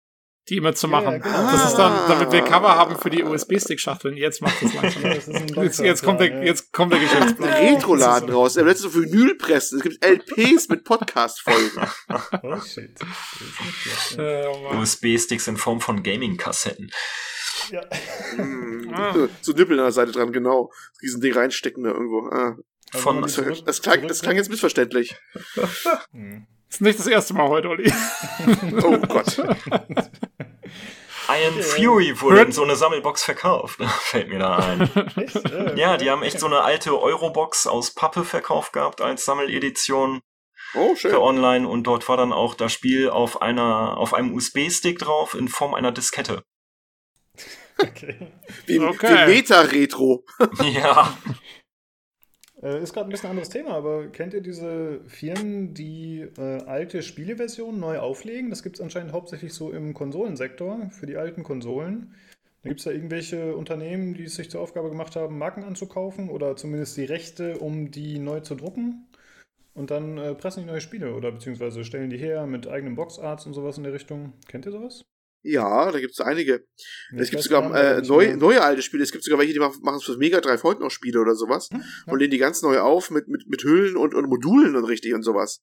die 0.50 0.58
immer 0.58 0.76
zu 0.76 0.88
machen. 0.88 1.14
ja, 1.14 1.18
genau. 1.18 1.52
Das 1.52 1.70
ist 1.72 1.76
dann, 1.76 2.08
damit 2.08 2.32
wir 2.32 2.44
Ah. 2.44 2.48
Cover 2.48 2.76
haben 2.76 2.96
für 2.98 3.10
die 3.10 3.24
USB-Stick-Schachteln. 3.24 4.16
Jetzt 4.16 4.42
macht 4.42 4.62
es 4.62 4.74
langsam. 4.74 5.04
Das 5.16 5.28
ein 5.28 5.48
Jetzt, 5.64 5.80
jetzt, 5.80 6.04
kommt 6.04 6.20
der, 6.20 6.44
jetzt 6.44 6.72
kommt 6.72 6.94
der 6.94 7.00
Geschäftsplan. 7.00 7.50
Retro-Laden 7.50 8.30
raus. 8.30 8.56
Er 8.56 8.62
hat 8.62 8.70
letztens 8.70 8.94
so 8.94 9.02
Vinylpressen. 9.02 9.80
Es 9.80 9.84
gibt 9.84 10.06
LPs 10.06 10.70
mit 10.70 10.84
Podcast-Folgen. 10.84 11.88
Oh 12.44 12.60
shit. 12.62 12.92
Äh, 14.18 14.46
oh. 14.48 14.78
USB-Sticks 14.82 15.48
in 15.48 15.58
Form 15.58 15.82
von 15.82 16.04
Gaming-Kassetten. 16.04 16.92
Ja. 17.72 17.82
Hm, 18.36 18.74
Ah. 18.96 19.14
So 19.42 19.52
Nippeln 19.54 19.80
an 19.80 19.86
der 19.88 19.92
Seite 19.92 20.12
dran, 20.12 20.32
genau. 20.32 20.72
Riesen 21.02 21.22
Ding 21.22 21.34
reinstecken 21.34 21.84
da 21.84 21.90
irgendwo. 21.92 22.30
Ah. 22.30 22.56
Also 22.94 23.04
Von- 23.04 23.22
Das, 23.24 23.64
das, 23.66 23.82
klang, 23.82 24.08
das 24.08 24.22
klang 24.22 24.36
jetzt 24.36 24.50
missverständlich. 24.50 25.16
Ist 26.70 26.82
nicht 26.82 27.00
das 27.00 27.08
erste 27.08 27.34
Mal 27.34 27.48
heute, 27.48 27.70
Olli. 27.70 27.92
Oh 28.84 28.98
Gott. 28.98 29.38
Iron. 31.28 31.62
Fury 31.64 32.22
wurde 32.22 32.42
in 32.42 32.52
so 32.52 32.64
eine 32.64 32.76
Sammelbox 32.76 33.24
verkauft. 33.24 33.80
Fällt 34.02 34.30
mir 34.30 34.40
da 34.40 34.58
ein. 34.58 34.90
Ja, 35.76 35.98
die 35.98 36.10
haben 36.12 36.22
echt 36.24 36.40
so 36.40 36.46
eine 36.46 36.62
alte 36.62 37.00
Eurobox 37.02 37.66
aus 37.68 37.94
Pappe 37.96 38.24
verkauft 38.24 38.74
gehabt 38.74 39.02
als 39.02 39.26
Sammeledition 39.26 40.22
Oh, 40.76 40.96
schön. 40.96 41.12
für 41.12 41.22
online 41.22 41.68
und 41.68 41.84
dort 41.84 42.08
war 42.10 42.18
dann 42.18 42.34
auch 42.34 42.54
das 42.54 42.74
Spiel 42.74 43.10
auf 43.10 43.42
einer 43.42 43.98
auf 43.98 44.14
einem 44.14 44.34
USB-Stick 44.34 45.00
drauf 45.00 45.34
in 45.34 45.48
Form 45.48 45.74
einer 45.74 45.92
Diskette. 45.92 46.44
Okay. 47.80 48.32
Wie, 48.66 48.80
Okay. 48.80 49.28
wie 49.28 49.32
Meta-Retro. 49.36 50.26
ja, 50.74 51.18
Äh, 52.66 52.82
ist 52.82 52.94
gerade 52.94 53.08
ein 53.08 53.12
bisschen 53.12 53.28
ein 53.28 53.32
anderes 53.32 53.50
Thema, 53.50 53.76
aber 53.76 54.08
kennt 54.08 54.34
ihr 54.34 54.42
diese 54.42 55.00
Firmen, 55.06 55.76
die 55.76 56.22
äh, 56.38 56.64
alte 56.66 57.04
Spieleversionen 57.04 57.80
neu 57.80 58.00
auflegen? 58.00 58.50
Das 58.50 58.64
gibt 58.64 58.78
es 58.78 58.82
anscheinend 58.82 59.14
hauptsächlich 59.14 59.54
so 59.54 59.72
im 59.72 59.94
Konsolensektor 59.94 60.90
für 60.90 61.06
die 61.06 61.18
alten 61.18 61.44
Konsolen. 61.44 62.16
Da 62.64 62.70
gibt 62.70 62.80
es 62.80 62.86
da 62.86 62.92
irgendwelche 62.92 63.56
Unternehmen, 63.56 64.16
die 64.16 64.24
es 64.24 64.36
sich 64.36 64.50
zur 64.50 64.62
Aufgabe 64.62 64.90
gemacht 64.90 65.16
haben, 65.16 65.38
Marken 65.38 65.64
anzukaufen 65.64 66.30
oder 66.30 66.56
zumindest 66.56 66.98
die 66.98 67.06
Rechte, 67.06 67.60
um 67.60 67.92
die 67.92 68.18
neu 68.18 68.40
zu 68.40 68.56
drucken. 68.56 69.06
Und 69.76 69.92
dann 69.92 70.18
äh, 70.18 70.34
pressen 70.34 70.64
die 70.64 70.70
neue 70.70 70.82
Spiele 70.82 71.14
oder 71.14 71.32
beziehungsweise 71.32 71.86
stellen 71.86 72.10
die 72.10 72.18
her 72.18 72.48
mit 72.48 72.68
eigenen 72.68 72.96
Boxarts 72.96 73.46
und 73.46 73.54
sowas 73.54 73.78
in 73.78 73.84
der 73.84 73.94
Richtung. 73.94 74.34
Kennt 74.48 74.66
ihr 74.66 74.72
sowas? 74.72 75.06
Ja, 75.48 75.92
da 75.92 76.00
gibt 76.00 76.14
es 76.14 76.20
einige. 76.20 76.66
Es 77.16 77.30
gibt 77.30 77.44
sogar 77.44 77.74
äh, 77.76 78.02
neu, 78.02 78.36
neue 78.36 78.62
alte 78.64 78.82
Spiele. 78.82 79.04
Es 79.04 79.12
gibt 79.12 79.24
sogar 79.24 79.40
welche, 79.40 79.54
die 79.54 79.60
machen 79.60 80.02
für 80.02 80.18
Mega 80.18 80.42
Drive 80.42 80.64
heute 80.64 80.82
noch 80.82 80.90
Spiele 80.90 81.20
oder 81.22 81.36
sowas. 81.36 81.70
ja. 81.72 81.80
Und 82.08 82.20
lehnen 82.20 82.32
die 82.32 82.40
ganz 82.40 82.62
neu 82.64 82.80
auf 82.80 83.12
mit, 83.12 83.28
mit, 83.28 83.48
mit 83.48 83.64
Hüllen 83.64 83.96
und, 83.96 84.16
und 84.16 84.28
Modulen 84.28 84.76
und 84.76 84.86
richtig 84.86 85.14
und 85.14 85.22
sowas. 85.24 85.62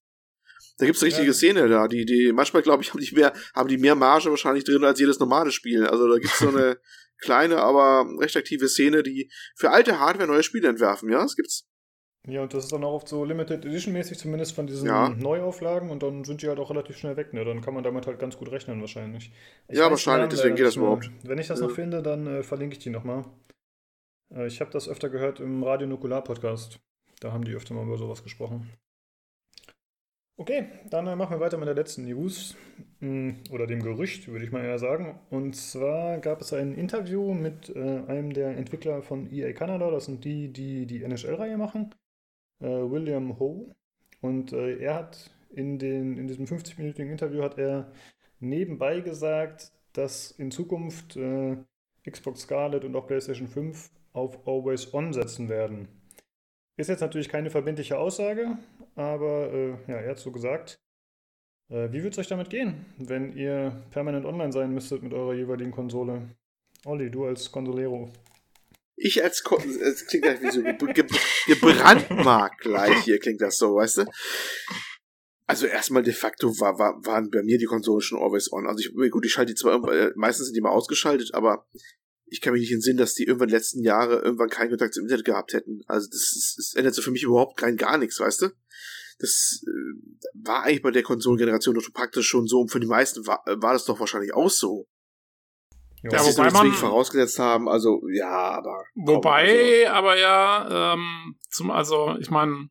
Da 0.78 0.86
gibt's 0.86 1.02
eine 1.02 1.08
richtige 1.08 1.28
Ja. 1.28 1.34
Szene 1.34 1.68
da. 1.68 1.88
Die, 1.88 2.04
die, 2.04 2.32
manchmal, 2.32 2.62
glaube 2.62 2.82
ich, 2.82 2.92
haben 2.92 3.00
die 3.00 3.14
mehr, 3.14 3.32
haben 3.54 3.68
die 3.68 3.78
mehr 3.78 3.94
Marge 3.94 4.30
wahrscheinlich 4.30 4.64
drin 4.64 4.84
als 4.84 5.00
jedes 5.00 5.18
normale 5.18 5.50
Spiel. 5.50 5.84
Also 5.86 6.08
da 6.08 6.18
gibt's 6.18 6.38
so 6.38 6.48
eine 6.48 6.78
kleine, 7.18 7.58
aber 7.58 8.06
recht 8.20 8.36
aktive 8.36 8.68
Szene, 8.68 9.02
die 9.02 9.30
für 9.56 9.70
alte 9.70 9.98
Hardware 9.98 10.28
neue 10.28 10.42
Spiele 10.42 10.68
entwerfen. 10.68 11.10
Ja, 11.10 11.22
das 11.22 11.34
gibt's. 11.34 11.66
Ja, 12.28 12.42
und 12.42 12.54
das 12.54 12.64
ist 12.64 12.72
dann 12.72 12.84
auch 12.84 12.92
oft 12.92 13.08
so 13.08 13.24
Limited 13.24 13.64
Edition 13.64 13.92
mäßig, 13.92 14.16
zumindest 14.16 14.54
von 14.54 14.68
diesen 14.68 14.86
Ja. 14.86 15.08
Neuauflagen 15.08 15.90
und 15.90 16.04
dann 16.04 16.22
sind 16.22 16.40
die 16.42 16.48
halt 16.48 16.60
auch 16.60 16.70
relativ 16.70 16.96
schnell 16.96 17.16
weg, 17.16 17.32
ne? 17.32 17.44
Dann 17.44 17.60
kann 17.62 17.74
man 17.74 17.82
damit 17.82 18.06
halt 18.06 18.20
ganz 18.20 18.36
gut 18.36 18.52
rechnen 18.52 18.80
wahrscheinlich. 18.80 19.32
Ich 19.68 19.76
Ja, 19.76 19.90
wahrscheinlich, 19.90 20.20
Namen 20.20 20.30
deswegen 20.30 20.54
geht 20.54 20.66
das 20.66 20.76
überhaupt. 20.76 21.10
Wenn 21.24 21.38
ich 21.38 21.48
das 21.48 21.58
Ja. 21.60 21.66
noch 21.66 21.74
finde, 21.74 22.00
dann 22.00 22.26
äh, 22.28 22.42
verlinke 22.44 22.76
ich 22.76 22.82
die 22.82 22.90
nochmal. 22.90 23.24
Äh, 24.32 24.46
ich 24.46 24.60
habe 24.60 24.70
das 24.70 24.88
öfter 24.88 25.08
gehört 25.08 25.40
im 25.40 25.64
Radio 25.64 25.88
Nukular 25.88 26.22
Podcast. 26.22 26.78
Da 27.18 27.32
haben 27.32 27.44
die 27.44 27.54
öfter 27.54 27.74
mal 27.74 27.84
über 27.84 27.98
sowas 27.98 28.22
gesprochen. 28.22 28.70
Okay, 30.36 30.66
dann 30.90 31.06
äh, 31.08 31.16
machen 31.16 31.36
wir 31.36 31.40
weiter 31.40 31.58
mit 31.58 31.66
der 31.68 31.74
letzten 31.74 32.04
News. 32.04 32.56
Mm, 33.00 33.30
Oder 33.50 33.66
dem 33.66 33.82
Gerücht, 33.82 34.28
würde 34.28 34.44
ich 34.44 34.50
mal 34.52 34.64
eher 34.64 34.78
sagen. 34.78 35.18
Und 35.30 35.54
zwar 35.56 36.18
gab 36.18 36.40
es 36.40 36.52
ein 36.52 36.74
Interview 36.74 37.34
mit 37.34 37.68
äh, 37.74 38.02
einem 38.06 38.32
der 38.32 38.56
Entwickler 38.56 39.02
von 39.02 39.30
EA 39.32 39.52
Canada. 39.52 39.90
Das 39.90 40.06
sind 40.06 40.24
die, 40.24 40.52
die 40.52 40.86
die 40.86 41.02
NHL-Reihe 41.02 41.58
machen. 41.58 41.94
Äh, 42.62 42.90
William 42.90 43.38
Ho. 43.38 43.74
Und 44.20 44.52
äh, 44.52 44.78
er 44.78 44.94
hat 44.94 45.30
in, 45.50 45.78
den, 45.78 46.16
in 46.16 46.28
diesem 46.28 46.46
50-minütigen 46.46 47.10
Interview 47.10 47.42
hat 47.42 47.58
er 47.58 47.92
nebenbei 48.40 49.00
gesagt, 49.00 49.72
dass 49.92 50.30
in 50.30 50.50
Zukunft 50.50 51.16
äh, 51.16 51.56
Xbox 52.08 52.42
Scarlet 52.42 52.84
und 52.84 52.96
auch 52.96 53.06
PlayStation 53.06 53.48
5 53.48 53.90
auf 54.12 54.46
Always 54.46 54.92
On 54.94 55.12
setzen 55.12 55.48
werden. 55.48 55.88
Ist 56.76 56.88
jetzt 56.88 57.00
natürlich 57.00 57.28
keine 57.28 57.50
verbindliche 57.50 57.98
Aussage, 57.98 58.56
aber 58.94 59.52
äh, 59.52 59.70
ja, 59.88 59.96
er 59.96 60.10
hat 60.10 60.18
so 60.18 60.32
gesagt. 60.32 60.80
Äh, 61.68 61.92
wie 61.92 62.02
würde 62.02 62.10
es 62.10 62.18
euch 62.18 62.28
damit 62.28 62.50
gehen, 62.50 62.86
wenn 62.98 63.32
ihr 63.36 63.82
permanent 63.90 64.24
online 64.24 64.52
sein 64.52 64.72
müsstet 64.72 65.02
mit 65.02 65.12
eurer 65.12 65.34
jeweiligen 65.34 65.72
Konsole? 65.72 66.22
Olli, 66.84 67.10
du 67.10 67.26
als 67.26 67.52
Konsolero. 67.52 68.10
Ich 68.96 69.22
als 69.22 69.42
Ko 69.42 69.56
es 69.56 70.06
klingt 70.06 70.24
gleich 70.24 70.42
wie 70.42 70.50
so 70.50 70.62
ge 70.62 70.76
ge 70.92 71.06
gebrandmarkt 71.46 72.60
gleich 72.60 73.04
hier 73.04 73.18
klingt 73.18 73.40
das 73.40 73.58
so, 73.58 73.76
weißt 73.76 73.98
du? 73.98 74.04
Also 75.46 75.66
erstmal 75.66 76.02
de 76.02 76.12
facto 76.12 76.58
war, 76.60 76.78
war, 76.78 77.04
waren 77.04 77.30
bei 77.30 77.42
mir 77.42 77.58
die 77.58 77.66
Konsolen 77.66 78.00
schon 78.00 78.22
always 78.22 78.52
on. 78.52 78.66
Also 78.66 78.80
ich, 78.80 79.10
gut, 79.10 79.26
ich 79.26 79.32
schalte 79.32 79.52
die 79.52 79.60
zwar 79.60 79.82
äh, 79.92 80.12
meistens 80.14 80.46
sind 80.46 80.54
die 80.54 80.60
mal 80.60 80.70
ausgeschaltet, 80.70 81.34
aber 81.34 81.66
ich 82.26 82.40
kann 82.40 82.54
mich 82.54 82.62
nicht 82.62 82.72
entsinnen, 82.72 82.96
dass 82.96 83.14
die 83.14 83.24
irgendwann 83.24 83.50
letzten 83.50 83.82
Jahre 83.82 84.22
irgendwann 84.22 84.48
keinen 84.48 84.70
Kontakt 84.70 84.94
zum 84.94 85.04
Internet 85.04 85.26
gehabt 85.26 85.52
hätten. 85.52 85.82
Also 85.86 86.08
das, 86.10 86.34
ist, 86.34 86.54
das 86.56 86.74
ändert 86.74 86.94
so 86.94 87.02
für 87.02 87.10
mich 87.10 87.24
überhaupt 87.24 87.58
kein 87.58 87.76
gar 87.76 87.98
nichts, 87.98 88.18
weißt 88.20 88.42
du? 88.42 88.48
Das 89.18 89.62
äh, 89.66 90.30
war 90.34 90.62
eigentlich 90.62 90.82
bei 90.82 90.90
der 90.90 91.02
Konsolengeneration 91.02 91.74
doch 91.74 91.92
praktisch 91.92 92.28
schon 92.28 92.46
so 92.46 92.60
und 92.60 92.70
für 92.70 92.80
die 92.80 92.86
meisten 92.86 93.26
war, 93.26 93.42
war 93.46 93.74
das 93.74 93.84
doch 93.84 94.00
wahrscheinlich 94.00 94.32
auch 94.32 94.50
so. 94.50 94.86
Ja, 96.10 96.18
sie 96.18 96.36
wobei 96.36 96.50
so 96.50 96.56
man, 96.56 96.72
vorausgesetzt 96.72 97.38
haben, 97.38 97.68
also 97.68 98.02
ja, 98.12 98.28
aber. 98.28 98.84
Wobei, 98.94 99.88
aber 99.90 100.18
ja, 100.18 100.94
ähm, 100.94 101.36
zum, 101.48 101.70
also 101.70 102.16
ich 102.18 102.30
meine, 102.30 102.68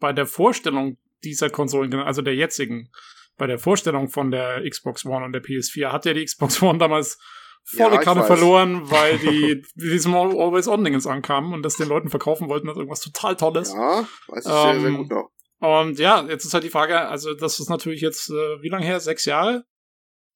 bei 0.00 0.12
der 0.12 0.26
Vorstellung 0.26 0.96
dieser 1.24 1.50
Konsolen, 1.50 1.92
also 1.94 2.22
der 2.22 2.34
jetzigen, 2.34 2.90
bei 3.36 3.46
der 3.46 3.58
Vorstellung 3.58 4.08
von 4.08 4.30
der 4.30 4.68
Xbox 4.68 5.04
One 5.04 5.24
und 5.24 5.32
der 5.32 5.42
PS4 5.42 5.92
hat 5.92 6.06
ja 6.06 6.14
die 6.14 6.24
Xbox 6.24 6.62
One 6.62 6.78
damals 6.78 7.18
volle 7.64 7.96
Ja, 7.96 8.00
Kanne 8.00 8.24
verloren, 8.24 8.90
weil 8.90 9.18
die 9.18 9.62
diesem 9.74 10.14
Always-On-Dingens 10.14 11.06
ankamen 11.06 11.52
und 11.52 11.62
das 11.62 11.76
den 11.76 11.88
Leuten 11.88 12.10
verkaufen 12.10 12.48
wollten 12.48 12.68
als 12.68 12.76
irgendwas 12.76 13.00
total 13.00 13.36
Tolles. 13.36 13.72
Ja, 13.72 14.06
weiß 14.28 14.46
ich 14.46 14.52
sehr, 14.52 14.80
sehr 14.80 14.88
Ähm, 14.88 14.96
gut 14.98 15.10
noch. 15.10 15.30
Und 15.60 15.98
ja, 15.98 16.22
jetzt 16.28 16.44
ist 16.44 16.52
halt 16.52 16.64
die 16.64 16.70
Frage, 16.70 17.08
also 17.08 17.32
das 17.32 17.58
ist 17.58 17.70
natürlich 17.70 18.02
jetzt, 18.02 18.28
äh, 18.28 18.62
wie 18.62 18.68
lange 18.68 18.84
her? 18.84 19.00
Sechs 19.00 19.24
Jahre? 19.24 19.64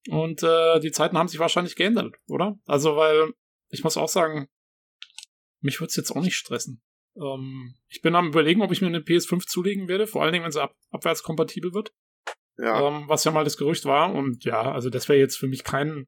Und 0.09 0.42
äh, 0.42 0.80
die 0.80 0.90
Zeiten 0.90 1.18
haben 1.18 1.28
sich 1.28 1.38
wahrscheinlich 1.38 1.76
geändert, 1.76 2.14
oder? 2.28 2.59
Also, 2.64 2.96
weil 2.96 3.32
ich 3.68 3.84
muss 3.84 3.96
auch 3.96 4.09
sagen, 4.09 4.48
mich 5.61 5.80
würde 5.80 5.88
es 5.90 5.96
jetzt 5.96 6.11
auch 6.12 6.22
nicht 6.22 6.36
stressen. 6.36 6.82
Ähm, 7.16 7.74
ich 7.88 8.00
bin 8.00 8.14
am 8.14 8.28
überlegen, 8.28 8.62
ob 8.62 8.72
ich 8.72 8.80
mir 8.80 8.86
eine 8.86 9.00
PS5 9.00 9.46
zulegen 9.46 9.88
werde, 9.88 10.06
vor 10.06 10.22
allen 10.22 10.32
Dingen, 10.32 10.44
wenn 10.44 10.52
sie 10.52 10.62
ab 10.62 10.74
abwärtskompatibel 10.90 11.74
wird, 11.74 11.92
Ja. 12.56 12.86
ähm, 12.88 13.04
was 13.09 13.24
ja 13.24 13.30
mal 13.32 13.44
das 13.44 13.56
Gerücht 13.56 13.84
war. 13.84 14.14
Und 14.14 14.44
ja, 14.44 14.72
also 14.72 14.88
das 14.88 15.09
wäre 15.09 15.18
jetzt 15.18 15.36
für 15.36 15.48
mich 15.48 15.64
kein 15.64 16.06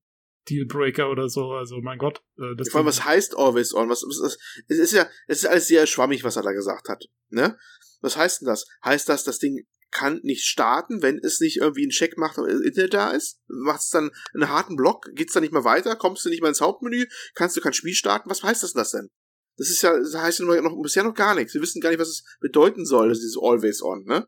Dealbreaker 0.48 1.10
oder 1.10 1.28
so. 1.28 1.52
Also 1.52 1.80
mein 1.82 1.98
Gott. 1.98 2.22
Äh, 2.38 2.56
das 2.56 2.70
Vor 2.70 2.78
allem, 2.78 2.86
was 2.86 3.04
heißt 3.04 3.36
always 3.36 3.74
on? 3.74 3.88
Was, 3.90 4.02
was, 4.02 4.20
was, 4.22 4.38
es 4.68 4.78
ist 4.78 4.92
ja, 4.92 5.06
es 5.26 5.38
ist 5.38 5.46
alles 5.46 5.68
sehr 5.68 5.86
schwammig, 5.86 6.24
was 6.24 6.36
er 6.36 6.42
da 6.42 6.52
gesagt 6.52 6.88
hat. 6.88 7.04
Ne? 7.28 7.58
Was 8.00 8.16
heißt 8.16 8.40
denn 8.40 8.46
das? 8.46 8.66
Heißt 8.84 9.08
das, 9.08 9.24
das 9.24 9.38
Ding 9.38 9.66
kann 9.90 10.20
nicht 10.22 10.44
starten, 10.44 11.02
wenn 11.02 11.18
es 11.18 11.40
nicht 11.40 11.58
irgendwie 11.58 11.82
einen 11.82 11.90
Check 11.90 12.16
macht, 12.16 12.38
ob 12.38 12.46
das 12.46 12.60
Internet 12.60 12.94
da 12.94 13.10
ist? 13.10 13.40
Macht 13.48 13.80
es 13.80 13.90
dann 13.90 14.10
einen 14.34 14.48
harten 14.48 14.76
Block? 14.76 15.06
Geht's 15.14 15.32
dann 15.32 15.42
nicht 15.42 15.52
mehr 15.52 15.64
weiter? 15.64 15.96
Kommst 15.96 16.24
du 16.24 16.28
nicht 16.28 16.40
mehr 16.40 16.48
ins 16.48 16.60
Hauptmenü? 16.60 17.06
Kannst 17.34 17.56
du 17.56 17.60
kein 17.60 17.72
Spiel 17.72 17.94
starten? 17.94 18.30
Was 18.30 18.42
heißt 18.42 18.62
das, 18.62 18.72
das 18.72 18.92
denn? 18.92 19.08
Das 19.56 19.68
ist 19.68 19.82
ja, 19.82 19.96
das 19.98 20.14
heißt 20.14 20.40
ja 20.40 20.46
noch, 20.46 20.60
noch 20.62 20.82
bisher 20.82 21.04
noch 21.04 21.14
gar 21.14 21.34
nichts. 21.34 21.54
Wir 21.54 21.60
wissen 21.60 21.80
gar 21.80 21.90
nicht, 21.90 22.00
was 22.00 22.08
es 22.08 22.24
bedeuten 22.40 22.86
soll, 22.86 23.08
das 23.08 23.18
ist 23.18 23.24
dieses 23.24 23.42
Always 23.42 23.82
on, 23.82 24.04
ne? 24.04 24.26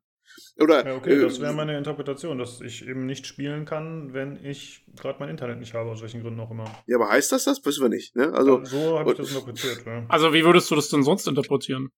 Oder 0.57 0.87
Ja, 0.87 0.97
okay, 0.97 1.15
äh, 1.15 1.23
das 1.23 1.41
wäre 1.41 1.55
meine 1.55 1.77
Interpretation, 1.77 2.39
dass 2.39 2.61
ich 2.61 2.87
eben 2.87 3.07
nicht 3.07 3.27
spielen 3.27 3.65
kann, 3.65 4.13
wenn 4.13 4.45
ich 4.45 4.85
gerade 4.95 5.19
mein 5.21 5.31
Internet 5.31 5.59
nicht 5.59 5.75
habe, 5.75 5.91
aus 5.91 6.03
welchen 6.03 6.23
Gründen 6.23 6.41
auch 6.41 6.51
immer. 6.51 6.65
ja, 6.87 6.97
aber 6.97 7.09
heißt 7.09 7.33
das 7.33 7.45
das? 7.45 7.65
Wissen 7.65 7.83
wir 7.83 7.89
nicht, 7.89 8.15
ne? 8.17 8.33
Also 8.35 8.65
so 8.65 8.99
habe 8.99 9.13
ich 9.13 9.17
das 9.17 9.31
interpretiert, 9.31 9.85
ja. 9.87 10.05
Also 10.09 10.33
wie 10.35 10.45
würdest 10.45 10.71
du 10.71 10.75
das 10.75 10.89
denn 10.89 11.03
sonst 11.03 11.27
interpretieren? 11.27 11.91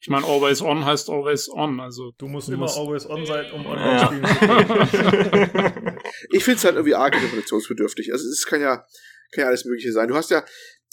Ich 0.00 0.08
meine, 0.08 0.24
Always 0.26 0.62
On 0.62 0.84
heißt 0.84 1.10
Always 1.10 1.48
On, 1.50 1.80
also 1.80 2.12
Du 2.18 2.28
musst 2.28 2.48
Du 2.48 2.52
immer 2.52 2.62
musst- 2.66 2.78
always 2.78 3.04
on 3.08 3.26
sein, 3.26 3.50
um 3.52 3.62
Ja. 3.64 3.70
online 3.70 4.06
spielen 4.06 4.26
zu 4.26 4.34
können. 4.38 5.98
ich 6.30 6.44
finde 6.44 6.58
es 6.58 6.64
halt 6.64 6.74
irgendwie 6.76 6.94
arg 6.94 7.14
interpretationsbedürftig. 7.14 8.12
Also 8.12 8.28
es 8.28 8.46
kann 8.46 8.60
ja, 8.60 8.76
kann 9.32 9.42
ja 9.42 9.46
alles 9.46 9.64
Mögliche 9.64 9.92
sein. 9.92 10.08
Du 10.08 10.14
hast 10.14 10.30
ja, 10.30 10.44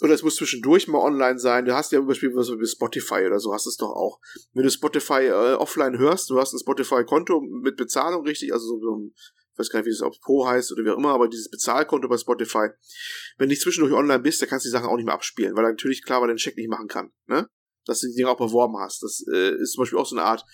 oder 0.02 0.12
es 0.12 0.22
muss 0.22 0.34
zwischendurch 0.36 0.88
mal 0.88 0.98
online 0.98 1.38
sein. 1.38 1.64
Du 1.64 1.74
hast 1.74 1.92
ja 1.92 1.98
zum 2.00 2.08
Beispiel 2.08 2.34
was 2.34 2.48
wie 2.48 2.66
Spotify 2.66 3.24
oder 3.26 3.38
so, 3.38 3.54
hast 3.54 3.66
es 3.66 3.76
doch 3.76 3.90
auch. 3.90 4.18
Wenn 4.54 4.64
du 4.64 4.70
Spotify 4.70 5.26
äh, 5.26 5.54
offline 5.54 5.96
hörst, 5.98 6.28
du 6.30 6.38
hast 6.40 6.52
ein 6.52 6.58
Spotify-Konto 6.58 7.40
mit 7.40 7.76
Bezahlung, 7.76 8.24
richtig, 8.26 8.52
also 8.52 8.66
so, 8.66 8.80
so 8.80 8.96
ein, 8.96 9.12
ich 9.14 9.58
weiß 9.58 9.70
gar 9.70 9.78
nicht, 9.78 9.86
wie 9.86 9.90
es 9.92 10.02
ob 10.02 10.20
Pro 10.20 10.46
heißt 10.46 10.72
oder 10.72 10.84
wie 10.84 10.90
auch 10.90 10.98
immer, 10.98 11.14
aber 11.14 11.28
dieses 11.28 11.48
Bezahlkonto 11.48 12.08
bei 12.08 12.18
Spotify. 12.18 12.68
Wenn 13.38 13.46
du 13.48 13.52
nicht 13.52 13.62
zwischendurch 13.62 13.94
online 13.94 14.18
bist, 14.18 14.42
dann 14.42 14.48
kannst 14.50 14.66
du 14.66 14.68
die 14.68 14.72
Sachen 14.72 14.88
auch 14.88 14.96
nicht 14.96 15.06
mehr 15.06 15.14
abspielen, 15.14 15.56
weil 15.56 15.64
er 15.64 15.70
natürlich 15.70 16.04
klar 16.04 16.20
weil 16.20 16.28
er 16.28 16.34
den 16.34 16.38
Check 16.38 16.56
nicht 16.58 16.68
machen 16.68 16.88
kann, 16.88 17.10
ne? 17.26 17.48
Dass 17.86 18.00
du 18.00 18.08
die 18.08 18.14
Dinge 18.14 18.30
auch 18.30 18.36
beworben 18.36 18.76
hast. 18.78 19.02
Das 19.02 19.24
äh, 19.32 19.54
ist 19.60 19.72
zum 19.72 19.82
Beispiel 19.82 19.98
auch 19.98 20.06
so 20.06 20.16
eine 20.16 20.24
Art, 20.24 20.44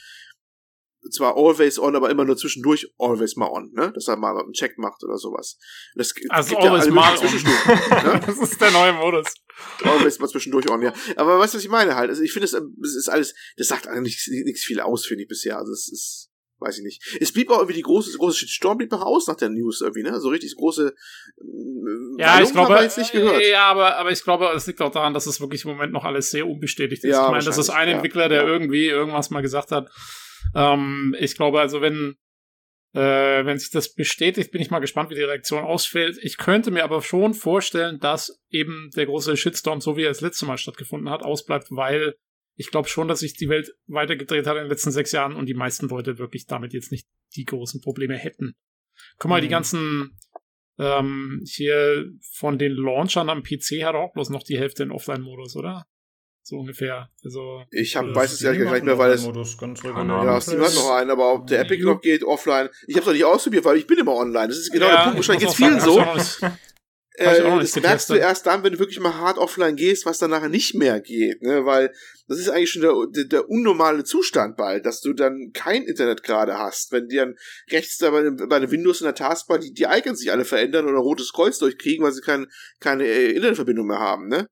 zwar 1.11 1.37
always 1.37 1.79
on, 1.79 1.97
aber 1.97 2.11
immer 2.11 2.25
nur 2.25 2.37
zwischendurch 2.37 2.93
always 2.99 3.37
mal 3.37 3.49
on, 3.51 3.73
ne? 3.73 3.93
Dass 3.93 4.09
er 4.09 4.17
mal 4.17 4.39
einen 4.39 4.53
Check 4.53 4.79
macht 4.79 5.03
oder 5.03 5.19
sowas. 5.19 5.59
Das 5.97 6.15
Also 6.29 6.55
ja 6.55 6.61
always 6.61 6.83
alle 6.85 6.93
mal 6.93 7.19
on. 7.19 7.23
Ne? 8.13 8.21
das 8.25 8.39
ist 8.39 8.61
der 8.61 8.71
neue 8.71 8.93
Modus. 8.93 9.27
Always 9.83 10.19
mal 10.19 10.29
zwischendurch 10.29 10.71
on, 10.71 10.83
ja. 10.83 10.93
Aber 11.17 11.39
weißt 11.39 11.55
du, 11.55 11.59
was 11.59 11.65
ich 11.65 11.71
meine 11.71 11.97
halt? 11.97 12.11
Also 12.11 12.23
ich 12.23 12.33
finde, 12.33 12.45
es 12.45 12.53
es 12.53 12.97
ist 12.97 13.09
alles, 13.09 13.35
das 13.57 13.69
sagt 13.69 13.89
eigentlich 13.89 14.29
nichts 14.45 14.63
viel 14.63 14.81
aus, 14.81 15.07
finde 15.07 15.23
ich 15.25 15.29
bisher. 15.29 15.59
Also 15.59 15.73
es 15.73 15.91
ist, 15.91 16.31
weiß 16.63 16.79
ich 16.79 16.85
nicht. 16.85 17.19
Es 17.21 17.33
blieb 17.33 17.51
auch 17.51 17.59
irgendwie 17.59 17.75
die 17.75 17.83
große, 17.83 18.17
große 18.17 18.39
Shitstorm 18.39 18.79
blieb 18.79 18.91
noch 18.91 19.03
aus 19.03 19.27
nach 19.27 19.37
der 19.37 19.51
News 19.51 19.81
irgendwie, 19.81 20.03
ne? 20.03 20.19
So 20.21 20.29
richtig 20.31 20.55
große, 20.57 20.95
ähm, 21.41 22.17
Ja, 22.19 22.41
ich 22.41 22.55
Meinungen 22.55 22.67
glaube, 22.69 22.83
jetzt 22.83 22.99
nicht 22.99 23.13
gehört. 23.13 23.43
ja, 23.47 23.65
aber, 23.67 23.97
aber 23.97 24.11
ich 24.11 24.23
glaube, 24.25 24.47
es 24.55 24.67
liegt 24.67 24.81
auch 24.81 24.91
daran, 24.93 25.15
dass 25.15 25.27
es 25.27 25.41
wirklich 25.41 25.65
im 25.65 25.73
Moment 25.73 25.93
noch 25.93 26.05
alles 26.05 26.31
sehr 26.31 26.47
unbestätigt 26.47 27.05
ist. 27.05 27.11
Ja, 27.11 27.27
ich 27.27 27.31
meine, 27.31 27.45
das 27.45 27.59
ist 27.59 27.71
ein 27.71 27.89
ja. 27.89 27.95
Entwickler, 27.97 28.29
der 28.29 28.43
Ja. 28.43 28.49
irgendwie 28.49 28.87
irgendwas 28.87 29.31
mal 29.31 29.43
gesagt 29.43 29.71
hat. 29.73 29.91
Ähm, 30.55 31.15
ich 31.19 31.35
glaube, 31.37 31.61
also 31.61 31.81
wenn, 31.81 32.17
äh, 32.95 33.45
wenn 33.47 33.59
sich 33.59 33.71
das 33.71 33.95
bestätigt, 33.95 34.51
bin 34.53 34.61
ich 34.61 34.71
mal 34.71 34.81
gespannt, 34.81 35.11
wie 35.11 35.15
die 35.15 35.23
Reaktion 35.23 35.65
ausfällt. 35.65 36.19
Ich 36.23 36.37
könnte 36.37 36.71
mir 36.71 36.85
aber 36.85 37.01
schon 37.03 37.33
vorstellen, 37.35 37.99
dass 38.01 38.39
eben 38.51 38.91
der 38.95 39.07
große 39.07 39.37
Shitstorm, 39.37 39.81
so 39.81 39.97
wie 39.97 40.03
er 40.03 40.11
das 40.11 40.21
letzte 40.21 40.45
Mal 40.47 40.59
stattgefunden 40.59 41.09
hat, 41.11 41.23
ausbleibt, 41.23 41.69
weil 41.71 42.15
ich 42.57 42.71
glaube 42.71 42.89
schon, 42.89 43.09
dass 43.09 43.21
sich 43.21 43.35
die 43.35 43.49
Welt 43.49 43.73
weitergedreht 43.87 44.47
hat 44.47 44.57
in 44.57 44.65
den 44.65 44.71
letzten 44.71 44.91
sechs 44.93 45.13
Jahren 45.13 45.35
und 45.35 45.47
die 45.47 45.55
meisten 45.55 45.89
Leute 45.89 46.19
wirklich 46.19 46.47
damit 46.47 46.73
jetzt 46.73 46.93
nicht 46.93 47.07
die 47.37 47.45
großen 47.45 47.81
Probleme 47.81 48.17
hätten. 48.17 48.55
Guck 49.19 49.31
mal, 49.31 49.41
die 49.41 49.47
Mhm. 49.49 49.53
ganzen 49.53 50.19
ähm, 50.79 51.43
hier 51.47 52.07
von 52.33 52.59
den 52.59 52.73
Launchern 52.73 53.29
am 53.29 53.43
PC 53.43 53.85
hat 53.85 53.95
auch 53.95 54.13
bloß 54.15 54.31
noch 54.31 54.43
die 54.43 54.59
Hälfte 54.59 54.83
in 54.83 54.91
Offline-Modus, 54.91 55.55
oder? 55.57 55.87
So 56.45 56.57
ungefähr. 56.57 57.09
Also, 57.23 57.63
Ich 57.71 57.95
hab, 57.95 58.07
Das 58.07 58.17
weiß 58.17 58.33
es 58.33 58.43
ehrlich 58.43 58.59
gesagt 58.61 58.77
hat 58.77 58.83
nicht 58.83 58.87
mehr, 58.87 58.99
weil 58.99 59.13
es, 59.13 59.23
Modus 59.23 59.57
ganz 59.59 59.81
ja, 59.83 60.41
Steam 60.41 60.61
hat 60.61 60.75
noch 60.75 60.91
einen, 60.91 61.11
aber 61.11 61.35
ob 61.35 61.47
der 61.47 61.61
Epic 61.61 61.83
noch 61.85 62.01
geht, 62.01 62.25
offline. 62.25 62.69
Ich 62.89 62.97
hab's 62.97 63.07
noch 63.07 63.13
nicht 63.13 63.25
ausprobiert, 63.25 63.65
weil 63.65 63.77
ich 63.77 63.87
bin 63.87 63.99
immer 63.99 64.15
online. 64.15 64.49
Das 64.49 64.59
ist 64.59 64.73
genau 64.73 64.89
der 64.89 64.97
Punkt. 65.05 65.17
Wahrscheinlich 65.19 65.45
ich 65.45 65.49
geht's 65.49 65.57
vielen 65.57 65.79
sagen, 65.79 66.21
so. 66.21 66.47
Äh, 67.15 67.25
das 67.61 67.73
merkst 67.83 68.09
du 68.09 68.15
erst 68.23 68.47
dann, 68.47 68.63
wenn 68.65 68.73
du 68.73 68.79
wirklich 68.79 68.99
mal 69.01 69.15
hart 69.15 69.37
offline 69.39 69.77
gehst, 69.77 70.07
was 70.07 70.19
dann 70.19 70.31
nachher 70.31 70.49
nicht 70.49 70.75
mehr 70.75 71.01
geht, 71.01 71.43
ne? 71.43 71.67
Weil 71.67 71.93
das 72.27 72.39
ist 72.39 72.49
eigentlich 72.49 72.71
schon 72.71 72.81
der, 72.83 72.95
der, 73.11 73.25
der 73.25 73.49
unnormale 73.51 74.05
Zustand 74.05 74.57
bald, 74.57 74.87
dass 74.87 75.01
du 75.03 75.13
dann 75.13 75.51
kein 75.53 75.83
Internet 75.83 76.23
gerade 76.23 76.59
hast. 76.59 76.91
Wenn 76.93 77.09
die 77.09 77.17
dann 77.17 77.35
rechts 77.71 77.99
da 77.99 78.11
bei, 78.11 78.23
den- 78.23 78.37
bei 78.49 78.59
den 78.61 78.71
Windows 78.71 79.01
in 79.01 79.05
der 79.05 79.15
Taskbar 79.15 79.59
die, 79.59 79.73
die 79.75 79.85
Icons 79.85 80.21
sich 80.21 80.33
alle 80.33 80.45
verändern 80.47 80.87
oder 80.87 80.99
rotes 80.99 81.33
Kreuz 81.33 81.59
durchkriegen, 81.59 82.03
weil 82.05 82.13
sie 82.13 82.23
kein, 82.23 82.47
keine 82.81 83.05
äh, 83.07 83.33
Internetverbindung 83.33 83.87
mehr 83.87 83.99
haben, 84.01 84.29
ne? 84.29 84.47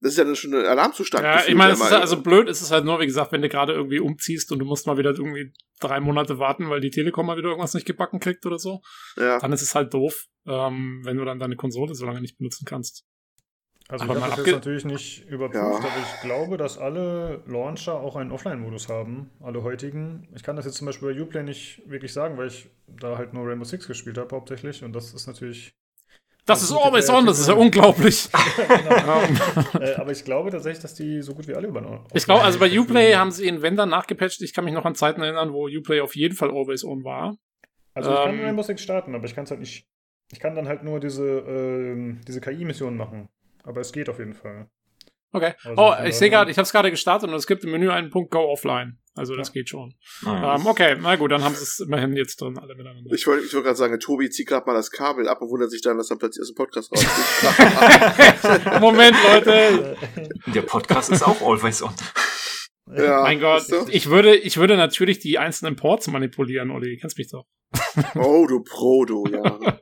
Das 0.00 0.12
ist 0.12 0.18
ja 0.18 0.24
dann 0.24 0.36
schon 0.36 0.54
ein 0.54 0.66
Alarmzustand. 0.66 1.24
Ja, 1.24 1.42
ich 1.46 1.54
meine, 1.54 1.72
es 1.72 1.80
ist 1.80 1.92
also 1.92 2.20
blöd, 2.20 2.48
ist 2.48 2.60
es 2.60 2.70
halt 2.70 2.84
nur, 2.84 3.00
wie 3.00 3.06
gesagt, 3.06 3.32
wenn 3.32 3.42
du 3.42 3.48
gerade 3.48 3.72
irgendwie 3.72 3.98
umziehst 3.98 4.52
und 4.52 4.58
du 4.58 4.66
musst 4.66 4.86
mal 4.86 4.98
wieder 4.98 5.10
irgendwie 5.10 5.52
drei 5.80 6.00
Monate 6.00 6.38
warten, 6.38 6.68
weil 6.68 6.80
die 6.80 6.90
Telekom 6.90 7.26
mal 7.26 7.36
wieder 7.36 7.48
irgendwas 7.48 7.74
nicht 7.74 7.86
gebacken 7.86 8.20
kriegt 8.20 8.44
oder 8.44 8.58
so, 8.58 8.82
ja. 9.16 9.38
dann 9.38 9.52
ist 9.52 9.62
es 9.62 9.74
halt 9.74 9.94
doof, 9.94 10.26
ähm, 10.46 11.00
wenn 11.04 11.16
du 11.16 11.24
dann 11.24 11.38
deine 11.38 11.56
Konsole 11.56 11.94
so 11.94 12.04
lange 12.04 12.20
nicht 12.20 12.36
benutzen 12.36 12.66
kannst. 12.66 13.04
Also 13.88 14.04
ich 14.04 14.10
habe 14.10 14.20
das 14.20 14.36
jetzt 14.38 14.52
natürlich 14.52 14.84
nicht 14.84 15.26
überprüft, 15.28 15.62
Ja. 15.62 15.76
aber 15.76 15.86
ich 15.86 16.20
glaube, 16.20 16.56
dass 16.56 16.76
alle 16.76 17.42
Launcher 17.46 17.94
auch 17.94 18.16
einen 18.16 18.32
Offline-Modus 18.32 18.88
haben, 18.88 19.30
alle 19.40 19.62
heutigen. 19.62 20.28
Ich 20.34 20.42
kann 20.42 20.56
das 20.56 20.64
jetzt 20.64 20.76
zum 20.76 20.86
Beispiel 20.86 21.14
bei 21.14 21.22
Uplay 21.22 21.44
nicht 21.44 21.82
wirklich 21.88 22.12
sagen, 22.12 22.36
weil 22.36 22.48
ich 22.48 22.68
da 22.88 23.16
halt 23.16 23.32
nur 23.32 23.46
Rainbow 23.46 23.64
Six 23.64 23.86
gespielt 23.86 24.18
habe 24.18 24.34
hauptsächlich 24.34 24.82
und 24.82 24.92
das 24.92 25.14
ist 25.14 25.26
natürlich... 25.26 25.72
Das 26.46 26.62
ist 26.62 26.72
always 26.72 27.08
ja 27.08 27.14
on, 27.16 27.26
das 27.26 27.40
ist 27.40 27.48
ja 27.48 27.54
genau. 27.54 27.64
unglaublich. 27.64 28.28
Ähm, 28.70 29.82
äh, 29.82 29.94
aber 29.94 30.12
ich 30.12 30.24
glaube 30.24 30.50
tatsächlich, 30.50 30.80
dass 30.80 30.94
die 30.94 31.20
so 31.20 31.34
gut 31.34 31.48
wie 31.48 31.54
alle 31.54 31.66
über 31.66 32.04
ich 32.14 32.24
glaube, 32.24 32.42
also 32.42 32.60
bei 32.60 32.70
Uplay 32.78 33.14
haben 33.14 33.32
sie 33.32 33.46
ihn, 33.48 33.62
wenn 33.62 33.76
dann, 33.76 33.88
nachgepatcht. 33.90 34.40
Ich 34.42 34.54
kann 34.54 34.64
mich 34.64 34.72
noch 34.72 34.84
an 34.84 34.94
Zeiten 34.94 35.20
erinnern, 35.20 35.52
wo 35.52 35.66
Uplay 35.66 36.00
auf 36.00 36.14
jeden 36.14 36.36
Fall 36.36 36.50
always 36.50 36.84
on 36.84 37.04
war. 37.04 37.36
Also 37.94 38.10
ich 38.10 38.16
kann 38.16 38.34
ähm, 38.38 38.44
Rainbow 38.44 38.62
Six 38.62 38.80
starten, 38.80 39.14
aber 39.14 39.24
ich 39.24 39.34
kann 39.34 39.44
es 39.44 39.50
halt 39.50 39.60
nicht... 39.60 39.86
Ich 40.30 40.40
kann 40.40 40.54
dann 40.54 40.68
halt 40.68 40.82
nur 40.82 41.00
diese, 41.00 41.24
ähm, 41.24 42.20
diese 42.26 42.40
KI-Missionen 42.40 42.96
machen. 42.96 43.28
Aber 43.64 43.80
es 43.80 43.92
geht 43.92 44.08
auf 44.08 44.18
jeden 44.18 44.34
Fall. 44.34 44.68
Okay. 45.32 45.54
Also 45.64 45.82
oh, 45.82 45.94
ich 46.04 46.14
sehe 46.14 46.30
gerade, 46.30 46.50
ich 46.50 46.56
habe 46.56 46.64
es 46.64 46.72
gerade 46.72 46.90
gestartet 46.90 47.28
und 47.28 47.34
es 47.34 47.46
gibt 47.46 47.64
im 47.64 47.70
Menü 47.70 47.90
einen 47.90 48.10
Punkt 48.10 48.30
Go 48.30 48.40
Offline. 48.50 48.98
Also 49.16 49.34
das 49.34 49.48
Ja. 49.48 49.52
geht 49.54 49.68
schon. 49.70 49.94
Naja, 50.22 50.54
Ähm, 50.56 50.66
okay, 50.66 50.96
na 51.00 51.16
gut, 51.16 51.30
dann 51.32 51.42
haben 51.42 51.54
sie 51.54 51.62
es 51.62 51.80
immerhin 51.80 52.14
jetzt 52.16 52.40
drin, 52.40 52.58
alle 52.58 52.74
miteinander. 52.74 53.10
Ich 53.14 53.26
wollte 53.26 53.44
ich 53.46 53.52
wollte 53.54 53.64
gerade 53.64 53.76
sagen, 53.78 53.98
Tobi 53.98 54.28
zieht 54.30 54.46
gerade 54.48 54.66
mal 54.66 54.74
das 54.74 54.90
Kabel 54.90 55.26
ab 55.28 55.40
und 55.40 55.48
wundert 55.50 55.70
sich 55.70 55.80
dann, 55.82 55.96
dass 55.96 56.10
er 56.10 56.16
plötzlich 56.18 56.42
aus 56.42 56.48
dem 56.48 56.54
Podcast 56.56 56.92
rausgeht. 56.92 58.80
Moment, 58.80 59.16
Leute. 59.32 59.96
Der 60.54 60.62
Podcast 60.62 61.10
ist 61.10 61.22
auch 61.22 61.40
always 61.40 61.82
on. 61.82 61.94
ja, 62.94 63.22
mein 63.22 63.40
Gott, 63.40 63.64
ich 63.88 64.10
würde, 64.10 64.36
ich 64.36 64.58
würde 64.58 64.76
natürlich 64.76 65.18
die 65.18 65.38
einzelnen 65.38 65.76
Ports 65.76 66.06
manipulieren, 66.08 66.70
Olli. 66.70 66.94
Du 66.96 67.00
kennst 67.00 67.16
mich 67.18 67.28
doch. 67.30 67.46
Oh, 68.14 68.46
du 68.46 68.62
Pro, 68.62 69.04
du, 69.04 69.24
ja. 69.26 69.58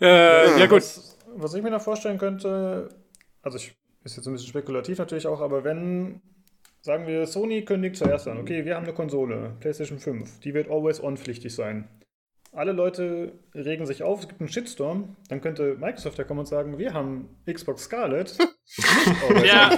Äh, 0.00 0.50
ja, 0.50 0.56
Ja, 0.58 0.66
gut. 0.66 0.78
Was, 0.82 1.16
was 1.36 1.54
ich 1.54 1.62
mir 1.62 1.70
noch 1.70 1.80
vorstellen 1.80 2.18
könnte, 2.18 2.88
also 3.42 3.56
ich, 3.56 3.74
ist 4.04 4.16
jetzt 4.16 4.26
ein 4.26 4.32
bisschen 4.34 4.48
spekulativ 4.48 4.98
natürlich 4.98 5.26
auch, 5.26 5.40
aber 5.40 5.64
wenn 5.64 6.20
sagen 6.86 7.08
wir, 7.08 7.26
Sony 7.26 7.64
kündigt 7.64 7.96
zuerst 7.96 8.28
an, 8.28 8.38
okay, 8.38 8.64
wir 8.64 8.76
haben 8.76 8.84
eine 8.84 8.94
Konsole, 8.94 9.56
PlayStation 9.58 9.98
5, 9.98 10.38
die 10.40 10.54
wird 10.54 10.70
always 10.70 11.02
on-pflichtig 11.02 11.52
sein. 11.52 11.88
Alle 12.52 12.70
Leute 12.70 13.32
regen 13.54 13.84
sich 13.86 14.04
auf, 14.04 14.20
es 14.20 14.28
gibt 14.28 14.40
einen 14.40 14.48
Shitstorm, 14.48 15.16
dann 15.28 15.40
könnte 15.40 15.74
Microsoft 15.74 16.16
ja 16.16 16.24
kommen 16.24 16.40
und 16.40 16.46
sagen, 16.46 16.78
wir 16.78 16.94
haben 16.94 17.28
Xbox 17.52 17.82
Scarlet. 17.82 18.38
ja, 19.44 19.76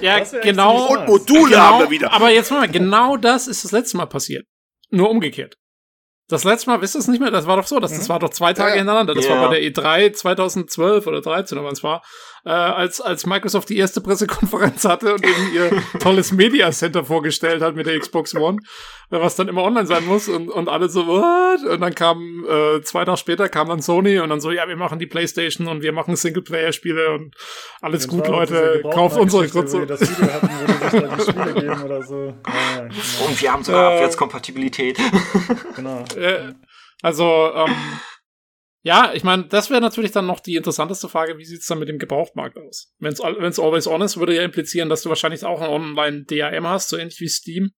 ja 0.00 0.18
genau. 0.42 0.94
Und 0.94 1.06
Module 1.06 1.50
genau, 1.50 1.58
haben 1.58 1.84
wir 1.84 1.90
wieder. 1.90 2.10
Aber 2.12 2.30
jetzt 2.30 2.50
mal, 2.50 2.66
genau 2.68 3.18
das 3.18 3.46
ist 3.46 3.62
das 3.62 3.70
letzte 3.70 3.98
Mal 3.98 4.06
passiert. 4.06 4.46
Nur 4.90 5.10
umgekehrt. 5.10 5.56
Das 6.26 6.44
letzte 6.44 6.70
Mal, 6.70 6.80
wisst 6.80 6.96
ihr 6.96 7.00
es 7.00 7.08
nicht 7.08 7.20
mehr? 7.20 7.30
Das 7.30 7.46
war 7.46 7.56
doch 7.56 7.66
so, 7.66 7.78
das, 7.80 7.92
das 7.92 8.08
mhm. 8.08 8.12
war 8.12 8.18
doch 8.18 8.30
zwei 8.30 8.54
Tage 8.54 8.70
ja, 8.70 8.76
hintereinander. 8.78 9.14
Das 9.14 9.26
ja. 9.26 9.36
war 9.36 9.48
bei 9.48 9.60
der 9.60 9.70
E3 9.70 10.12
2012 10.12 11.06
oder 11.06 11.20
13 11.20 11.58
oder 11.58 11.66
wann 11.66 11.74
es 11.74 11.82
war, 11.82 12.02
äh, 12.44 12.50
als, 12.50 13.00
als 13.00 13.26
Microsoft 13.26 13.68
die 13.68 13.76
erste 13.76 14.00
Pressekonferenz 14.00 14.84
hatte 14.84 15.14
und 15.14 15.24
eben 15.24 15.52
ihr 15.54 15.82
tolles 16.00 16.32
Media 16.32 16.70
Center 16.70 17.04
vorgestellt 17.04 17.62
hat 17.62 17.76
mit 17.76 17.86
der 17.86 17.98
Xbox 17.98 18.34
One, 18.34 18.58
äh, 19.10 19.20
was 19.20 19.36
dann 19.36 19.48
immer 19.48 19.62
online 19.62 19.86
sein 19.86 20.06
muss 20.06 20.28
und, 20.28 20.48
und 20.48 20.68
alle 20.68 20.88
so, 20.88 21.06
what? 21.06 21.64
Und 21.64 21.80
dann 21.80 21.94
kam, 21.94 22.44
äh, 22.48 22.80
zwei 22.82 23.04
Tage 23.04 23.18
später 23.18 23.48
kam 23.48 23.68
dann 23.68 23.82
Sony 23.82 24.18
und 24.20 24.30
dann 24.30 24.40
so, 24.40 24.50
ja, 24.50 24.68
wir 24.68 24.76
machen 24.76 24.98
die 24.98 25.06
Playstation 25.06 25.68
und 25.68 25.82
wir 25.82 25.92
machen 25.92 26.16
Singleplayer-Spiele 26.16 27.10
und 27.10 27.34
alles 27.80 28.08
gut, 28.08 28.26
Leute, 28.26 28.82
kauft 28.92 29.18
unsere 29.18 29.48
Konsole. 29.48 29.86
das 29.86 30.00
Video 30.00 30.32
hatten, 30.32 30.48
wo 30.48 30.66
die 30.66 31.22
sich 31.22 31.30
Spiele 31.30 31.54
geben 31.60 31.82
oder 31.82 32.02
so. 32.02 32.34
Ja, 32.46 32.80
genau. 32.82 33.26
Und 33.26 33.40
wir 33.40 33.52
haben 33.52 33.64
sogar 33.64 33.92
äh, 33.92 33.94
Abwärtskompatibilität. 33.96 34.98
genau. 35.76 36.04
Äh, 36.16 36.54
also, 37.02 37.50
ähm, 37.54 37.74
ja, 38.82 39.12
ich 39.14 39.24
meine, 39.24 39.44
das 39.46 39.68
wäre 39.68 39.80
natürlich 39.80 40.12
dann 40.12 40.26
noch 40.26 40.40
die 40.40 40.56
interessanteste 40.56 41.08
Frage, 41.08 41.36
wie 41.36 41.44
sieht's 41.44 41.66
dann 41.66 41.78
mit 41.78 41.88
dem 41.88 41.98
Gebrauchtmarkt 41.98 42.56
aus? 42.56 42.94
Wenn 42.98 43.12
es 43.12 43.20
always 43.58 43.86
on 43.86 44.00
ist, 44.00 44.16
würde 44.16 44.34
ja 44.34 44.42
implizieren, 44.42 44.88
dass 44.88 45.02
du 45.02 45.10
wahrscheinlich 45.10 45.44
auch 45.44 45.60
ein 45.60 45.68
Online-DRM 45.68 46.66
hast, 46.66 46.88
so 46.88 46.96
ähnlich 46.96 47.20
wie 47.20 47.28
Steam. 47.28 47.72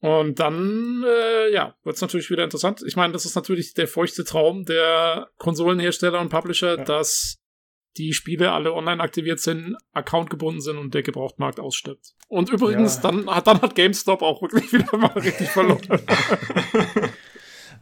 Und 0.00 0.38
dann, 0.38 1.02
äh, 1.06 1.50
ja, 1.50 1.78
wird's 1.82 2.02
natürlich 2.02 2.28
wieder 2.28 2.44
interessant. 2.44 2.82
Ich 2.86 2.96
meine, 2.96 3.14
das 3.14 3.24
ist 3.24 3.36
natürlich 3.36 3.72
der 3.72 3.88
feuchte 3.88 4.24
Traum 4.24 4.66
der 4.66 5.30
Konsolenhersteller 5.38 6.20
und 6.20 6.28
Publisher, 6.28 6.76
ja. 6.76 6.84
dass 6.84 7.38
die 7.96 8.12
Spiele 8.12 8.52
alle 8.52 8.74
online 8.74 9.00
aktiviert 9.02 9.40
sind, 9.40 9.76
accountgebunden 9.92 10.60
sind 10.60 10.76
und 10.76 10.92
der 10.92 11.02
Gebrauchtmarkt 11.02 11.58
ausstirbt. 11.58 12.14
Und 12.28 12.50
übrigens, 12.50 12.96
ja. 12.96 13.02
dann, 13.02 13.30
hat, 13.30 13.46
dann 13.46 13.62
hat 13.62 13.74
GameStop 13.74 14.20
auch 14.20 14.42
wirklich 14.42 14.70
wieder 14.74 14.94
mal 14.98 15.12
richtig 15.12 15.48
verloren. 15.48 15.80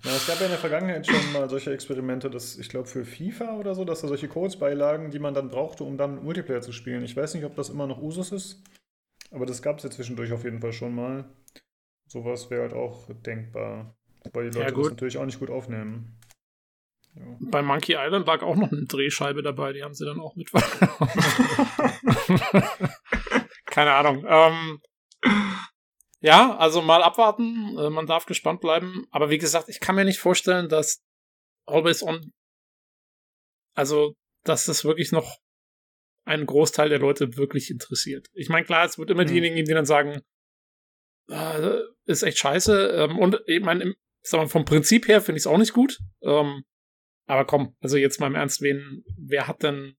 Ja, 0.05 0.17
es 0.17 0.27
gab 0.27 0.41
ja 0.41 0.47
in 0.47 0.51
der 0.51 0.59
Vergangenheit 0.59 1.07
schon 1.07 1.33
mal 1.33 1.49
solche 1.49 1.73
Experimente, 1.73 2.29
dass 2.29 2.59
ich 2.59 2.69
glaube 2.69 2.89
für 2.89 3.05
FIFA 3.05 3.57
oder 3.57 3.77
so, 3.77 3.85
dass 3.85 4.01
da 4.01 4.09
solche 4.09 4.27
Codes 4.27 4.57
beilagen, 4.57 5.13
die 5.13 5.21
man 5.21 5.33
dann 5.33 5.49
brauchte, 5.49 5.85
um 5.85 5.97
dann 5.97 6.25
Multiplayer 6.25 6.61
zu 6.61 6.73
spielen. 6.73 7.05
Ich 7.05 7.17
weiß 7.17 7.35
nicht, 7.35 7.45
ob 7.45 7.55
das 7.55 7.69
immer 7.69 7.87
noch 7.87 8.03
Usus 8.03 8.33
ist, 8.33 8.65
aber 9.31 9.47
das 9.47 9.63
gab 9.63 9.79
es 9.79 9.85
ja 9.85 9.91
zwischendurch 9.91 10.33
auf 10.33 10.43
jeden 10.43 10.61
Fall 10.61 10.73
schon 10.73 10.95
mal. 10.95 11.25
Sowas 12.09 12.51
wäre 12.51 12.63
halt 12.63 12.73
auch 12.73 13.09
denkbar. 13.23 13.97
Wobei 14.25 14.43
die 14.43 14.49
Leute 14.59 14.71
ja, 14.71 14.77
das 14.77 14.91
natürlich 14.91 15.19
auch 15.19 15.27
nicht 15.27 15.39
gut 15.39 15.51
aufnehmen. 15.51 16.19
Ja. 17.15 17.23
Bei 17.41 17.63
Monkey 17.63 17.95
Island 17.97 18.27
lag 18.27 18.43
auch 18.43 18.57
noch 18.57 18.73
eine 18.73 18.85
Drehscheibe 18.87 19.43
dabei, 19.43 19.73
die 19.73 19.85
haben 19.85 19.95
sie 19.95 20.05
dann 20.05 20.19
auch 20.21 20.35
mit. 20.35 20.51
Keine 23.67 23.93
Ahnung. 23.93 24.25
Ähm, 24.29 24.81
ja, 26.23 26.57
also 26.57 26.81
mal 26.81 27.03
abwarten. 27.03 27.77
Äh, 27.77 27.91
man 27.91 28.07
darf 28.07 28.27
gespannt 28.27 28.61
bleiben. 28.61 29.07
Aber 29.11 29.29
wie 29.31 29.39
gesagt, 29.39 29.69
ich 29.69 29.81
kann 29.81 29.97
mir 29.97 30.05
nicht 30.05 30.21
vorstellen, 30.21 30.69
dass 30.69 31.03
Always 31.67 32.03
On, 32.03 32.33
also, 33.75 34.15
dass 34.45 34.65
das 34.65 34.85
wirklich 34.85 35.13
noch 35.13 35.39
einen 36.25 36.47
Großteil 36.47 36.89
der 36.89 37.01
Leute 37.01 37.37
wirklich 37.37 37.71
interessiert. 37.71 38.29
Ich 38.35 38.49
meine, 38.49 38.65
klar, 38.65 38.85
es 38.85 38.99
wird 38.99 39.11
immer 39.11 39.25
mhm. 39.25 39.29
diejenigen, 39.29 39.57
die 39.57 39.73
dann 39.73 39.85
sagen, 39.85 40.23
äh, 41.29 41.81
ist 42.05 42.23
echt 42.23 42.39
scheiße. 42.39 42.89
Ähm, 42.91 43.19
und 43.19 43.41
ich 43.47 43.61
meine, 43.61 43.95
sagen 44.23 44.45
wir, 44.45 44.49
vom 44.49 44.65
Prinzip 44.65 45.09
her 45.09 45.21
finde 45.21 45.39
ich 45.39 45.43
es 45.43 45.47
auch 45.49 45.59
nicht 45.59 45.73
gut. 45.73 45.99
Ähm, 46.23 46.63
aber 47.27 47.45
komm, 47.45 47.77
also 47.81 47.97
jetzt 47.97 48.21
mal 48.21 48.29
im 48.29 48.37
Ernst, 48.37 48.63
wen, 48.63 49.05
wer 49.17 49.49
hat 49.49 49.65
denn, 49.65 49.97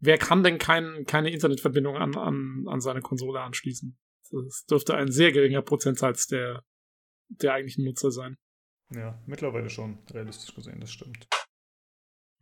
wer 0.00 0.18
kann 0.18 0.42
denn 0.42 0.58
kein, 0.58 1.04
keine 1.06 1.30
Internetverbindung 1.30 1.96
an, 1.96 2.14
an, 2.16 2.64
an 2.66 2.80
seine 2.80 3.00
Konsole 3.00 3.40
anschließen? 3.40 3.98
Das 4.30 4.64
dürfte 4.66 4.94
ein 4.94 5.10
sehr 5.10 5.32
geringer 5.32 5.62
Prozentsatz 5.62 6.26
der, 6.26 6.62
der 7.28 7.54
eigentlichen 7.54 7.84
Nutzer 7.84 8.10
sein. 8.10 8.36
Ja, 8.92 9.20
mittlerweile 9.26 9.70
schon, 9.70 9.98
realistisch 10.10 10.54
gesehen, 10.54 10.80
das 10.80 10.90
stimmt. 10.90 11.28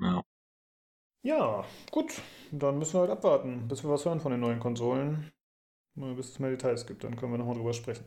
Ja. 0.01 0.23
Ja, 1.23 1.65
gut. 1.91 2.13
Dann 2.53 2.79
müssen 2.79 2.95
wir 2.95 3.01
halt 3.01 3.11
abwarten, 3.11 3.69
bis 3.69 3.83
wir 3.83 3.91
was 3.91 4.05
hören 4.05 4.21
von 4.21 4.33
den 4.33 4.41
neuen 4.41 4.61
Konsolen. 4.61 5.31
Bis 5.95 6.31
es 6.31 6.39
mehr 6.39 6.51
Details 6.51 6.87
gibt, 6.87 7.03
dann 7.05 7.17
können 7.17 7.33
wir 7.33 7.39
nochmal 7.39 7.57
drüber 7.57 7.73
sprechen. 7.73 8.05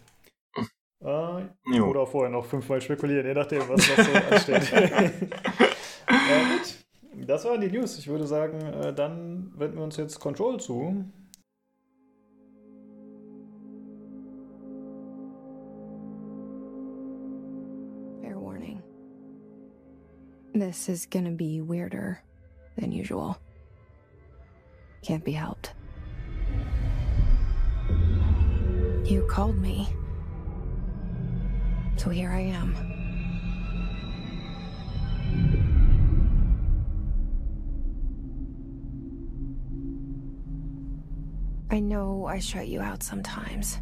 Äh, 1.04 1.80
oder 1.80 2.06
vorher 2.06 2.30
noch 2.30 2.46
fünfmal 2.46 2.80
spekulieren, 2.80 3.26
je 3.26 3.34
nachdem, 3.34 3.68
was, 3.68 3.90
was 3.98 4.06
so 4.06 4.12
ansteht. 4.14 4.72
äh, 4.72 6.44
gut, 6.52 7.28
das 7.28 7.44
waren 7.44 7.60
die 7.60 7.72
News. 7.72 7.98
Ich 7.98 8.08
würde 8.08 8.28
sagen, 8.28 8.62
äh, 8.62 8.94
dann 8.94 9.52
wenden 9.58 9.78
wir 9.78 9.84
uns 9.84 9.98
jetzt 9.98 10.20
Control 10.20 10.60
zu. 10.60 11.12
This 20.62 20.90
is 20.90 21.08
gonna 21.08 21.32
be 21.32 21.60
weirder 21.60 22.22
than 22.78 22.92
usual. 22.92 23.36
Can't 25.02 25.26
be 25.26 25.32
helped. 25.32 25.74
You 29.04 29.26
called 29.28 29.58
me. 29.58 29.90
So 31.96 32.12
here 32.12 32.30
I 32.30 32.42
am. 32.42 32.76
I 41.72 41.80
know 41.80 42.28
I 42.28 42.38
shut 42.38 42.68
you 42.68 42.82
out 42.82 43.02
sometimes. 43.02 43.80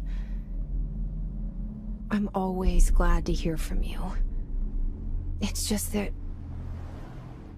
I'm 2.10 2.30
always 2.34 2.90
glad 2.90 3.26
to 3.26 3.34
hear 3.34 3.58
from 3.58 3.82
you. 3.82 4.00
It's 5.42 5.68
just 5.68 5.92
that 5.92 6.12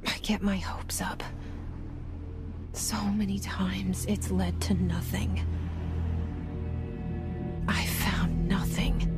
I 0.06 0.18
get 0.22 0.42
my 0.42 0.56
hopes 0.56 1.00
up. 1.00 1.22
So 2.72 2.96
many 3.02 3.38
times 3.38 4.06
it's 4.06 4.30
led 4.30 4.60
to 4.62 4.74
nothing. 4.74 5.44
I 7.68 7.84
found 7.86 8.48
nothing. 8.48 9.08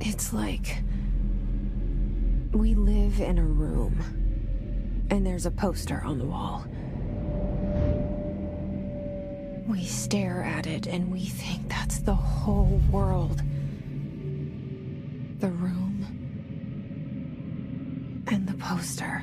It's 0.00 0.32
like 0.32 0.78
we 2.52 2.74
live 2.74 3.20
in 3.20 3.38
a 3.38 3.44
room 3.44 5.06
and 5.10 5.26
there's 5.26 5.46
a 5.46 5.50
poster 5.50 6.02
on 6.04 6.18
the 6.18 6.24
wall. 6.24 6.64
We 9.68 9.84
stare 9.84 10.42
at 10.42 10.66
it 10.66 10.86
and 10.86 11.10
we 11.10 11.24
think 11.24 11.68
that's 11.68 11.98
the 11.98 12.14
whole 12.14 12.80
world. 12.90 13.42
The 15.38 15.48
room 15.48 15.84
and 18.28 18.46
the 18.48 18.54
poster. 18.86 19.22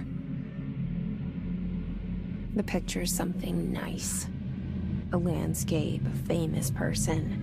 The 2.56 2.64
picture's 2.64 3.14
something 3.14 3.72
nice. 3.72 4.28
A 5.14 5.18
landscape, 5.18 6.02
a 6.06 6.28
famous 6.28 6.70
person. 6.70 7.42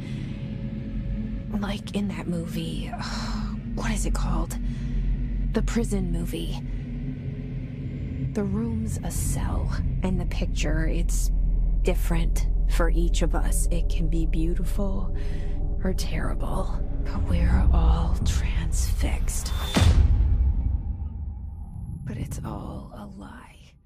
Like 1.58 1.96
in 1.96 2.08
that 2.08 2.28
movie. 2.28 2.92
What 3.74 3.92
is 3.92 4.04
it 4.04 4.12
called? 4.12 4.58
The 5.52 5.62
prison 5.62 6.12
movie. 6.12 6.60
The 8.34 8.42
room's 8.42 8.98
a 9.04 9.10
cell, 9.10 9.70
and 10.02 10.20
the 10.20 10.26
picture, 10.26 10.86
it's 10.86 11.30
different 11.82 12.48
for 12.68 12.90
each 12.90 13.22
of 13.22 13.34
us. 13.34 13.68
It 13.70 13.88
can 13.88 14.08
be 14.08 14.26
beautiful 14.26 15.16
or 15.84 15.94
terrible, 15.94 16.78
but 17.04 17.22
we're 17.22 17.66
all 17.72 18.16
transfixed. 18.24 19.52
But 22.10 22.18
it's 22.18 22.44
all 22.44 22.90
a 22.92 23.04
lie. 23.16 23.76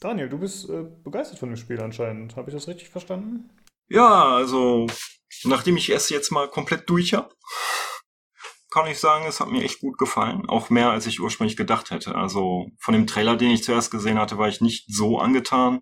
Daniel, 0.00 0.28
du 0.28 0.36
bist 0.36 0.68
äh, 0.68 0.84
begeistert 1.02 1.38
von 1.38 1.48
dem 1.48 1.56
Spiel 1.56 1.80
anscheinend. 1.80 2.36
Habe 2.36 2.50
ich 2.50 2.54
das 2.54 2.68
richtig 2.68 2.90
verstanden? 2.90 3.48
Ja, 3.88 4.34
also 4.34 4.86
nachdem 5.44 5.78
ich 5.78 5.88
es 5.88 6.10
jetzt 6.10 6.30
mal 6.30 6.50
komplett 6.50 6.90
durch 6.90 7.14
habe, 7.14 7.34
kann 8.70 8.86
ich 8.86 8.98
sagen, 8.98 9.24
es 9.26 9.40
hat 9.40 9.48
mir 9.48 9.64
echt 9.64 9.80
gut 9.80 9.96
gefallen. 9.96 10.46
Auch 10.46 10.68
mehr, 10.68 10.90
als 10.90 11.06
ich 11.06 11.20
ursprünglich 11.20 11.56
gedacht 11.56 11.90
hätte. 11.90 12.16
Also 12.16 12.66
von 12.78 12.92
dem 12.92 13.06
Trailer, 13.06 13.38
den 13.38 13.52
ich 13.52 13.64
zuerst 13.64 13.90
gesehen 13.90 14.18
hatte, 14.18 14.36
war 14.36 14.48
ich 14.48 14.60
nicht 14.60 14.84
so 14.94 15.18
angetan. 15.18 15.80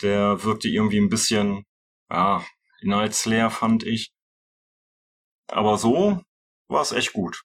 Der 0.00 0.44
wirkte 0.44 0.68
irgendwie 0.68 1.00
ein 1.00 1.08
bisschen, 1.08 1.64
ja, 2.08 2.44
inhaltsleer, 2.82 3.50
fand 3.50 3.82
ich. 3.82 4.12
Aber 5.48 5.76
so 5.76 6.22
war 6.68 6.82
es 6.82 6.92
echt 6.92 7.14
gut. 7.14 7.42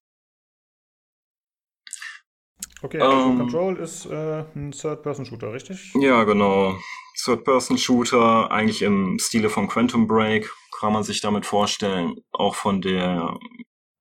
Okay, 2.81 2.99
also 2.99 3.29
ähm, 3.29 3.37
Control 3.37 3.77
ist 3.77 4.05
äh, 4.05 4.45
ein 4.55 4.71
Third-Person-Shooter, 4.71 5.51
richtig? 5.51 5.93
Ja, 5.95 6.23
genau. 6.23 6.77
Third-Person-Shooter, 7.23 8.51
eigentlich 8.51 8.81
im 8.81 9.19
Stile 9.19 9.49
von 9.49 9.67
Quantum 9.67 10.07
Break, 10.07 10.49
kann 10.79 10.93
man 10.93 11.03
sich 11.03 11.19
damit 11.19 11.45
vorstellen. 11.45 12.15
Auch 12.31 12.55
von 12.55 12.81
der 12.81 13.37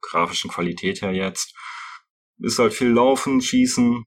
grafischen 0.00 0.50
Qualität 0.50 1.02
her 1.02 1.12
jetzt. 1.12 1.56
Ist 2.38 2.58
halt 2.60 2.72
viel 2.72 2.88
Laufen, 2.88 3.40
Schießen 3.40 4.04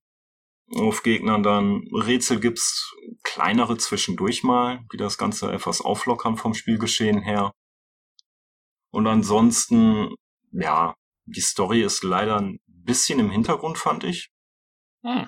auf 0.76 1.04
Gegnern 1.04 1.44
dann. 1.44 1.84
Rätsel 1.94 2.40
gibt's 2.40 2.96
kleinere 3.24 3.78
zwischendurch 3.78 4.44
mal, 4.44 4.80
die 4.94 4.98
das 4.98 5.18
Ganze 5.18 5.52
etwas 5.52 5.82
auflockern 5.82 6.38
vom 6.38 6.54
Spielgeschehen 6.54 7.22
her. 7.22 7.52
Und 8.92 9.08
ansonsten, 9.08 10.16
ja, 10.52 10.96
die 11.26 11.42
Story 11.42 11.82
ist 11.82 12.04
leider 12.04 12.40
ein 12.40 12.60
bisschen 12.68 13.20
im 13.20 13.32
Hintergrund, 13.32 13.78
fand 13.78 14.04
ich. 14.06 14.31
Hm. 15.04 15.28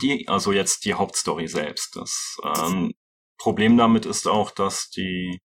Die, 0.00 0.26
also 0.28 0.52
jetzt 0.52 0.84
die 0.84 0.94
Hauptstory 0.94 1.46
selbst. 1.46 1.96
Das 1.96 2.36
ähm, 2.44 2.92
Problem 3.38 3.76
damit 3.76 4.06
ist 4.06 4.26
auch, 4.26 4.50
dass 4.50 4.90
die 4.90 5.40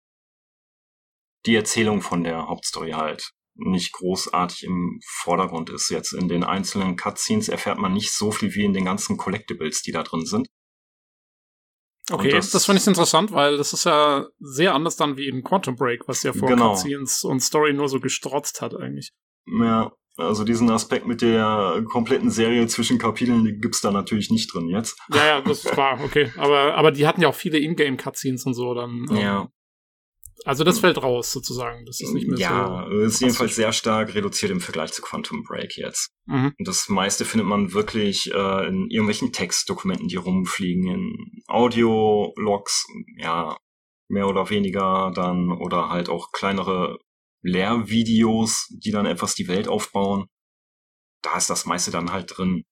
die 1.46 1.54
Erzählung 1.54 2.02
von 2.02 2.24
der 2.24 2.48
Hauptstory 2.48 2.90
halt 2.90 3.30
nicht 3.54 3.92
großartig 3.92 4.64
im 4.64 5.00
Vordergrund 5.06 5.70
ist. 5.70 5.88
Jetzt 5.90 6.12
in 6.12 6.28
den 6.28 6.44
einzelnen 6.44 6.96
Cutscenes 6.96 7.48
erfährt 7.48 7.78
man 7.78 7.92
nicht 7.92 8.12
so 8.12 8.30
viel 8.30 8.54
wie 8.54 8.64
in 8.64 8.74
den 8.74 8.84
ganzen 8.84 9.16
Collectibles, 9.16 9.82
die 9.82 9.92
da 9.92 10.02
drin 10.02 10.26
sind. 10.26 10.48
Okay, 12.10 12.30
das, 12.30 12.50
das 12.50 12.66
finde 12.66 12.80
ich 12.80 12.86
interessant, 12.86 13.32
weil 13.32 13.56
das 13.56 13.72
ist 13.72 13.84
ja 13.84 14.26
sehr 14.38 14.74
anders 14.74 14.96
dann 14.96 15.16
wie 15.16 15.28
in 15.28 15.42
Quantum 15.42 15.74
Break, 15.74 16.06
was 16.06 16.22
ja 16.22 16.32
vor 16.32 16.48
Genau. 16.48 16.74
Cutscenes 16.74 17.24
und 17.24 17.40
Story 17.40 17.72
nur 17.72 17.88
so 17.88 17.98
gestrotzt 17.98 18.60
hat 18.60 18.74
eigentlich. 18.74 19.12
Ja, 19.46 19.92
also 20.16 20.44
diesen 20.44 20.70
Aspekt 20.70 21.06
mit 21.06 21.22
der 21.22 21.84
kompletten 21.90 22.30
Serie 22.30 22.66
zwischen 22.68 22.98
Kapiteln 22.98 23.44
die 23.44 23.58
gibt's 23.58 23.80
da 23.80 23.90
natürlich 23.90 24.30
nicht 24.30 24.52
drin 24.52 24.68
jetzt. 24.68 24.98
Ja, 25.12 25.26
ja, 25.26 25.40
das 25.40 25.64
ist 25.64 25.72
klar, 25.72 25.98
okay. 26.02 26.32
Aber, 26.36 26.74
aber 26.74 26.90
die 26.90 27.06
hatten 27.06 27.20
ja 27.20 27.28
auch 27.28 27.34
viele 27.34 27.58
Ingame-Cutscenes 27.58 28.44
und 28.46 28.54
so 28.54 28.74
dann. 28.74 29.06
ähm, 29.10 29.16
Ja, 29.16 29.48
Also 30.44 30.64
das 30.64 30.78
fällt 30.78 31.02
raus 31.02 31.32
sozusagen. 31.32 31.84
Das 31.86 32.00
ist 32.00 32.14
nicht 32.14 32.28
mehr 32.28 32.38
ja, 32.38 32.86
so. 32.88 32.98
ist 33.00 33.20
jedenfalls 33.20 33.56
sehr 33.56 33.72
stark 33.72 34.14
reduziert 34.14 34.52
im 34.52 34.60
Vergleich 34.60 34.92
zu 34.92 35.02
Quantum 35.02 35.42
Break 35.42 35.76
jetzt. 35.76 36.10
Mhm. 36.26 36.52
Und 36.58 36.68
das 36.68 36.88
meiste 36.88 37.24
findet 37.24 37.48
man 37.48 37.72
wirklich 37.72 38.32
äh, 38.32 38.68
in 38.68 38.88
irgendwelchen 38.88 39.32
Textdokumenten, 39.32 40.08
die 40.08 40.16
rumfliegen, 40.16 40.86
in 40.88 41.42
Audio-Logs, 41.46 42.86
ja, 43.18 43.56
mehr 44.08 44.28
oder 44.28 44.48
weniger 44.50 45.12
dann, 45.14 45.50
oder 45.50 45.88
halt 45.88 46.08
auch 46.08 46.30
kleinere 46.32 46.98
Lehrvideos, 47.46 48.66
die 48.70 48.90
dann 48.90 49.06
etwas 49.06 49.34
die 49.34 49.46
Welt 49.48 49.68
aufbauen. 49.68 50.26
Da 51.22 51.36
ist 51.36 51.48
das 51.48 51.64
meiste 51.64 51.90
dann 51.90 52.10
halt 52.10 52.36
drin. 52.36 52.64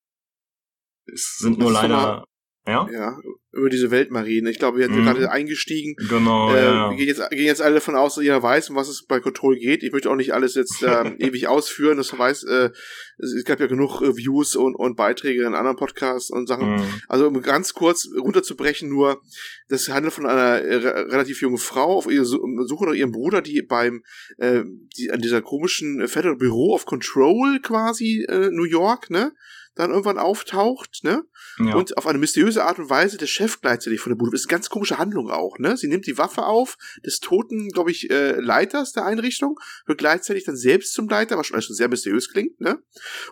Es 1.06 1.36
sind 1.38 1.58
nur 1.58 1.70
leider, 1.70 2.24
ja, 2.66 2.88
Ja, 2.90 3.18
über 3.52 3.68
diese 3.68 3.90
Weltmarine. 3.90 4.50
Ich 4.50 4.58
glaube, 4.58 4.78
wir 4.78 4.86
sind 4.86 4.96
Mhm. 5.00 5.04
gerade 5.04 5.30
eingestiegen. 5.30 5.94
genau, 6.08 6.52
äh, 6.52 6.62
ja. 6.64 6.90
Wir 6.90 6.96
gehen 6.96 7.06
jetzt, 7.08 7.30
gehen 7.30 7.44
jetzt 7.46 7.62
alle 7.62 7.74
davon 7.74 7.94
aus, 7.94 8.14
dass 8.16 8.24
jeder 8.24 8.42
weiß, 8.42 8.70
um 8.70 8.76
was 8.76 8.88
es 8.88 9.04
bei 9.06 9.20
Control 9.20 9.56
geht. 9.56 9.82
Ich 9.82 9.92
möchte 9.92 10.10
auch 10.10 10.16
nicht 10.16 10.32
alles 10.34 10.54
jetzt 10.54 10.82
ähm, 10.82 11.16
ewig 11.18 11.46
ausführen. 11.46 11.98
Das 11.98 12.16
weiß, 12.18 12.44
äh, 12.44 12.70
es 13.18 13.44
gab 13.44 13.60
ja 13.60 13.66
genug 13.66 14.00
äh, 14.02 14.16
Views 14.16 14.56
und, 14.56 14.74
und 14.74 14.96
Beiträge 14.96 15.44
in 15.44 15.54
anderen 15.54 15.76
Podcasts 15.76 16.30
und 16.30 16.48
Sachen. 16.48 16.76
Mhm. 16.76 16.82
Also 17.08 17.28
um 17.28 17.40
ganz 17.42 17.74
kurz 17.74 18.08
runterzubrechen, 18.18 18.88
nur 18.88 19.20
das 19.68 19.88
handelt 19.88 20.14
von 20.14 20.26
einer 20.26 20.60
äh, 20.62 20.74
re 20.76 21.12
relativ 21.12 21.40
jungen 21.42 21.58
Frau 21.58 21.96
auf 21.98 22.10
ihre 22.10 22.24
Su- 22.24 22.40
Suche 22.66 22.86
nach 22.86 22.94
ihrem 22.94 23.12
Bruder, 23.12 23.40
die 23.42 23.62
beim 23.62 24.02
äh, 24.38 24.62
die, 24.96 25.10
an 25.12 25.20
dieser 25.20 25.42
komischen 25.42 26.08
Federal 26.08 26.36
Bureau 26.36 26.74
of 26.74 26.86
Control 26.86 27.60
quasi 27.62 28.24
äh, 28.28 28.48
New 28.50 28.64
York, 28.64 29.10
ne? 29.10 29.32
Dann 29.74 29.90
irgendwann 29.90 30.18
auftaucht, 30.18 31.00
ne? 31.02 31.24
ja. 31.58 31.74
Und 31.74 31.96
auf 31.96 32.06
eine 32.06 32.18
mysteriöse 32.18 32.64
Art 32.64 32.78
und 32.78 32.90
Weise 32.90 33.16
der 33.16 33.26
Chef 33.26 33.60
gleichzeitig 33.60 34.00
von 34.00 34.10
der 34.10 34.16
Bude. 34.16 34.30
Das 34.30 34.40
ist 34.40 34.46
eine 34.46 34.56
ganz 34.56 34.70
komische 34.70 34.98
Handlung 34.98 35.30
auch, 35.30 35.58
ne? 35.58 35.76
Sie 35.76 35.88
nimmt 35.88 36.06
die 36.06 36.16
Waffe 36.16 36.44
auf 36.44 36.76
des 37.04 37.20
toten, 37.20 37.68
glaube 37.68 37.90
ich, 37.90 38.10
äh, 38.10 38.38
Leiters 38.40 38.92
der 38.92 39.04
Einrichtung, 39.04 39.58
wird 39.86 39.98
gleichzeitig 39.98 40.44
dann 40.44 40.56
selbst 40.56 40.94
zum 40.94 41.08
Leiter, 41.08 41.36
was 41.36 41.46
schon 41.46 41.60
schon 41.60 41.74
sehr 41.74 41.88
mysteriös 41.88 42.30
klingt, 42.30 42.60
ne? 42.60 42.82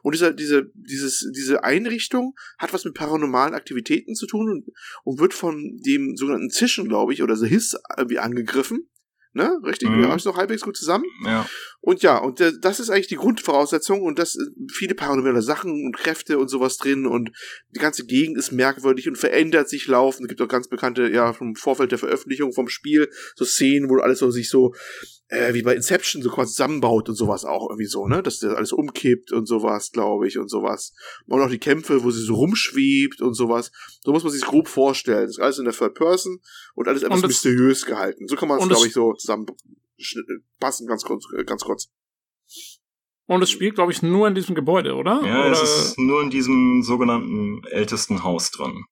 Und 0.02 0.14
dieser, 0.14 0.32
diese, 0.32 0.70
dieses, 0.74 1.30
diese 1.34 1.64
Einrichtung 1.64 2.34
hat 2.58 2.72
was 2.72 2.84
mit 2.84 2.94
paranormalen 2.94 3.54
Aktivitäten 3.54 4.14
zu 4.14 4.26
tun 4.26 4.50
und, 4.50 4.74
und 5.04 5.20
wird 5.20 5.34
von 5.34 5.80
dem 5.84 6.16
sogenannten 6.16 6.50
Zischen, 6.50 6.88
glaube 6.88 7.12
ich, 7.12 7.22
oder 7.22 7.36
The 7.36 7.48
Hiss 7.48 7.76
irgendwie 7.96 8.18
angegriffen. 8.18 8.88
Ne? 9.34 9.58
Richtig? 9.64 9.88
Mhm. 9.88 9.96
Mhm. 9.96 10.02
Ja, 10.04 10.14
ist 10.14 10.26
noch 10.26 10.36
halbwegs 10.36 10.62
gut 10.62 10.76
zusammen. 10.76 11.04
ja. 11.24 11.46
Und 11.84 12.00
ja, 12.02 12.18
und 12.18 12.40
äh, 12.40 12.52
das 12.60 12.78
ist 12.78 12.90
eigentlich 12.90 13.08
die 13.08 13.16
Grundvoraussetzung 13.16 14.02
und 14.02 14.20
das 14.20 14.36
äh, 14.36 14.44
viele 14.72 14.94
paranormale 14.94 15.42
Sachen 15.42 15.84
und 15.84 15.96
Kräfte 15.96 16.38
und 16.38 16.46
sowas 16.46 16.76
drin 16.76 17.06
und 17.06 17.32
die 17.74 17.80
ganze 17.80 18.06
Gegend 18.06 18.38
ist 18.38 18.52
merkwürdig 18.52 19.08
und 19.08 19.18
verändert 19.18 19.68
sich 19.68 19.88
laufend. 19.88 20.26
Es 20.26 20.28
gibt 20.28 20.40
auch 20.42 20.48
ganz 20.48 20.68
bekannte, 20.68 21.10
ja, 21.10 21.32
vom 21.32 21.56
Vorfeld 21.56 21.90
der 21.90 21.98
Veröffentlichung 21.98 22.52
vom 22.52 22.68
Spiel, 22.68 23.10
so 23.34 23.44
Szenen, 23.44 23.90
wo 23.90 23.96
alles 23.96 24.20
so 24.20 24.30
sich 24.30 24.48
so, 24.48 24.72
äh, 25.26 25.54
wie 25.54 25.62
bei 25.62 25.74
Inception 25.74 26.22
so 26.22 26.30
quasi 26.30 26.52
zusammenbaut 26.52 27.08
und 27.08 27.16
sowas 27.16 27.44
auch 27.44 27.68
irgendwie 27.68 27.86
so, 27.86 28.06
ne? 28.06 28.22
Dass 28.22 28.38
das 28.38 28.54
alles 28.54 28.72
umkippt 28.72 29.32
und 29.32 29.46
sowas, 29.46 29.90
glaube 29.90 30.28
ich, 30.28 30.38
und 30.38 30.48
sowas. 30.48 30.94
Und 31.26 31.40
auch 31.40 31.50
die 31.50 31.58
Kämpfe, 31.58 32.04
wo 32.04 32.12
sie 32.12 32.22
so 32.22 32.34
rumschwebt 32.34 33.20
und 33.20 33.34
sowas. 33.34 33.72
So 34.04 34.12
muss 34.12 34.22
man 34.22 34.32
sich 34.32 34.42
grob 34.42 34.68
vorstellen. 34.68 35.22
Das 35.22 35.32
ist 35.32 35.42
alles 35.42 35.58
in 35.58 35.64
der 35.64 35.74
Third 35.74 35.94
Person 35.94 36.38
und 36.76 36.86
alles 36.86 37.02
etwas 37.02 37.22
Und 37.22 37.26
mysteriös 37.26 37.86
gehalten. 37.86 38.28
So 38.28 38.36
kann 38.36 38.48
man 38.48 38.60
es, 38.60 38.68
glaube 38.68 38.86
ich, 38.86 38.92
so 38.92 39.14
zusammen 39.14 39.46
passen, 40.58 40.86
ganz 40.86 41.04
kurz, 41.04 41.26
äh, 41.36 41.44
ganz 41.44 41.64
kurz. 41.64 41.90
Und 43.26 43.42
es 43.42 43.50
spielt, 43.50 43.76
glaube 43.76 43.92
ich, 43.92 44.02
nur 44.02 44.28
in 44.28 44.34
diesem 44.34 44.54
Gebäude, 44.54 44.94
oder? 44.94 45.22
Ja, 45.24 45.46
oder? 45.46 45.52
es 45.52 45.62
ist 45.62 45.98
nur 45.98 46.22
in 46.22 46.30
diesem 46.30 46.82
sogenannten 46.82 47.62
ältesten 47.64 48.24
Haus 48.24 48.50
drin. 48.50 48.84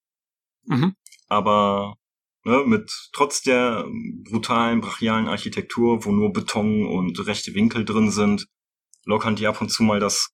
mhm. 0.64 0.94
aber 1.28 1.97
ne, 2.44 2.64
mit 2.66 2.90
trotz 3.12 3.43
der 3.43 3.86
brutalen, 4.31 4.81
brachialen 4.81 5.28
Architektur, 5.28 6.05
wo 6.05 6.12
nur 6.12 6.32
Beton 6.32 6.86
und 6.86 7.27
rechte 7.27 7.55
Winkel 7.55 7.85
drin 7.85 8.10
sind, 8.10 8.47
lockern 9.05 9.36
die 9.36 9.47
ab 9.47 9.60
und 9.60 9.70
zu 9.70 9.82
mal 9.82 10.01
das 10.01 10.31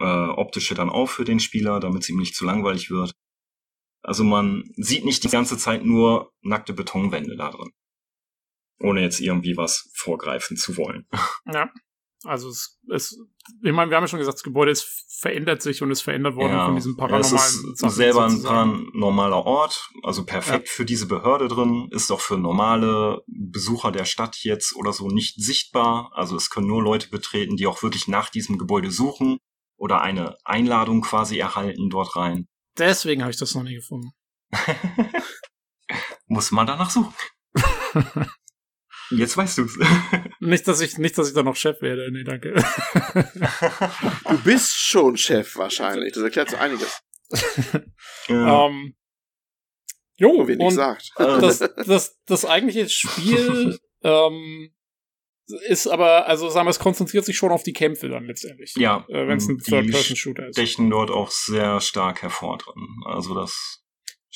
äh, 0.00 0.04
optische 0.04 0.74
dann 0.74 0.90
auf 0.90 1.10
für 1.10 1.24
den 1.24 1.40
Spieler, 1.40 1.80
damit 1.80 2.02
es 2.02 2.08
ihm 2.08 2.18
nicht 2.18 2.34
zu 2.34 2.44
langweilig 2.44 2.90
wird. 2.90 3.12
Also 4.02 4.24
man 4.24 4.64
sieht 4.76 5.04
nicht 5.04 5.24
die 5.24 5.28
ganze 5.28 5.56
Zeit 5.56 5.84
nur 5.84 6.32
nackte 6.42 6.74
Betonwände 6.74 7.36
da 7.36 7.50
drin. 7.50 7.70
Ohne 8.80 9.02
jetzt 9.02 9.20
irgendwie 9.20 9.56
was 9.56 9.90
vorgreifen 9.94 10.56
zu 10.56 10.76
wollen. 10.76 11.06
Ja. 11.52 11.70
Also 12.24 12.48
es, 12.48 12.80
es 12.90 13.18
ich 13.62 13.72
meine, 13.72 13.90
wir 13.90 13.96
haben 13.96 14.04
ja 14.04 14.08
schon 14.08 14.18
gesagt, 14.18 14.36
das 14.36 14.42
Gebäude 14.42 14.70
ist, 14.70 14.86
verändert 15.20 15.62
sich 15.62 15.82
und 15.82 15.90
ist 15.90 16.00
verändert 16.00 16.36
worden 16.36 16.58
von 16.64 16.74
diesem 16.74 16.92
ja, 16.92 16.98
paranoralen 16.98 17.36
es 17.36 17.54
ist 17.54 17.78
Sachen 17.78 17.94
selber 17.94 18.24
ein 18.24 18.30
sozusagen. 18.30 18.86
paranormaler 18.92 19.44
Ort, 19.44 19.90
also 20.02 20.24
perfekt 20.24 20.68
für 20.68 20.84
diese 20.84 21.06
Behörde 21.06 21.48
drin, 21.48 21.88
ist 21.90 22.10
auch 22.10 22.20
für 22.20 22.38
normale 22.38 23.22
Besucher 23.26 23.92
der 23.92 24.06
Stadt 24.06 24.38
jetzt 24.42 24.74
oder 24.74 24.92
so 24.92 25.08
nicht 25.08 25.36
sichtbar. 25.36 26.10
Also 26.14 26.36
es 26.36 26.48
können 26.48 26.66
nur 26.66 26.82
Leute 26.82 27.10
betreten, 27.10 27.56
die 27.56 27.66
auch 27.66 27.82
wirklich 27.82 28.08
nach 28.08 28.30
diesem 28.30 28.56
Gebäude 28.56 28.90
suchen 28.90 29.38
oder 29.76 30.00
eine 30.00 30.36
Einladung 30.44 31.02
quasi 31.02 31.38
erhalten 31.38 31.90
dort 31.90 32.16
rein. 32.16 32.48
Deswegen 32.78 33.22
habe 33.22 33.30
ich 33.30 33.38
das 33.38 33.54
noch 33.54 33.62
nie 33.62 33.74
gefunden. 33.74 34.12
Muss 36.26 36.50
man 36.50 36.66
danach 36.66 36.90
suchen. 36.90 37.14
Jetzt 39.10 39.36
weißt 39.36 39.58
du's. 39.58 39.78
Nicht, 40.40 40.66
dass 40.68 40.80
ich, 40.80 40.98
nicht, 40.98 41.16
dass 41.16 41.28
ich 41.28 41.34
da 41.34 41.42
noch 41.42 41.56
Chef 41.56 41.80
werde. 41.80 42.10
Nee, 42.10 42.24
danke. 42.24 42.54
Du 44.28 44.38
bist 44.42 44.72
schon 44.74 45.16
Chef 45.16 45.56
wahrscheinlich. 45.56 46.12
Das 46.12 46.22
erklärt 46.22 46.50
so 46.50 46.56
einiges. 46.56 47.00
ja. 48.28 48.66
ähm, 48.66 48.94
jo, 50.16 50.46
Wenig 50.46 50.72
sagt. 50.74 51.10
das, 51.16 51.58
das, 51.58 52.18
das 52.26 52.44
eigentliche 52.44 52.88
Spiel 52.88 53.78
ähm, 54.02 54.70
ist 55.66 55.86
aber, 55.86 56.26
also 56.26 56.48
sagen 56.48 56.66
wir, 56.66 56.70
es 56.70 56.78
konzentriert 56.78 57.24
sich 57.24 57.36
schon 57.36 57.50
auf 57.52 57.62
die 57.62 57.72
Kämpfe 57.72 58.08
dann 58.08 58.24
letztendlich. 58.26 58.74
ja, 58.76 59.04
Äh, 59.08 59.28
Wenn 59.28 59.38
es 59.38 59.48
ein 59.48 59.58
Third-Person-Shooter 59.58 60.48
ist. 60.48 60.56
stechen 60.56 60.90
dort 60.90 61.10
auch 61.10 61.30
sehr 61.30 61.80
stark 61.80 62.22
hervor 62.22 62.58
drin. 62.58 62.86
Also 63.06 63.34
das 63.34 63.83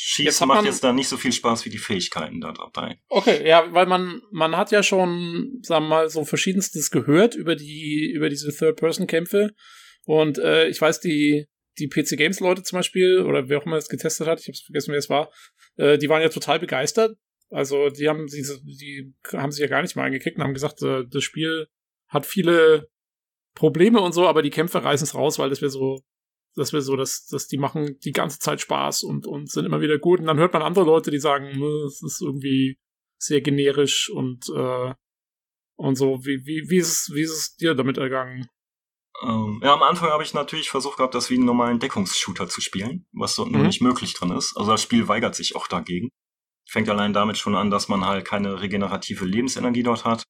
Schießen 0.01 0.47
macht 0.47 0.65
jetzt 0.65 0.85
da 0.85 0.93
nicht 0.93 1.09
so 1.09 1.16
viel 1.16 1.33
Spaß 1.33 1.65
wie 1.65 1.70
die 1.70 1.79
Fähigkeiten 1.79 2.41
da 2.41 2.53
dabei. 2.53 3.01
Okay, 3.09 3.45
ja, 3.45 3.66
weil 3.73 3.87
man, 3.87 4.23
man 4.31 4.57
hat 4.57 4.70
ja 4.70 4.85
schon, 4.85 5.59
sagen 5.62 5.87
wir 5.87 5.89
mal, 5.89 6.09
so 6.09 6.25
verschiedenstes 6.25 6.93
gehört 6.93 7.35
über 7.35 7.57
die, 7.57 8.12
über 8.15 8.29
diese 8.29 8.57
Third-Person-Kämpfe. 8.57 9.51
Und 10.05 10.39
äh, 10.39 10.69
ich 10.69 10.81
weiß, 10.81 11.01
die, 11.01 11.49
die 11.81 11.89
PC 11.89 12.16
Games-Leute 12.16 12.62
zum 12.62 12.79
Beispiel, 12.79 13.23
oder 13.23 13.49
wer 13.49 13.59
auch 13.59 13.66
immer 13.66 13.77
es 13.77 13.89
getestet 13.89 14.29
hat, 14.29 14.39
ich 14.39 14.47
habe 14.47 14.57
vergessen, 14.66 14.93
wer 14.93 14.99
es 14.99 15.11
war, 15.11 15.33
äh, 15.79 15.99
die 15.99 16.09
waren 16.09 16.23
ja 16.23 16.29
total 16.29 16.61
begeistert. 16.61 17.16
Also 17.51 17.91
die 17.91 18.09
haben 18.09 18.29
diese, 18.29 18.62
die 18.62 19.15
haben 19.33 19.51
sich 19.51 19.62
ja 19.62 19.69
gar 19.69 19.83
nicht 19.83 19.97
mal 19.97 20.05
angekickt 20.05 20.37
und 20.37 20.45
haben 20.45 20.55
gesagt, 20.55 20.81
äh, 20.83 21.07
das 21.11 21.25
Spiel 21.25 21.66
hat 22.07 22.25
viele 22.25 22.89
Probleme 23.57 24.01
und 24.01 24.12
so, 24.12 24.29
aber 24.29 24.43
die 24.43 24.51
Kämpfe 24.51 24.85
reißen 24.85 25.07
es 25.07 25.16
raus, 25.16 25.41
weil 25.41 25.51
das 25.51 25.61
wäre 25.61 25.70
so, 25.70 26.05
das 26.59 26.73
wäre 26.73 26.83
so, 26.83 26.97
dass, 26.97 27.27
dass 27.27 27.47
die 27.49 27.59
machen 27.59 27.99
die 28.05 28.13
ganze 28.13 28.39
Zeit 28.39 28.61
Spaß 28.61 29.03
und, 29.05 29.27
und 29.27 29.51
sind 29.51 29.65
immer 29.65 29.81
wieder 29.81 29.99
gut. 29.99 30.21
Und 30.21 30.27
dann 30.27 30.39
hört 30.39 30.53
man 30.53 30.63
andere 30.63 30.85
Leute, 30.85 31.11
die 31.11 31.19
sagen, 31.21 31.59
"Nö, 31.59 31.85
es 31.87 32.03
ist 32.03 32.21
irgendwie 32.21 32.79
sehr 33.21 33.41
generisch 33.41 34.11
und, 34.11 34.49
äh, 34.55 34.95
und 35.77 35.95
so. 35.97 36.25
Wie, 36.25 36.45
wie, 36.47 36.69
wie, 36.71 36.77
ist, 36.79 36.89
es- 37.09 37.15
wie 37.15 37.23
ist 37.23 37.33
es 37.33 37.57
dir 37.57 37.75
damit 37.75 37.97
ergangen? 37.99 38.47
Ähm, 39.23 39.61
ja, 39.65 39.75
am 39.75 39.83
Anfang 39.83 40.11
habe 40.11 40.23
ich 40.23 40.35
natürlich 40.35 40.71
versucht 40.71 40.99
gehabt, 40.99 41.15
das 41.15 41.29
wie 41.31 41.35
einen 41.35 41.45
normalen 41.45 41.81
Deckungsshooter 41.81 42.49
zu 42.49 42.61
spielen, 42.61 43.07
was 43.13 43.35
dort 43.35 43.51
nur 43.51 43.63
Mhm. 43.63 43.67
nicht 43.67 43.81
möglich 43.83 44.15
drin 44.15 44.31
ist. 44.31 44.57
Also 44.57 44.71
das 44.71 44.83
Spiel 44.83 45.09
weigert 45.09 45.35
sich 45.35 45.57
auch 45.57 45.67
dagegen. 45.67 46.09
Fängt 46.71 46.89
allein 46.89 47.13
damit 47.13 47.39
schon 47.39 47.57
an, 47.57 47.71
dass 47.71 47.89
man 47.89 48.05
halt 48.05 48.25
keine 48.25 48.61
regenerative 48.61 49.25
Lebensenergie 49.25 49.83
dort 49.83 50.05
hat, 50.05 50.23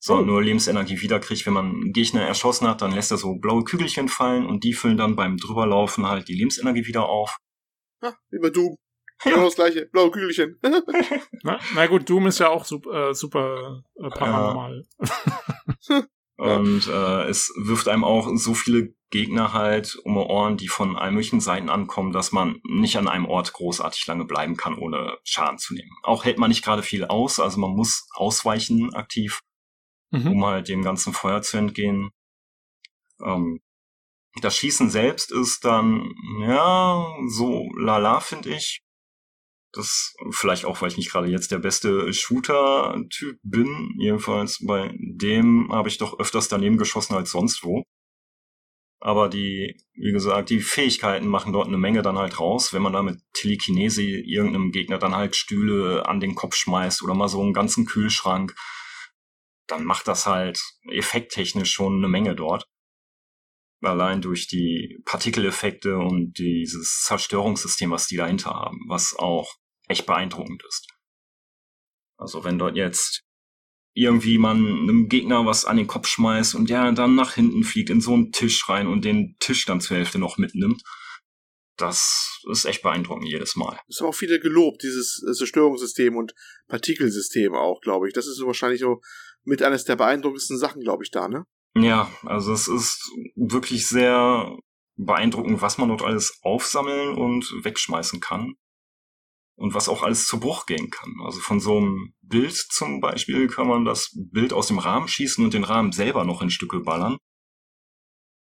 sondern 0.00 0.28
Oh. 0.28 0.32
nur 0.32 0.42
Lebensenergie 0.42 1.00
wiederkriegt. 1.00 1.46
Wenn 1.46 1.54
man 1.54 1.66
einen 1.66 1.92
Gegner 1.92 2.22
erschossen 2.22 2.68
hat, 2.68 2.82
dann 2.82 2.92
lässt 2.92 3.10
er 3.10 3.16
so 3.18 3.34
blaue 3.36 3.64
Kügelchen 3.64 4.08
fallen 4.08 4.46
und 4.46 4.64
die 4.64 4.72
füllen 4.72 4.96
dann 4.96 5.16
beim 5.16 5.36
drüberlaufen 5.36 6.06
halt 6.06 6.28
die 6.28 6.34
Lebensenergie 6.34 6.86
wieder 6.86 7.08
auf. 7.08 7.36
Ah, 8.00 8.12
wie 8.30 8.38
bei 8.38 8.50
Doom. 8.50 8.76
Genau 9.24 9.44
das 9.44 9.56
gleiche. 9.56 9.86
Blaue 9.86 10.10
Kügelchen. 10.12 10.58
Na, 11.42 11.58
na 11.74 11.86
gut, 11.86 12.08
Doom 12.08 12.28
ist 12.28 12.38
ja 12.38 12.48
auch 12.48 12.64
super, 12.64 13.10
äh, 13.10 13.14
super 13.14 13.82
äh, 13.96 14.08
paranormal. 14.10 14.84
Ja. 15.88 16.02
Und 16.38 16.86
äh, 16.86 17.22
es 17.28 17.52
wirft 17.56 17.88
einem 17.88 18.04
auch 18.04 18.30
so 18.36 18.54
viele 18.54 18.94
Gegner 19.10 19.52
halt 19.54 19.96
um 20.04 20.14
die 20.14 20.20
Ohren, 20.20 20.56
die 20.56 20.68
von 20.68 20.96
allen 20.96 21.14
möglichen 21.14 21.40
Seiten 21.40 21.68
ankommen, 21.68 22.12
dass 22.12 22.30
man 22.30 22.60
nicht 22.62 22.96
an 22.96 23.08
einem 23.08 23.26
Ort 23.26 23.52
großartig 23.54 24.06
lange 24.06 24.24
bleiben 24.24 24.56
kann, 24.56 24.78
ohne 24.78 25.18
Schaden 25.24 25.58
zu 25.58 25.74
nehmen. 25.74 25.90
Auch 26.04 26.24
hält 26.24 26.38
man 26.38 26.50
nicht 26.50 26.64
gerade 26.64 26.84
viel 26.84 27.04
aus, 27.04 27.40
also 27.40 27.58
man 27.58 27.70
muss 27.70 28.06
ausweichen 28.14 28.94
aktiv, 28.94 29.40
Mhm. 30.10 30.32
um 30.32 30.46
halt 30.46 30.68
dem 30.68 30.82
ganzen 30.82 31.12
Feuer 31.12 31.42
zu 31.42 31.58
entgehen. 31.58 32.10
Ähm, 33.22 33.60
das 34.40 34.56
Schießen 34.56 34.90
selbst 34.90 35.32
ist 35.32 35.64
dann, 35.64 36.14
ja, 36.40 37.04
so 37.28 37.68
lala, 37.76 38.20
finde 38.20 38.50
ich. 38.50 38.82
Das 39.72 40.14
vielleicht 40.30 40.64
auch, 40.64 40.80
weil 40.80 40.88
ich 40.88 40.96
nicht 40.96 41.10
gerade 41.10 41.28
jetzt 41.28 41.50
der 41.50 41.58
beste 41.58 42.12
Shooter-Typ 42.12 43.38
bin. 43.42 43.94
Jedenfalls 43.98 44.64
bei 44.66 44.94
dem 44.98 45.70
habe 45.70 45.88
ich 45.88 45.98
doch 45.98 46.18
öfters 46.18 46.48
daneben 46.48 46.78
geschossen 46.78 47.14
als 47.14 47.30
sonst 47.30 47.64
wo. 47.64 47.82
Aber 49.00 49.28
die, 49.28 49.76
wie 49.92 50.12
gesagt, 50.12 50.50
die 50.50 50.60
Fähigkeiten 50.60 51.28
machen 51.28 51.52
dort 51.52 51.68
eine 51.68 51.78
Menge 51.78 52.02
dann 52.02 52.18
halt 52.18 52.40
raus. 52.40 52.72
Wenn 52.72 52.82
man 52.82 52.92
da 52.94 53.02
mit 53.02 53.20
Telekinese 53.34 54.02
irgendeinem 54.02 54.72
Gegner 54.72 54.98
dann 54.98 55.14
halt 55.14 55.36
Stühle 55.36 56.06
an 56.06 56.18
den 56.18 56.34
Kopf 56.34 56.56
schmeißt 56.56 57.02
oder 57.02 57.14
mal 57.14 57.28
so 57.28 57.40
einen 57.42 57.52
ganzen 57.52 57.84
Kühlschrank, 57.84 58.54
dann 59.68 59.84
macht 59.84 60.08
das 60.08 60.26
halt 60.26 60.60
effekttechnisch 60.90 61.70
schon 61.70 61.98
eine 61.98 62.08
Menge 62.08 62.34
dort. 62.34 62.64
Allein 63.80 64.20
durch 64.20 64.48
die 64.48 65.00
Partikeleffekte 65.04 65.98
und 65.98 66.32
dieses 66.38 67.04
Zerstörungssystem, 67.04 67.92
was 67.92 68.08
die 68.08 68.16
dahinter 68.16 68.50
haben, 68.50 68.80
was 68.88 69.14
auch 69.16 69.54
echt 69.86 70.04
beeindruckend 70.06 70.64
ist. 70.66 70.88
Also 72.16 72.42
wenn 72.42 72.58
dort 72.58 72.76
jetzt 72.76 73.22
irgendwie 73.94 74.38
man 74.38 74.56
einem 74.58 75.08
Gegner 75.08 75.46
was 75.46 75.64
an 75.64 75.76
den 75.76 75.86
Kopf 75.86 76.08
schmeißt 76.08 76.54
und 76.54 76.70
der 76.70 76.92
dann 76.92 77.14
nach 77.14 77.34
hinten 77.34 77.62
fliegt 77.62 77.90
in 77.90 78.00
so 78.00 78.14
einen 78.14 78.32
Tisch 78.32 78.68
rein 78.68 78.86
und 78.86 79.04
den 79.04 79.36
Tisch 79.38 79.64
dann 79.64 79.80
zur 79.80 79.96
Hälfte 79.96 80.18
noch 80.18 80.38
mitnimmt, 80.38 80.82
das 81.76 82.40
ist 82.50 82.64
echt 82.64 82.82
beeindruckend 82.82 83.28
jedes 83.28 83.56
Mal. 83.56 83.78
Das 83.86 84.00
haben 84.00 84.08
auch 84.08 84.14
viele 84.14 84.40
gelobt, 84.40 84.82
dieses 84.82 85.24
Zerstörungssystem 85.36 86.16
und 86.16 86.34
Partikelsystem 86.66 87.54
auch, 87.54 87.80
glaube 87.80 88.08
ich. 88.08 88.14
Das 88.14 88.26
ist 88.26 88.40
wahrscheinlich 88.44 88.80
so 88.80 89.00
mit 89.44 89.62
eines 89.62 89.84
der 89.84 89.96
beeindruckendsten 89.96 90.58
Sachen, 90.58 90.82
glaube 90.82 91.04
ich, 91.04 91.10
da, 91.10 91.28
ne? 91.28 91.44
Ja, 91.76 92.10
also 92.24 92.52
es 92.52 92.68
ist 92.68 93.10
wirklich 93.36 93.88
sehr 93.88 94.56
beeindruckend, 94.96 95.62
was 95.62 95.78
man 95.78 95.88
dort 95.88 96.02
alles 96.02 96.38
aufsammeln 96.42 97.14
und 97.14 97.52
wegschmeißen 97.62 98.20
kann. 98.20 98.54
Und 99.56 99.74
was 99.74 99.88
auch 99.88 100.04
alles 100.04 100.26
zu 100.26 100.38
Bruch 100.38 100.66
gehen 100.66 100.88
kann. 100.88 101.16
Also 101.24 101.40
von 101.40 101.58
so 101.58 101.78
einem 101.78 102.14
Bild 102.20 102.54
zum 102.54 103.00
Beispiel 103.00 103.48
kann 103.48 103.66
man 103.66 103.84
das 103.84 104.10
Bild 104.14 104.52
aus 104.52 104.68
dem 104.68 104.78
Rahmen 104.78 105.08
schießen 105.08 105.44
und 105.44 105.52
den 105.52 105.64
Rahmen 105.64 105.90
selber 105.90 106.24
noch 106.24 106.42
in 106.42 106.50
Stücke 106.50 106.78
ballern. 106.78 107.16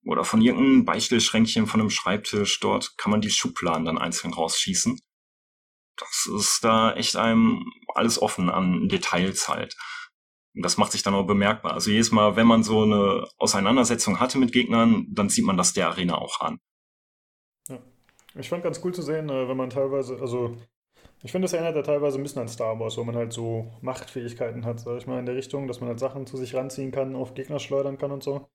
Oder 0.05 0.23
von 0.23 0.41
irgendeinem 0.41 0.85
Beistellschränkchen 0.85 1.65
von 1.65 1.79
einem 1.79 1.89
Schreibtisch, 1.89 2.59
dort 2.59 2.97
kann 2.97 3.11
man 3.11 3.21
die 3.21 3.31
Schubladen 3.31 3.85
dann 3.85 3.97
einzeln 3.97 4.31
rausschießen. 4.31 4.99
Das 5.95 6.29
ist 6.37 6.63
da 6.63 6.93
echt 6.93 7.15
einem 7.15 7.65
alles 7.95 8.21
offen 8.21 8.51
an 8.51 8.87
Details 8.87 9.47
halt. 9.47 9.75
Und 10.57 10.63
das 10.63 10.77
macht 10.77 10.91
sich 10.91 11.03
dann 11.03 11.13
auch 11.13 11.27
bemerkbar. 11.27 11.73
Also 11.73 11.91
jedes 11.91 12.11
Mal, 12.11 12.35
wenn 12.35 12.47
man 12.47 12.63
so 12.63 12.81
eine 12.81 13.27
Auseinandersetzung 13.37 14.19
hatte 14.19 14.39
mit 14.39 14.51
Gegnern, 14.51 15.05
dann 15.09 15.29
sieht 15.29 15.45
man 15.45 15.55
das 15.55 15.73
der 15.73 15.87
Arena 15.87 16.17
auch 16.17 16.41
an. 16.41 16.59
Ich 18.35 18.49
fand 18.49 18.63
ganz 18.63 18.81
cool 18.83 18.93
zu 18.93 19.03
sehen, 19.03 19.29
äh, 19.29 19.47
wenn 19.47 19.57
man 19.57 19.69
teilweise, 19.69 20.17
also 20.19 20.57
ich 21.23 21.31
finde, 21.31 21.45
das 21.45 21.53
erinnert 21.53 21.75
ja 21.75 21.83
teilweise 21.83 22.17
ein 22.17 22.23
bisschen 22.23 22.41
an 22.41 22.47
Star 22.47 22.79
Wars, 22.79 22.97
wo 22.97 23.03
man 23.03 23.15
halt 23.15 23.33
so 23.33 23.71
Machtfähigkeiten 23.81 24.65
hat, 24.65 24.79
sag 24.79 24.97
ich 24.97 25.05
mal, 25.05 25.19
in 25.19 25.27
der 25.27 25.35
Richtung, 25.35 25.67
dass 25.67 25.79
man 25.79 25.89
halt 25.89 25.99
Sachen 25.99 26.25
zu 26.25 26.37
sich 26.37 26.55
ranziehen 26.55 26.91
kann, 26.91 27.15
auf 27.15 27.35
Gegner 27.35 27.59
schleudern 27.59 27.99
kann 27.99 28.11
und 28.11 28.23
so. 28.23 28.47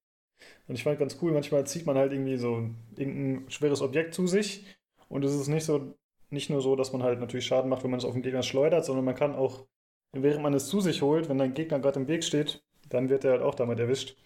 Und 0.67 0.75
ich 0.75 0.83
fand 0.83 0.99
ganz 0.99 1.19
cool, 1.23 1.33
manchmal 1.33 1.67
zieht 1.67 1.87
man 1.87 1.97
halt 1.97 2.13
irgendwie 2.13 2.37
so 2.37 2.69
irgendein 2.97 3.49
schweres 3.49 3.81
Objekt 3.81 4.15
zu 4.15 4.27
sich 4.27 4.67
und 5.09 5.25
es 5.25 5.35
ist 5.35 5.49
nicht 5.49 5.65
so, 5.65 5.95
nicht 6.31 6.51
nur 6.51 6.61
so, 6.61 6.77
dass 6.77 6.93
man 6.93 7.03
halt 7.03 7.21
natürlich 7.21 7.47
Schaden 7.47 7.71
macht, 7.71 7.85
wenn 7.85 7.91
man 7.91 7.99
es 7.99 8.05
auf 8.05 8.15
den 8.15 8.23
Gegner 8.23 8.43
schleudert, 8.43 8.85
sondern 8.85 9.05
man 9.05 9.15
kann 9.15 9.35
auch, 9.35 9.67
während 10.13 10.43
man 10.43 10.55
es 10.55 10.69
zu 10.69 10.81
sich 10.81 11.03
holt, 11.03 11.29
wenn 11.29 11.39
dein 11.39 11.55
Gegner 11.55 11.79
gerade 11.79 12.01
im 12.01 12.09
Weg 12.09 12.25
steht, 12.25 12.63
dann 12.91 13.09
wird 13.09 13.25
er 13.25 13.33
halt 13.33 13.43
auch 13.43 13.55
damit 13.55 13.79
erwischt. 13.79 14.17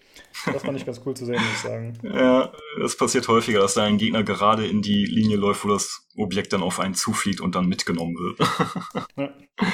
Das 0.46 0.62
fand 0.62 0.78
ich 0.78 0.86
ganz 0.86 1.00
cool 1.04 1.14
zu 1.14 1.26
sehen, 1.26 1.34
muss 1.36 1.52
ich 1.52 1.58
sagen. 1.60 1.98
Ja, 2.02 2.50
das 2.80 2.96
passiert 2.96 3.28
häufiger, 3.28 3.60
dass 3.60 3.74
da 3.74 3.84
ein 3.84 3.98
Gegner 3.98 4.22
gerade 4.24 4.66
in 4.66 4.82
die 4.82 5.04
Linie 5.04 5.36
läuft, 5.36 5.64
wo 5.64 5.68
das 5.68 6.08
Objekt 6.16 6.52
dann 6.52 6.62
auf 6.62 6.80
einen 6.80 6.94
zufliegt 6.94 7.40
und 7.40 7.54
dann 7.54 7.66
mitgenommen 7.66 8.14
wird. 8.16 8.48
Ja. 9.16 9.32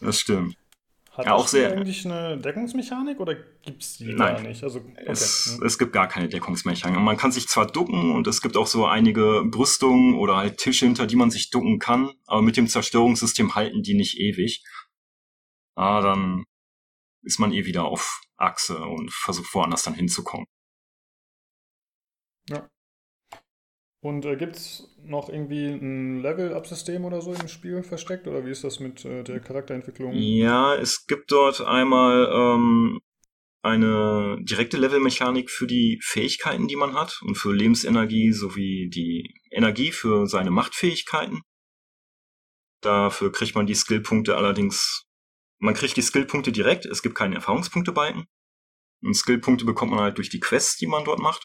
Das 0.00 0.20
stimmt. 0.20 0.54
Hat 1.12 1.24
Ja, 1.24 1.34
auch 1.34 1.48
sehr- 1.48 1.72
eigentlich 1.72 2.04
eine 2.04 2.36
Deckungsmechanik 2.36 3.18
oder 3.18 3.34
gibt 3.34 3.82
es 3.82 3.96
die 3.96 4.12
Nein. 4.12 4.16
gar 4.34 4.40
nicht? 4.42 4.62
Also, 4.62 4.80
okay. 4.80 5.04
Es, 5.06 5.58
es 5.64 5.78
gibt 5.78 5.94
gar 5.94 6.06
keine 6.06 6.28
Deckungsmechanik. 6.28 7.00
Man 7.00 7.16
kann 7.16 7.32
sich 7.32 7.48
zwar 7.48 7.66
ducken 7.66 8.10
und 8.12 8.26
es 8.26 8.42
gibt 8.42 8.58
auch 8.58 8.66
so 8.66 8.84
einige 8.84 9.42
Brüstungen 9.46 10.16
oder 10.16 10.36
halt 10.36 10.58
Tische, 10.58 10.84
hinter 10.84 11.06
die 11.06 11.16
man 11.16 11.30
sich 11.30 11.48
ducken 11.48 11.78
kann, 11.78 12.10
aber 12.26 12.42
mit 12.42 12.58
dem 12.58 12.66
Zerstörungssystem 12.68 13.54
halten 13.54 13.82
die 13.82 13.94
nicht 13.94 14.18
ewig. 14.18 14.62
Ah, 15.76 16.00
dann 16.00 16.44
ist 17.22 17.38
man 17.38 17.52
eh 17.52 17.64
wieder 17.64 17.84
auf 17.84 18.20
Achse 18.36 18.78
und 18.78 19.12
versucht 19.12 19.54
woanders 19.54 19.82
dann 19.82 19.94
hinzukommen. 19.94 20.46
Und 24.06 24.24
äh, 24.24 24.36
gibt 24.36 24.54
es 24.54 24.88
noch 25.02 25.28
irgendwie 25.28 25.66
ein 25.66 26.20
Level-Up-System 26.20 27.04
oder 27.04 27.20
so 27.20 27.32
im 27.32 27.48
Spiel 27.48 27.82
versteckt? 27.82 28.28
Oder 28.28 28.46
wie 28.46 28.52
ist 28.52 28.62
das 28.62 28.78
mit 28.78 29.04
äh, 29.04 29.24
der 29.24 29.40
Charakterentwicklung? 29.40 30.12
Ja, 30.12 30.76
es 30.76 31.06
gibt 31.06 31.32
dort 31.32 31.60
einmal 31.60 32.30
ähm, 32.32 33.00
eine 33.62 34.38
direkte 34.42 34.76
Levelmechanik 34.76 35.50
für 35.50 35.66
die 35.66 35.98
Fähigkeiten, 36.04 36.68
die 36.68 36.76
man 36.76 36.94
hat 36.94 37.20
und 37.22 37.36
für 37.36 37.52
Lebensenergie 37.52 38.30
sowie 38.30 38.88
die 38.90 39.34
Energie 39.50 39.90
für 39.90 40.28
seine 40.28 40.52
Machtfähigkeiten. 40.52 41.40
Dafür 42.82 43.32
kriegt 43.32 43.56
man 43.56 43.66
die 43.66 43.74
Skillpunkte 43.74 44.36
allerdings, 44.36 45.05
man 45.58 45.74
kriegt 45.74 45.96
die 45.96 46.02
Skillpunkte 46.02 46.52
direkt, 46.52 46.86
es 46.86 47.02
gibt 47.02 47.14
keine 47.14 47.36
Erfahrungspunktebalken. 47.36 48.26
Und 49.02 49.14
Skillpunkte 49.14 49.64
bekommt 49.64 49.92
man 49.92 50.00
halt 50.00 50.18
durch 50.18 50.30
die 50.30 50.40
Quests, 50.40 50.76
die 50.76 50.86
man 50.86 51.04
dort 51.04 51.20
macht. 51.20 51.44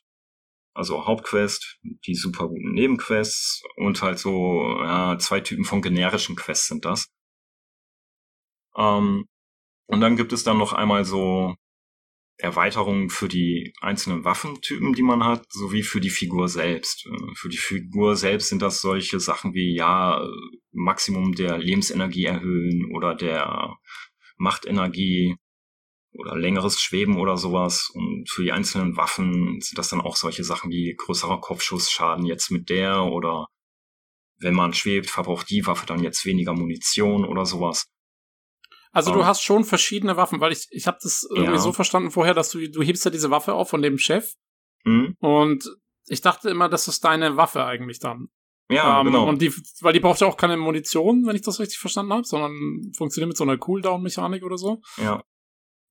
Also 0.74 1.06
Hauptquest, 1.06 1.80
die 1.84 2.16
super 2.16 2.48
guten 2.48 2.74
Nebenquests 2.74 3.62
und 3.76 4.02
halt 4.02 4.20
so 4.20 4.80
ja, 4.82 5.18
zwei 5.20 5.42
Typen 5.42 5.66
von 5.66 5.82
generischen 5.82 6.36
Quests 6.36 6.68
sind 6.68 6.86
das. 6.86 7.08
Ähm, 8.78 9.26
und 9.88 10.02
dann 10.02 10.16
gibt 10.16 10.32
es 10.34 10.44
dann 10.44 10.58
noch 10.58 10.74
einmal 10.74 11.04
so 11.04 11.56
Erweiterungen 12.38 13.10
für 13.10 13.28
die 13.28 13.74
einzelnen 13.82 14.24
Waffentypen, 14.26 14.94
die 14.94 15.04
man 15.04 15.24
hat, 15.24 15.46
sowie 15.52 15.84
für 15.84 16.02
die 16.02 16.10
Figur 16.10 16.48
selbst. 16.50 17.06
Äh, 17.06 17.36
Für 17.36 17.50
die 17.50 17.58
Figur 17.58 18.16
selbst 18.16 18.50
sind 18.50 18.62
das 18.62 18.82
solche 18.82 19.20
Sachen 19.20 19.54
wie, 19.54 19.76
ja, 19.76 20.24
äh, 20.24 20.28
Maximum 20.72 21.34
der 21.34 21.58
Lebensenergie 21.58 22.26
erhöhen 22.26 22.92
oder 22.96 23.16
der 23.16 23.78
Machtenergie 24.38 25.36
oder 26.14 26.36
längeres 26.36 26.80
Schweben 26.82 27.18
oder 27.18 27.38
sowas. 27.38 27.90
Und 27.94 28.30
für 28.30 28.44
die 28.44 28.52
einzelnen 28.52 28.98
Waffen 28.98 29.60
sind 29.62 29.78
das 29.78 29.90
dann 29.90 30.02
auch 30.02 30.16
solche 30.16 30.44
Sachen 30.44 30.70
wie 30.72 30.94
größerer 30.98 31.40
Kopfschussschaden 31.40 32.26
jetzt 32.26 32.52
mit 32.52 32.70
der 32.70 33.04
oder 33.04 33.48
wenn 34.40 34.54
man 34.56 34.74
schwebt, 34.74 35.10
verbraucht 35.10 35.50
die 35.50 35.66
Waffe 35.68 35.86
dann 35.86 36.02
jetzt 36.04 36.26
weniger 36.26 36.54
Munition 36.54 37.26
oder 37.26 37.46
sowas. 37.46 37.86
Also 38.92 39.12
Oh. 39.12 39.16
du 39.16 39.26
hast 39.26 39.42
schon 39.44 39.64
verschiedene 39.64 40.18
Waffen, 40.18 40.42
weil 40.42 40.52
ich, 40.52 40.68
ich 40.72 40.88
habe 40.88 40.98
das 41.02 41.26
irgendwie 41.30 41.54
Ja. 41.54 41.60
so 41.60 41.72
verstanden 41.72 42.12
vorher, 42.12 42.34
dass 42.34 42.50
du, 42.50 42.68
du 42.70 42.82
hebst 42.82 43.06
ja 43.06 43.12
diese 43.12 43.30
Waffe 43.32 43.54
auf 43.54 43.70
von 43.70 43.82
dem 43.82 43.98
Chef 43.98 44.34
Hm? 44.84 45.16
und 45.20 45.64
ich 46.08 46.22
dachte 46.22 46.50
immer, 46.50 46.68
das 46.68 46.88
ist 46.88 47.06
deine 47.06 47.38
Waffe 47.38 47.64
eigentlich 47.64 48.00
dann. 48.00 48.30
Ja, 48.72 49.00
Ähm, 49.02 49.08
genau. 49.08 49.28
Und 49.28 49.42
die, 49.42 49.54
weil 49.82 49.94
die 49.94 50.00
braucht 50.00 50.22
ja 50.22 50.28
auch 50.28 50.38
keine 50.38 50.58
Munition, 50.58 51.26
wenn 51.26 51.36
ich 51.36 51.42
das 51.42 51.60
richtig 51.60 51.80
verstanden 51.80 52.14
habe, 52.14 52.24
sondern 52.26 52.92
funktioniert 52.96 53.28
mit 53.30 53.38
so 53.38 53.44
einer 53.44 53.58
Cooldown-Mechanik 53.58 54.44
oder 54.44 54.58
so. 54.58 54.82
ja. 54.98 55.24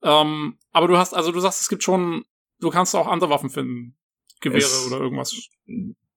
Ähm, 0.03 0.57
aber 0.73 0.89
du 0.89 0.97
hast, 0.97 1.13
also 1.13 1.31
du 1.31 1.41
sagst, 1.41 1.61
es 1.61 1.69
gibt 1.69 1.83
schon, 1.83 2.25
du 2.59 2.71
kannst 2.71 2.95
auch 2.97 3.07
andere 3.07 3.29
Waffen 3.29 3.51
finden. 3.51 3.99
Gewehre 4.41 4.63
Es- 4.63 4.87
oder 4.87 4.99
irgendwas. 4.99 5.37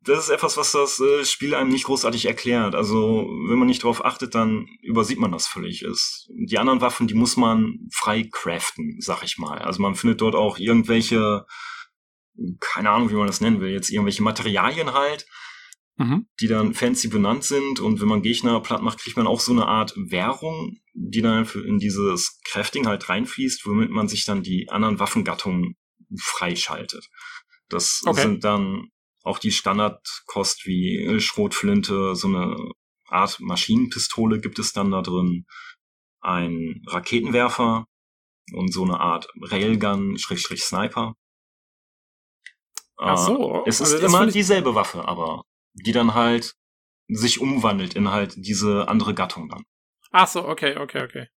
Das 0.06 0.19
ist 0.19 0.30
etwas, 0.30 0.56
was 0.57 0.72
das 0.73 0.99
äh, 0.99 1.23
Spiel 1.26 1.53
einem 1.56 1.69
nicht 1.69 1.85
großartig 1.85 2.26
erklärt. 2.26 2.76
Also, 2.76 3.26
wenn 3.49 3.57
man 3.57 3.68
nicht 3.68 3.84
drauf 3.84 4.03
achtet, 4.03 4.35
dann 4.35 4.68
übersieht 4.81 5.19
man 5.19 5.31
das 5.31 5.48
völlig. 5.48 5.81
Ist. 5.81 6.30
Die 6.34 6.57
anderen 6.60 6.80
Waffen, 6.81 7.07
die 7.07 7.14
muss 7.14 7.35
man 7.38 7.80
frei 7.91 8.27
craften, 8.31 8.98
sag 8.99 9.23
ich 9.23 9.38
mal. 9.38 9.60
Also 9.60 9.81
man 9.81 9.95
findet 9.95 10.22
dort 10.22 10.35
auch 10.35 10.57
irgendwelche, 10.57 11.45
keine 12.60 12.90
Ahnung, 12.90 13.10
wie 13.11 13.15
man 13.15 13.27
das 13.27 13.41
nennen 13.41 13.61
will, 13.61 13.72
jetzt 13.72 13.90
irgendwelche 13.90 14.23
Materialien 14.23 14.94
halt, 14.94 15.26
Mhm. 15.95 16.27
die 16.39 16.47
dann 16.47 16.73
fancy 16.73 17.07
benannt 17.07 17.43
sind 17.43 17.79
und 17.79 18.01
wenn 18.01 18.07
man 18.07 18.23
Gegner 18.23 18.59
platt 18.61 18.81
macht, 18.81 18.97
kriegt 18.99 19.15
man 19.15 19.27
auch 19.27 19.39
so 19.39 19.51
eine 19.51 19.67
Art 19.67 19.93
Währung, 19.95 20.77
die 20.93 21.21
dann 21.21 21.47
in 21.65 21.77
dieses 21.77 22.39
Crafting 22.45 22.87
halt 22.87 23.09
reinfließt, 23.09 23.65
womit 23.67 23.91
man 23.91 24.07
sich 24.07 24.25
dann 24.25 24.41
die 24.41 24.69
anderen 24.69 24.97
Waffengattungen 24.99 25.75
freischaltet. 26.19 27.07
Das 27.69 28.01
Okay. 28.05 28.21
sind 28.23 28.43
dann 28.43 28.89
auch 29.23 29.37
die 29.37 29.51
Standardkost 29.51 30.65
wie 30.65 30.97
äh, 30.97 31.19
Schrotflinte, 31.19 32.15
so 32.15 32.27
eine 32.27 32.55
Art 33.07 33.39
Maschinenpistole 33.39 34.39
gibt 34.41 34.57
es 34.57 34.73
dann 34.73 34.89
da 34.89 35.01
drin, 35.03 35.45
ein 36.21 36.81
Raketenwerfer 36.87 37.85
und 38.53 38.73
so 38.73 38.83
eine 38.83 38.99
Art 38.99 39.27
Railgun, 39.41 40.17
Schrägstrich 40.17 40.63
Sniper. 40.63 41.13
Ach 42.97 43.17
so. 43.17 43.63
Äh, 43.65 43.69
Es 43.69 43.79
ist 43.81 43.93
also 43.93 44.05
immer 44.05 44.25
dieselbe 44.27 44.73
Waffe, 44.75 45.07
aber 45.07 45.43
die 45.73 45.91
dann 45.91 46.13
halt 46.13 46.55
sich 47.07 47.39
umwandelt 47.41 47.95
in 47.95 48.09
halt 48.11 48.33
diese 48.37 48.87
andere 48.87 49.13
Gattung 49.13 49.49
dann. 49.49 49.63
Ach 50.11 50.27
so, 50.27 50.47
okay, 50.47 50.77
okay, 50.77 51.03
okay. 51.03 51.27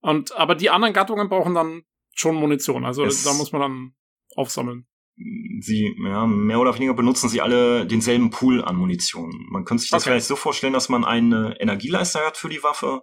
Und, 0.00 0.32
aber 0.32 0.54
die 0.54 0.70
anderen 0.70 0.92
Gattungen 0.94 1.28
brauchen 1.28 1.54
dann 1.54 1.82
schon 2.14 2.34
Munition. 2.36 2.84
Also 2.84 3.04
Es- 3.04 3.22
da 3.22 3.32
muss 3.34 3.52
man 3.52 3.60
dann 3.60 3.94
aufsammeln. 4.36 4.86
Sie, 5.16 5.94
ja, 6.04 6.26
mehr 6.26 6.58
oder 6.58 6.74
weniger 6.74 6.94
benutzen 6.94 7.28
sie 7.28 7.40
alle 7.40 7.86
denselben 7.86 8.30
Pool 8.30 8.64
an 8.64 8.74
Munition. 8.76 9.30
Man 9.50 9.64
könnte 9.64 9.82
sich 9.82 9.90
das 9.90 10.02
Okay. 10.02 10.10
vielleicht 10.10 10.26
so 10.26 10.34
vorstellen, 10.36 10.72
dass 10.72 10.88
man 10.88 11.04
eine 11.04 11.56
Energieleiste 11.60 12.18
hat 12.18 12.36
für 12.36 12.48
die 12.48 12.64
Waffe 12.64 13.02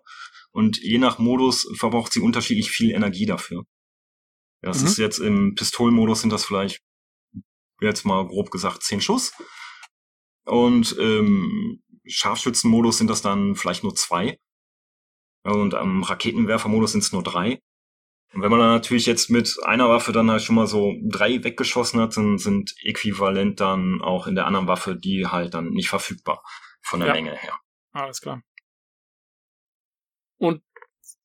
und 0.51 0.77
je 0.77 0.97
nach 0.97 1.19
Modus 1.19 1.71
verbraucht 1.77 2.11
sie 2.11 2.19
unterschiedlich 2.19 2.69
viel 2.69 2.91
Energie 2.91 3.25
dafür. 3.25 3.63
Das 4.61 4.81
Mhm. 4.81 4.87
ist 4.87 4.97
jetzt 4.97 5.19
im 5.19 5.55
Pistolenmodus 5.55 6.19
sind 6.21 6.33
das 6.33 6.43
vielleicht 6.43 6.81
jetzt 7.79 8.03
mal 8.05 8.27
grob 8.27 8.51
gesagt 8.51 8.83
10 8.83 8.99
Schuss. 9.01 9.31
Und 10.45 10.91
im 10.93 11.81
Scharfschützenmodus 12.05 12.97
sind 12.97 13.09
das 13.09 13.21
dann 13.21 13.55
vielleicht 13.55 13.83
nur 13.83 13.95
zwei. 13.95 14.39
Und 15.43 15.73
am 15.73 16.03
Raketenwerfermodus 16.03 16.91
sind 16.91 17.03
es 17.03 17.11
nur 17.11 17.23
drei. 17.23 17.61
Und 18.33 18.41
wenn 18.41 18.51
man 18.51 18.59
dann 18.59 18.71
natürlich 18.71 19.05
jetzt 19.05 19.29
mit 19.29 19.57
einer 19.63 19.89
Waffe 19.89 20.11
dann 20.11 20.31
halt 20.31 20.41
schon 20.41 20.55
mal 20.55 20.67
so 20.67 20.95
drei 21.03 21.43
weggeschossen 21.43 21.99
hat, 21.99 22.15
dann 22.15 22.37
sind 22.37 22.73
äquivalent 22.83 23.59
dann 23.59 24.01
auch 24.01 24.25
in 24.27 24.35
der 24.35 24.45
anderen 24.45 24.67
Waffe 24.67 24.95
die 24.95 25.27
halt 25.27 25.53
dann 25.53 25.71
nicht 25.71 25.89
verfügbar 25.89 26.41
von 26.81 27.01
der 27.01 27.09
Ja. 27.09 27.13
Menge 27.13 27.35
her. 27.35 27.59
Alles 27.91 28.21
klar. 28.21 28.41
Und 30.37 30.63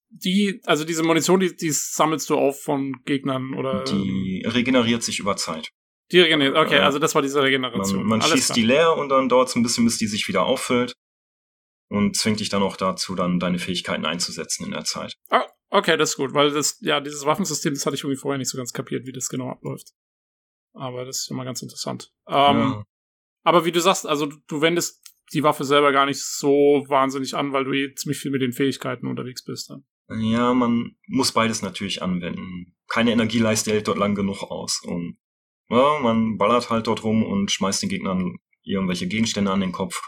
die, 0.09 0.61
also 0.65 0.85
diese 0.85 1.03
Munition, 1.05 1.41
die, 1.41 1.55
die 1.55 1.71
sammelst 1.71 2.29
du 2.29 2.37
auf 2.37 2.63
von 2.63 3.03
Gegnern 3.05 3.55
oder 3.55 3.85
Die 3.85 4.45
regeneriert 4.47 5.03
sich 5.03 5.21
über 5.21 5.37
Zeit. 5.37 5.73
Die 6.13 6.21
regeneriert. 6.21 6.57
Okay, 6.57 6.77
Ja. 6.77 6.85
also 6.85 6.99
das 6.99 7.15
war 7.15 7.23
diese 7.23 7.43
Regeneration. 7.43 7.99
Man, 8.07 8.19
man 8.19 8.23
schießt 8.23 8.47
klar. 8.47 8.55
die 8.55 8.63
leer 8.65 8.97
und 8.97 9.09
dann 9.09 9.29
dauert 9.29 9.49
es 9.49 9.57
ein 9.57 9.63
bisschen, 9.63 9.85
bis 9.85 9.99
die 9.99 10.07
sich 10.07 10.29
wieder 10.29 10.45
auffüllt. 10.45 10.93
Und 11.89 12.17
zwingt 12.17 12.41
dich 12.41 12.49
dann 12.49 12.63
auch 12.63 12.77
dazu, 12.77 13.15
dann 13.15 13.39
deine 13.39 13.59
Fähigkeiten 13.61 14.05
einzusetzen 14.07 14.65
in 14.67 14.73
der 14.73 14.85
Zeit. 14.85 15.15
Ah, 15.31 15.45
okay, 15.71 15.97
das 15.97 16.11
ist 16.11 16.17
gut, 16.17 16.35
weil 16.35 16.51
das, 16.51 16.79
ja, 16.81 17.01
dieses 17.01 17.25
Waffensystem, 17.25 17.75
das 17.75 17.87
hatte 17.87 17.95
ich 17.95 18.03
irgendwie 18.03 18.19
vorher 18.21 18.39
nicht 18.39 18.51
so 18.51 18.57
ganz 18.59 18.73
kapiert, 18.73 19.07
wie 19.07 19.13
das 19.13 19.29
genau 19.29 19.51
abläuft. 19.51 19.93
Aber 20.75 21.05
das 21.05 21.19
ist 21.23 21.31
immer 21.31 21.45
ganz 21.45 21.63
interessant. 21.63 22.11
Ähm, 22.29 22.35
ja. 22.35 22.85
Aber 23.45 23.65
wie 23.65 23.73
du 23.73 23.81
sagst, 23.81 24.05
also 24.07 24.27
du, 24.27 24.37
du 24.49 24.61
wendest 24.61 25.01
die 25.33 25.43
Waffe 25.45 25.65
selber 25.65 25.93
gar 25.93 26.07
nicht 26.07 26.21
so 26.23 26.85
wahnsinnig 26.89 27.35
an, 27.35 27.53
weil 27.53 27.65
du 27.65 27.73
eh 27.73 27.95
ziemlich 27.95 28.19
viel 28.19 28.31
mit 28.33 28.43
den 28.43 28.53
Fähigkeiten 28.53 29.07
unterwegs 29.07 29.45
bist 29.45 29.71
dann. 29.71 29.85
ja, 30.21 30.55
man 30.55 30.97
muss 31.07 31.33
beides 31.33 31.63
natürlich 31.63 32.03
anwenden. 32.03 32.75
Keine 32.89 33.13
Energieleiste 33.13 33.71
hält 33.73 33.87
dort 33.89 33.99
lang 33.99 34.15
genug 34.17 34.43
aus. 34.43 34.81
Und 34.85 35.19
ja, 35.69 35.99
man 36.01 36.39
ballert 36.39 36.71
halt 36.71 36.87
dort 36.87 37.05
rum 37.05 37.25
und 37.25 37.51
schmeißt 37.51 37.83
den 37.83 37.89
Gegnern 37.89 38.39
irgendwelche 38.63 39.07
Gegenstände 39.07 39.51
an 39.51 39.61
den 39.61 39.73
Kopf. 39.73 40.01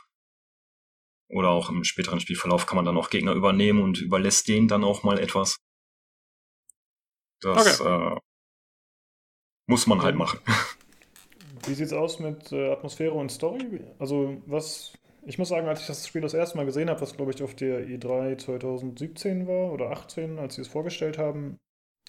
Oder 1.31 1.51
auch 1.51 1.69
im 1.69 1.85
späteren 1.85 2.21
Spielverlauf 2.21 2.67
kann 2.67 2.77
man 2.77 2.85
dann 2.85 2.97
auch 2.97 3.11
Gegner 3.11 3.33
übernehmen 3.33 3.83
und 3.83 4.01
überlässt 4.01 4.49
denen 4.49 4.69
dann 4.69 4.85
auch 4.85 5.03
mal 5.03 5.19
etwas. 5.19 5.57
Das 7.41 7.81
äh, 7.81 8.17
muss 9.67 9.87
man 9.87 10.03
halt 10.03 10.17
machen. 10.17 10.41
Wie 11.67 11.75
sieht's 11.75 11.93
aus 11.93 12.19
mit 12.19 12.51
äh, 12.53 12.73
Atmosphäre 12.73 13.13
und 13.13 13.31
Story? 13.31 13.81
Also, 13.99 14.43
was. 14.47 14.95
Ich 15.27 15.37
muss 15.37 15.51
sagen, 15.51 15.69
als 15.69 15.83
ich 15.83 15.87
das 15.87 16.07
Spiel 16.07 16.23
das 16.23 16.33
erste 16.33 16.57
Mal 16.57 16.65
gesehen 16.65 16.89
habe, 16.89 17.03
was 17.03 17.15
glaube 17.15 17.33
ich 17.33 17.43
auf 17.43 17.55
der 17.55 17.87
E3 17.87 18.39
2017 18.39 19.47
war 19.47 19.73
oder 19.73 19.91
18, 19.91 20.39
als 20.39 20.55
sie 20.55 20.63
es 20.63 20.69
vorgestellt 20.69 21.19
haben, 21.19 21.59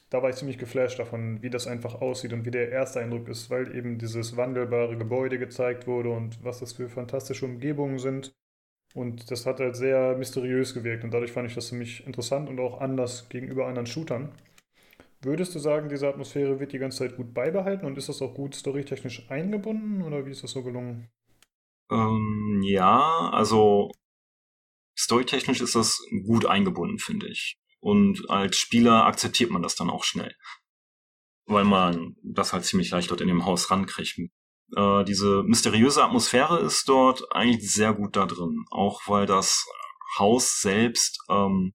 da 0.10 0.24
war 0.24 0.30
ich 0.30 0.38
ziemlich 0.38 0.58
geflasht 0.58 1.00
davon, 1.00 1.42
wie 1.42 1.50
das 1.50 1.68
einfach 1.68 2.02
aussieht 2.02 2.34
und 2.34 2.46
wie 2.46 2.52
der 2.52 2.72
erste 2.72 3.00
Eindruck 3.00 3.28
ist, 3.28 3.50
weil 3.50 3.76
eben 3.76 4.00
dieses 4.00 4.38
wandelbare 4.38 4.98
Gebäude 4.98 5.38
gezeigt 5.38 5.86
wurde 5.86 6.10
und 6.10 6.44
was 6.44 6.60
das 6.60 6.74
für 6.74 6.90
fantastische 6.90 7.46
Umgebungen 7.46 8.00
sind. 8.00 8.34
Und 8.96 9.30
das 9.30 9.46
hat 9.46 9.60
halt 9.60 9.76
sehr 9.76 10.18
mysteriös 10.18 10.74
gewirkt 10.74 11.04
und 11.04 11.14
dadurch 11.14 11.32
fand 11.32 11.48
ich 11.48 11.54
das 11.54 11.68
ziemlich 11.68 12.06
interessant 12.08 12.50
und 12.50 12.60
auch 12.60 12.82
anders 12.82 13.30
gegenüber 13.30 13.68
anderen 13.68 13.86
Shootern. 13.86 14.32
Würdest 15.22 15.54
du 15.54 15.60
sagen, 15.60 15.90
diese 15.90 16.08
Atmosphäre 16.08 16.60
wird 16.60 16.72
die 16.72 16.80
ganze 16.80 17.00
Zeit 17.00 17.18
gut 17.18 17.34
beibehalten 17.34 17.86
und 17.86 17.98
ist 17.98 18.10
das 18.10 18.22
auch 18.22 18.34
gut 18.34 18.56
storytechnisch 18.56 19.30
eingebunden 19.30 20.02
oder 20.02 20.26
wie 20.26 20.32
ist 20.32 20.44
das 20.44 20.52
so 20.52 20.64
gelungen? 20.64 21.10
Ähm, 21.92 22.62
ja, 22.64 23.30
also 23.32 23.92
storytechnisch 24.98 25.62
ist 25.62 25.76
das 25.76 26.02
gut 26.26 26.46
eingebunden, 26.46 27.00
finde 27.00 27.28
ich. 27.28 27.60
Und 27.82 28.30
als 28.30 28.58
Spieler 28.58 29.06
akzeptiert 29.06 29.52
man 29.52 29.62
das 29.62 29.76
dann 29.76 29.90
auch 29.90 30.04
schnell. 30.04 30.36
Weil 31.46 31.64
man 31.64 32.16
das 32.24 32.54
halt 32.54 32.66
ziemlich 32.66 32.92
leicht 32.92 33.10
dort 33.10 33.22
in 33.22 33.28
dem 33.28 33.46
Haus 33.46 33.72
rankriegt. 33.72 34.20
Äh, 34.76 35.04
diese 35.06 35.44
mysteriöse 35.44 36.04
Atmosphäre 36.04 36.60
ist 36.60 36.88
dort 36.90 37.24
eigentlich 37.34 37.72
sehr 37.72 37.94
gut 37.94 38.16
da 38.16 38.26
drin. 38.26 38.66
Auch 38.70 39.02
weil 39.08 39.26
das 39.26 39.66
Haus 40.18 40.60
selbst, 40.60 41.20
ähm, 41.30 41.74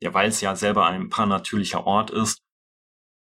ja, 0.00 0.12
weil 0.14 0.28
es 0.28 0.40
ja 0.40 0.56
selber 0.56 0.86
ein 0.86 1.08
paranatürlicher 1.08 1.86
Ort 1.86 2.10
ist, 2.10 2.42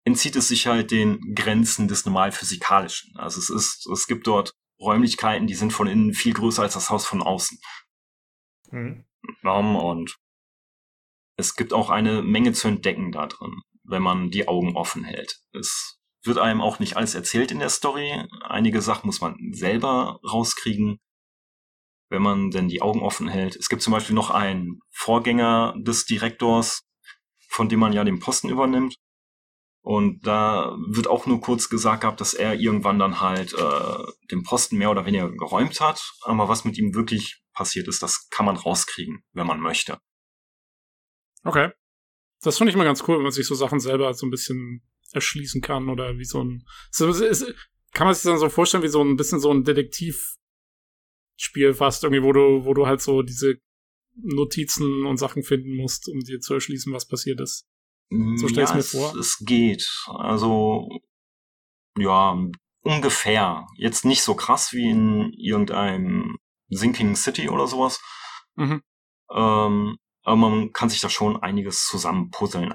entzieht 0.03 0.36
es 0.36 0.48
sich 0.48 0.68
halt 0.68 0.91
den 0.91 1.36
Grenzen 1.36 1.88
des 1.88 2.06
normal 2.06 2.32
physikalischen. 2.32 3.15
Also 3.18 3.40
es 3.40 3.49
ist, 3.49 3.88
es 3.88 4.07
gibt 4.07 4.26
dort 4.28 4.53
Räumlichkeiten, 4.80 5.48
die 5.48 5.53
sind 5.53 5.72
von 5.72 5.88
innen 5.88 6.14
viel 6.14 6.34
größer 6.34 6.64
als 6.64 6.73
das 6.73 6.90
Haus 6.90 7.06
von 7.06 7.22
außen. 7.22 7.60
Mhm. 8.72 9.06
Und 9.44 10.18
es 11.41 11.55
gibt 11.55 11.73
auch 11.73 11.89
eine 11.89 12.22
Menge 12.22 12.53
zu 12.53 12.68
entdecken 12.68 13.11
da 13.11 13.27
drin, 13.27 13.61
wenn 13.84 14.01
man 14.01 14.30
die 14.30 14.47
Augen 14.47 14.76
offen 14.77 15.03
hält. 15.03 15.39
Es 15.51 15.99
wird 16.23 16.38
einem 16.38 16.61
auch 16.61 16.80
nicht 16.80 16.95
alles 16.95 17.15
erzählt 17.15 17.51
in 17.51 17.59
der 17.59 17.69
Story. 17.69 18.23
Einige 18.43 18.81
Sachen 18.81 19.07
muss 19.07 19.22
man 19.22 19.35
selber 19.51 20.19
rauskriegen, 20.23 20.99
wenn 22.09 22.22
man 22.22 22.51
denn 22.51 22.68
die 22.68 22.81
Augen 22.81 23.01
offen 23.01 23.27
hält. 23.27 23.55
Es 23.55 23.69
gibt 23.69 23.81
zum 23.81 23.91
Beispiel 23.91 24.15
noch 24.15 24.30
einen 24.30 24.80
Vorgänger 24.91 25.73
des 25.77 26.05
Direktors, 26.05 26.84
von 27.49 27.69
dem 27.69 27.80
man 27.80 27.91
ja 27.91 28.03
den 28.03 28.19
Posten 28.19 28.49
übernimmt. 28.49 28.95
Und 29.84 30.27
da 30.27 30.77
wird 30.89 31.07
auch 31.07 31.26
nur 31.26 31.41
kurz 31.41 31.68
gesagt 31.68 32.01
gehabt, 32.01 32.22
dass 32.22 32.35
er 32.35 32.53
irgendwann 32.53 32.99
dann 32.99 33.19
halt 33.19 33.53
äh, 33.53 34.03
den 34.30 34.43
Posten 34.43 34.77
mehr 34.77 34.91
oder 34.91 35.07
weniger 35.07 35.31
geräumt 35.31 35.81
hat. 35.81 36.13
Aber 36.22 36.47
was 36.47 36.65
mit 36.65 36.77
ihm 36.77 36.93
wirklich 36.93 37.41
passiert 37.53 37.88
ist, 37.88 38.03
das 38.03 38.30
kann 38.30 38.45
man 38.45 38.57
rauskriegen, 38.57 39.23
wenn 39.34 39.47
man 39.47 39.59
möchte. 39.59 39.97
Okay. 41.43 41.72
Das 42.41 42.57
finde 42.57 42.72
ich 42.72 42.77
mal 42.77 42.85
ganz 42.85 43.03
cool, 43.07 43.18
wenn 43.18 43.23
man 43.23 43.31
sich 43.31 43.47
so 43.47 43.55
Sachen 43.55 43.80
selber 43.80 44.13
so 44.13 44.26
ein 44.26 44.31
bisschen 44.31 44.81
erschließen 45.13 45.61
kann 45.61 45.89
oder 45.89 46.18
wie 46.18 46.26
so 46.26 46.43
ein. 46.43 46.65
Kann 47.93 48.07
man 48.07 48.13
sich 48.13 48.23
dann 48.23 48.38
so 48.38 48.49
vorstellen, 48.49 48.84
wie 48.84 48.88
so 48.88 49.03
ein 49.03 49.18
bisschen 49.18 49.39
so 49.39 49.51
ein 49.51 49.63
Detektivspiel 49.63 50.39
fast, 51.73 52.03
irgendwie, 52.03 52.23
wo 52.23 52.31
du, 52.31 52.65
wo 52.65 52.73
du 52.73 52.88
halt 52.88 53.01
so 53.01 53.22
diese 53.22 53.59
Notizen 54.15 55.05
und 55.05 55.18
Sachen 55.18 55.43
finden 55.43 55.76
musst, 55.76 56.07
um 56.07 56.19
dir 56.22 56.39
zu 56.39 56.53
erschließen, 56.53 56.93
was 56.93 57.07
passiert 57.07 57.39
ist. 57.41 57.68
So 58.35 58.47
stell 58.47 58.63
ich's 58.63 58.72
ja, 58.72 58.76
mir 58.76 58.81
es, 58.81 58.91
vor. 58.91 59.15
Es 59.15 59.38
geht. 59.39 59.88
Also, 60.07 60.89
ja, 61.97 62.38
ungefähr. 62.81 63.65
Jetzt 63.77 64.03
nicht 64.05 64.22
so 64.22 64.35
krass 64.35 64.73
wie 64.73 64.89
in 64.89 65.31
irgendeinem 65.34 66.38
Sinking 66.69 67.15
City 67.15 67.49
oder 67.49 67.68
sowas. 67.68 68.01
Mhm. 68.55 68.81
Ähm, 69.34 69.97
aber 70.23 70.38
man 70.38 70.73
kann 70.73 70.89
sich 70.89 71.02
da 71.02 71.10
schon 71.10 71.41
einiges 71.41 71.85
zusammenpuzzeln. 71.85 72.73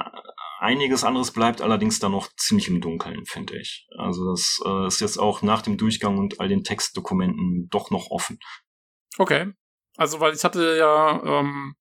Einiges 0.59 1.05
anderes 1.05 1.32
bleibt 1.32 1.60
allerdings 1.60 1.98
dann 1.98 2.12
noch 2.12 2.28
ziemlich 2.36 2.68
im 2.68 2.81
Dunkeln, 2.81 3.27
finde 3.27 3.59
ich. 3.59 3.86
Also 3.97 4.31
das 4.31 4.60
äh, 4.64 4.86
ist 4.86 5.01
jetzt 5.01 5.18
auch 5.18 5.43
nach 5.43 5.62
dem 5.62 5.77
Durchgang 5.77 6.18
und 6.18 6.40
all 6.40 6.48
den 6.48 6.64
Textdokumenten 6.64 7.68
doch 7.70 7.90
noch 7.90 8.10
offen. 8.10 8.39
Okay. 9.18 9.52
Also, 9.97 10.20
weil 10.20 10.35
ich 10.35 10.44
hatte 10.44 10.77
ja 10.78 11.40
ähm, 11.40 11.74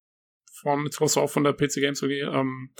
von 0.61 0.83
Microsoft 0.83 1.23
auch 1.23 1.31
von 1.31 1.43
der 1.43 1.53
PC 1.53 1.75
Games 1.75 2.03
AG, 2.03 2.09
ähm, 2.09 2.73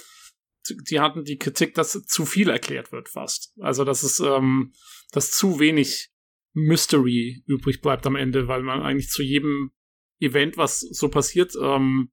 die 0.90 1.00
hatten 1.00 1.24
die 1.24 1.38
Kritik, 1.38 1.74
dass 1.76 1.92
zu 1.92 2.26
viel 2.26 2.50
erklärt 2.50 2.92
wird 2.92 3.10
fast. 3.10 3.54
Also, 3.60 3.84
dass 3.84 4.04
es, 4.04 4.20
ähm, 4.20 4.74
dass 5.12 5.32
zu 5.32 5.60
wenig 5.60 6.10
Mystery 6.54 7.44
übrig 7.46 7.82
bleibt 7.82 8.08
am 8.08 8.16
Ende, 8.16 8.48
weil 8.48 8.64
man 8.64 8.82
eigentlich 8.82 9.10
zu 9.10 9.22
jedem 9.22 9.72
Event, 10.20 10.58
was 10.58 10.80
so 10.80 11.10
passiert, 11.10 11.54
ähm, 11.62 12.12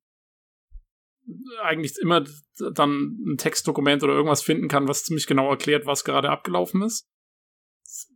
eigentlich 1.63 1.97
immer 1.99 2.25
dann 2.75 3.19
ein 3.27 3.37
Textdokument 3.39 4.03
oder 4.03 4.15
irgendwas 4.15 4.43
finden 4.43 4.69
kann, 4.69 4.89
was 4.89 5.05
ziemlich 5.05 5.27
genau 5.27 5.51
erklärt, 5.51 5.87
was 5.87 6.05
gerade 6.05 6.31
abgelaufen 6.31 6.83
ist. 6.83 7.07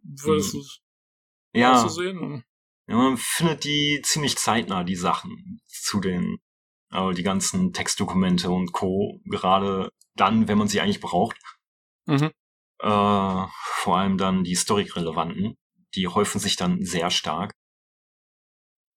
Würdest 0.03 0.55
du 0.55 0.62
Ja, 1.53 1.78
so 1.78 1.89
sehen? 1.89 2.45
Ja, 2.89 2.97
man 2.97 3.16
findet 3.16 3.65
die 3.65 4.01
ziemlich 4.03 4.37
zeitnah, 4.37 4.85
die 4.85 4.97
Sachen 4.97 5.61
zu 5.66 6.01
den, 6.01 6.39
also 6.89 7.12
die 7.12 7.23
ganzen 7.23 7.73
Textdokumente 7.73 8.51
und 8.51 8.73
Co. 8.73 9.20
Gerade 9.24 9.91
dann, 10.15 10.49
wenn 10.49 10.59
man 10.59 10.69
sie 10.69 10.81
eigentlich 10.81 11.01
braucht. 11.01 11.37
Mhm. 12.07 12.31
Äh, 12.78 13.47
vor 13.49 13.97
allem 13.97 14.19
dann 14.19 14.45
die 14.45 14.57
storyrelevanten. 14.57 15.57
Die 15.95 16.09
häufen 16.09 16.39
sich 16.39 16.57
dann 16.57 16.85
sehr 16.85 17.11
stark. 17.11 17.53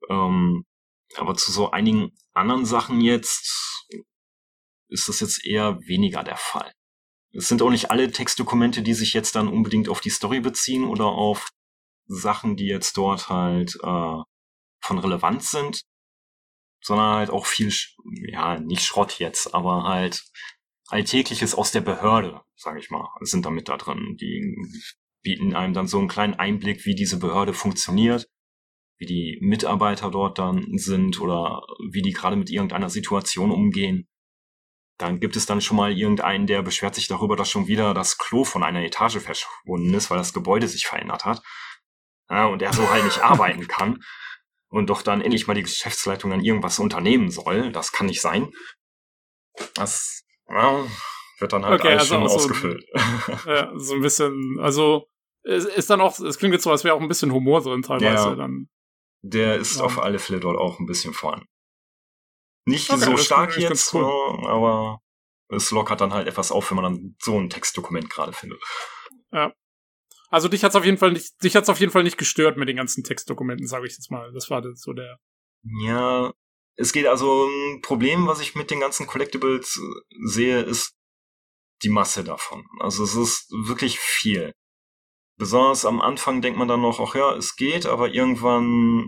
Ähm, 0.09 0.65
aber 1.15 1.35
zu 1.35 1.51
so 1.51 1.71
einigen 1.71 2.11
anderen 2.33 2.65
Sachen 2.65 3.01
jetzt 3.01 3.78
ist 4.89 5.07
das 5.07 5.19
jetzt 5.19 5.45
eher 5.45 5.79
weniger 5.87 6.23
der 6.23 6.37
Fall. 6.37 6.71
Es 7.31 7.47
sind 7.47 7.61
auch 7.61 7.69
nicht 7.69 7.91
alle 7.91 8.11
Textdokumente, 8.11 8.81
die 8.81 8.93
sich 8.93 9.13
jetzt 9.13 9.35
dann 9.35 9.47
unbedingt 9.47 9.87
auf 9.87 10.01
die 10.01 10.09
Story 10.09 10.39
beziehen 10.39 10.83
oder 10.83 11.05
auf 11.05 11.49
Sachen, 12.07 12.55
die 12.55 12.65
jetzt 12.65 12.97
dort 12.97 13.29
halt 13.29 13.75
äh, 13.83 14.17
von 14.81 14.97
Relevanz 14.97 15.51
sind, 15.51 15.83
sondern 16.81 17.15
halt 17.15 17.29
auch 17.29 17.45
viel, 17.45 17.71
ja, 18.27 18.59
nicht 18.59 18.83
Schrott 18.83 19.19
jetzt, 19.19 19.53
aber 19.53 19.83
halt 19.83 20.23
Alltägliches 20.87 21.53
aus 21.53 21.71
der 21.71 21.81
Behörde, 21.81 22.41
sage 22.55 22.79
ich 22.79 22.89
mal, 22.89 23.07
sind 23.21 23.45
damit 23.45 23.69
da 23.69 23.77
drin. 23.77 24.17
Die 24.19 24.57
bieten 25.21 25.55
einem 25.55 25.73
dann 25.73 25.87
so 25.87 25.99
einen 25.99 26.07
kleinen 26.07 26.33
Einblick, 26.33 26.85
wie 26.85 26.95
diese 26.95 27.19
Behörde 27.19 27.53
funktioniert, 27.53 28.27
wie 28.97 29.05
die 29.05 29.37
Mitarbeiter 29.41 30.09
dort 30.09 30.39
dann 30.39 30.77
sind 30.77 31.21
oder 31.21 31.61
wie 31.91 32.01
die 32.01 32.11
gerade 32.11 32.35
mit 32.35 32.49
irgendeiner 32.49 32.89
Situation 32.89 33.51
umgehen. 33.51 34.07
Dann 34.99 35.19
gibt 35.19 35.35
es 35.35 35.45
dann 35.47 35.61
schon 35.61 35.77
mal 35.77 35.91
irgendeinen, 35.91 36.45
der 36.45 36.61
beschwert 36.61 36.93
sich 36.93 37.07
darüber, 37.07 37.35
dass 37.35 37.49
schon 37.49 37.67
wieder 37.67 37.93
das 37.95 38.17
Klo 38.19 38.43
von 38.43 38.63
einer 38.63 38.83
Etage 38.83 39.17
verschwunden 39.19 39.93
ist, 39.93 40.11
weil 40.11 40.17
das 40.19 40.33
Gebäude 40.33 40.67
sich 40.67 40.85
verändert 40.85 41.25
hat. 41.25 41.41
Ja, 42.29 42.45
und 42.45 42.61
er 42.61 42.73
so 42.73 42.87
halt 42.91 43.05
nicht 43.05 43.19
arbeiten 43.23 43.67
kann. 43.67 44.03
Und 44.71 44.91
doch 44.91 45.01
dann 45.01 45.21
endlich 45.21 45.47
mal 45.47 45.55
die 45.55 45.63
Geschäftsleitung 45.63 46.31
an 46.31 46.41
irgendwas 46.43 46.77
unternehmen 46.77 47.31
soll. 47.31 47.71
Das 47.71 47.91
kann 47.91 48.05
nicht 48.05 48.21
sein. 48.21 48.51
Das 49.75 50.23
ja, 50.47 50.85
wird 51.39 51.53
dann 51.53 51.65
halt 51.65 51.79
Okay, 51.79 51.89
alles 51.93 52.01
also 52.11 52.15
schon 52.15 52.27
so- 52.29 52.35
ausgefüllt. 52.35 52.85
Ja, 53.45 53.71
so 53.75 53.95
ein 53.95 54.01
bisschen, 54.01 54.57
also 54.59 55.05
es 55.43 55.65
ist 55.65 55.89
dann 55.89 56.01
auch, 56.01 56.19
es 56.19 56.37
klingt 56.37 56.53
jetzt 56.53 56.63
so, 56.63 56.71
als 56.71 56.83
wäre 56.83 56.93
auch 56.95 57.01
ein 57.01 57.07
bisschen 57.07 57.31
Humor 57.31 57.61
drin 57.61 57.81
teilweise 57.81 58.29
Ja. 58.29 58.35
dann. 58.35 58.67
Der 59.21 59.55
ist 59.55 59.79
auf 59.81 59.99
alle 59.99 60.19
Fälle 60.19 60.39
dort 60.39 60.57
auch 60.57 60.79
ein 60.79 60.85
bisschen 60.85 61.13
vorhanden. 61.13 61.47
Nicht 62.69 62.89
Okay, 62.89 63.05
so 63.05 63.17
stark 63.17 63.57
jetzt, 63.57 63.91
ganz 63.91 63.93
äh, 63.93 64.47
aber 64.47 65.01
es 65.49 65.71
lockert 65.71 66.01
dann 66.01 66.13
halt 66.13 66.27
etwas 66.27 66.51
auf, 66.51 66.69
wenn 66.69 66.75
man 66.75 66.93
dann 66.93 67.15
so 67.19 67.39
ein 67.39 67.49
Textdokument 67.49 68.09
gerade 68.09 68.33
findet. 68.33 68.61
Also 70.29 70.47
dich 70.47 70.63
hat's 70.63 70.75
auf 70.75 70.85
jeden 70.85 70.97
Fall 70.97 71.11
nicht, 71.11 71.41
dich 71.43 71.55
hat's 71.55 71.69
auf 71.69 71.79
jeden 71.79 71.91
Fall 71.91 72.03
nicht 72.03 72.17
gestört 72.17 72.57
mit 72.57 72.69
den 72.69 72.77
ganzen 72.77 73.03
Textdokumenten, 73.03 73.67
sage 73.67 73.87
ich 73.87 73.93
jetzt 73.93 74.11
mal. 74.11 74.31
Das 74.31 74.49
war 74.49 74.61
das 74.61 74.81
so 74.81 74.93
der. 74.93 75.17
Ja, 75.81 76.31
es 76.75 76.93
geht 76.93 77.07
also 77.07 77.47
ein 77.47 77.81
Problem, 77.81 78.27
was 78.27 78.39
ich 78.39 78.55
mit 78.55 78.71
den 78.71 78.79
ganzen 78.79 79.07
Collectibles 79.07 79.77
äh, 79.77 80.27
sehe, 80.27 80.61
ist 80.61 80.95
die 81.83 81.89
Masse 81.89 82.23
davon. 82.23 82.63
Also 82.79 83.03
es 83.03 83.15
ist 83.15 83.49
wirklich 83.65 83.99
viel. 83.99 84.53
Besonders 85.37 85.85
am 85.85 86.01
Anfang 86.01 86.41
denkt 86.41 86.59
man 86.59 86.67
dann 86.67 86.81
noch, 86.81 86.99
ach 86.99 87.15
ja, 87.15 87.35
es 87.35 87.55
geht, 87.55 87.85
aber 87.85 88.09
irgendwann 88.09 89.07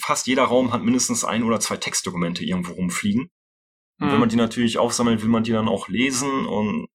fast 0.00 0.26
jeder 0.26 0.44
Raum 0.44 0.72
hat 0.72 0.82
mindestens 0.82 1.24
ein 1.24 1.42
oder 1.42 1.60
zwei 1.60 1.76
Textdokumente 1.76 2.44
irgendwo 2.44 2.72
rumfliegen. 2.72 3.30
Und 4.00 4.10
wenn 4.10 4.18
man 4.18 4.28
die 4.28 4.36
natürlich 4.36 4.78
aufsammelt, 4.78 5.22
will 5.22 5.28
man 5.28 5.44
die 5.44 5.52
dann 5.52 5.68
auch 5.68 5.88
lesen 5.88 6.46
und 6.46 6.88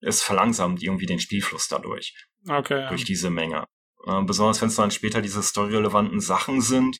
es 0.00 0.22
verlangsamt 0.22 0.82
irgendwie 0.82 1.06
den 1.06 1.20
Spielfluss 1.20 1.68
dadurch 1.68 2.14
okay. 2.48 2.88
Durch 2.88 3.04
diese 3.04 3.30
Menge. 3.30 3.66
Äh, 4.06 4.22
besonders 4.22 4.60
wenn 4.60 4.68
es 4.68 4.76
dann 4.76 4.90
später 4.90 5.22
diese 5.22 5.42
storyrelevanten 5.42 6.20
Sachen 6.20 6.60
sind. 6.60 6.98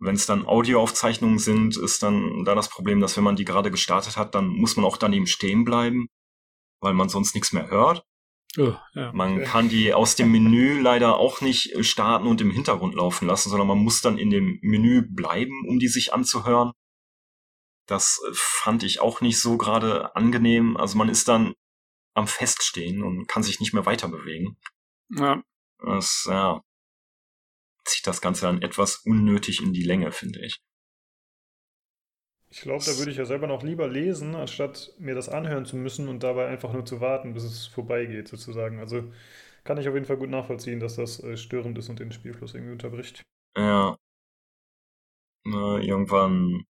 Wenn 0.00 0.14
es 0.14 0.26
dann 0.26 0.46
Audioaufzeichnungen 0.46 1.38
sind, 1.38 1.76
ist 1.76 2.02
dann 2.04 2.44
da 2.44 2.54
das 2.54 2.68
Problem, 2.68 3.00
dass 3.00 3.16
wenn 3.16 3.24
man 3.24 3.36
die 3.36 3.44
gerade 3.44 3.70
gestartet 3.70 4.16
hat, 4.16 4.34
dann 4.34 4.46
muss 4.46 4.76
man 4.76 4.84
auch 4.84 4.96
daneben 4.96 5.26
stehen 5.26 5.64
bleiben, 5.64 6.06
weil 6.80 6.94
man 6.94 7.08
sonst 7.08 7.34
nichts 7.34 7.52
mehr 7.52 7.68
hört. 7.68 8.04
Oh, 8.56 8.74
ja. 8.94 9.12
Man 9.12 9.44
kann 9.44 9.68
die 9.68 9.92
aus 9.92 10.16
dem 10.16 10.32
Menü 10.32 10.80
leider 10.80 11.16
auch 11.18 11.40
nicht 11.40 11.74
äh, 11.74 11.84
starten 11.84 12.26
und 12.26 12.40
im 12.40 12.50
Hintergrund 12.50 12.94
laufen 12.94 13.26
lassen, 13.26 13.50
sondern 13.50 13.68
man 13.68 13.78
muss 13.78 14.00
dann 14.00 14.16
in 14.16 14.30
dem 14.30 14.58
Menü 14.62 15.02
bleiben, 15.02 15.66
um 15.68 15.78
die 15.78 15.88
sich 15.88 16.14
anzuhören. 16.14 16.72
Das 17.86 18.20
äh, 18.26 18.30
fand 18.34 18.82
ich 18.82 19.00
auch 19.00 19.20
nicht 19.20 19.38
so 19.40 19.58
gerade 19.58 20.16
angenehm. 20.16 20.76
Also 20.76 20.96
man 20.96 21.08
ist 21.08 21.28
dann 21.28 21.54
am 22.14 22.26
Feststehen 22.26 23.02
und 23.02 23.28
kann 23.28 23.42
sich 23.42 23.60
nicht 23.60 23.74
mehr 23.74 23.86
weiter 23.86 24.08
bewegen. 24.08 24.56
ja. 25.10 25.42
Das, 25.80 26.26
ja, 26.28 26.60
zieht 27.84 28.06
das 28.06 28.20
Ganze 28.20 28.42
dann 28.42 28.62
etwas 28.62 28.96
unnötig 29.04 29.62
in 29.62 29.72
die 29.72 29.82
Länge, 29.82 30.12
finde 30.12 30.44
ich. 30.44 30.60
Ich 32.50 32.62
glaube, 32.62 32.82
da 32.84 32.96
würde 32.96 33.10
ich 33.10 33.18
ja 33.18 33.26
selber 33.26 33.46
noch 33.46 33.62
lieber 33.62 33.88
lesen, 33.88 34.34
anstatt 34.34 34.94
mir 34.98 35.14
das 35.14 35.28
anhören 35.28 35.66
zu 35.66 35.76
müssen 35.76 36.08
und 36.08 36.22
dabei 36.22 36.46
einfach 36.46 36.72
nur 36.72 36.84
zu 36.86 37.00
warten, 37.00 37.34
bis 37.34 37.44
es 37.44 37.66
vorbeigeht, 37.66 38.28
sozusagen. 38.28 38.78
Also 38.78 39.12
kann 39.64 39.76
ich 39.78 39.86
auf 39.88 39.94
jeden 39.94 40.06
Fall 40.06 40.16
gut 40.16 40.30
nachvollziehen, 40.30 40.80
dass 40.80 40.96
das 40.96 41.22
äh, 41.22 41.36
störend 41.36 41.76
ist 41.76 41.90
und 41.90 42.00
den 42.00 42.10
Spielfluss 42.10 42.54
irgendwie 42.54 42.72
unterbricht. 42.72 43.22
Ja. 43.56 43.98
Na, 45.44 45.78
irgendwann 45.78 46.64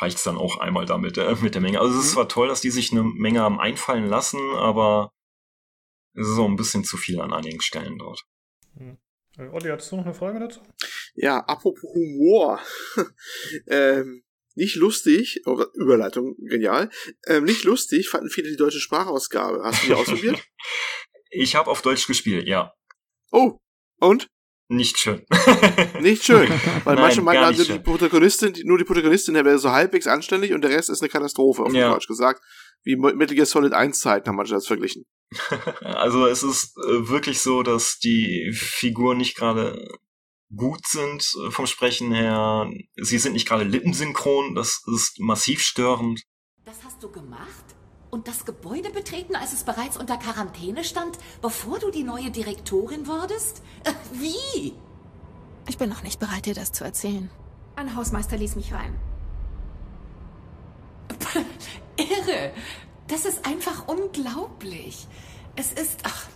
reicht's 0.00 0.24
dann 0.24 0.36
auch 0.36 0.58
einmal 0.58 0.84
damit, 0.86 1.16
äh, 1.18 1.34
mit 1.42 1.54
der 1.54 1.62
Menge. 1.62 1.80
Also 1.80 1.98
es 1.98 2.04
ist 2.04 2.10
Mhm. 2.10 2.14
zwar 2.14 2.28
toll, 2.28 2.48
dass 2.48 2.60
die 2.60 2.70
sich 2.70 2.92
eine 2.92 3.02
Menge 3.02 3.40
haben 3.40 3.58
einfallen 3.60 4.06
lassen, 4.06 4.40
aber 4.56 5.12
es 6.14 6.28
ist 6.28 6.38
auch 6.38 6.48
ein 6.48 6.56
bisschen 6.56 6.84
zu 6.84 6.96
viel 6.98 7.20
an 7.20 7.32
einigen 7.32 7.60
Stellen 7.62 7.98
dort. 7.98 8.24
Äh, 9.38 9.48
Olli, 9.48 9.70
hattest 9.70 9.92
du 9.92 9.96
noch 9.96 10.04
eine 10.04 10.14
Frage 10.14 10.40
dazu? 10.40 10.60
Ja, 11.14 11.38
apropos 11.40 11.82
Humor. 11.94 12.60
ähm, 13.66 14.22
nicht 14.54 14.76
lustig, 14.76 15.40
oh, 15.46 15.64
Überleitung, 15.74 16.36
genial. 16.38 16.90
Ähm, 17.26 17.44
nicht 17.44 17.64
lustig 17.64 18.08
fanden 18.08 18.30
viele 18.30 18.50
die 18.50 18.56
deutsche 18.56 18.80
Sprachausgabe. 18.80 19.62
Hast 19.64 19.82
du 19.82 19.86
die 19.88 19.94
ausprobiert? 19.94 20.42
Ich 21.34 21.54
habe 21.56 21.70
auf 21.70 21.80
Deutsch 21.80 22.06
gespielt, 22.06 22.46
ja. 22.46 22.74
Oh, 23.30 23.58
und? 24.00 24.28
Nicht 24.68 24.98
schön. 24.98 25.24
Nicht 26.00 26.24
schön. 26.24 26.48
Weil 26.84 26.94
Nein, 26.94 27.04
manche 27.04 27.22
meinen 27.22 27.44
also, 27.44 27.64
die. 27.64 27.78
Protagonistin, 27.78 28.52
die, 28.52 28.64
nur 28.64 28.76
die 28.76 28.84
Protagonistin 28.84 29.34
der 29.34 29.44
wäre 29.44 29.58
so 29.58 29.70
halbwegs 29.70 30.06
anständig 30.06 30.52
und 30.52 30.62
der 30.62 30.70
Rest 30.70 30.90
ist 30.90 31.00
eine 31.00 31.08
Katastrophe, 31.08 31.62
auf 31.62 31.72
Ja. 31.72 31.90
Deutsch 31.90 32.06
gesagt. 32.06 32.42
Wie 32.82 32.96
Metal 32.96 33.34
Gear 33.34 33.46
Solid 33.46 33.72
1 33.72 34.00
Zeiten 34.00 34.28
haben 34.28 34.36
manche 34.36 34.54
das 34.54 34.66
verglichen. 34.66 35.04
Also 35.80 36.26
es 36.26 36.42
ist 36.42 36.76
äh, 36.76 37.08
wirklich 37.08 37.40
so, 37.40 37.62
dass 37.62 37.98
die 37.98 38.52
Figuren 38.54 39.18
nicht 39.18 39.36
gerade 39.36 39.88
gut 40.56 40.86
sind 40.86 41.34
äh, 41.46 41.50
vom 41.50 41.66
Sprechen 41.66 42.12
her. 42.12 42.70
Sie 42.96 43.18
sind 43.18 43.32
nicht 43.32 43.48
gerade 43.48 43.64
lippensynchron, 43.64 44.54
das 44.54 44.82
ist 44.94 45.18
massiv 45.20 45.60
störend. 45.60 46.22
Das 46.64 46.84
hast 46.84 47.02
du 47.02 47.10
gemacht? 47.10 47.64
Und 48.10 48.28
das 48.28 48.44
Gebäude 48.44 48.90
betreten, 48.90 49.36
als 49.36 49.52
es 49.52 49.64
bereits 49.64 49.96
unter 49.96 50.18
Quarantäne 50.18 50.84
stand, 50.84 51.18
bevor 51.40 51.78
du 51.78 51.90
die 51.90 52.04
neue 52.04 52.30
Direktorin 52.30 53.06
wurdest? 53.06 53.62
Äh, 53.84 53.92
Wie? 54.12 54.74
Ich 55.68 55.78
bin 55.78 55.88
noch 55.88 56.02
nicht 56.02 56.20
bereit, 56.20 56.46
dir 56.46 56.54
das 56.54 56.72
zu 56.72 56.84
erzählen. 56.84 57.30
Ein 57.74 57.96
Hausmeister 57.96 58.36
ließ 58.36 58.56
mich 58.56 58.74
rein. 58.74 58.98
Irre. 61.96 62.52
Das 63.08 63.24
ist 63.24 63.46
einfach 63.46 63.88
unglaublich. 63.88 65.06
Es 65.56 65.72
ist. 65.72 66.00
Ach, 66.04 66.26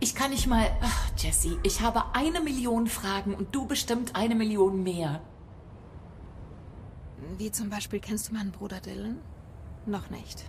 ich 0.00 0.14
kann 0.14 0.30
nicht 0.30 0.46
mal. 0.46 0.70
Ach, 0.80 1.10
Jessie, 1.16 1.58
ich 1.62 1.80
habe 1.80 2.14
eine 2.14 2.40
Million 2.40 2.86
Fragen 2.86 3.34
und 3.34 3.54
du 3.54 3.66
bestimmt 3.66 4.14
eine 4.14 4.34
Million 4.34 4.82
mehr. 4.82 5.20
Wie 7.38 7.50
zum 7.50 7.70
Beispiel, 7.70 8.00
kennst 8.00 8.28
du 8.28 8.34
meinen 8.34 8.52
Bruder 8.52 8.80
Dylan? 8.80 9.20
Noch 9.86 10.10
nicht. 10.10 10.44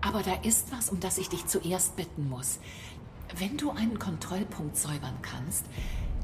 Aber 0.00 0.22
da 0.22 0.34
ist 0.42 0.72
was, 0.72 0.90
um 0.90 1.00
das 1.00 1.18
ich 1.18 1.28
dich 1.28 1.46
zuerst 1.46 1.96
bitten 1.96 2.28
muss. 2.28 2.60
Wenn 3.36 3.56
du 3.56 3.70
einen 3.70 3.98
Kontrollpunkt 3.98 4.76
säubern 4.76 5.18
kannst, 5.20 5.66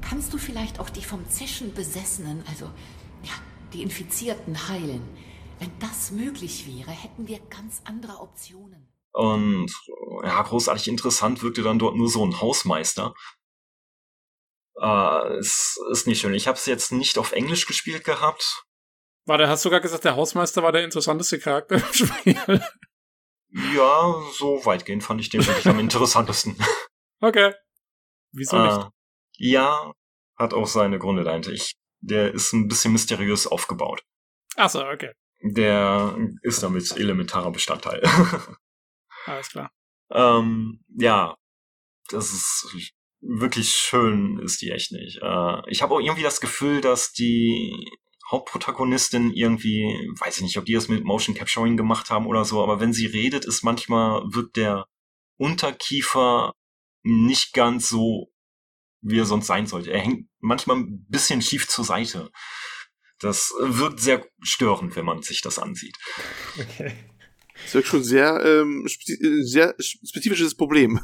kannst 0.01 0.33
du 0.33 0.39
vielleicht 0.39 0.81
auch 0.81 0.89
die 0.89 1.03
vom 1.03 1.29
Zischen 1.29 1.75
Besessenen, 1.75 2.43
also 2.49 2.67
ja, 3.23 3.33
die 3.73 3.83
Infizierten 3.83 4.69
heilen. 4.69 5.03
Wenn 5.59 5.71
das 5.81 6.11
möglich 6.13 6.67
wäre, 6.67 6.91
hätten 6.91 7.29
wir 7.29 7.41
ganz 7.51 7.83
andere 7.85 8.21
Optionen. 8.21 8.94
Und 9.15 9.73
ja, 10.25 10.43
großartig 10.43 10.89
interessant 10.89 11.43
wirkte 11.43 11.63
dann 11.63 11.79
dort 11.79 11.95
nur 11.95 12.09
so 12.09 12.27
ein 12.27 12.41
Hausmeister. 12.41 13.15
Äh, 14.81 15.37
es 15.39 15.79
ist 15.93 16.09
nicht 16.09 16.21
schön. 16.21 16.35
Ich 16.35 16.49
habe 16.49 16.59
es 16.59 16.67
jetzt 16.67 16.91
nicht 16.91 17.17
auf 17.17 17.31
Englisch 17.31 17.67
gespielt 17.67 18.03
gehabt. 18.03 18.65
War 19.25 19.39
der, 19.39 19.49
hast 19.49 19.65
du 19.65 19.69
sogar 19.69 19.81
gesagt, 19.81 20.05
der 20.05 20.17
Hausmeister 20.17 20.65
war 20.65 20.73
der 20.73 20.83
interessanteste 20.83 21.39
Charakter 21.39 21.77
im 21.77 21.83
Spiel? 21.93 22.65
Ja, 23.77 24.21
so 24.33 24.67
weitgehend 24.67 25.05
fand 25.05 25.21
ich 25.21 25.31
den 25.31 25.47
wirklich 25.47 25.69
am 25.69 25.79
interessantesten. 25.79 26.57
Okay. 27.21 27.55
Wieso 28.33 28.59
nicht? 28.63 28.77
Äh, 28.77 28.91
ja, 29.37 29.95
hat 30.37 30.53
auch 30.53 30.67
seine 30.67 30.99
Gründe 30.99 31.25
dahinter. 31.25 31.53
Ich, 31.53 31.75
der 32.01 32.35
ist 32.35 32.53
ein 32.53 32.69
bisschen 32.69 32.93
mysteriös 32.93 33.47
aufgebaut. 33.47 34.03
Achso, 34.57 34.87
okay. 34.87 35.13
Der 35.41 36.19
ist 36.43 36.63
damit 36.63 36.95
elementarer 36.99 37.51
Bestandteil. 37.51 38.03
Alles 39.27 39.49
klar. 39.51 39.71
ähm, 40.11 40.85
ja, 40.89 41.37
das 42.09 42.33
ist 42.33 42.69
wirklich 43.21 43.71
schön 43.71 44.39
ist 44.39 44.61
die 44.61 44.71
echt 44.71 44.93
nicht. 44.93 45.21
Äh, 45.23 45.71
ich 45.71 45.83
habe 45.83 45.95
auch 45.95 46.01
irgendwie 46.01 46.23
das 46.23 46.41
Gefühl, 46.41 46.81
dass 46.81 47.13
die 47.13 47.73
Hauptprotagonistin 48.31 49.33
irgendwie, 49.33 49.85
weiß 50.19 50.37
ich 50.37 50.43
nicht, 50.43 50.59
ob 50.59 50.65
die 50.65 50.75
das 50.75 50.89
mit 50.89 51.05
Motion 51.05 51.35
Capturing 51.35 51.77
gemacht 51.77 52.11
haben 52.11 52.27
oder 52.27 52.45
so, 52.45 52.63
aber 52.63 52.81
wenn 52.81 52.93
sie 52.93 53.07
redet, 53.07 53.45
ist 53.45 53.63
manchmal, 53.63 54.23
wirkt 54.27 54.57
der 54.57 54.87
Unterkiefer 55.37 56.55
nicht 57.03 57.53
ganz 57.53 57.89
so, 57.89 58.33
wie 59.03 59.19
er 59.19 59.27
sonst 59.27 59.47
sein 59.47 59.67
sollte. 59.67 59.93
Er 59.93 60.01
hängt 60.01 60.29
manchmal 60.41 60.79
ein 60.79 61.07
bisschen 61.09 61.43
schief 61.43 61.69
zur 61.69 61.85
Seite. 61.85 62.31
Das 63.21 63.53
wirkt 63.59 64.01
sehr 64.01 64.27
störend, 64.43 64.97
wenn 64.97 65.05
man 65.05 65.23
sich 65.23 65.41
das 65.41 65.59
ansieht. 65.59 65.97
Okay. 66.57 66.95
Das 67.65 67.75
wirkt 67.75 67.89
schon 67.89 68.05
sehr, 68.05 68.41
ähm, 68.45 68.87
sehr 68.87 69.75
spezifisches 69.79 70.55
Problem. 70.55 71.01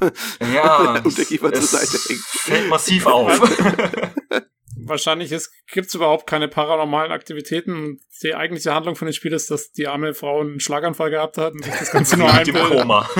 Ja, 0.55 1.01
Unterkiefer 1.05 1.53
zur 1.53 1.63
es 1.63 1.71
Seite 1.71 1.99
hängt. 2.09 2.21
fällt 2.21 2.69
massiv 2.69 3.07
auf. 3.07 3.41
Wahrscheinlich 4.83 5.31
gibt 5.73 5.89
es 5.89 5.95
überhaupt 5.95 6.27
keine 6.27 6.49
paranormalen 6.49 7.13
Aktivitäten. 7.13 8.01
Die 8.23 8.35
eigentliche 8.35 8.75
Handlung 8.75 8.97
von 8.97 9.07
dem 9.07 9.13
Spiel 9.13 9.33
ist, 9.33 9.51
dass 9.51 9.73
die 9.73 9.87
arme 9.87 10.15
Frau 10.15 10.41
einen 10.41 10.59
Schlaganfall 10.59 11.11
gehabt 11.11 11.39
hat 11.39 11.53
und 11.53 11.65
sich 11.65 11.75
das 11.75 11.91
Ganze 11.91 12.17
nur 12.17 12.33
einbildet. 12.33 12.81
Koma. 12.81 13.09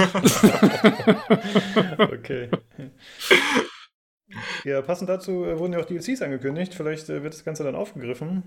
Okay. 1.99 2.51
Ja, 4.65 4.81
passend 4.83 5.09
dazu 5.09 5.45
äh, 5.45 5.59
wurden 5.59 5.73
ja 5.73 5.81
auch 5.81 5.85
DLCs 5.85 6.23
angekündigt. 6.23 6.75
Vielleicht 6.75 7.09
äh, 7.09 7.23
wird 7.23 7.35
das 7.35 7.45
Ganze 7.45 7.65
dann 7.65 7.75
aufgegriffen. 7.75 8.45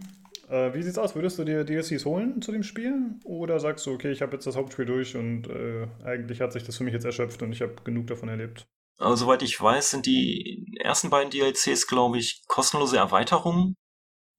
Äh, 0.53 0.71
wie 0.75 0.83
sieht's 0.83 0.99
aus? 0.99 1.15
Würdest 1.15 1.39
du 1.39 1.43
dir 1.45 1.63
DLCs 1.63 2.05
holen 2.05 2.39
zu 2.39 2.51
dem 2.51 2.61
Spiel? 2.61 3.15
Oder 3.23 3.59
sagst 3.59 3.87
du, 3.87 3.91
okay, 3.91 4.11
ich 4.11 4.21
habe 4.21 4.33
jetzt 4.33 4.45
das 4.45 4.55
Hauptspiel 4.55 4.85
durch 4.85 5.15
und 5.15 5.47
äh, 5.47 5.87
eigentlich 6.03 6.41
hat 6.41 6.53
sich 6.53 6.63
das 6.63 6.77
für 6.77 6.83
mich 6.83 6.93
jetzt 6.93 7.05
erschöpft 7.05 7.41
und 7.41 7.51
ich 7.51 7.61
habe 7.63 7.73
genug 7.83 8.05
davon 8.05 8.29
erlebt? 8.29 8.67
Aber 8.99 9.17
soweit 9.17 9.41
ich 9.41 9.59
weiß, 9.59 9.89
sind 9.89 10.05
die 10.05 10.77
ersten 10.79 11.09
beiden 11.09 11.31
DLCs, 11.31 11.87
glaube 11.87 12.19
ich, 12.19 12.43
kostenlose 12.47 12.97
Erweiterungen, 12.97 13.73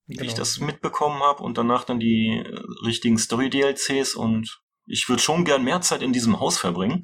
wie 0.07 0.13
ich 0.13 0.19
Genau. 0.21 0.37
das 0.37 0.59
mitbekommen 0.61 1.21
habe, 1.21 1.43
und 1.43 1.57
danach 1.57 1.83
dann 1.83 1.99
die 1.99 2.29
äh, 2.29 2.85
richtigen 2.85 3.17
Story-DLCs 3.17 4.15
und 4.15 4.61
ich 4.87 5.09
würde 5.09 5.21
schon 5.21 5.43
gern 5.43 5.65
mehr 5.65 5.81
Zeit 5.81 6.01
in 6.01 6.13
diesem 6.13 6.39
Haus 6.39 6.57
verbringen. 6.57 7.03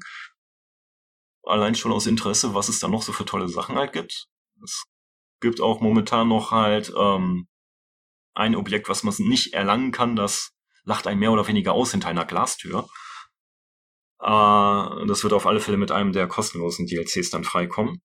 Allein 1.44 1.74
schon 1.74 1.92
aus 1.92 2.06
Interesse, 2.06 2.54
was 2.54 2.70
es 2.70 2.78
da 2.78 2.88
noch 2.88 3.02
so 3.02 3.12
für 3.12 3.26
tolle 3.26 3.48
Sachen 3.48 3.76
halt 3.76 3.92
gibt. 3.92 4.28
Es 4.62 4.84
gibt 5.40 5.60
auch 5.60 5.80
momentan 5.82 6.28
noch 6.28 6.50
halt 6.52 6.94
ähm, 6.96 7.46
ein 8.34 8.56
Objekt, 8.56 8.88
was 8.88 9.02
man 9.02 9.14
nicht 9.18 9.54
erlangen 9.54 9.92
kann, 9.92 10.16
das 10.16 10.52
lacht 10.84 11.06
einen 11.06 11.20
mehr 11.20 11.32
oder 11.32 11.46
weniger 11.46 11.72
aus 11.72 11.92
hinter 11.92 12.08
einer 12.08 12.24
Glastür. 12.24 12.88
Äh, 14.20 15.06
das 15.06 15.22
wird 15.22 15.32
auf 15.32 15.46
alle 15.46 15.60
Fälle 15.60 15.76
mit 15.76 15.90
einem 15.90 16.12
der 16.12 16.26
kostenlosen 16.28 16.86
DLCs 16.86 17.30
dann 17.30 17.44
freikommen. 17.44 18.00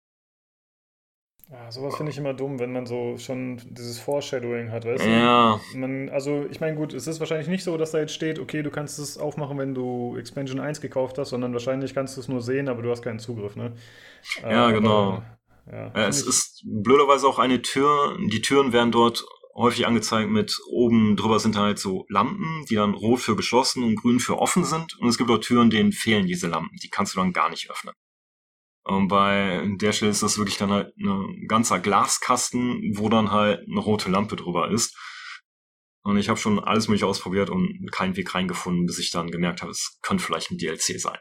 Ja, 1.50 1.72
sowas 1.72 1.96
finde 1.96 2.12
ich 2.12 2.18
immer 2.18 2.34
dumm, 2.34 2.60
wenn 2.60 2.74
man 2.74 2.86
so 2.86 3.18
schon 3.18 3.62
dieses 3.70 4.00
Foreshadowing 4.00 4.70
hat, 4.70 4.84
weißt 4.84 5.06
du? 5.06 5.10
Ja, 5.10 5.62
Man, 5.76 6.10
also, 6.10 6.46
ich 6.52 6.60
meine, 6.60 6.76
gut, 6.76 6.94
es 6.94 7.08
ist 7.08 7.22
wahrscheinlich 7.22 7.48
nicht 7.48 7.64
so, 7.64 7.78
dass 7.78 7.92
da 7.92 8.00
jetzt 8.00 8.14
steht, 8.14 8.38
okay, 8.38 8.64
du 8.64 8.70
kannst 8.70 9.00
es 9.00 9.18
aufmachen, 9.18 9.58
wenn 9.58 9.74
du 9.74 10.18
Expansion 10.18 10.60
1 10.60 10.82
gekauft 10.82 11.18
hast, 11.18 11.30
sondern 11.30 11.54
wahrscheinlich 11.54 11.94
kannst 11.94 12.18
du 12.18 12.22
es 12.22 12.28
nur 12.28 12.42
sehen, 12.42 12.68
aber 12.68 12.82
du 12.82 12.92
hast 12.92 13.02
keinen 13.02 13.20
Zugriff, 13.20 13.56
ne? 13.56 13.74
Äh, 14.44 14.52
Ja, 14.52 14.66
aber, 14.66 14.74
genau. 14.74 15.24
ja, 15.72 15.94
es 16.08 16.22
ist 16.22 16.64
blöderweise 16.66 17.28
auch 17.28 17.40
eine 17.40 17.62
Tür. 17.62 18.18
Die 18.30 18.42
Türen 18.42 18.74
werden 18.74 18.92
dort 18.92 19.26
häufig 19.58 19.88
angezeigt 19.88 20.30
mit 20.30 20.58
oben 20.70 21.16
drüber 21.18 21.40
sind 21.40 21.58
halt 21.58 21.80
so 21.80 22.06
Lampen, 22.10 22.66
die 22.70 22.76
dann 22.76 22.94
rot 22.94 23.20
für 23.20 23.36
geschlossen 23.36 23.84
und 23.84 23.96
grün 23.96 24.20
für 24.20 24.38
offen 24.38 24.64
sind. 24.64 24.98
Und 25.00 25.10
es 25.10 25.18
gibt 25.18 25.30
auch 25.32 25.40
Türen, 25.40 25.70
denen 25.70 25.92
fehlen 25.92 26.28
diese 26.28 26.48
Lampen. 26.48 26.78
Die 26.84 26.90
kannst 26.90 27.16
du 27.16 27.20
dann 27.20 27.34
gar 27.34 27.50
nicht 27.50 27.70
öffnen. 27.70 27.94
Und 28.84 29.10
bei 29.10 29.68
der 29.82 29.92
Stelle 29.92 30.12
ist 30.12 30.24
das 30.24 30.38
wirklich 30.38 30.58
dann 30.58 30.72
halt 30.72 30.96
ein 30.98 31.46
ganzer 31.48 31.80
Glaskasten, 31.80 32.94
wo 32.96 33.10
dann 33.10 33.32
halt 33.32 33.68
eine 33.68 33.80
rote 33.80 34.10
Lampe 34.10 34.38
drüber 34.38 34.72
ist. 34.72 34.96
Und 36.04 36.18
ich 36.18 36.30
habe 36.30 36.40
schon 36.40 36.60
alles 36.60 36.88
mögliche 36.88 37.08
ausprobiert 37.08 37.50
und 37.50 37.92
keinen 37.92 38.16
Weg 38.16 38.34
reingefunden, 38.34 38.86
bis 38.86 39.00
ich 39.00 39.12
dann 39.12 39.30
gemerkt 39.30 39.62
habe, 39.62 39.72
es 39.72 40.00
könnte 40.02 40.24
vielleicht 40.24 40.52
ein 40.52 40.58
DLC 40.58 41.02
sein, 41.02 41.18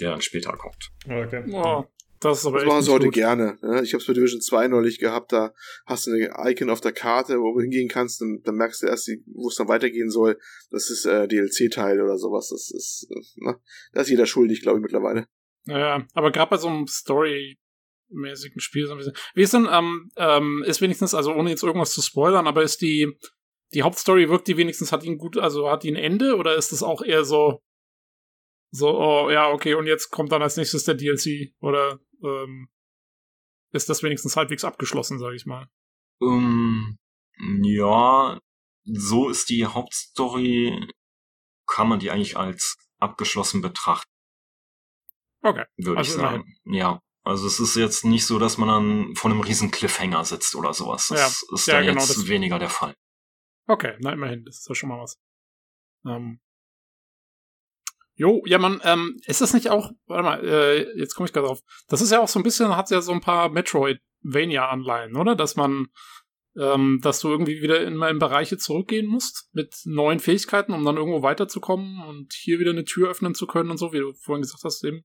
der 0.00 0.10
dann 0.10 0.20
später 0.20 0.56
kommt. 0.56 0.90
Okay. 1.04 1.44
Oh, 1.52 1.84
das 2.24 2.38
ist 2.38 2.46
aber 2.46 2.58
Das 2.58 2.66
machen 2.66 2.82
sie 2.82 2.92
heute 2.92 3.06
gut. 3.06 3.14
gerne. 3.14 3.58
Ne? 3.62 3.82
Ich 3.82 3.92
habe 3.92 4.00
es 4.00 4.06
bei 4.06 4.12
Division 4.12 4.40
2 4.40 4.68
neulich 4.68 4.98
gehabt, 4.98 5.32
da 5.32 5.52
hast 5.86 6.06
du 6.06 6.12
ein 6.12 6.50
Icon 6.50 6.70
auf 6.70 6.80
der 6.80 6.92
Karte, 6.92 7.38
wo 7.40 7.54
du 7.54 7.60
hingehen 7.60 7.88
kannst, 7.88 8.22
und 8.22 8.42
dann 8.46 8.56
merkst 8.56 8.82
du 8.82 8.86
erst, 8.86 9.10
wo 9.26 9.48
es 9.48 9.56
dann 9.56 9.68
weitergehen 9.68 10.10
soll. 10.10 10.38
Das 10.70 10.90
ist 10.90 11.04
äh, 11.06 11.28
DLC-Teil 11.28 12.00
oder 12.00 12.18
sowas. 12.18 12.48
Das 12.50 12.70
ist, 12.70 13.06
na, 13.36 13.56
da 13.92 14.00
ist 14.00 14.10
jeder 14.10 14.26
schuldig, 14.26 14.62
glaube 14.62 14.78
ich, 14.78 14.82
mittlerweile. 14.82 15.26
Ja, 15.66 16.06
aber 16.12 16.30
gerade 16.30 16.50
bei 16.50 16.56
so 16.56 16.68
einem 16.68 16.86
Story-mäßigen 16.86 18.60
Spiel 18.60 18.86
so 18.86 18.92
ein 18.92 18.98
bisschen. 18.98 19.14
Wie 19.34 19.42
ist 19.42 19.54
denn, 19.54 19.68
ähm, 19.70 20.10
ähm, 20.16 20.64
ist 20.66 20.80
wenigstens, 20.80 21.14
also 21.14 21.32
ohne 21.32 21.50
jetzt 21.50 21.62
irgendwas 21.62 21.92
zu 21.92 22.02
spoilern, 22.02 22.46
aber 22.46 22.62
ist 22.62 22.80
die, 22.82 23.12
die 23.72 23.82
Hauptstory 23.82 24.28
wirkt 24.28 24.48
die 24.48 24.56
wenigstens, 24.56 24.92
hat 24.92 25.04
ein 25.04 25.18
gut, 25.18 25.38
also 25.38 25.70
hat 25.70 25.82
die 25.82 25.90
ein 25.90 25.96
Ende 25.96 26.36
oder 26.36 26.54
ist 26.54 26.72
das 26.72 26.82
auch 26.82 27.02
eher 27.02 27.24
so, 27.24 27.60
so, 28.70 28.88
oh, 28.88 29.30
ja, 29.30 29.50
okay, 29.50 29.74
und 29.74 29.86
jetzt 29.86 30.10
kommt 30.10 30.32
dann 30.32 30.42
als 30.42 30.56
nächstes 30.56 30.84
der 30.84 30.94
DLC 30.94 31.54
oder, 31.60 32.00
ähm, 32.24 32.68
ist 33.72 33.88
das 33.88 34.02
wenigstens 34.02 34.36
halbwegs 34.36 34.64
abgeschlossen, 34.64 35.18
sage 35.18 35.36
ich 35.36 35.46
mal. 35.46 35.68
Ähm, 36.22 36.96
ja, 37.62 38.38
so 38.84 39.28
ist 39.28 39.48
die 39.48 39.66
Hauptstory, 39.66 40.88
kann 41.66 41.88
man 41.88 41.98
die 41.98 42.10
eigentlich 42.10 42.36
als 42.36 42.76
abgeschlossen 43.00 43.60
betrachten, 43.62 44.10
Okay. 45.42 45.64
würde 45.76 45.98
Also 45.98 46.10
ich 46.12 46.16
sagen. 46.16 46.56
Ja. 46.64 47.00
Also 47.26 47.46
es 47.46 47.58
ist 47.58 47.74
jetzt 47.76 48.04
nicht 48.04 48.26
so, 48.26 48.38
dass 48.38 48.58
man 48.58 48.68
dann 48.68 49.16
vor 49.16 49.30
einem 49.30 49.40
riesen 49.40 49.70
Cliffhanger 49.70 50.24
sitzt 50.26 50.54
oder 50.54 50.74
sowas. 50.74 51.06
Das 51.08 51.18
Ja, 51.48 51.54
ist 51.54 51.66
ja, 51.66 51.74
da 51.74 51.80
genau, 51.80 52.00
jetzt 52.00 52.28
weniger 52.28 52.58
der 52.58 52.68
Fall. 52.68 52.94
Okay, 53.66 53.96
na 54.00 54.12
immerhin, 54.12 54.44
das 54.44 54.58
ist 54.58 54.68
ja 54.68 54.74
schon 54.74 54.90
mal 54.90 55.00
was. 55.00 55.16
Ähm. 56.06 56.38
Jo, 58.16 58.42
ja, 58.46 58.58
man, 58.58 58.80
ähm, 58.84 59.16
ist 59.26 59.40
das 59.40 59.54
nicht 59.54 59.70
auch, 59.70 59.90
warte 60.06 60.22
mal, 60.22 60.44
äh, 60.44 60.98
jetzt 60.98 61.14
komme 61.14 61.26
ich 61.26 61.32
gerade 61.32 61.48
drauf. 61.48 61.60
Das 61.88 62.00
ist 62.00 62.12
ja 62.12 62.20
auch 62.20 62.28
so 62.28 62.38
ein 62.38 62.44
bisschen, 62.44 62.76
hat 62.76 62.90
ja 62.90 63.00
so 63.00 63.12
ein 63.12 63.20
paar 63.20 63.48
Metroidvania-Anleihen, 63.48 65.16
oder? 65.16 65.34
Dass 65.34 65.56
man, 65.56 65.86
ähm, 66.56 67.00
dass 67.02 67.18
du 67.18 67.28
irgendwie 67.28 67.60
wieder 67.60 67.84
in, 67.84 68.00
in 68.00 68.18
Bereiche 68.20 68.56
zurückgehen 68.56 69.06
musst 69.06 69.48
mit 69.52 69.74
neuen 69.84 70.20
Fähigkeiten, 70.20 70.72
um 70.72 70.84
dann 70.84 70.96
irgendwo 70.96 71.22
weiterzukommen 71.22 72.04
und 72.04 72.32
hier 72.34 72.60
wieder 72.60 72.70
eine 72.70 72.84
Tür 72.84 73.10
öffnen 73.10 73.34
zu 73.34 73.48
können 73.48 73.70
und 73.70 73.78
so, 73.78 73.92
wie 73.92 73.98
du 73.98 74.12
vorhin 74.12 74.42
gesagt 74.42 74.62
hast, 74.62 74.84
eben, 74.84 75.04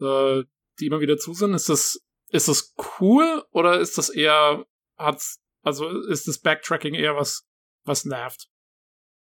äh, 0.00 0.44
die 0.78 0.86
immer 0.86 1.00
wieder 1.00 1.16
zu 1.16 1.32
sind. 1.32 1.54
Ist 1.54 1.70
das, 1.70 2.02
ist 2.28 2.48
das 2.48 2.74
cool 3.00 3.44
oder 3.50 3.80
ist 3.80 3.96
das 3.96 4.10
eher, 4.10 4.66
hat's, 4.98 5.40
also 5.62 5.88
ist 6.08 6.28
das 6.28 6.40
Backtracking 6.40 6.92
eher 6.92 7.16
was, 7.16 7.46
was 7.84 8.04
nervt? 8.04 8.50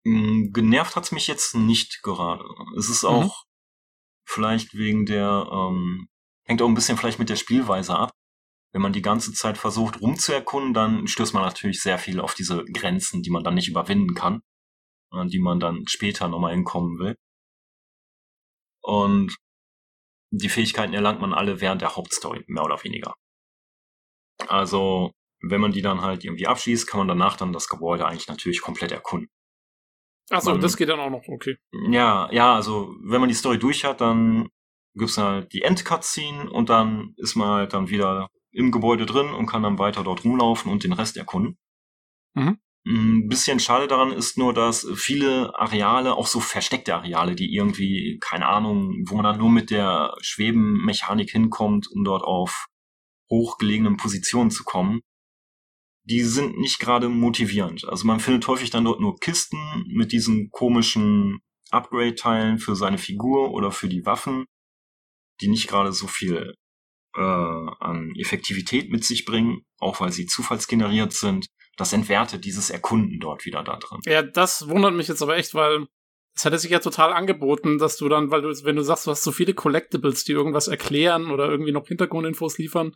Mm, 0.08 0.54
Genervt 0.54 0.96
hat's 0.96 1.12
mich 1.12 1.28
jetzt 1.28 1.54
nicht 1.56 2.02
gerade. 2.02 2.46
Es 2.78 2.90
ist 2.90 3.04
Mhm. 3.04 3.10
auch 3.10 3.44
vielleicht 4.26 4.74
wegen 4.74 5.06
der, 5.06 5.50
ähm, 5.52 6.08
hängt 6.46 6.62
auch 6.62 6.68
ein 6.70 6.76
bisschen 6.76 6.98
vielleicht 6.98 7.20
mit 7.20 7.30
der 7.30 7.36
Spielweise 7.36 7.98
ab. 7.98 8.12
Wenn 8.74 8.82
man 8.82 8.94
die 8.94 9.02
ganze 9.02 9.34
Zeit 9.34 9.58
versucht 9.58 10.02
rumzuerkunden, 10.02 10.74
dann 10.74 11.08
stößt 11.08 11.34
man 11.34 11.44
natürlich 11.44 11.82
sehr 11.82 12.00
viel 12.00 12.20
auf 12.22 12.36
diese 12.36 12.64
Grenzen, 12.66 13.22
die 13.24 13.30
man 13.32 13.44
dann 13.44 13.56
nicht 13.56 13.68
überwinden 13.70 14.14
kann, 14.16 14.42
an 15.12 15.28
die 15.30 15.40
man 15.40 15.60
dann 15.60 15.88
später 15.88 16.28
nochmal 16.30 16.54
hinkommen 16.54 17.00
will. 17.00 17.16
Und 18.82 19.36
die 20.32 20.50
Fähigkeiten 20.50 20.94
erlangt 20.94 21.22
man 21.22 21.34
alle 21.34 21.60
während 21.62 21.82
der 21.82 21.96
Hauptstory, 21.96 22.44
mehr 22.48 22.64
oder 22.64 22.82
weniger. 22.84 23.14
Also, 24.48 25.12
wenn 25.42 25.62
man 25.62 25.72
die 25.72 25.82
dann 25.82 26.02
halt 26.02 26.24
irgendwie 26.24 26.48
abschließt, 26.48 26.88
kann 26.88 27.00
man 27.00 27.08
danach 27.08 27.38
dann 27.38 27.54
das 27.54 27.68
Gebäude 27.68 28.06
eigentlich 28.08 28.28
natürlich 28.28 28.62
komplett 28.62 28.92
erkunden. 28.92 29.30
Achso, 30.30 30.52
Man- 30.52 30.62
das 30.62 30.76
geht 30.78 30.90
dann 30.90 31.00
auch 31.00 31.10
noch, 31.10 31.28
okay. 31.28 31.58
Ja, 31.90 32.30
ja, 32.32 32.56
also 32.56 32.96
wenn 33.02 33.20
man 33.22 33.30
die 33.30 33.36
Story 33.36 33.58
durch 33.60 33.86
hat, 33.86 34.02
dann 34.02 34.50
gibt's 34.94 35.18
halt 35.18 35.54
die 35.54 35.62
End-Cutscene 35.62 36.50
und 36.50 36.70
dann 36.70 37.14
ist 37.18 37.36
man 37.36 37.50
halt 37.50 37.74
dann 37.74 37.90
wieder 37.90 38.30
im 38.52 38.72
Gebäude 38.72 39.06
drin 39.06 39.30
und 39.30 39.46
kann 39.46 39.64
dann 39.64 39.80
weiter 39.80 40.04
dort 40.04 40.24
rumlaufen 40.26 40.72
und 40.72 40.84
den 40.84 40.94
Rest 40.94 41.18
erkunden. 41.18 41.58
Mhm. 42.34 42.58
Ein 42.86 43.28
bisschen 43.28 43.60
schade 43.60 43.88
daran 43.88 44.14
ist 44.14 44.38
nur, 44.38 44.54
dass 44.54 44.88
viele 44.96 45.54
Areale, 45.60 46.16
auch 46.16 46.28
so 46.28 46.40
versteckte 46.40 46.96
Areale, 46.96 47.36
die 47.36 47.54
irgendwie, 47.54 48.18
keine 48.22 48.48
Ahnung, 48.48 49.04
wo 49.08 49.16
man 49.16 49.26
dann 49.26 49.38
nur 49.40 49.50
mit 49.50 49.72
der 49.72 50.16
Schwebenmechanik 50.22 51.30
hinkommt, 51.30 51.88
um 51.94 52.04
dort 52.06 52.24
auf 52.24 52.68
hochgelegenen 53.30 53.98
Positionen 53.98 54.52
zu 54.52 54.64
kommen, 54.64 55.02
die 56.10 56.24
sind 56.24 56.58
nicht 56.58 56.80
gerade 56.80 57.10
motivierend. 57.10 57.86
Also 57.86 58.08
man 58.08 58.22
findet 58.22 58.48
häufig 58.48 58.70
dann 58.70 58.86
dort 58.86 59.02
nur 59.02 59.20
Kisten 59.20 59.58
mit 59.88 60.14
diesen 60.14 60.50
komischen 60.52 61.40
Upgrade-Teilen 61.70 62.60
für 62.60 62.76
seine 62.78 62.98
Figur 62.98 63.52
oder 63.52 63.72
für 63.72 63.90
die 63.90 64.06
Waffen, 64.06 64.46
die 65.42 65.50
nicht 65.50 65.68
gerade 65.68 65.92
so 65.92 66.08
viel 66.08 66.54
äh, 67.14 67.20
an 67.20 68.14
Effektivität 68.16 68.90
mit 68.90 69.04
sich 69.04 69.26
bringen, 69.26 69.64
auch 69.80 70.00
weil 70.00 70.14
sie 70.14 70.28
zufallsgeneriert 70.28 71.12
sind. 71.12 71.48
Das 71.76 71.92
entwertet 71.92 72.46
dieses 72.46 72.70
Erkunden 72.70 73.20
dort 73.20 73.46
wieder 73.46 73.64
da 73.64 73.76
drin. 73.76 74.00
Ja, 74.06 74.22
das 74.22 74.70
wundert 74.70 74.94
mich 74.94 75.10
jetzt 75.10 75.22
aber 75.22 75.36
echt, 75.36 75.54
weil 75.56 75.88
es 76.36 76.46
hätte 76.46 76.58
sich 76.58 76.72
ja 76.72 76.80
total 76.80 77.12
angeboten, 77.12 77.80
dass 77.80 77.98
du 77.98 78.08
dann, 78.08 78.32
weil 78.32 78.44
du, 78.44 78.50
wenn 78.64 78.78
du 78.78 78.84
sagst, 78.84 79.08
du 79.08 79.12
hast 79.12 79.24
so 79.24 79.34
viele 79.34 79.54
Collectibles, 79.54 80.24
die 80.24 80.32
irgendwas 80.32 80.70
erklären 80.70 81.32
oder 81.32 81.50
irgendwie 81.50 81.74
noch 81.74 81.88
Hintergrundinfos 81.88 82.58
liefern, 82.60 82.96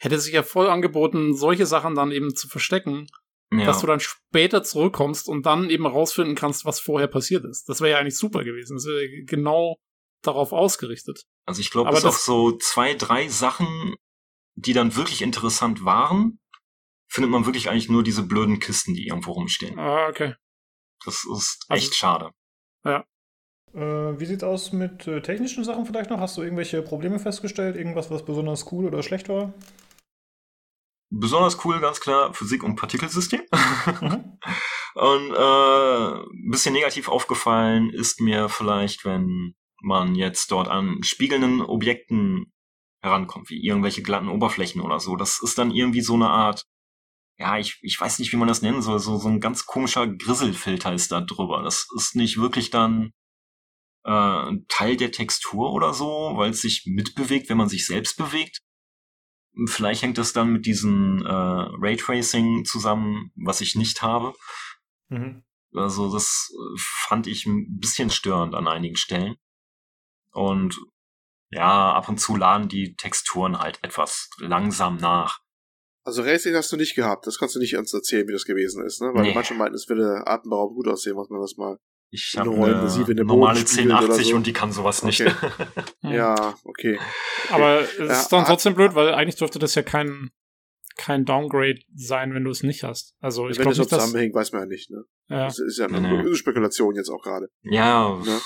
hätte 0.00 0.18
sich 0.18 0.32
ja 0.32 0.42
voll 0.42 0.68
angeboten, 0.68 1.36
solche 1.36 1.66
Sachen 1.66 1.94
dann 1.94 2.10
eben 2.10 2.34
zu 2.34 2.48
verstecken, 2.48 3.06
Ja. 3.52 3.66
dass 3.66 3.80
du 3.80 3.86
dann 3.86 4.00
später 4.00 4.62
zurückkommst 4.62 5.28
und 5.28 5.44
dann 5.46 5.70
eben 5.70 5.86
rausfinden 5.86 6.34
kannst, 6.34 6.64
was 6.64 6.80
vorher 6.80 7.08
passiert 7.08 7.44
ist. 7.44 7.68
Das 7.68 7.80
wäre 7.80 7.90
ja 7.92 7.98
eigentlich 7.98 8.16
super 8.16 8.42
gewesen. 8.44 8.76
Das 8.76 8.86
wäre 8.86 9.08
genau 9.24 9.76
darauf 10.22 10.52
ausgerichtet. 10.52 11.22
Also 11.46 11.60
ich 11.60 11.70
glaube, 11.70 11.90
auf 11.90 12.00
das- 12.02 12.24
so 12.24 12.52
zwei, 12.58 12.94
drei 12.94 13.28
Sachen, 13.28 13.94
die 14.54 14.72
dann 14.72 14.96
wirklich 14.96 15.22
interessant 15.22 15.84
waren, 15.84 16.38
findet 17.08 17.30
man 17.30 17.44
wirklich 17.46 17.68
eigentlich 17.70 17.88
nur 17.88 18.02
diese 18.02 18.22
blöden 18.22 18.58
Kisten, 18.60 18.94
die 18.94 19.06
irgendwo 19.08 19.32
rumstehen. 19.32 19.78
Ah, 19.78 20.08
okay. 20.08 20.34
Das 21.04 21.24
ist 21.24 21.64
Also- 21.68 21.84
echt 21.84 21.94
schade. 21.94 22.30
Äh, 23.72 24.18
wie 24.18 24.26
sieht's 24.26 24.42
aus 24.42 24.72
mit 24.72 25.06
äh, 25.06 25.22
technischen 25.22 25.62
Sachen 25.62 25.86
vielleicht 25.86 26.10
noch? 26.10 26.18
Hast 26.18 26.36
du 26.36 26.42
irgendwelche 26.42 26.82
Probleme 26.82 27.20
festgestellt? 27.20 27.76
Irgendwas, 27.76 28.10
was 28.10 28.24
besonders 28.24 28.70
cool 28.72 28.84
oder 28.86 29.02
schlecht 29.04 29.28
war? 29.28 29.54
Besonders 31.10 31.64
cool, 31.64 31.80
ganz 31.80 32.00
klar, 32.00 32.32
Physik- 32.34 32.62
und 32.62 32.76
Partikelsystem. 32.76 33.42
Mhm. 34.00 34.38
Und 34.94 35.30
äh, 35.30 36.20
ein 36.20 36.50
bisschen 36.50 36.72
negativ 36.72 37.08
aufgefallen 37.08 37.90
ist 37.90 38.20
mir 38.20 38.48
vielleicht, 38.48 39.04
wenn 39.04 39.54
man 39.82 40.14
jetzt 40.14 40.50
dort 40.50 40.68
an 40.68 41.02
spiegelnden 41.02 41.62
Objekten 41.62 42.52
herankommt, 43.02 43.50
wie 43.50 43.64
irgendwelche 43.64 44.02
glatten 44.02 44.28
Oberflächen 44.28 44.80
oder 44.80 45.00
so. 45.00 45.16
Das 45.16 45.40
ist 45.42 45.58
dann 45.58 45.70
irgendwie 45.70 46.02
so 46.02 46.14
eine 46.14 46.28
Art, 46.28 46.64
ja, 47.38 47.56
ich, 47.58 47.78
ich 47.82 47.98
weiß 47.98 48.18
nicht, 48.18 48.32
wie 48.32 48.36
man 48.36 48.48
das 48.48 48.62
nennen 48.62 48.82
soll, 48.82 48.98
so, 48.98 49.16
so 49.16 49.28
ein 49.28 49.40
ganz 49.40 49.64
komischer 49.64 50.06
Grisselfilter 50.06 50.92
ist 50.92 51.12
da 51.12 51.20
drüber. 51.20 51.62
Das 51.62 51.86
ist 51.96 52.16
nicht 52.16 52.38
wirklich 52.38 52.70
dann 52.70 53.12
äh, 54.04 54.52
Teil 54.68 54.96
der 54.96 55.12
Textur 55.12 55.72
oder 55.72 55.94
so, 55.94 56.32
weil 56.34 56.50
es 56.50 56.60
sich 56.60 56.84
mitbewegt, 56.86 57.48
wenn 57.48 57.56
man 57.56 57.68
sich 57.68 57.86
selbst 57.86 58.16
bewegt. 58.16 58.60
Vielleicht 59.66 60.02
hängt 60.02 60.18
es 60.18 60.32
dann 60.32 60.52
mit 60.52 60.64
diesem 60.66 61.24
äh, 61.26 61.30
Raytracing 61.30 62.64
zusammen, 62.64 63.32
was 63.36 63.60
ich 63.60 63.74
nicht 63.74 64.02
habe. 64.02 64.32
Mhm. 65.08 65.44
Also 65.74 66.12
das 66.12 66.50
äh, 66.52 66.78
fand 67.08 67.26
ich 67.26 67.46
ein 67.46 67.78
bisschen 67.78 68.10
störend 68.10 68.54
an 68.54 68.68
einigen 68.68 68.96
Stellen. 68.96 69.36
Und 70.32 70.78
ja, 71.50 71.92
ab 71.92 72.08
und 72.08 72.18
zu 72.18 72.36
laden 72.36 72.68
die 72.68 72.94
Texturen 72.94 73.58
halt 73.58 73.82
etwas 73.82 74.30
langsam 74.38 74.96
nach. 74.96 75.40
Also 76.04 76.22
Racing 76.22 76.54
hast 76.54 76.72
du 76.72 76.76
nicht 76.76 76.94
gehabt, 76.94 77.26
das 77.26 77.38
kannst 77.38 77.56
du 77.56 77.58
nicht 77.58 77.76
uns 77.76 77.92
erzählen, 77.92 78.26
wie 78.26 78.32
das 78.32 78.44
gewesen 78.44 78.84
ist, 78.86 79.02
ne? 79.02 79.12
Weil 79.12 79.22
Nee. 79.22 79.34
manche 79.34 79.54
meinten, 79.54 79.74
es 79.74 79.88
würde 79.88 80.26
atemberaubend 80.26 80.76
gut 80.76 80.88
aussehen, 80.88 81.16
was 81.16 81.28
man 81.28 81.40
das 81.40 81.56
mal. 81.56 81.76
Ich 82.12 82.34
Eine 82.36 82.50
habe 82.50 82.64
eine 82.64 83.14
der 83.14 83.24
normale 83.24 83.60
Boden 83.60 83.68
spiegelt 83.68 83.86
oder 83.92 84.02
1080 84.02 84.28
so. 84.30 84.36
und 84.36 84.46
die 84.46 84.52
kann 84.52 84.72
sowas 84.72 85.02
nicht. 85.04 85.20
Okay. 86.02 86.16
Ja, 86.16 86.54
okay. 86.64 86.98
Aber 87.50 87.80
es 87.82 87.96
Ja, 87.98 88.04
ist 88.06 88.28
dann 88.32 88.42
ah- 88.44 88.46
trotzdem 88.46 88.74
blöd, 88.74 88.94
weil 88.94 89.14
eigentlich 89.14 89.36
dürfte 89.36 89.58
das 89.60 89.74
ja 89.76 89.82
kein, 89.82 90.30
kein 90.96 91.24
Downgrade 91.24 91.78
sein, 91.94 92.34
wenn 92.34 92.42
du 92.44 92.50
es 92.50 92.62
nicht 92.64 92.82
hast. 92.82 93.14
Also 93.20 93.48
ich 93.48 93.58
Wenn 93.58 93.62
glaube 93.64 93.76
das 93.76 93.88
so 93.88 93.96
zusammenhängt, 93.96 94.34
weiß 94.34 94.50
man 94.52 94.62
ja 94.62 94.66
nicht, 94.66 94.90
ne? 94.90 95.04
Ja. 95.28 95.44
Das 95.44 95.58
ist 95.60 95.78
ja 95.78 95.86
eine, 95.86 96.00
Nee, 96.00 96.18
eine 96.18 96.34
Spekulation 96.34 96.96
jetzt 96.96 97.10
auch 97.10 97.22
gerade. 97.22 97.48
ja, 97.62 98.20
Ja. 98.24 98.40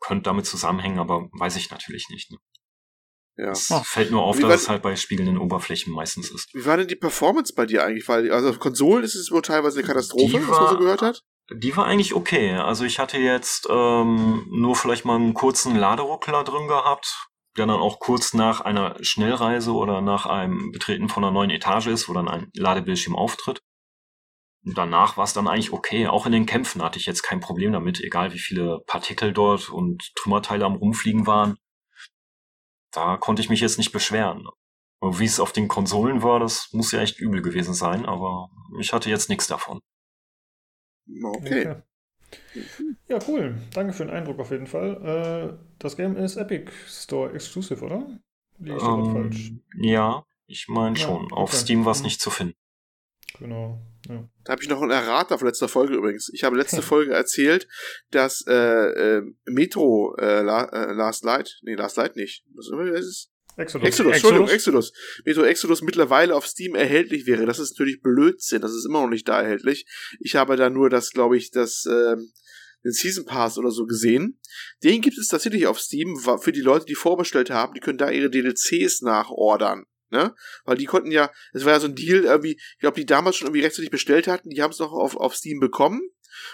könnte 0.00 0.24
damit 0.24 0.44
zusammenhängen, 0.46 0.98
aber 0.98 1.28
weiß 1.32 1.56
ich 1.56 1.70
natürlich 1.70 2.08
nicht. 2.10 2.30
Ne? 2.32 2.38
Ja. 3.38 3.50
Es 3.52 3.70
Ah. 3.70 3.82
fällt 3.82 4.10
nur 4.10 4.22
auf, 4.24 4.36
Wie 4.36 4.42
dass 4.42 4.48
war- 4.50 4.56
es 4.56 4.68
halt 4.68 4.82
bei 4.82 4.94
spiegelnden 4.96 5.38
Oberflächen 5.38 5.92
meistens 5.92 6.30
ist. 6.30 6.52
Wie 6.54 6.64
war 6.66 6.76
denn 6.76 6.88
die 6.88 6.96
Performance 6.96 7.54
bei 7.54 7.64
dir 7.66 7.82
eigentlich? 7.84 8.06
Weil, 8.08 8.30
also 8.30 8.50
auf 8.50 8.58
Konsolen 8.58 9.04
ist 9.04 9.14
es 9.14 9.30
wohl 9.30 9.42
teilweise 9.42 9.78
eine 9.78 9.86
Katastrophe, 9.88 10.38
Die 10.38 10.48
was 10.48 10.60
man 10.60 10.68
so 10.70 10.78
gehört 10.78 11.00
hat. 11.02 11.22
Die 11.50 11.76
war 11.76 11.86
eigentlich 11.86 12.14
okay. 12.14 12.54
Also 12.54 12.84
ich 12.84 12.98
hatte 12.98 13.18
jetzt 13.18 13.68
ähm, 13.70 14.46
nur 14.50 14.74
vielleicht 14.74 15.04
mal 15.04 15.16
einen 15.16 15.34
kurzen 15.34 15.76
Laderuckler 15.76 16.42
drin 16.42 16.66
gehabt, 16.66 17.28
der 17.56 17.66
dann 17.66 17.80
auch 17.80 18.00
kurz 18.00 18.34
nach 18.34 18.60
einer 18.60 18.96
Schnellreise 19.00 19.72
oder 19.72 20.00
nach 20.00 20.26
einem 20.26 20.72
Betreten 20.72 21.08
von 21.08 21.22
einer 21.22 21.32
neuen 21.32 21.50
Etage 21.50 21.86
ist, 21.86 22.08
wo 22.08 22.14
dann 22.14 22.28
ein 22.28 22.50
Ladebildschirm 22.54 23.14
auftritt. 23.14 23.62
Danach 24.62 25.16
war 25.16 25.22
es 25.22 25.32
dann 25.32 25.46
eigentlich 25.46 25.72
okay. 25.72 26.08
Auch 26.08 26.26
in 26.26 26.32
den 26.32 26.46
Kämpfen 26.46 26.82
hatte 26.82 26.98
ich 26.98 27.06
jetzt 27.06 27.22
kein 27.22 27.38
Problem 27.38 27.70
damit, 27.70 28.00
egal 28.00 28.32
wie 28.32 28.40
viele 28.40 28.80
Partikel 28.88 29.32
dort 29.32 29.68
und 29.68 30.12
Trümmerteile 30.16 30.64
am 30.64 30.74
Rumfliegen 30.74 31.28
waren. 31.28 31.56
Da 32.90 33.16
konnte 33.16 33.42
ich 33.42 33.50
mich 33.50 33.60
jetzt 33.60 33.78
nicht 33.78 33.92
beschweren. 33.92 34.48
Wie 35.00 35.24
es 35.24 35.38
auf 35.38 35.52
den 35.52 35.68
Konsolen 35.68 36.22
war, 36.24 36.40
das 36.40 36.70
muss 36.72 36.90
ja 36.90 37.00
echt 37.00 37.20
übel 37.20 37.42
gewesen 37.42 37.74
sein, 37.74 38.06
aber 38.06 38.48
ich 38.80 38.92
hatte 38.92 39.10
jetzt 39.10 39.28
nichts 39.28 39.46
davon. 39.46 39.80
Okay. 41.22 41.76
Ja, 43.08 43.18
cool. 43.28 43.54
Danke 43.74 43.92
für 43.92 44.04
den 44.04 44.14
Eindruck 44.14 44.38
auf 44.40 44.50
jeden 44.50 44.66
Fall. 44.66 45.54
Äh, 45.54 45.66
das 45.78 45.96
Game 45.96 46.16
ist 46.16 46.36
Epic 46.36 46.70
Store 46.88 47.32
Exclusive, 47.32 47.84
oder? 47.84 48.06
Liege 48.58 48.76
ich 48.76 48.82
da 48.82 48.94
grad 48.94 49.12
falsch? 49.12 49.48
Ähm, 49.50 49.62
ja, 49.80 50.24
ich 50.46 50.66
meine 50.68 50.98
Ja, 50.98 51.06
schon. 51.06 51.30
Auf 51.32 51.50
okay. 51.50 51.56
Steam 51.58 51.84
war 51.84 51.92
es 51.92 51.98
Mhm. 52.00 52.04
nicht 52.06 52.20
zu 52.20 52.30
finden. 52.30 52.56
Genau. 53.38 53.78
Ja. 54.08 54.28
Da 54.44 54.52
habe 54.52 54.62
ich 54.62 54.68
noch 54.68 54.80
einen 54.80 54.90
Errater 54.92 55.38
von 55.38 55.46
letzter 55.46 55.68
Folge 55.68 55.94
übrigens. 55.94 56.30
Ich 56.32 56.42
habe 56.44 56.56
letzte 56.56 56.80
Folge 56.82 57.12
erzählt, 57.12 57.68
dass 58.10 58.44
äh, 58.46 58.54
äh, 59.18 59.22
Metro 59.46 60.14
äh, 60.16 60.42
La, 60.42 60.64
äh, 60.64 60.92
Last 60.92 61.24
Light, 61.24 61.58
nee, 61.62 61.74
Last 61.74 61.96
Light 61.96 62.16
nicht. 62.16 62.44
Was 62.54 62.70
was 62.72 63.00
ist 63.00 63.06
es? 63.06 63.32
Exodus. 63.56 63.88
Exodus, 63.88 64.12
Entschuldigung, 64.12 64.48
Exodus. 64.48 64.92
Metro 65.24 65.42
Exodus 65.42 65.82
mittlerweile 65.82 66.34
auf 66.34 66.46
Steam 66.46 66.74
erhältlich 66.74 67.26
wäre. 67.26 67.46
Das 67.46 67.58
ist 67.58 67.72
natürlich 67.72 68.02
Blödsinn. 68.02 68.60
Das 68.60 68.72
ist 68.72 68.84
immer 68.86 69.00
noch 69.00 69.08
nicht 69.08 69.28
da 69.28 69.40
erhältlich. 69.40 69.86
Ich 70.20 70.36
habe 70.36 70.56
da 70.56 70.68
nur 70.68 70.90
das, 70.90 71.10
glaube 71.10 71.36
ich, 71.36 71.50
das 71.50 71.84
ähm, 71.90 72.32
den 72.84 72.92
Season 72.92 73.24
Pass 73.24 73.58
oder 73.58 73.70
so 73.70 73.86
gesehen. 73.86 74.38
Den 74.84 75.00
gibt 75.00 75.18
es 75.18 75.28
tatsächlich 75.28 75.66
auf 75.66 75.80
Steam 75.80 76.16
für 76.40 76.52
die 76.52 76.60
Leute, 76.60 76.86
die 76.86 76.94
vorbestellt 76.94 77.50
haben. 77.50 77.74
Die 77.74 77.80
können 77.80 77.98
da 77.98 78.10
ihre 78.10 78.30
DLCs 78.30 79.02
nachordern. 79.02 79.84
Ne? 80.10 80.34
Weil 80.64 80.76
die 80.76 80.84
konnten 80.84 81.10
ja, 81.10 81.32
das 81.52 81.64
war 81.64 81.72
ja 81.72 81.80
so 81.80 81.88
ein 81.88 81.96
Deal, 81.96 82.24
irgendwie, 82.24 82.52
ich 82.52 82.78
glaube, 82.78 82.98
die 82.98 83.06
damals 83.06 83.36
schon 83.36 83.48
irgendwie 83.48 83.64
rechtzeitig 83.64 83.90
bestellt 83.90 84.28
hatten, 84.28 84.50
die 84.50 84.62
haben 84.62 84.70
es 84.70 84.78
noch 84.78 84.92
auf, 84.92 85.16
auf 85.16 85.34
Steam 85.34 85.58
bekommen. 85.58 86.00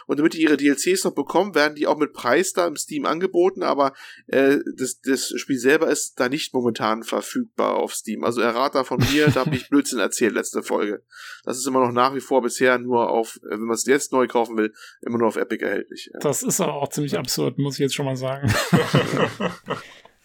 Und 0.07 0.19
damit 0.19 0.35
die 0.35 0.43
ihre 0.43 0.57
DLCs 0.57 1.05
noch 1.05 1.15
bekommen, 1.15 1.55
werden 1.55 1.75
die 1.75 1.87
auch 1.87 1.97
mit 1.97 2.13
Preis 2.13 2.53
da 2.53 2.67
im 2.67 2.77
Steam 2.77 3.07
angeboten, 3.07 3.63
aber 3.63 3.93
äh, 4.27 4.59
das, 4.77 5.01
das 5.01 5.33
Spiel 5.37 5.59
selber 5.59 5.89
ist 5.89 6.19
da 6.21 6.29
nicht 6.29 6.55
momentan 6.55 7.03
verfügbar 7.03 7.77
auf 7.77 7.95
Steam. 7.95 8.25
Also 8.25 8.41
Errata 8.41 8.85
von 8.85 9.01
mir, 9.13 9.29
da 9.29 9.47
habe 9.47 9.57
ich 9.57 9.69
Blödsinn 9.71 9.99
erzählt 9.99 10.35
letzte 10.35 10.63
Folge. 10.63 11.03
Das 11.45 11.59
ist 11.59 11.67
immer 11.67 11.81
noch 11.81 11.93
nach 11.93 12.15
wie 12.15 12.21
vor 12.21 12.43
bisher 12.43 12.79
nur 12.79 13.11
auf, 13.11 13.37
äh, 13.45 13.51
wenn 13.51 13.61
man 13.61 13.75
es 13.75 13.87
jetzt 13.87 14.13
neu 14.13 14.27
kaufen 14.27 14.57
will, 14.57 14.73
immer 15.01 15.19
nur 15.19 15.29
auf 15.29 15.37
Epic 15.37 15.65
erhältlich. 15.65 16.11
Ja. 16.13 16.21
Das 16.21 16.43
ist 16.43 16.61
aber 16.61 16.75
auch 16.75 16.89
ziemlich 16.89 17.17
absurd, 17.17 17.59
muss 17.59 17.75
ich 17.75 17.81
jetzt 17.81 17.95
schon 17.95 18.07
mal 18.07 18.17
sagen. 18.17 18.53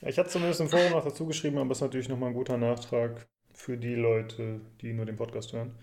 Ich 0.01 0.17
hatte 0.17 0.29
zumindest 0.29 0.61
im 0.61 0.69
Forum 0.69 0.91
noch 0.91 1.03
dazu 1.03 1.25
geschrieben, 1.25 1.57
aber 1.57 1.71
es 1.71 1.79
ist 1.79 1.81
natürlich 1.81 2.07
nochmal 2.07 2.29
ein 2.29 2.35
guter 2.35 2.57
Nachtrag 2.57 3.27
für 3.53 3.77
die 3.77 3.95
Leute, 3.95 4.61
die 4.81 4.93
nur 4.93 5.05
den 5.05 5.17
Podcast 5.17 5.53
hören. 5.53 5.75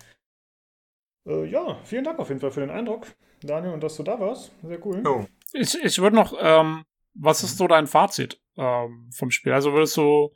Äh, 1.26 1.46
ja, 1.46 1.78
vielen 1.84 2.04
Dank 2.04 2.18
auf 2.18 2.28
jeden 2.28 2.40
Fall 2.40 2.50
für 2.50 2.60
den 2.60 2.70
Eindruck, 2.70 3.06
Daniel, 3.42 3.72
und 3.72 3.82
dass 3.82 3.96
du 3.96 4.02
da 4.02 4.20
warst. 4.20 4.52
Sehr 4.62 4.84
cool. 4.86 5.02
Jo. 5.04 5.26
Ich, 5.52 5.74
ich 5.82 5.98
würde 5.98 6.16
noch, 6.16 6.34
ähm, 6.38 6.84
was 7.14 7.42
ist 7.42 7.58
so 7.58 7.66
dein 7.66 7.86
Fazit 7.86 8.40
ähm, 8.56 9.10
vom 9.14 9.30
Spiel? 9.30 9.52
Also 9.52 9.72
würdest 9.72 9.96
du, 9.96 10.30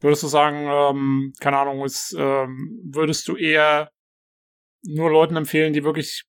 würdest 0.00 0.22
du 0.22 0.28
sagen, 0.28 0.68
ähm, 0.70 1.32
keine 1.40 1.58
Ahnung, 1.58 1.84
ist, 1.84 2.14
ähm, 2.18 2.80
würdest 2.84 3.28
du 3.28 3.36
eher 3.36 3.90
nur 4.84 5.10
Leuten 5.10 5.36
empfehlen, 5.36 5.72
die 5.72 5.84
wirklich, 5.84 6.24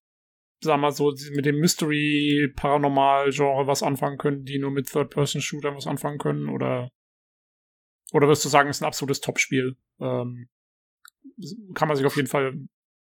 sag 0.61 0.79
mal 0.79 0.91
so, 0.91 1.13
mit 1.33 1.45
dem 1.45 1.59
Mystery-Paranormal-Genre 1.59 3.67
was 3.67 3.83
anfangen 3.83 4.17
können, 4.17 4.45
die 4.45 4.59
nur 4.59 4.71
mit 4.71 4.89
Third-Person-Shootern 4.89 5.75
was 5.75 5.87
anfangen 5.87 6.17
können? 6.17 6.49
Oder, 6.49 6.89
oder 8.11 8.27
würdest 8.27 8.45
du 8.45 8.49
sagen, 8.49 8.69
es 8.69 8.77
ist 8.77 8.81
ein 8.81 8.87
absolutes 8.87 9.21
Top-Spiel? 9.21 9.75
Ähm, 9.99 10.49
kann 11.73 11.87
man 11.87 11.97
sich 11.97 12.05
auf 12.05 12.15
jeden 12.15 12.27
Fall, 12.27 12.53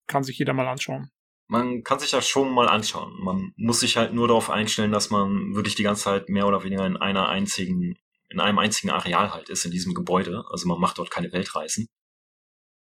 kann 0.09 0.25
sich 0.25 0.39
jeder 0.39 0.53
mal 0.53 0.67
anschauen. 0.67 1.11
Man 1.47 1.83
kann 1.83 1.99
sich 1.99 2.11
das 2.11 2.29
schon 2.29 2.53
mal 2.53 2.69
anschauen. 2.69 3.15
Man 3.23 3.53
muss 3.57 3.81
sich 3.81 3.97
halt 3.97 4.13
nur 4.13 4.29
darauf 4.29 4.51
einstellen, 4.51 4.93
dass 4.93 5.11
man 5.11 5.55
wirklich 5.55 5.77
die 5.77 5.83
ganze 5.83 6.05
Zeit 6.05 6.29
mehr 6.29 6.47
oder 6.47 6.63
weniger 6.65 6.85
in 6.87 6.97
einer 6.97 7.29
einzigen, 7.29 7.97
in 8.29 8.41
einem 8.41 8.59
einzigen 8.59 8.91
Areal 8.91 9.33
halt 9.33 9.49
ist, 9.49 9.65
in 9.65 9.71
diesem 9.71 9.95
Gebäude. 9.95 10.45
Also 10.51 10.69
man 10.69 10.81
macht 10.81 10.99
dort 10.99 11.11
keine 11.11 11.33
Weltreisen. 11.33 11.89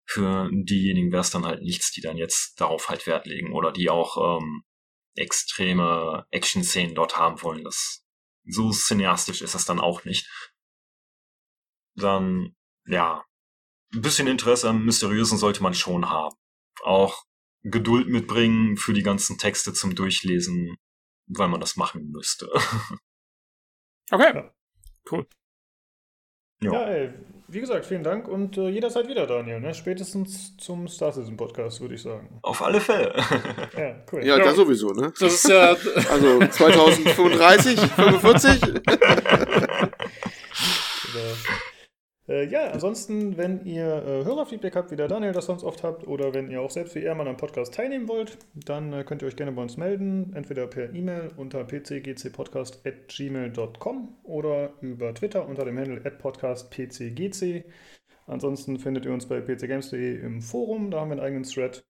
Für 0.07 0.49
diejenigen 0.53 1.13
wäre 1.13 1.23
es 1.23 1.31
dann 1.31 1.45
halt 1.45 1.63
nichts, 1.63 1.91
die 1.93 2.01
dann 2.01 2.17
jetzt 2.17 2.61
darauf 2.61 2.89
halt 2.89 3.07
Wert 3.07 3.27
legen 3.27 3.53
oder 3.53 3.73
die 3.73 3.91
auch 3.91 4.39
ähm, 4.39 4.63
extreme 5.15 6.27
Action-Szenen 6.31 6.95
dort 6.95 7.17
haben 7.17 7.43
wollen. 7.43 7.65
Das 7.65 8.03
so 8.47 8.71
cineastisch 8.71 9.43
ist 9.43 9.55
das 9.55 9.65
dann 9.65 9.81
auch 9.81 10.05
nicht. 10.05 10.29
Dann, 11.97 12.55
ja, 12.87 13.25
ein 13.95 14.03
bisschen 14.03 14.27
Interesse 14.27 14.69
am 14.69 14.85
Mysteriösen 14.85 15.39
sollte 15.39 15.63
man 15.63 15.75
schon 15.75 16.11
haben. 16.11 16.37
Auch 16.85 17.25
Geduld 17.63 18.09
mitbringen 18.09 18.77
für 18.77 18.93
die 18.93 19.03
ganzen 19.03 19.39
Texte 19.39 19.73
zum 19.73 19.95
Durchlesen, 19.95 20.77
weil 21.27 21.49
man 21.49 21.61
das 21.61 21.77
machen 21.77 22.11
müsste. 22.11 22.49
Okay. 24.11 24.33
Ja. 24.35 24.51
Cool. 25.11 25.27
Ja. 26.63 26.73
Ja, 26.75 26.85
ey, 26.89 27.15
wie 27.49 27.61
gesagt, 27.61 27.87
vielen 27.87 28.03
Dank 28.05 28.29
und 28.29 28.59
äh, 28.59 28.69
jederzeit 28.69 29.09
wieder, 29.09 29.27
Daniel. 29.27 29.61
Ne? 29.61 29.73
Spätestens 29.75 30.59
zum 30.59 30.89
Star 30.89 31.11
Citizen 31.11 31.39
Podcast, 31.39 31.81
würde 31.81 31.95
ich 31.95 32.03
sagen. 32.03 32.39
Auf 32.43 32.61
alle 32.61 32.83
Fälle. 32.83 33.15
Ja, 33.79 34.05
cool. 34.13 34.25
Ja, 34.25 34.37
Ja. 34.37 34.45
da 34.45 34.55
sowieso, 34.55 34.91
ne? 34.93 35.11
Das 35.19 35.33
ist 35.35 35.49
ja, 35.49 35.71
Also 36.11 36.39
2035, 36.47 37.81
45? 37.81 38.61
Genau. 38.61 38.83
Äh, 42.27 42.47
ja, 42.47 42.71
ansonsten, 42.71 43.37
wenn 43.37 43.67
ihr 43.67 43.85
äh, 43.85 44.25
Hörerfeedback 44.25 44.77
habt, 44.77 44.91
wie 44.91 44.97
der 44.97 45.09
Daniel 45.09 45.33
das 45.33 45.45
sonst 45.45 45.63
oft 45.63 45.83
habt, 45.83 46.07
oder 46.07 46.33
wenn 46.33 46.51
ihr 46.51 46.63
auch 46.63 46.71
selbst 46.71 46.95
wie 46.95 47.03
er 47.03 47.15
mal 47.15 47.29
am 47.29 47.37
Podcast 47.37 47.75
teilnehmen 47.75 48.09
wollt, 48.09 48.39
dann 48.55 48.95
äh, 48.95 49.05
könnt 49.05 49.21
ihr 49.21 49.29
euch 49.29 49.37
gerne 49.37 49.53
bei 49.53 49.61
uns 49.61 49.77
melden, 49.77 50.33
entweder 50.35 50.67
per 50.67 50.95
E-Mail 50.95 51.33
unter 51.37 51.65
pcgcpodcast.gmail.com 51.65 54.17
oder 54.23 54.73
über 54.81 55.13
Twitter 55.13 55.47
unter 55.47 55.67
dem 55.67 55.79
Handle 55.79 56.01
podcastpcgc. 56.11 57.65
Ansonsten 58.27 58.79
findet 58.79 59.05
ihr 59.05 59.13
uns 59.13 59.27
bei 59.27 59.43
pcgames.de 59.43 60.21
im 60.21 60.41
Forum, 60.41 60.91
da 60.91 61.01
haben 61.01 61.11
wir 61.11 61.17
einen 61.17 61.27
eigenen 61.27 61.45
Thread. 61.45 61.85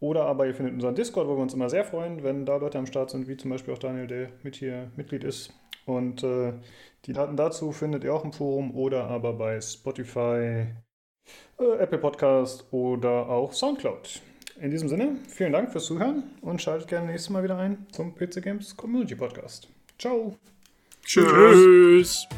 Oder 0.00 0.26
aber 0.26 0.46
ihr 0.46 0.54
findet 0.54 0.74
unseren 0.74 0.94
Discord, 0.94 1.26
wo 1.28 1.36
wir 1.36 1.42
uns 1.42 1.52
immer 1.52 1.68
sehr 1.68 1.84
freuen, 1.84 2.22
wenn 2.22 2.46
da 2.46 2.56
Leute 2.56 2.78
am 2.78 2.86
Start 2.86 3.10
sind, 3.10 3.28
wie 3.28 3.36
zum 3.36 3.50
Beispiel 3.50 3.74
auch 3.74 3.78
Daniel, 3.78 4.06
der 4.06 4.30
mit 4.42 4.56
hier 4.56 4.90
Mitglied 4.96 5.24
ist. 5.24 5.52
Und 5.86 6.22
äh, 6.22 6.52
die 7.04 7.12
Daten 7.12 7.36
dazu 7.36 7.72
findet 7.72 8.04
ihr 8.04 8.14
auch 8.14 8.24
im 8.24 8.32
Forum 8.32 8.74
oder 8.74 9.04
aber 9.04 9.32
bei 9.32 9.60
Spotify, 9.60 10.66
äh, 11.58 11.78
Apple 11.78 11.98
Podcast 11.98 12.66
oder 12.72 13.28
auch 13.28 13.52
Soundcloud. 13.52 14.20
In 14.60 14.70
diesem 14.70 14.88
Sinne, 14.88 15.16
vielen 15.28 15.52
Dank 15.52 15.70
fürs 15.70 15.86
Zuhören 15.86 16.24
und 16.40 16.60
schaltet 16.60 16.88
gerne 16.88 17.06
nächstes 17.06 17.30
Mal 17.30 17.44
wieder 17.44 17.58
ein 17.58 17.86
zum 17.92 18.14
PC 18.14 18.42
Games 18.42 18.76
Community 18.76 19.14
Podcast. 19.14 19.68
Ciao. 19.98 20.36
Tschüss. 21.04 21.26
Tschüss. 21.28 22.28